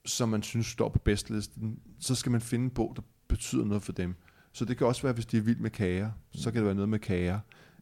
som 0.06 0.28
man 0.28 0.42
synes 0.42 0.66
står 0.66 0.88
på 0.88 0.98
bestlisten. 0.98 1.78
Så 2.00 2.14
skal 2.14 2.32
man 2.32 2.40
finde 2.40 2.64
en 2.64 2.70
bog, 2.70 2.92
der 2.96 3.02
betyder 3.28 3.64
noget 3.64 3.82
for 3.82 3.92
dem. 3.92 4.14
Så 4.52 4.64
det 4.64 4.78
kan 4.78 4.86
også 4.86 5.02
være, 5.02 5.12
hvis 5.12 5.26
de 5.26 5.36
er 5.36 5.40
vild 5.40 5.58
med 5.58 5.70
kager, 5.70 6.10
så 6.32 6.50
kan 6.50 6.58
det 6.58 6.66
være 6.66 6.74
noget 6.74 6.88
med 6.88 6.98
kager. 6.98 7.40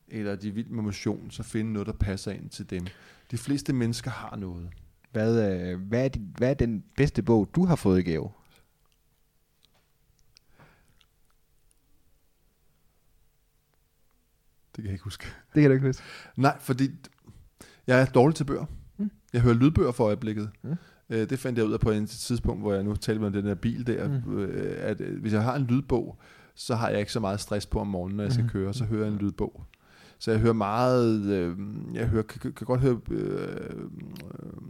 Eller 0.09 0.37
de 0.37 0.49
er 0.49 0.53
vild 0.53 0.69
med 0.69 0.83
motion, 0.83 1.31
så 1.31 1.43
finde 1.43 1.73
noget, 1.73 1.87
der 1.87 1.93
passer 1.93 2.33
ind 2.33 2.51
til 2.51 2.71
dem. 2.71 2.87
De 3.31 3.39
fleste 3.39 3.73
mennesker 3.73 4.11
har 4.11 4.37
noget. 4.37 4.71
Hvad, 5.13 5.53
øh, 5.53 5.81
hvad, 5.81 6.05
er 6.05 6.09
din, 6.09 6.35
hvad 6.39 6.51
er 6.51 6.55
den 6.55 6.85
bedste 6.97 7.23
bog, 7.23 7.49
du 7.55 7.65
har 7.67 7.77
fået 7.77 7.99
i 7.99 8.03
gave? 8.03 8.31
Det 14.77 14.83
kan 14.83 14.85
jeg 14.85 14.93
ikke 14.93 15.05
huske. 15.05 15.25
Det 15.55 15.61
kan 15.63 15.71
du 15.71 15.75
ikke 15.75 15.87
huske. 15.87 16.03
Nej, 16.37 16.57
fordi 16.61 16.89
jeg 17.87 18.01
er 18.01 18.05
dårlig 18.07 18.35
til 18.37 18.45
bøger. 18.45 18.65
Mm. 18.99 19.11
Jeg 19.33 19.41
hører 19.41 19.55
lydbøger 19.55 19.93
for 19.93 20.05
øjeblikket. 20.05 20.51
Mm. 20.63 20.75
Øh, 21.11 21.31
Det 21.31 21.39
fandt 21.39 21.59
jeg 21.59 21.67
ud 21.67 21.73
af 21.73 21.81
på 21.81 21.91
et 21.91 22.09
tidspunkt, 22.09 22.63
hvor 22.63 22.75
jeg 22.75 22.83
nu 22.85 22.97
talte 22.97 23.21
med 23.21 23.31
den 23.31 23.47
der 23.47 23.55
bil 23.55 23.87
der, 23.87 24.09
Mm. 24.09 24.39
øh, 24.39 24.75
at 24.79 25.01
øh, 25.01 25.21
hvis 25.21 25.33
jeg 25.33 25.43
har 25.43 25.57
en 25.57 25.63
lydbog, 25.67 26.19
så 26.55 26.75
har 26.75 26.89
jeg 26.89 27.01
ikke 27.01 27.13
så 27.13 27.21
meget 27.21 27.41
stress 27.41 27.67
på 27.67 27.81
om 27.81 27.87
morgenen, 27.87 28.17
når 28.17 28.25
jeg 28.25 28.33
skal 28.33 28.45
Mhm. 28.45 28.53
køre, 28.53 28.75
så 28.75 28.85
hører 28.85 29.05
jeg 29.05 29.13
en 29.13 29.19
lydbog. 29.19 29.65
Så 30.19 30.31
jeg 30.31 30.41
hører 30.41 30.53
meget, 30.53 31.23
øh, 31.25 31.57
jeg 31.95 32.09
hører, 32.09 32.23
kan, 32.23 32.53
kan 32.53 32.67
godt 32.67 32.81
høre 32.81 33.01
øh, 33.11 33.49
øh, 33.73 34.69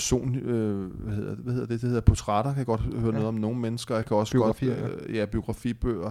person, 0.00 0.36
øh, 0.36 0.90
hvad, 0.92 1.14
hedder, 1.14 1.34
hvad 1.34 1.52
hedder 1.52 1.66
det, 1.66 1.80
det 1.80 1.88
hedder 1.88 2.00
portrætter, 2.00 2.50
kan 2.50 2.58
jeg 2.58 2.66
godt 2.66 2.80
høre 2.80 3.04
Ja. 3.04 3.10
noget 3.10 3.26
om 3.28 3.34
nogle 3.34 3.58
mennesker, 3.60 3.94
jeg 3.96 4.04
kan 4.06 4.16
også 4.16 4.32
Biografier, 4.32 4.80
godt, 4.80 5.00
øh, 5.06 5.16
ja, 5.16 5.24
biografibøger. 5.26 6.10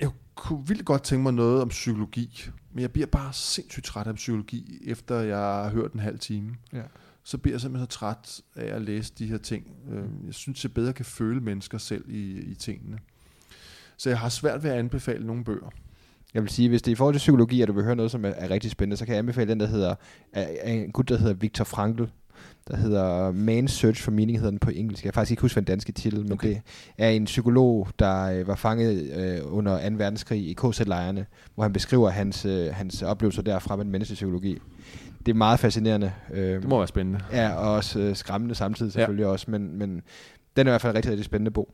Jeg 0.00 0.10
kunne 0.34 0.66
vildt 0.68 0.84
godt 0.84 1.02
tænke 1.02 1.22
mig 1.22 1.34
noget 1.34 1.62
om 1.62 1.68
psykologi, 1.68 2.44
men 2.72 2.82
jeg 2.82 2.90
bliver 2.90 3.06
bare 3.06 3.32
sindssygt 3.32 3.86
træt 3.86 4.06
af 4.06 4.14
psykologi, 4.14 4.78
efter 4.86 5.20
jeg 5.20 5.36
har 5.38 5.70
hørt 5.70 5.92
en 5.92 6.00
halv 6.00 6.18
time. 6.18 6.54
Ja. 6.72 6.82
Så 7.24 7.38
bliver 7.38 7.54
jeg 7.54 7.60
simpelthen 7.60 7.90
så 7.90 7.98
træt 7.98 8.40
af 8.56 8.74
at 8.76 8.82
læse 8.82 9.12
de 9.18 9.26
her 9.26 9.38
ting. 9.38 9.66
Øh, 9.92 10.04
Jeg 10.26 10.34
synes, 10.34 10.64
jeg 10.64 10.72
bedre 10.72 10.92
kan 10.92 11.04
føle 11.04 11.40
mennesker 11.40 11.78
selv 11.78 12.04
i, 12.08 12.38
i 12.40 12.54
tingene. 12.54 12.98
Så 13.96 14.08
jeg 14.10 14.18
har 14.18 14.28
svært 14.28 14.62
ved 14.62 14.70
at 14.70 14.76
anbefale 14.78 15.26
nogle 15.26 15.44
bøger. 15.44 15.70
Jeg 16.34 16.42
vil 16.42 16.50
sige, 16.50 16.68
hvis 16.68 16.82
det 16.82 16.90
er 16.90 16.92
i 16.92 16.94
forhold 16.94 17.14
til 17.14 17.18
psykologi, 17.18 17.60
og 17.60 17.68
du 17.68 17.72
vil 17.72 17.84
høre 17.84 17.96
noget, 17.96 18.10
som 18.10 18.24
er, 18.24 18.28
er 18.28 18.50
rigtig 18.50 18.70
spændende, 18.70 18.96
så 18.96 19.04
kan 19.04 19.12
jeg 19.14 19.18
anbefale 19.18 19.50
den, 19.50 19.60
der 19.60 19.66
hedder, 19.66 19.94
af 20.32 20.58
af 20.62 20.72
en 20.72 20.92
gut, 20.92 21.08
der 21.08 21.16
hedder 21.18 21.34
Viktor 21.34 21.64
Frankl, 21.64 22.04
der 22.68 22.76
hedder 22.76 23.32
Man's 23.32 23.66
Search 23.68 24.02
for 24.02 24.10
Meaning, 24.10 24.38
hedder 24.38 24.50
den 24.50 24.58
på 24.58 24.70
engelsk. 24.70 25.04
Jeg 25.04 25.12
kan 25.12 25.14
faktisk 25.20 25.30
ikke 25.30 25.40
huske, 25.42 25.54
hvad 25.54 25.62
den 25.62 25.72
danske 25.72 25.92
titel, 25.92 26.22
men 26.22 26.32
Okay. 26.32 26.48
det 26.48 26.60
er 26.98 27.08
en 27.08 27.24
psykolog, 27.24 27.88
der 27.98 28.22
øh, 28.24 28.48
var 28.48 28.54
fanget 28.54 29.12
øh, 29.16 29.38
under 29.56 29.88
2. 29.90 29.94
verdenskrig 29.96 30.48
i 30.48 30.52
KZ-lejrene, 30.52 31.26
hvor 31.54 31.64
han 31.64 31.72
beskriver 31.72 32.10
hans, 32.10 32.44
øh, 32.44 32.74
hans 32.74 33.02
oplevelser 33.02 33.42
derfra 33.42 33.76
med 33.76 33.84
den 33.84 33.92
menneskelige 33.92 34.16
psykologi. 34.16 34.58
Det 35.26 35.32
er 35.32 35.36
meget 35.36 35.60
fascinerende. 35.60 36.12
Øh, 36.32 36.42
Det 36.62 36.68
må 36.68 36.78
være 36.78 36.88
spændende. 36.88 37.20
Ja, 37.32 37.54
og 37.54 37.74
også 37.74 37.98
øh, 37.98 38.16
skræmmende 38.16 38.54
samtidig 38.54 38.92
selvfølgelig 38.92 39.22
ja. 39.24 39.28
også, 39.30 39.50
men, 39.50 39.78
men 39.78 40.02
den 40.56 40.66
er 40.66 40.70
i 40.70 40.72
hvert 40.72 40.80
fald 40.80 40.92
en 40.92 40.96
rigtig, 40.96 41.10
rigtig 41.10 41.24
spændende 41.24 41.50
bog. 41.50 41.68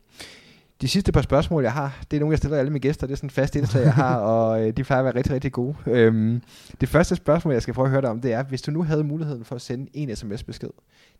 De 0.81 0.87
sidste 0.87 1.11
par 1.11 1.21
spørgsmål, 1.21 1.63
jeg 1.63 1.73
har, 1.73 2.05
det 2.11 2.17
er 2.17 2.19
nogle, 2.19 2.33
jeg 2.33 2.37
stiller 2.37 2.57
alle 2.57 2.71
mine 2.71 2.79
gæster. 2.79 3.07
Det 3.07 3.13
er 3.13 3.17
sådan 3.17 3.27
en 3.27 3.31
fast 3.31 3.55
indslag, 3.55 3.83
jeg 3.83 3.93
har, 3.93 4.17
og 4.33 4.67
øh, 4.67 4.77
de 4.77 4.83
plejer 4.83 4.99
at 4.99 5.05
være 5.05 5.15
rigtig, 5.15 5.33
rigtig 5.33 5.51
gode. 5.51 5.75
Øhm, 5.87 6.41
det 6.81 6.89
første 6.89 7.15
spørgsmål, 7.15 7.53
jeg 7.53 7.61
skal 7.61 7.73
prøve 7.73 7.85
at 7.85 7.91
høre 7.91 8.01
dig 8.01 8.09
om, 8.09 8.21
det 8.21 8.33
er, 8.33 8.43
hvis 8.43 8.61
du 8.61 8.71
nu 8.71 8.83
havde 8.83 9.03
muligheden 9.03 9.45
for 9.45 9.55
at 9.55 9.61
sende 9.61 9.89
en 9.93 10.15
sms-besked 10.15 10.69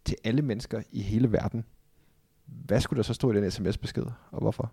til 0.05 0.17
alle 0.23 0.41
mennesker 0.41 0.81
i 0.91 1.01
hele 1.01 1.31
verden, 1.31 1.65
hvad 2.45 2.81
skulle 2.81 2.97
der 2.97 3.03
så 3.03 3.13
stå 3.13 3.31
i 3.31 3.35
den 3.35 3.51
sms-besked, 3.51 4.05
og 4.31 4.41
hvorfor? 4.41 4.71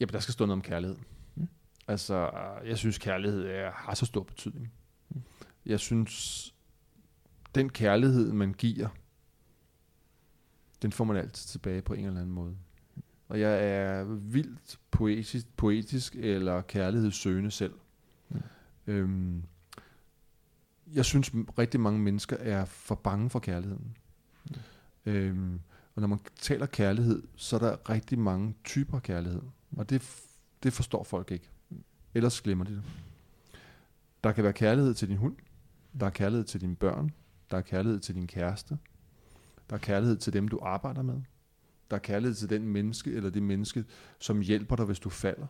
Jamen, 0.00 0.12
der 0.12 0.20
skal 0.20 0.32
stå 0.32 0.46
noget 0.46 0.56
om 0.56 0.62
kærlighed. 0.62 0.96
Mm. 1.34 1.42
Mm. 1.42 1.48
Altså, 1.88 2.30
jeg 2.66 2.78
synes, 2.78 2.98
kærlighed 2.98 3.46
er, 3.46 3.70
har 3.74 3.94
så 3.94 4.06
stor 4.06 4.22
betydning. 4.22 4.72
Mm. 5.10 5.22
Jeg 5.66 5.80
synes, 5.80 6.54
den 7.54 7.68
kærlighed, 7.68 8.32
man 8.32 8.52
giver, 8.52 8.88
den 10.84 10.92
får 10.92 11.04
man 11.04 11.16
altid 11.16 11.48
tilbage 11.48 11.82
på 11.82 11.94
en 11.94 12.04
eller 12.04 12.20
anden 12.20 12.34
måde. 12.34 12.56
Og 13.28 13.40
jeg 13.40 13.68
er 13.68 14.04
vildt 14.04 14.78
poetisk, 14.90 15.56
poetisk 15.56 16.14
eller 16.14 16.60
kærlighedssøgende 16.60 17.50
selv. 17.50 17.74
Mm. 18.28 18.40
Øhm, 18.86 19.42
jeg 20.94 21.04
synes, 21.04 21.30
rigtig 21.58 21.80
mange 21.80 22.00
mennesker 22.00 22.36
er 22.36 22.64
for 22.64 22.94
bange 22.94 23.30
for 23.30 23.38
kærligheden. 23.38 23.96
Mm. 24.44 24.56
Øhm, 25.12 25.60
og 25.94 26.00
når 26.00 26.08
man 26.08 26.18
taler 26.40 26.66
kærlighed, 26.66 27.22
så 27.36 27.56
er 27.56 27.60
der 27.60 27.90
rigtig 27.90 28.18
mange 28.18 28.54
typer 28.64 28.98
kærlighed. 28.98 29.42
Og 29.76 29.90
det, 29.90 30.22
det 30.62 30.72
forstår 30.72 31.04
folk 31.04 31.30
ikke. 31.30 31.50
Ellers 32.14 32.40
glemmer 32.40 32.64
de 32.64 32.72
det. 32.72 32.82
Der 34.24 34.32
kan 34.32 34.44
være 34.44 34.52
kærlighed 34.52 34.94
til 34.94 35.08
din 35.08 35.16
hund. 35.16 35.36
Der 36.00 36.06
er 36.06 36.10
kærlighed 36.10 36.44
til 36.44 36.60
dine 36.60 36.76
børn. 36.76 37.10
Der 37.50 37.56
er 37.56 37.62
kærlighed 37.62 38.00
til 38.00 38.14
din 38.14 38.26
kæreste. 38.26 38.78
Der 39.70 39.76
er 39.76 39.80
kærlighed 39.80 40.16
til 40.16 40.32
dem, 40.32 40.48
du 40.48 40.58
arbejder 40.62 41.02
med. 41.02 41.20
Der 41.90 41.96
er 41.96 42.00
kærlighed 42.00 42.34
til 42.34 42.50
den 42.50 42.68
menneske, 42.68 43.12
eller 43.12 43.30
det 43.30 43.42
menneske, 43.42 43.84
som 44.18 44.40
hjælper 44.40 44.76
dig, 44.76 44.84
hvis 44.84 44.98
du 44.98 45.10
falder. 45.10 45.46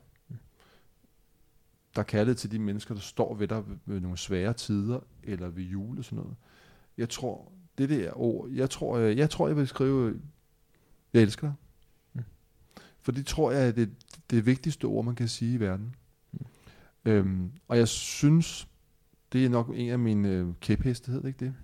Der 1.97 2.01
er 2.01 2.05
kærlighed 2.07 2.35
til 2.37 2.51
de 2.51 2.59
mennesker, 2.59 2.95
der 2.95 3.01
står 3.01 3.35
ved 3.35 3.49
dig 3.49 3.63
ved- 3.87 4.01
nogle 4.01 4.17
svære 4.19 4.53
tider, 4.53 5.01
eller 5.23 5.49
ved 5.49 5.63
jul 5.65 5.99
og 5.99 6.05
sådan 6.05 6.17
noget. 6.17 6.37
Jeg 6.99 7.09
tror, 7.09 7.53
det 7.79 7.89
der 7.89 8.13
ord, 8.19 8.51
jeg 8.51 8.71
tror, 8.71 8.99
jeg, 8.99 9.17
jeg, 9.17 9.31
tror, 9.31 9.49
jeg 9.49 9.57
vil 9.57 9.69
skrive, 9.69 10.21
jeg 11.13 11.23
elsker 11.23 11.47
dig. 11.47 11.55
Mm. 12.13 12.23
For 13.01 13.13
det 13.13 13.27
tror 13.27 13.51
jeg 13.53 13.69
er 13.69 13.73
det, 13.73 13.91
det 14.31 14.47
vigtigste 14.47 14.85
ord, 14.85 15.05
man 15.05 15.15
kan 15.15 15.29
sige 15.29 15.55
i 15.55 15.61
verden. 15.61 15.95
Mm. 16.33 16.47
Øhm, 17.05 17.51
og 17.69 17.79
jeg 17.79 17.89
synes, 17.89 18.69
det 19.33 19.45
er 19.45 19.49
nok 19.49 19.71
en 19.75 19.91
af 19.91 19.99
mine 19.99 20.29
øh, 20.29 20.47
kæpheste, 20.61 21.07
hedder 21.07 21.23
det 21.23 21.29
ikke 21.29 21.45
det? 21.45 21.55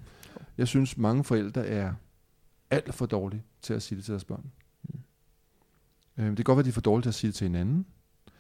Jeg 0.58 0.68
synes, 0.68 0.96
mange 0.96 1.24
forældre 1.24 1.66
er 1.66 1.94
alt 2.70 2.94
for 2.94 3.06
dårlige 3.06 3.42
til 3.62 3.74
at 3.74 3.82
sige 3.82 3.96
det 3.96 4.04
til 4.04 4.12
deres 4.12 4.24
børn. 4.24 4.50
Mm. 4.82 5.00
Øhm, 6.16 6.28
det 6.36 6.36
kan 6.36 6.44
godt 6.44 6.56
være, 6.56 6.64
de 6.64 6.68
er 6.68 6.72
for 6.72 6.80
dårlige 6.80 7.02
til 7.04 7.08
at 7.10 7.14
sige 7.14 7.28
det 7.28 7.34
til 7.34 7.44
hinanden, 7.44 7.86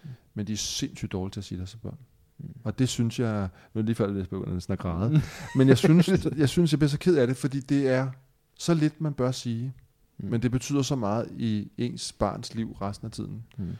Mm. 0.04 0.08
men 0.34 0.46
de 0.46 0.52
er 0.52 0.56
sindssygt 0.56 1.12
dårlige 1.12 1.32
til 1.32 1.40
at 1.40 1.44
sige 1.44 1.60
det 1.60 1.68
til 1.68 1.78
deres 1.82 1.82
børn. 1.82 1.98
Mm. 2.38 2.54
Og 2.64 2.78
det 2.78 2.88
synes 2.88 3.20
jeg, 3.20 3.48
nu 3.74 3.78
er 3.78 3.82
det 3.82 3.84
lige 3.84 3.94
før, 3.96 4.14
jeg 4.14 4.28
begynder 4.28 4.66
at 4.72 4.78
græde, 4.78 5.22
men 5.56 5.68
jeg 5.68 5.78
synes, 5.78 6.08
jeg 6.36 6.48
synes, 6.48 6.72
jeg 6.72 6.78
bliver 6.78 6.88
så 6.88 6.98
ked 6.98 7.16
af 7.16 7.26
det, 7.26 7.36
fordi 7.36 7.60
det 7.60 7.88
er 7.88 8.10
så 8.58 8.74
lidt, 8.74 9.00
man 9.00 9.14
bør 9.14 9.30
sige, 9.30 9.74
Mm. 10.18 10.28
men 10.30 10.42
det 10.42 10.50
betyder 10.50 10.82
så 10.82 10.96
meget 10.96 11.28
i 11.36 11.70
ens 11.78 12.12
barns 12.12 12.54
liv 12.54 12.72
resten 12.72 13.06
af 13.06 13.12
tiden. 13.12 13.44
Mm. 13.58 13.76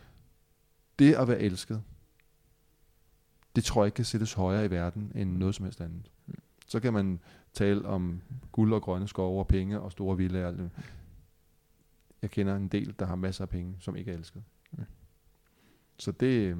Det 0.98 1.14
at 1.14 1.28
være 1.28 1.40
elsket, 1.40 1.82
det 3.56 3.64
tror 3.64 3.82
jeg 3.82 3.86
ikke 3.86 3.96
kan 3.96 4.04
sættes 4.04 4.32
højere 4.32 4.64
i 4.64 4.70
verden 4.70 5.12
end 5.14 5.36
noget 5.36 5.54
som 5.54 5.64
helst 5.64 5.80
andet. 5.80 6.10
Mm. 6.26 6.34
Så 6.66 6.80
kan 6.80 6.92
man 6.92 7.20
tale 7.54 7.84
om 7.84 8.20
guld 8.52 8.72
og 8.72 8.82
grønne 8.82 9.08
skove 9.08 9.38
og 9.38 9.46
penge 9.46 9.80
og 9.80 9.92
store 9.92 10.16
villager. 10.16 10.68
Jeg 12.22 12.30
kender 12.30 12.56
en 12.56 12.68
del, 12.68 12.94
der 12.98 13.06
har 13.06 13.16
masser 13.16 13.44
af 13.44 13.48
penge, 13.48 13.74
som 13.78 13.96
ikke 13.96 14.10
er 14.10 14.16
elsket. 14.16 14.42
Mm. 14.72 14.84
Så 15.98 16.12
det, 16.12 16.26
øh, 16.26 16.56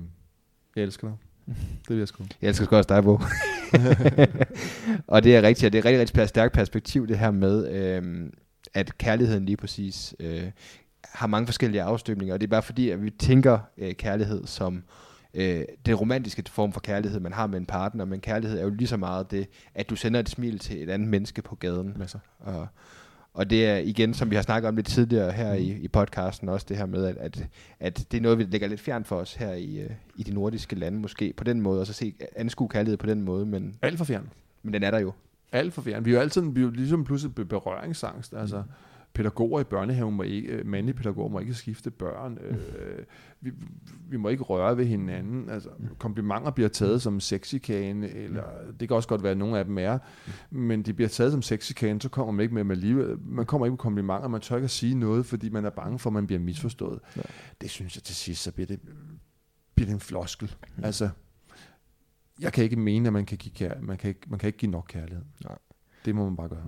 jeg 0.76 0.84
elsker 0.84 1.08
dig. 1.08 1.16
Det 1.82 1.88
vil 1.88 1.98
jeg 1.98 2.08
sgu. 2.08 2.24
Jeg 2.42 2.48
elsker 2.48 2.64
sgu 2.64 2.76
også 2.76 2.88
dig, 2.88 3.04
Bo. 3.04 3.12
og 5.14 5.24
det 5.24 5.36
er 5.36 5.42
rigtigt, 5.42 5.66
og 5.66 5.72
det 5.72 5.78
er 5.78 5.84
rigtig, 5.84 6.00
rigtig 6.00 6.28
stærkt 6.28 6.54
perspektiv, 6.54 7.08
det 7.08 7.18
her 7.18 7.30
med, 7.30 7.68
øhm, 7.68 8.32
at 8.74 8.98
kærligheden 8.98 9.46
lige 9.46 9.56
præcis 9.56 10.14
øh, 10.20 10.50
har 11.04 11.26
mange 11.26 11.46
forskellige 11.46 11.82
afstøbninger, 11.82 12.34
og 12.34 12.40
det 12.40 12.46
er 12.46 12.50
bare 12.50 12.62
fordi, 12.62 12.90
at 12.90 13.02
vi 13.02 13.10
tænker 13.10 13.58
øh, 13.78 13.94
kærlighed 13.94 14.46
som 14.46 14.84
øh, 15.34 15.64
den 15.86 15.94
romantiske 15.94 16.42
form 16.48 16.72
for 16.72 16.80
kærlighed, 16.80 17.20
man 17.20 17.32
har 17.32 17.46
med 17.46 17.58
en 17.58 17.66
partner, 17.66 18.04
men 18.04 18.20
kærlighed 18.20 18.58
er 18.58 18.62
jo 18.62 18.70
lige 18.70 18.88
så 18.88 18.96
meget 18.96 19.30
det, 19.30 19.46
at 19.74 19.90
du 19.90 19.96
sender 19.96 20.20
et 20.20 20.28
smil 20.28 20.58
til 20.58 20.82
et 20.82 20.90
andet 20.90 21.08
menneske 21.08 21.42
på 21.42 21.54
gaden. 21.54 21.94
Masser. 21.96 22.18
Og, 22.38 22.66
og 23.34 23.50
det 23.50 23.66
er 23.66 23.76
igen, 23.76 24.14
som 24.14 24.30
vi 24.30 24.34
har 24.34 24.42
snakket 24.42 24.68
om 24.68 24.76
lidt 24.76 24.86
tidligere 24.86 25.32
her 25.32 25.52
i, 25.52 25.68
i 25.70 25.88
podcasten, 25.88 26.48
også 26.48 26.66
det 26.68 26.76
her 26.76 26.86
med, 26.86 27.04
at, 27.06 27.16
at, 27.16 27.44
at 27.80 28.06
det 28.12 28.18
er 28.18 28.22
noget, 28.22 28.38
vi 28.38 28.44
lægger 28.44 28.68
lidt 28.68 28.80
fjern 28.80 29.04
for 29.04 29.16
os 29.16 29.34
her 29.34 29.52
i, 29.52 29.78
øh, 29.80 29.90
i 30.16 30.22
de 30.22 30.34
nordiske 30.34 30.76
lande 30.76 30.98
måske, 30.98 31.32
på 31.36 31.44
den 31.44 31.60
måde, 31.60 31.80
og 31.80 31.86
så 31.86 31.92
se 31.92 32.14
anskue 32.36 32.68
kærlighed 32.68 32.96
på 32.96 33.06
den 33.06 33.22
måde, 33.22 33.46
men, 33.46 33.74
Alt 33.82 33.98
for 33.98 34.04
fjern. 34.04 34.28
men 34.62 34.74
den 34.74 34.82
er 34.82 34.90
der 34.90 34.98
jo. 34.98 35.12
Alt 35.52 35.72
for 35.74 35.82
fjern. 35.82 36.04
Vi 36.04 36.10
er 36.10 36.14
jo 36.14 36.20
altid 36.20 36.42
vi 36.42 36.60
er 36.60 36.64
jo 36.64 36.70
ligesom 36.70 37.04
pludselig 37.04 37.34
be- 37.34 37.44
berøringsangst. 37.44 38.34
Altså, 38.34 38.56
Mm. 38.56 38.62
Pædagoger 39.14 39.60
i 39.60 39.64
børnehaven 39.64 40.14
må 40.14 40.22
ikke, 40.22 40.48
øh, 40.48 40.66
mandlige 40.66 40.94
pædagoger 40.96 41.28
må 41.28 41.38
ikke 41.38 41.54
skifte 41.54 41.90
børn. 41.90 42.38
Øh, 42.42 42.58
vi, 43.40 43.52
vi 44.08 44.16
må 44.16 44.28
ikke 44.28 44.42
røre 44.42 44.76
ved 44.76 44.84
hinanden. 44.86 45.48
Altså, 45.50 45.68
Mm. 45.78 45.86
komplimenter 45.98 46.50
bliver 46.50 46.68
taget 46.68 47.02
som 47.02 47.20
sexikane, 47.20 48.08
eller 48.10 48.44
det 48.80 48.88
kan 48.88 48.96
også 48.96 49.08
godt 49.08 49.22
være, 49.22 49.32
at 49.32 49.38
nogle 49.38 49.58
af 49.58 49.64
dem 49.64 49.78
er, 49.78 49.98
men 50.50 50.82
de 50.82 50.92
bliver 50.94 51.08
taget 51.08 51.32
som 51.32 51.42
sexikane, 51.42 52.00
så 52.00 52.08
kommer 52.08 52.32
man 52.32 52.42
ikke 52.42 52.54
med 52.54 52.62
dem 52.64 52.70
alligevel. 52.70 53.18
Man 53.24 53.46
kommer 53.46 53.66
ikke 53.66 53.72
med 53.72 53.78
komplimenter, 53.78 54.28
man 54.28 54.40
tør 54.40 54.56
ikke 54.56 54.64
at 54.64 54.70
sige 54.70 54.94
noget, 54.94 55.26
fordi 55.26 55.48
man 55.48 55.64
er 55.64 55.70
bange 55.70 55.98
for, 55.98 56.10
at 56.10 56.14
man 56.14 56.26
bliver 56.26 56.40
misforstået. 56.40 56.98
Ja. 57.16 57.22
Det 57.60 57.70
synes 57.70 57.96
jeg 57.96 58.02
til 58.02 58.14
sidst, 58.16 58.42
så 58.42 58.52
bliver 58.52 58.66
det, 58.66 58.80
bliver 59.74 59.86
det 59.86 59.94
en 59.94 60.00
floskel. 60.00 60.54
Mm. 60.76 60.84
Altså, 60.84 61.08
jeg 62.40 62.52
kan 62.52 62.64
ikke 62.64 62.76
mene, 62.76 63.06
at 63.06 63.12
man 63.12 63.26
kan 63.26 63.38
give, 63.38 63.68
kær- 63.68 63.80
man 63.80 63.96
kan 63.98 64.08
ikke, 64.08 64.20
man 64.26 64.38
kan 64.38 64.46
ikke 64.46 64.58
give 64.58 64.70
nok 64.70 64.86
kærlighed. 64.88 65.24
Nej. 65.44 65.58
Det 66.04 66.14
må 66.14 66.24
man 66.24 66.36
bare 66.36 66.48
gøre. 66.48 66.64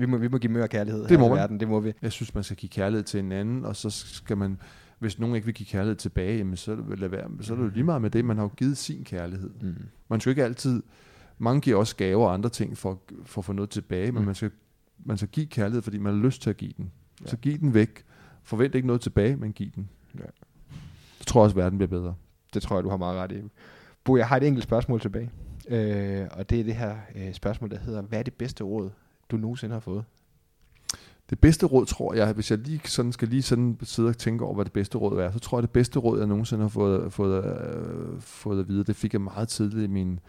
Vi 0.00 0.06
må, 0.06 0.16
vi 0.16 0.28
må 0.28 0.38
give 0.38 0.52
mere 0.52 0.68
kærlighed 0.68 1.02
Det 1.02 1.10
her 1.10 1.18
må 1.18 1.26
i 1.26 1.28
man. 1.28 1.38
verden, 1.38 1.60
det 1.60 1.68
må 1.68 1.80
vi. 1.80 1.92
Jeg 2.02 2.12
synes, 2.12 2.34
man 2.34 2.44
skal 2.44 2.56
give 2.56 2.70
kærlighed 2.70 3.04
til 3.04 3.20
hinanden, 3.22 3.64
og 3.64 3.76
så 3.76 3.90
skal 3.90 4.36
man 4.36 4.58
Hvis 4.98 5.18
nogen 5.18 5.34
ikke 5.36 5.44
vil 5.44 5.54
give 5.54 5.66
kærlighed 5.66 5.96
tilbage, 5.96 6.38
jamen, 6.38 6.56
så, 6.56 6.76
lad 6.96 7.08
være, 7.08 7.30
så 7.40 7.52
er 7.52 7.56
det 7.58 7.64
jo 7.64 7.68
lige 7.70 7.84
meget 7.84 8.02
med 8.02 8.10
det. 8.10 8.24
Man 8.24 8.36
har 8.36 8.44
jo 8.44 8.48
givet 8.56 8.76
sin 8.76 9.04
kærlighed. 9.04 9.50
Mm. 9.62 9.74
Man 10.08 10.20
skal 10.20 10.30
ikke 10.30 10.44
altid... 10.44 10.82
Mange 11.38 11.60
giver 11.60 11.76
også 11.76 11.96
gaver 11.96 12.26
og 12.26 12.34
andre 12.34 12.48
ting 12.50 12.78
for, 12.78 13.02
for 13.24 13.40
at 13.40 13.44
få 13.44 13.52
noget 13.52 13.70
tilbage, 13.70 14.12
men 14.12 14.20
Mm. 14.22 14.26
man 14.26 14.34
skal, 14.34 14.50
man 15.04 15.16
skal 15.16 15.28
give 15.28 15.46
kærlighed, 15.46 15.82
fordi 15.82 15.98
man 15.98 16.14
har 16.14 16.20
lyst 16.22 16.42
til 16.42 16.50
at 16.50 16.56
give 16.56 16.72
den. 16.76 16.90
Ja. 17.24 17.26
Så 17.26 17.36
giv 17.36 17.58
den 17.58 17.74
væk. 17.74 18.04
Forvent 18.42 18.74
ikke 18.74 18.86
noget 18.86 19.00
tilbage, 19.02 19.36
men 19.36 19.52
giv 19.52 19.70
den. 19.74 19.88
Ja. 20.18 20.24
Så 21.18 21.24
tror 21.24 21.40
jeg 21.40 21.44
også, 21.44 21.54
at 21.58 21.62
verden 21.64 21.78
bliver 21.78 21.88
bedre. 21.88 22.14
Det 22.54 22.62
tror 22.62 22.76
jeg, 22.76 22.84
du 22.84 22.88
har 22.90 22.96
meget 22.96 23.16
ret 23.18 23.32
i. 23.32 23.42
Bo, 24.04 24.16
jeg 24.16 24.26
har 24.28 24.36
et 24.36 24.42
enkelt 24.46 24.64
spørgsmål 24.64 25.00
tilbage. 25.00 25.30
Øh, 25.68 26.26
og 26.32 26.50
det 26.50 26.60
er 26.60 26.64
det 26.64 26.74
her 26.74 26.96
øh, 27.14 27.32
spørgsmål, 27.34 27.70
der 27.70 27.78
hedder, 27.78 28.02
hvad 28.02 28.18
er 28.18 28.22
det 28.22 28.34
bedste 28.34 28.64
råd, 28.64 28.90
du 29.30 29.36
nogensinde 29.36 29.72
har 29.72 29.80
fået? 29.80 30.04
Det 31.30 31.40
bedste 31.40 31.66
råd, 31.66 31.86
tror 31.86 32.14
jeg, 32.14 32.32
hvis 32.32 32.50
jeg 32.50 32.58
lige 32.58 32.80
sådan 32.84 33.12
skal 33.12 33.28
lige 33.28 33.42
sådan 33.42 33.78
sidde 33.82 34.08
og 34.08 34.18
tænke 34.18 34.44
over, 34.44 34.54
hvad 34.54 34.64
det 34.64 34.72
bedste 34.72 34.98
råd 34.98 35.18
er, 35.18 35.30
så 35.32 35.38
tror 35.38 35.58
jeg, 35.58 35.62
det 35.62 35.70
bedste 35.70 35.98
råd, 35.98 36.18
jeg 36.18 36.26
nogensinde 36.26 36.62
har 36.62 36.68
fået, 36.68 37.12
fået, 37.12 37.44
øh, 37.44 38.20
fået 38.20 38.60
at 38.60 38.68
vide, 38.68 38.84
det 38.84 38.96
fik 38.96 39.12
jeg 39.12 39.20
meget 39.20 39.48
tidligt 39.48 39.84
i 39.84 39.86
min, 39.86 40.20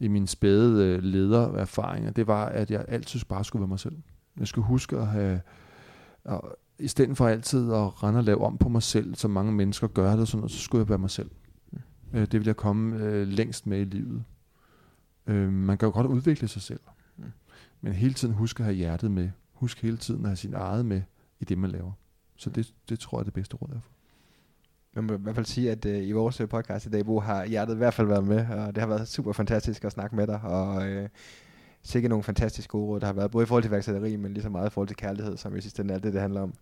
i 0.00 0.08
min 0.08 0.26
spæde 0.26 0.84
øh, 0.84 1.02
ledererfaringer, 1.02 2.10
det 2.10 2.26
var, 2.26 2.44
at 2.44 2.70
jeg 2.70 2.84
altid 2.88 3.20
bare 3.28 3.44
skulle 3.44 3.60
være 3.60 3.68
mig 3.68 3.80
selv. 3.80 3.96
Jeg 4.38 4.46
skulle 4.46 4.66
huske 4.66 4.96
at 4.96 5.06
have, 5.06 5.40
og 6.24 6.58
i 6.78 6.88
stedet 6.88 7.16
for 7.16 7.28
altid 7.28 7.72
at 7.72 8.02
rende 8.02 8.18
og 8.18 8.24
lave 8.24 8.44
om 8.44 8.58
på 8.58 8.68
mig 8.68 8.82
selv, 8.82 9.14
som 9.14 9.30
mange 9.30 9.52
mennesker 9.52 9.86
gør 9.86 10.10
det, 10.10 10.20
og 10.20 10.26
sådan 10.26 10.40
noget, 10.40 10.52
så 10.52 10.58
skulle 10.58 10.82
jeg 10.82 10.88
være 10.88 10.98
mig 10.98 11.10
selv. 11.10 11.30
Øh, 12.12 12.20
det 12.20 12.32
vil 12.32 12.46
jeg 12.46 12.56
komme 12.56 12.96
øh, 12.96 13.28
længst 13.28 13.66
med 13.66 13.80
i 13.80 13.84
livet. 13.84 14.24
Øh, 15.26 15.52
man 15.52 15.78
kan 15.78 15.86
jo 15.86 15.92
godt 15.92 16.06
udvikle 16.06 16.48
sig 16.48 16.62
selv, 16.62 16.80
men 17.86 17.94
hele 17.94 18.14
tiden 18.14 18.34
huske 18.34 18.60
at 18.60 18.64
have 18.64 18.76
hjertet 18.76 19.10
med. 19.10 19.30
Husk 19.52 19.82
hele 19.82 19.96
tiden 19.96 20.20
at 20.24 20.28
have 20.28 20.36
sin 20.36 20.54
eget 20.54 20.86
med 20.86 21.02
i 21.40 21.44
det, 21.44 21.58
man 21.58 21.70
laver. 21.70 21.92
Så 22.36 22.50
det, 22.50 22.72
det 22.88 22.98
tror 22.98 23.18
jeg 23.18 23.20
er 23.20 23.24
det 23.24 23.34
bedste 23.34 23.56
råd, 23.56 23.68
jeg 23.72 23.82
får. 23.82 23.92
Man 24.94 25.04
må 25.04 25.14
i 25.14 25.16
hvert 25.16 25.34
fald 25.34 25.46
sige, 25.46 25.70
at 25.70 25.84
øh, 25.86 26.08
i 26.08 26.12
vores 26.12 26.40
øh, 26.40 26.48
podcast 26.48 26.86
i 26.86 26.90
dag, 26.90 27.04
Bo, 27.04 27.20
har 27.20 27.44
hjertet 27.44 27.74
i 27.74 27.76
hvert 27.76 27.94
fald 27.94 28.06
været 28.06 28.24
med, 28.24 28.48
og 28.48 28.74
det 28.74 28.78
har 28.78 28.86
været 28.86 29.08
super 29.08 29.32
fantastisk 29.32 29.84
at 29.84 29.92
snakke 29.92 30.16
med 30.16 30.26
dig, 30.26 30.40
og 30.42 30.88
øh, 30.88 31.08
sikkert 31.82 32.10
nogle 32.10 32.22
fantastiske 32.22 32.70
gode 32.70 32.86
råd, 32.86 33.00
der 33.00 33.06
har 33.06 33.12
været, 33.12 33.30
både 33.30 33.42
i 33.42 33.46
forhold 33.46 33.62
til 33.62 33.70
værksætteri, 33.70 34.16
men 34.16 34.32
lige 34.32 34.42
så 34.42 34.48
meget 34.48 34.66
i 34.66 34.72
forhold 34.72 34.88
til 34.88 34.96
kærlighed, 34.96 35.36
som 35.36 35.56
i 35.56 35.60
sidste 35.60 35.82
ende 35.82 35.94
er 35.94 35.98
det, 35.98 36.12
det 36.12 36.20
handler 36.20 36.40
om. 36.40 36.54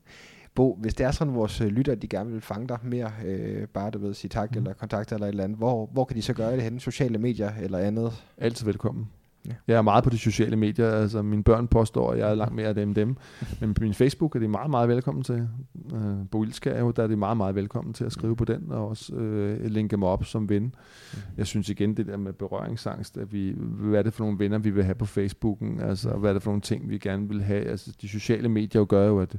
Bo, 0.54 0.78
hvis 0.80 0.94
det 0.94 1.06
er 1.06 1.10
sådan, 1.10 1.34
vores 1.34 1.60
øh, 1.60 1.66
lytter, 1.68 1.94
de 1.94 2.08
gerne 2.08 2.30
vil 2.30 2.40
fange 2.40 2.68
dig 2.68 2.78
mere, 2.82 3.12
øh, 3.24 3.68
bare 3.68 3.90
du 3.90 3.98
ved, 3.98 4.14
sige 4.14 4.28
tak 4.28 4.50
mm. 4.50 4.56
eller 4.56 4.72
kontakte 4.72 5.14
eller 5.14 5.26
et 5.26 5.30
eller 5.30 5.44
andet, 5.44 5.58
hvor, 5.58 5.86
hvor 5.86 6.04
kan 6.04 6.16
de 6.16 6.22
så 6.22 6.34
gøre 6.34 6.52
det 6.52 6.62
henne? 6.62 6.80
Sociale 6.80 7.18
medier 7.18 7.52
eller 7.60 7.78
andet? 7.78 8.24
Altid 8.38 8.66
velkommen. 8.66 9.10
Ja. 9.48 9.52
Jeg 9.68 9.76
er 9.76 9.82
meget 9.82 10.04
på 10.04 10.10
de 10.10 10.18
sociale 10.18 10.56
medier. 10.56 10.90
Altså, 10.90 11.22
mine 11.22 11.44
børn 11.44 11.68
påstår, 11.68 12.12
at 12.12 12.18
jeg 12.18 12.30
er 12.30 12.34
langt 12.34 12.54
mere 12.54 12.66
af 12.66 12.74
dem 12.74 12.88
end 12.88 12.94
dem. 12.94 13.16
Men 13.60 13.74
på 13.74 13.82
min 13.82 13.94
Facebook 13.94 14.36
er 14.36 14.40
de 14.40 14.48
meget, 14.48 14.70
meget 14.70 14.88
velkommen 14.88 15.24
til. 15.24 15.48
Øh, 15.94 16.42
Ilskær, 16.42 16.80
jo, 16.80 16.90
der 16.90 17.02
er 17.02 17.06
de 17.06 17.16
meget, 17.16 17.36
meget 17.36 17.54
velkommen 17.54 17.94
til 17.94 18.04
at 18.04 18.12
skrive 18.12 18.36
på 18.36 18.44
den, 18.44 18.72
og 18.72 18.88
også 18.88 19.14
øh, 19.14 19.64
linke 19.64 19.96
mig 19.96 20.08
op 20.08 20.24
som 20.24 20.48
ven. 20.48 20.74
Jeg 21.36 21.46
synes 21.46 21.68
igen, 21.68 21.96
det 21.96 22.06
der 22.06 22.16
med 22.16 22.32
berøringsangst, 22.32 23.16
at 23.16 23.32
vi, 23.32 23.54
hvad 23.58 23.98
er 23.98 24.02
det 24.02 24.12
for 24.12 24.24
nogle 24.24 24.38
venner, 24.38 24.58
vi 24.58 24.70
vil 24.70 24.84
have 24.84 24.94
på 24.94 25.06
Facebooken? 25.06 25.80
Altså, 25.80 26.10
hvad 26.10 26.30
er 26.30 26.34
det 26.34 26.42
for 26.42 26.50
nogle 26.50 26.62
ting, 26.62 26.90
vi 26.90 26.98
gerne 26.98 27.28
vil 27.28 27.42
have? 27.42 27.64
Altså, 27.64 27.92
de 28.02 28.08
sociale 28.08 28.48
medier 28.48 28.80
jo 28.80 28.86
gør 28.88 29.06
jo, 29.06 29.20
at 29.20 29.36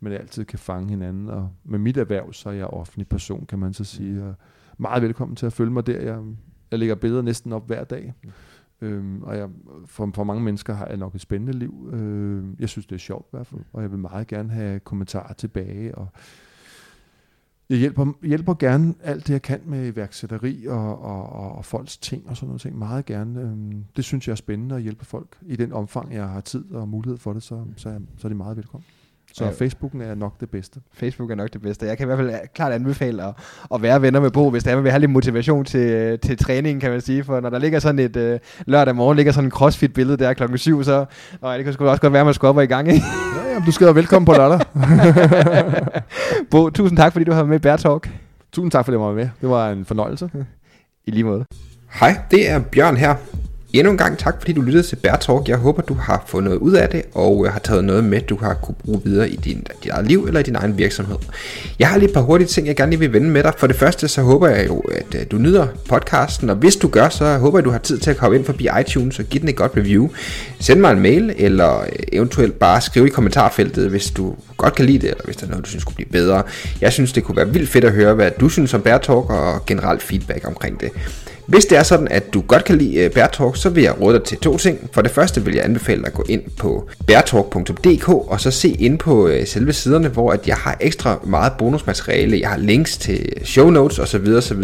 man 0.00 0.12
altid 0.12 0.44
kan 0.44 0.58
fange 0.58 0.88
hinanden. 0.88 1.28
Og 1.28 1.50
med 1.64 1.78
mit 1.78 1.96
erhverv, 1.96 2.32
så 2.32 2.48
er 2.48 2.52
jeg 2.52 2.66
offentlig 2.66 3.08
person, 3.08 3.46
kan 3.46 3.58
man 3.58 3.72
så 3.72 3.84
sige. 3.84 4.24
Og 4.24 4.34
meget 4.78 5.02
velkommen 5.02 5.36
til 5.36 5.46
at 5.46 5.52
følge 5.52 5.70
mig 5.70 5.86
der. 5.86 6.00
Jeg, 6.00 6.18
jeg 6.70 6.78
lægger 6.78 6.94
billeder 6.94 7.22
næsten 7.22 7.52
op 7.52 7.66
hver 7.66 7.84
dag. 7.84 8.12
Øhm, 8.82 9.22
og 9.22 9.36
jeg, 9.36 9.48
for, 9.86 10.10
for 10.14 10.24
mange 10.24 10.42
mennesker 10.42 10.74
har 10.74 10.86
jeg 10.86 10.96
nok 10.96 11.14
et 11.14 11.20
spændende 11.20 11.58
liv. 11.58 11.90
Øhm, 11.92 12.56
jeg 12.58 12.68
synes, 12.68 12.86
det 12.86 12.94
er 12.94 12.98
sjovt 12.98 13.26
i 13.26 13.36
hvert 13.36 13.46
fald, 13.46 13.60
og 13.72 13.82
jeg 13.82 13.90
vil 13.90 13.98
meget 13.98 14.26
gerne 14.26 14.50
have 14.50 14.80
kommentarer 14.80 15.32
tilbage. 15.32 15.94
Og 15.94 16.08
jeg 17.70 17.78
hjælper, 17.78 18.12
hjælper 18.22 18.54
gerne 18.54 18.94
alt 19.02 19.26
det, 19.26 19.32
jeg 19.32 19.42
kan 19.42 19.60
med 19.64 19.92
iværksætteri 19.92 20.66
og, 20.66 21.02
og, 21.02 21.32
og, 21.32 21.52
og 21.52 21.64
folks 21.64 21.98
ting 21.98 22.28
og 22.28 22.36
sådan 22.36 22.46
noget 22.46 22.60
ting. 22.60 22.78
Meget 22.78 23.04
gerne. 23.04 23.40
Øhm, 23.40 23.84
det 23.96 24.04
synes 24.04 24.28
jeg 24.28 24.32
er 24.32 24.36
spændende 24.36 24.74
at 24.74 24.82
hjælpe 24.82 25.04
folk. 25.04 25.38
I 25.42 25.56
den 25.56 25.72
omfang, 25.72 26.14
jeg 26.14 26.28
har 26.28 26.40
tid 26.40 26.72
og 26.72 26.88
mulighed 26.88 27.18
for 27.18 27.32
det, 27.32 27.42
så, 27.42 27.64
så, 27.76 27.88
er, 27.88 27.98
så 28.16 28.26
er 28.26 28.28
det 28.28 28.36
meget 28.36 28.56
velkommen. 28.56 28.86
Så 29.34 29.44
Ja. 29.44 29.50
Facebooken 29.50 30.00
er 30.00 30.14
nok 30.14 30.40
det 30.40 30.50
bedste. 30.50 30.80
Facebook 30.94 31.30
er 31.30 31.34
nok 31.34 31.52
det 31.52 31.62
bedste. 31.62 31.86
Jeg 31.86 31.98
kan 31.98 32.04
i 32.04 32.06
hvert 32.06 32.18
fald 32.18 32.30
øh, 32.30 32.34
klart 32.54 32.72
anbefale 32.72 33.22
at, 33.24 33.34
at 33.74 33.82
være 33.82 34.02
venner 34.02 34.20
med 34.20 34.30
Bo, 34.30 34.50
hvis 34.50 34.64
der 34.64 34.74
man 34.74 34.84
vil 34.84 34.92
have 34.92 35.00
lidt 35.00 35.10
motivation 35.10 35.64
til, 35.64 35.80
øh, 35.90 36.18
til 36.18 36.38
træning, 36.38 36.80
kan 36.80 36.90
man 36.90 37.00
sige. 37.00 37.24
For 37.24 37.40
når 37.40 37.50
der 37.50 37.58
ligger 37.58 37.78
sådan 37.78 37.98
et 37.98 38.16
øh, 38.16 38.38
lørdag 38.66 38.96
morgen, 38.96 39.16
ligger 39.16 39.32
sådan 39.32 39.46
en 39.46 39.50
crossfit-billede 39.50 40.16
der 40.16 40.32
klokken 40.32 40.58
7, 40.58 40.84
så 40.84 41.04
og 41.40 41.56
det 41.56 41.64
kan 41.64 41.72
sgu 41.72 41.84
også 41.86 42.00
godt 42.00 42.12
være, 42.12 42.20
at 42.20 42.26
man 42.26 42.34
skulle 42.34 42.48
op 42.48 42.56
og 42.56 42.64
i 42.64 42.66
gang. 42.66 42.88
Ikke? 42.88 43.04
Ja, 43.46 43.52
ja, 43.54 43.62
du 43.66 43.72
skal 43.72 43.84
være 43.84 43.94
velkommen 43.94 44.26
på 44.26 44.32
lørdag. 44.32 44.60
Bo, 46.50 46.70
tusind 46.70 46.98
tak, 46.98 47.12
fordi 47.12 47.24
du 47.24 47.30
har 47.32 47.38
været 47.38 47.48
med 47.48 47.56
i 47.56 47.62
Bear 47.62 47.76
Talk. 47.76 48.10
Tusind 48.52 48.70
tak, 48.70 48.84
for 48.84 48.92
det 48.92 49.00
var 49.00 49.12
med. 49.12 49.28
Det 49.40 49.48
var 49.48 49.70
en 49.70 49.84
fornøjelse. 49.84 50.30
I 51.06 51.10
lige 51.10 51.24
måde. 51.24 51.44
Hej, 52.00 52.18
det 52.30 52.50
er 52.50 52.58
Bjørn 52.58 52.96
her. 52.96 53.14
Endnu 53.72 53.90
en 53.90 53.98
gang 53.98 54.18
tak, 54.18 54.34
fordi 54.38 54.52
du 54.52 54.60
lyttede 54.60 54.86
til 54.86 54.96
Bear 54.96 55.16
Talk. 55.16 55.48
Jeg 55.48 55.56
håber, 55.56 55.82
du 55.82 55.94
har 55.94 56.24
fået 56.26 56.44
noget 56.44 56.58
ud 56.58 56.72
af 56.72 56.88
det, 56.88 57.02
og 57.14 57.46
øh, 57.46 57.52
har 57.52 57.58
taget 57.58 57.84
noget 57.84 58.04
med, 58.04 58.20
du 58.20 58.36
har 58.36 58.54
kunne 58.54 58.74
bruge 58.84 59.00
videre 59.04 59.30
i 59.30 59.36
din, 59.36 59.66
dit 59.82 59.90
eget 59.90 60.06
liv 60.06 60.24
eller 60.24 60.40
i 60.40 60.42
din 60.42 60.56
egen 60.56 60.78
virksomhed. 60.78 61.16
Jeg 61.78 61.88
har 61.88 61.98
lige 61.98 62.08
et 62.08 62.14
par 62.14 62.20
hurtige 62.20 62.48
ting, 62.48 62.66
jeg 62.66 62.76
gerne 62.76 62.90
lige 62.90 63.00
vil 63.00 63.12
vende 63.12 63.28
med 63.30 63.42
dig. 63.42 63.52
For 63.58 63.66
det 63.66 63.76
første, 63.76 64.08
så 64.08 64.22
håber 64.22 64.48
jeg 64.48 64.66
jo, 64.66 64.78
at 64.78 65.14
øh, 65.14 65.26
du 65.30 65.38
nyder 65.38 65.66
podcasten, 65.88 66.50
og 66.50 66.56
hvis 66.56 66.76
du 66.76 66.88
gør, 66.88 67.08
så 67.08 67.38
håber 67.38 67.58
jeg, 67.58 67.64
du 67.64 67.70
har 67.70 67.78
tid 67.78 67.98
til 67.98 68.10
at 68.10 68.16
komme 68.16 68.36
ind 68.36 68.44
forbi 68.44 68.68
iTunes 68.80 69.18
og 69.18 69.24
give 69.24 69.40
den 69.40 69.48
et 69.48 69.56
godt 69.56 69.72
review. 69.76 70.08
Send 70.60 70.80
mig 70.80 70.92
en 70.92 71.00
mail, 71.00 71.34
eller 71.36 71.80
øh, 71.80 71.86
eventuelt 72.12 72.58
bare 72.58 72.80
skrive 72.80 73.06
i 73.06 73.10
kommentarfeltet, 73.10 73.90
hvis 73.90 74.10
du 74.10 74.34
godt 74.56 74.74
kan 74.74 74.84
lide 74.84 74.98
det, 74.98 75.10
eller 75.10 75.24
hvis 75.24 75.36
der 75.36 75.46
er 75.46 75.50
noget, 75.50 75.64
du 75.64 75.70
synes 75.70 75.84
kunne 75.84 75.94
blive 75.94 76.08
bedre. 76.08 76.42
Jeg 76.80 76.92
synes, 76.92 77.12
det 77.12 77.24
kunne 77.24 77.36
være 77.36 77.48
vildt 77.48 77.68
fedt 77.68 77.84
at 77.84 77.92
høre, 77.92 78.14
hvad 78.14 78.30
du 78.40 78.48
synes 78.48 78.74
om 78.74 78.82
Bear 78.82 78.98
Talk, 78.98 79.30
og 79.30 79.66
generelt 79.66 80.02
feedback 80.02 80.46
omkring 80.48 80.80
det. 80.80 80.90
Hvis 81.52 81.64
det 81.64 81.78
er 81.78 81.82
sådan, 81.82 82.08
at 82.08 82.34
du 82.34 82.40
godt 82.40 82.64
kan 82.64 82.78
lide 82.78 82.96
øh, 82.96 83.10
Bærtalk, 83.10 83.56
så 83.56 83.68
vil 83.68 83.82
jeg 83.82 84.00
råde 84.00 84.18
dig 84.18 84.24
til 84.24 84.38
to 84.38 84.56
ting. 84.56 84.90
For 84.92 85.02
det 85.02 85.10
første 85.10 85.44
vil 85.44 85.54
jeg 85.54 85.64
anbefale 85.64 86.00
dig 86.00 86.06
at 86.06 86.12
gå 86.12 86.24
ind 86.28 86.42
på 86.58 86.88
bærtalk.dk 87.06 88.08
og 88.08 88.40
så 88.40 88.50
se 88.50 88.68
ind 88.68 88.98
på 88.98 89.28
øh, 89.28 89.46
selve 89.46 89.72
siderne, 89.72 90.08
hvor 90.08 90.32
at 90.32 90.48
jeg 90.48 90.56
har 90.56 90.76
ekstra 90.80 91.18
meget 91.24 91.52
bonusmateriale. 91.58 92.40
Jeg 92.40 92.48
har 92.48 92.56
links 92.56 92.96
til 92.96 93.32
show 93.44 93.70
notes 93.70 93.98
osv. 93.98 94.28
osv. 94.36 94.62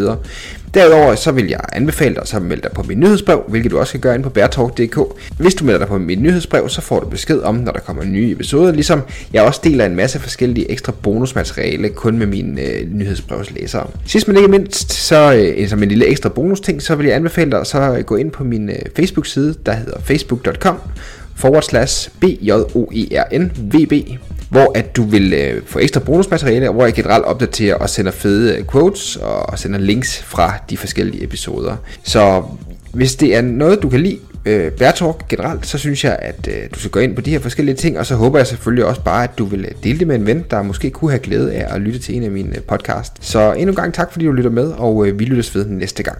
Derudover 0.74 1.14
så 1.14 1.32
vil 1.32 1.48
jeg 1.48 1.60
anbefale 1.72 2.14
dig 2.14 2.34
at 2.34 2.42
melde 2.42 2.62
dig 2.62 2.72
på 2.72 2.82
mit 2.82 2.98
nyhedsbrev, 2.98 3.44
hvilket 3.48 3.70
du 3.70 3.78
også 3.78 3.92
kan 3.92 4.00
gøre 4.00 4.14
ind 4.14 4.22
på 4.22 4.30
bærtalk.dk. 4.30 4.98
Hvis 5.38 5.54
du 5.54 5.64
melder 5.64 5.78
dig 5.78 5.88
på 5.88 5.98
mit 5.98 6.22
nyhedsbrev, 6.22 6.68
så 6.68 6.80
får 6.80 7.00
du 7.00 7.08
besked 7.08 7.40
om, 7.40 7.54
når 7.54 7.72
der 7.72 7.80
kommer 7.80 8.04
nye 8.04 8.32
episoder, 8.32 8.72
ligesom 8.72 9.02
jeg 9.32 9.42
også 9.42 9.60
deler 9.64 9.86
en 9.86 9.96
masse 9.96 10.18
forskellige 10.18 10.70
ekstra 10.70 10.92
bonusmateriale 11.02 11.88
kun 11.88 12.18
med 12.18 12.26
mine 12.26 12.62
øh, 12.62 12.92
nyhedsbrevslæsere. 12.92 13.86
Sidst 14.06 14.28
men 14.28 14.36
ikke 14.36 14.48
mindst, 14.48 14.92
så 14.92 15.34
øh, 15.34 15.68
som 15.68 15.82
en 15.82 15.88
lille 15.88 16.06
ekstra 16.06 16.28
bonusting, 16.28 16.82
så 16.82 16.94
vil 16.94 17.06
jeg 17.06 17.16
anbefale 17.16 17.50
dig 17.50 17.66
så 17.66 17.78
at 17.80 18.06
gå 18.06 18.16
ind 18.16 18.30
på 18.30 18.44
min 18.44 18.70
øh, 18.70 18.78
Facebook-side, 18.96 19.54
der 19.66 19.72
hedder 19.72 20.00
facebook.com 20.00 20.78
forward 21.36 21.62
slash 21.62 22.10
b 22.20 22.24
j 22.24 22.50
o 22.50 22.88
e 22.92 23.20
r 23.20 23.38
n 23.38 23.52
v 23.56 23.86
b 23.86 23.92
hvor 24.48 24.72
at 24.74 24.96
du 24.96 25.02
vil 25.02 25.32
øh, 25.32 25.62
få 25.66 25.78
ekstra 25.78 26.00
bonusmateriale, 26.00 26.68
hvor 26.68 26.84
jeg 26.84 26.94
generelt 26.94 27.24
opdaterer 27.24 27.74
og 27.74 27.90
sender 27.90 28.12
fede 28.12 28.56
øh, 28.56 28.64
quotes 28.72 29.16
og 29.16 29.58
sender 29.58 29.78
links 29.78 30.22
fra 30.22 30.54
de 30.70 30.76
forskellige 30.76 31.24
episoder. 31.24 31.76
Så 32.02 32.42
hvis 32.92 33.16
det 33.16 33.34
er 33.34 33.42
noget, 33.42 33.82
du 33.82 33.88
kan 33.88 34.00
lide, 34.00 34.18
øh, 34.44 34.72
Bærtalk 34.72 35.28
generelt, 35.28 35.66
så 35.66 35.78
synes 35.78 36.04
jeg, 36.04 36.18
at 36.22 36.48
øh, 36.48 36.70
du 36.74 36.78
skal 36.78 36.90
gå 36.90 37.00
ind 37.00 37.14
på 37.14 37.20
de 37.20 37.30
her 37.30 37.38
forskellige 37.38 37.74
ting, 37.74 37.98
og 37.98 38.06
så 38.06 38.14
håber 38.14 38.38
jeg 38.38 38.46
selvfølgelig 38.46 38.84
også 38.84 39.00
bare, 39.00 39.24
at 39.24 39.38
du 39.38 39.44
vil 39.44 39.64
øh, 39.64 39.70
dele 39.84 39.98
det 39.98 40.06
med 40.06 40.16
en 40.16 40.26
ven, 40.26 40.44
der 40.50 40.62
måske 40.62 40.90
kunne 40.90 41.10
have 41.10 41.20
glæde 41.20 41.52
af 41.52 41.74
at 41.74 41.80
lytte 41.80 41.98
til 41.98 42.16
en 42.16 42.22
af 42.22 42.30
mine 42.30 42.56
øh, 42.56 42.62
podcast. 42.62 43.12
Så 43.20 43.52
endnu 43.52 43.72
en 43.72 43.76
gang 43.76 43.94
tak, 43.94 44.12
fordi 44.12 44.24
du 44.24 44.32
lytter 44.32 44.50
med, 44.50 44.72
og 44.72 45.06
øh, 45.06 45.18
vi 45.18 45.24
lyttes 45.24 45.54
ved 45.54 45.66
næste 45.66 46.02
gang. 46.02 46.18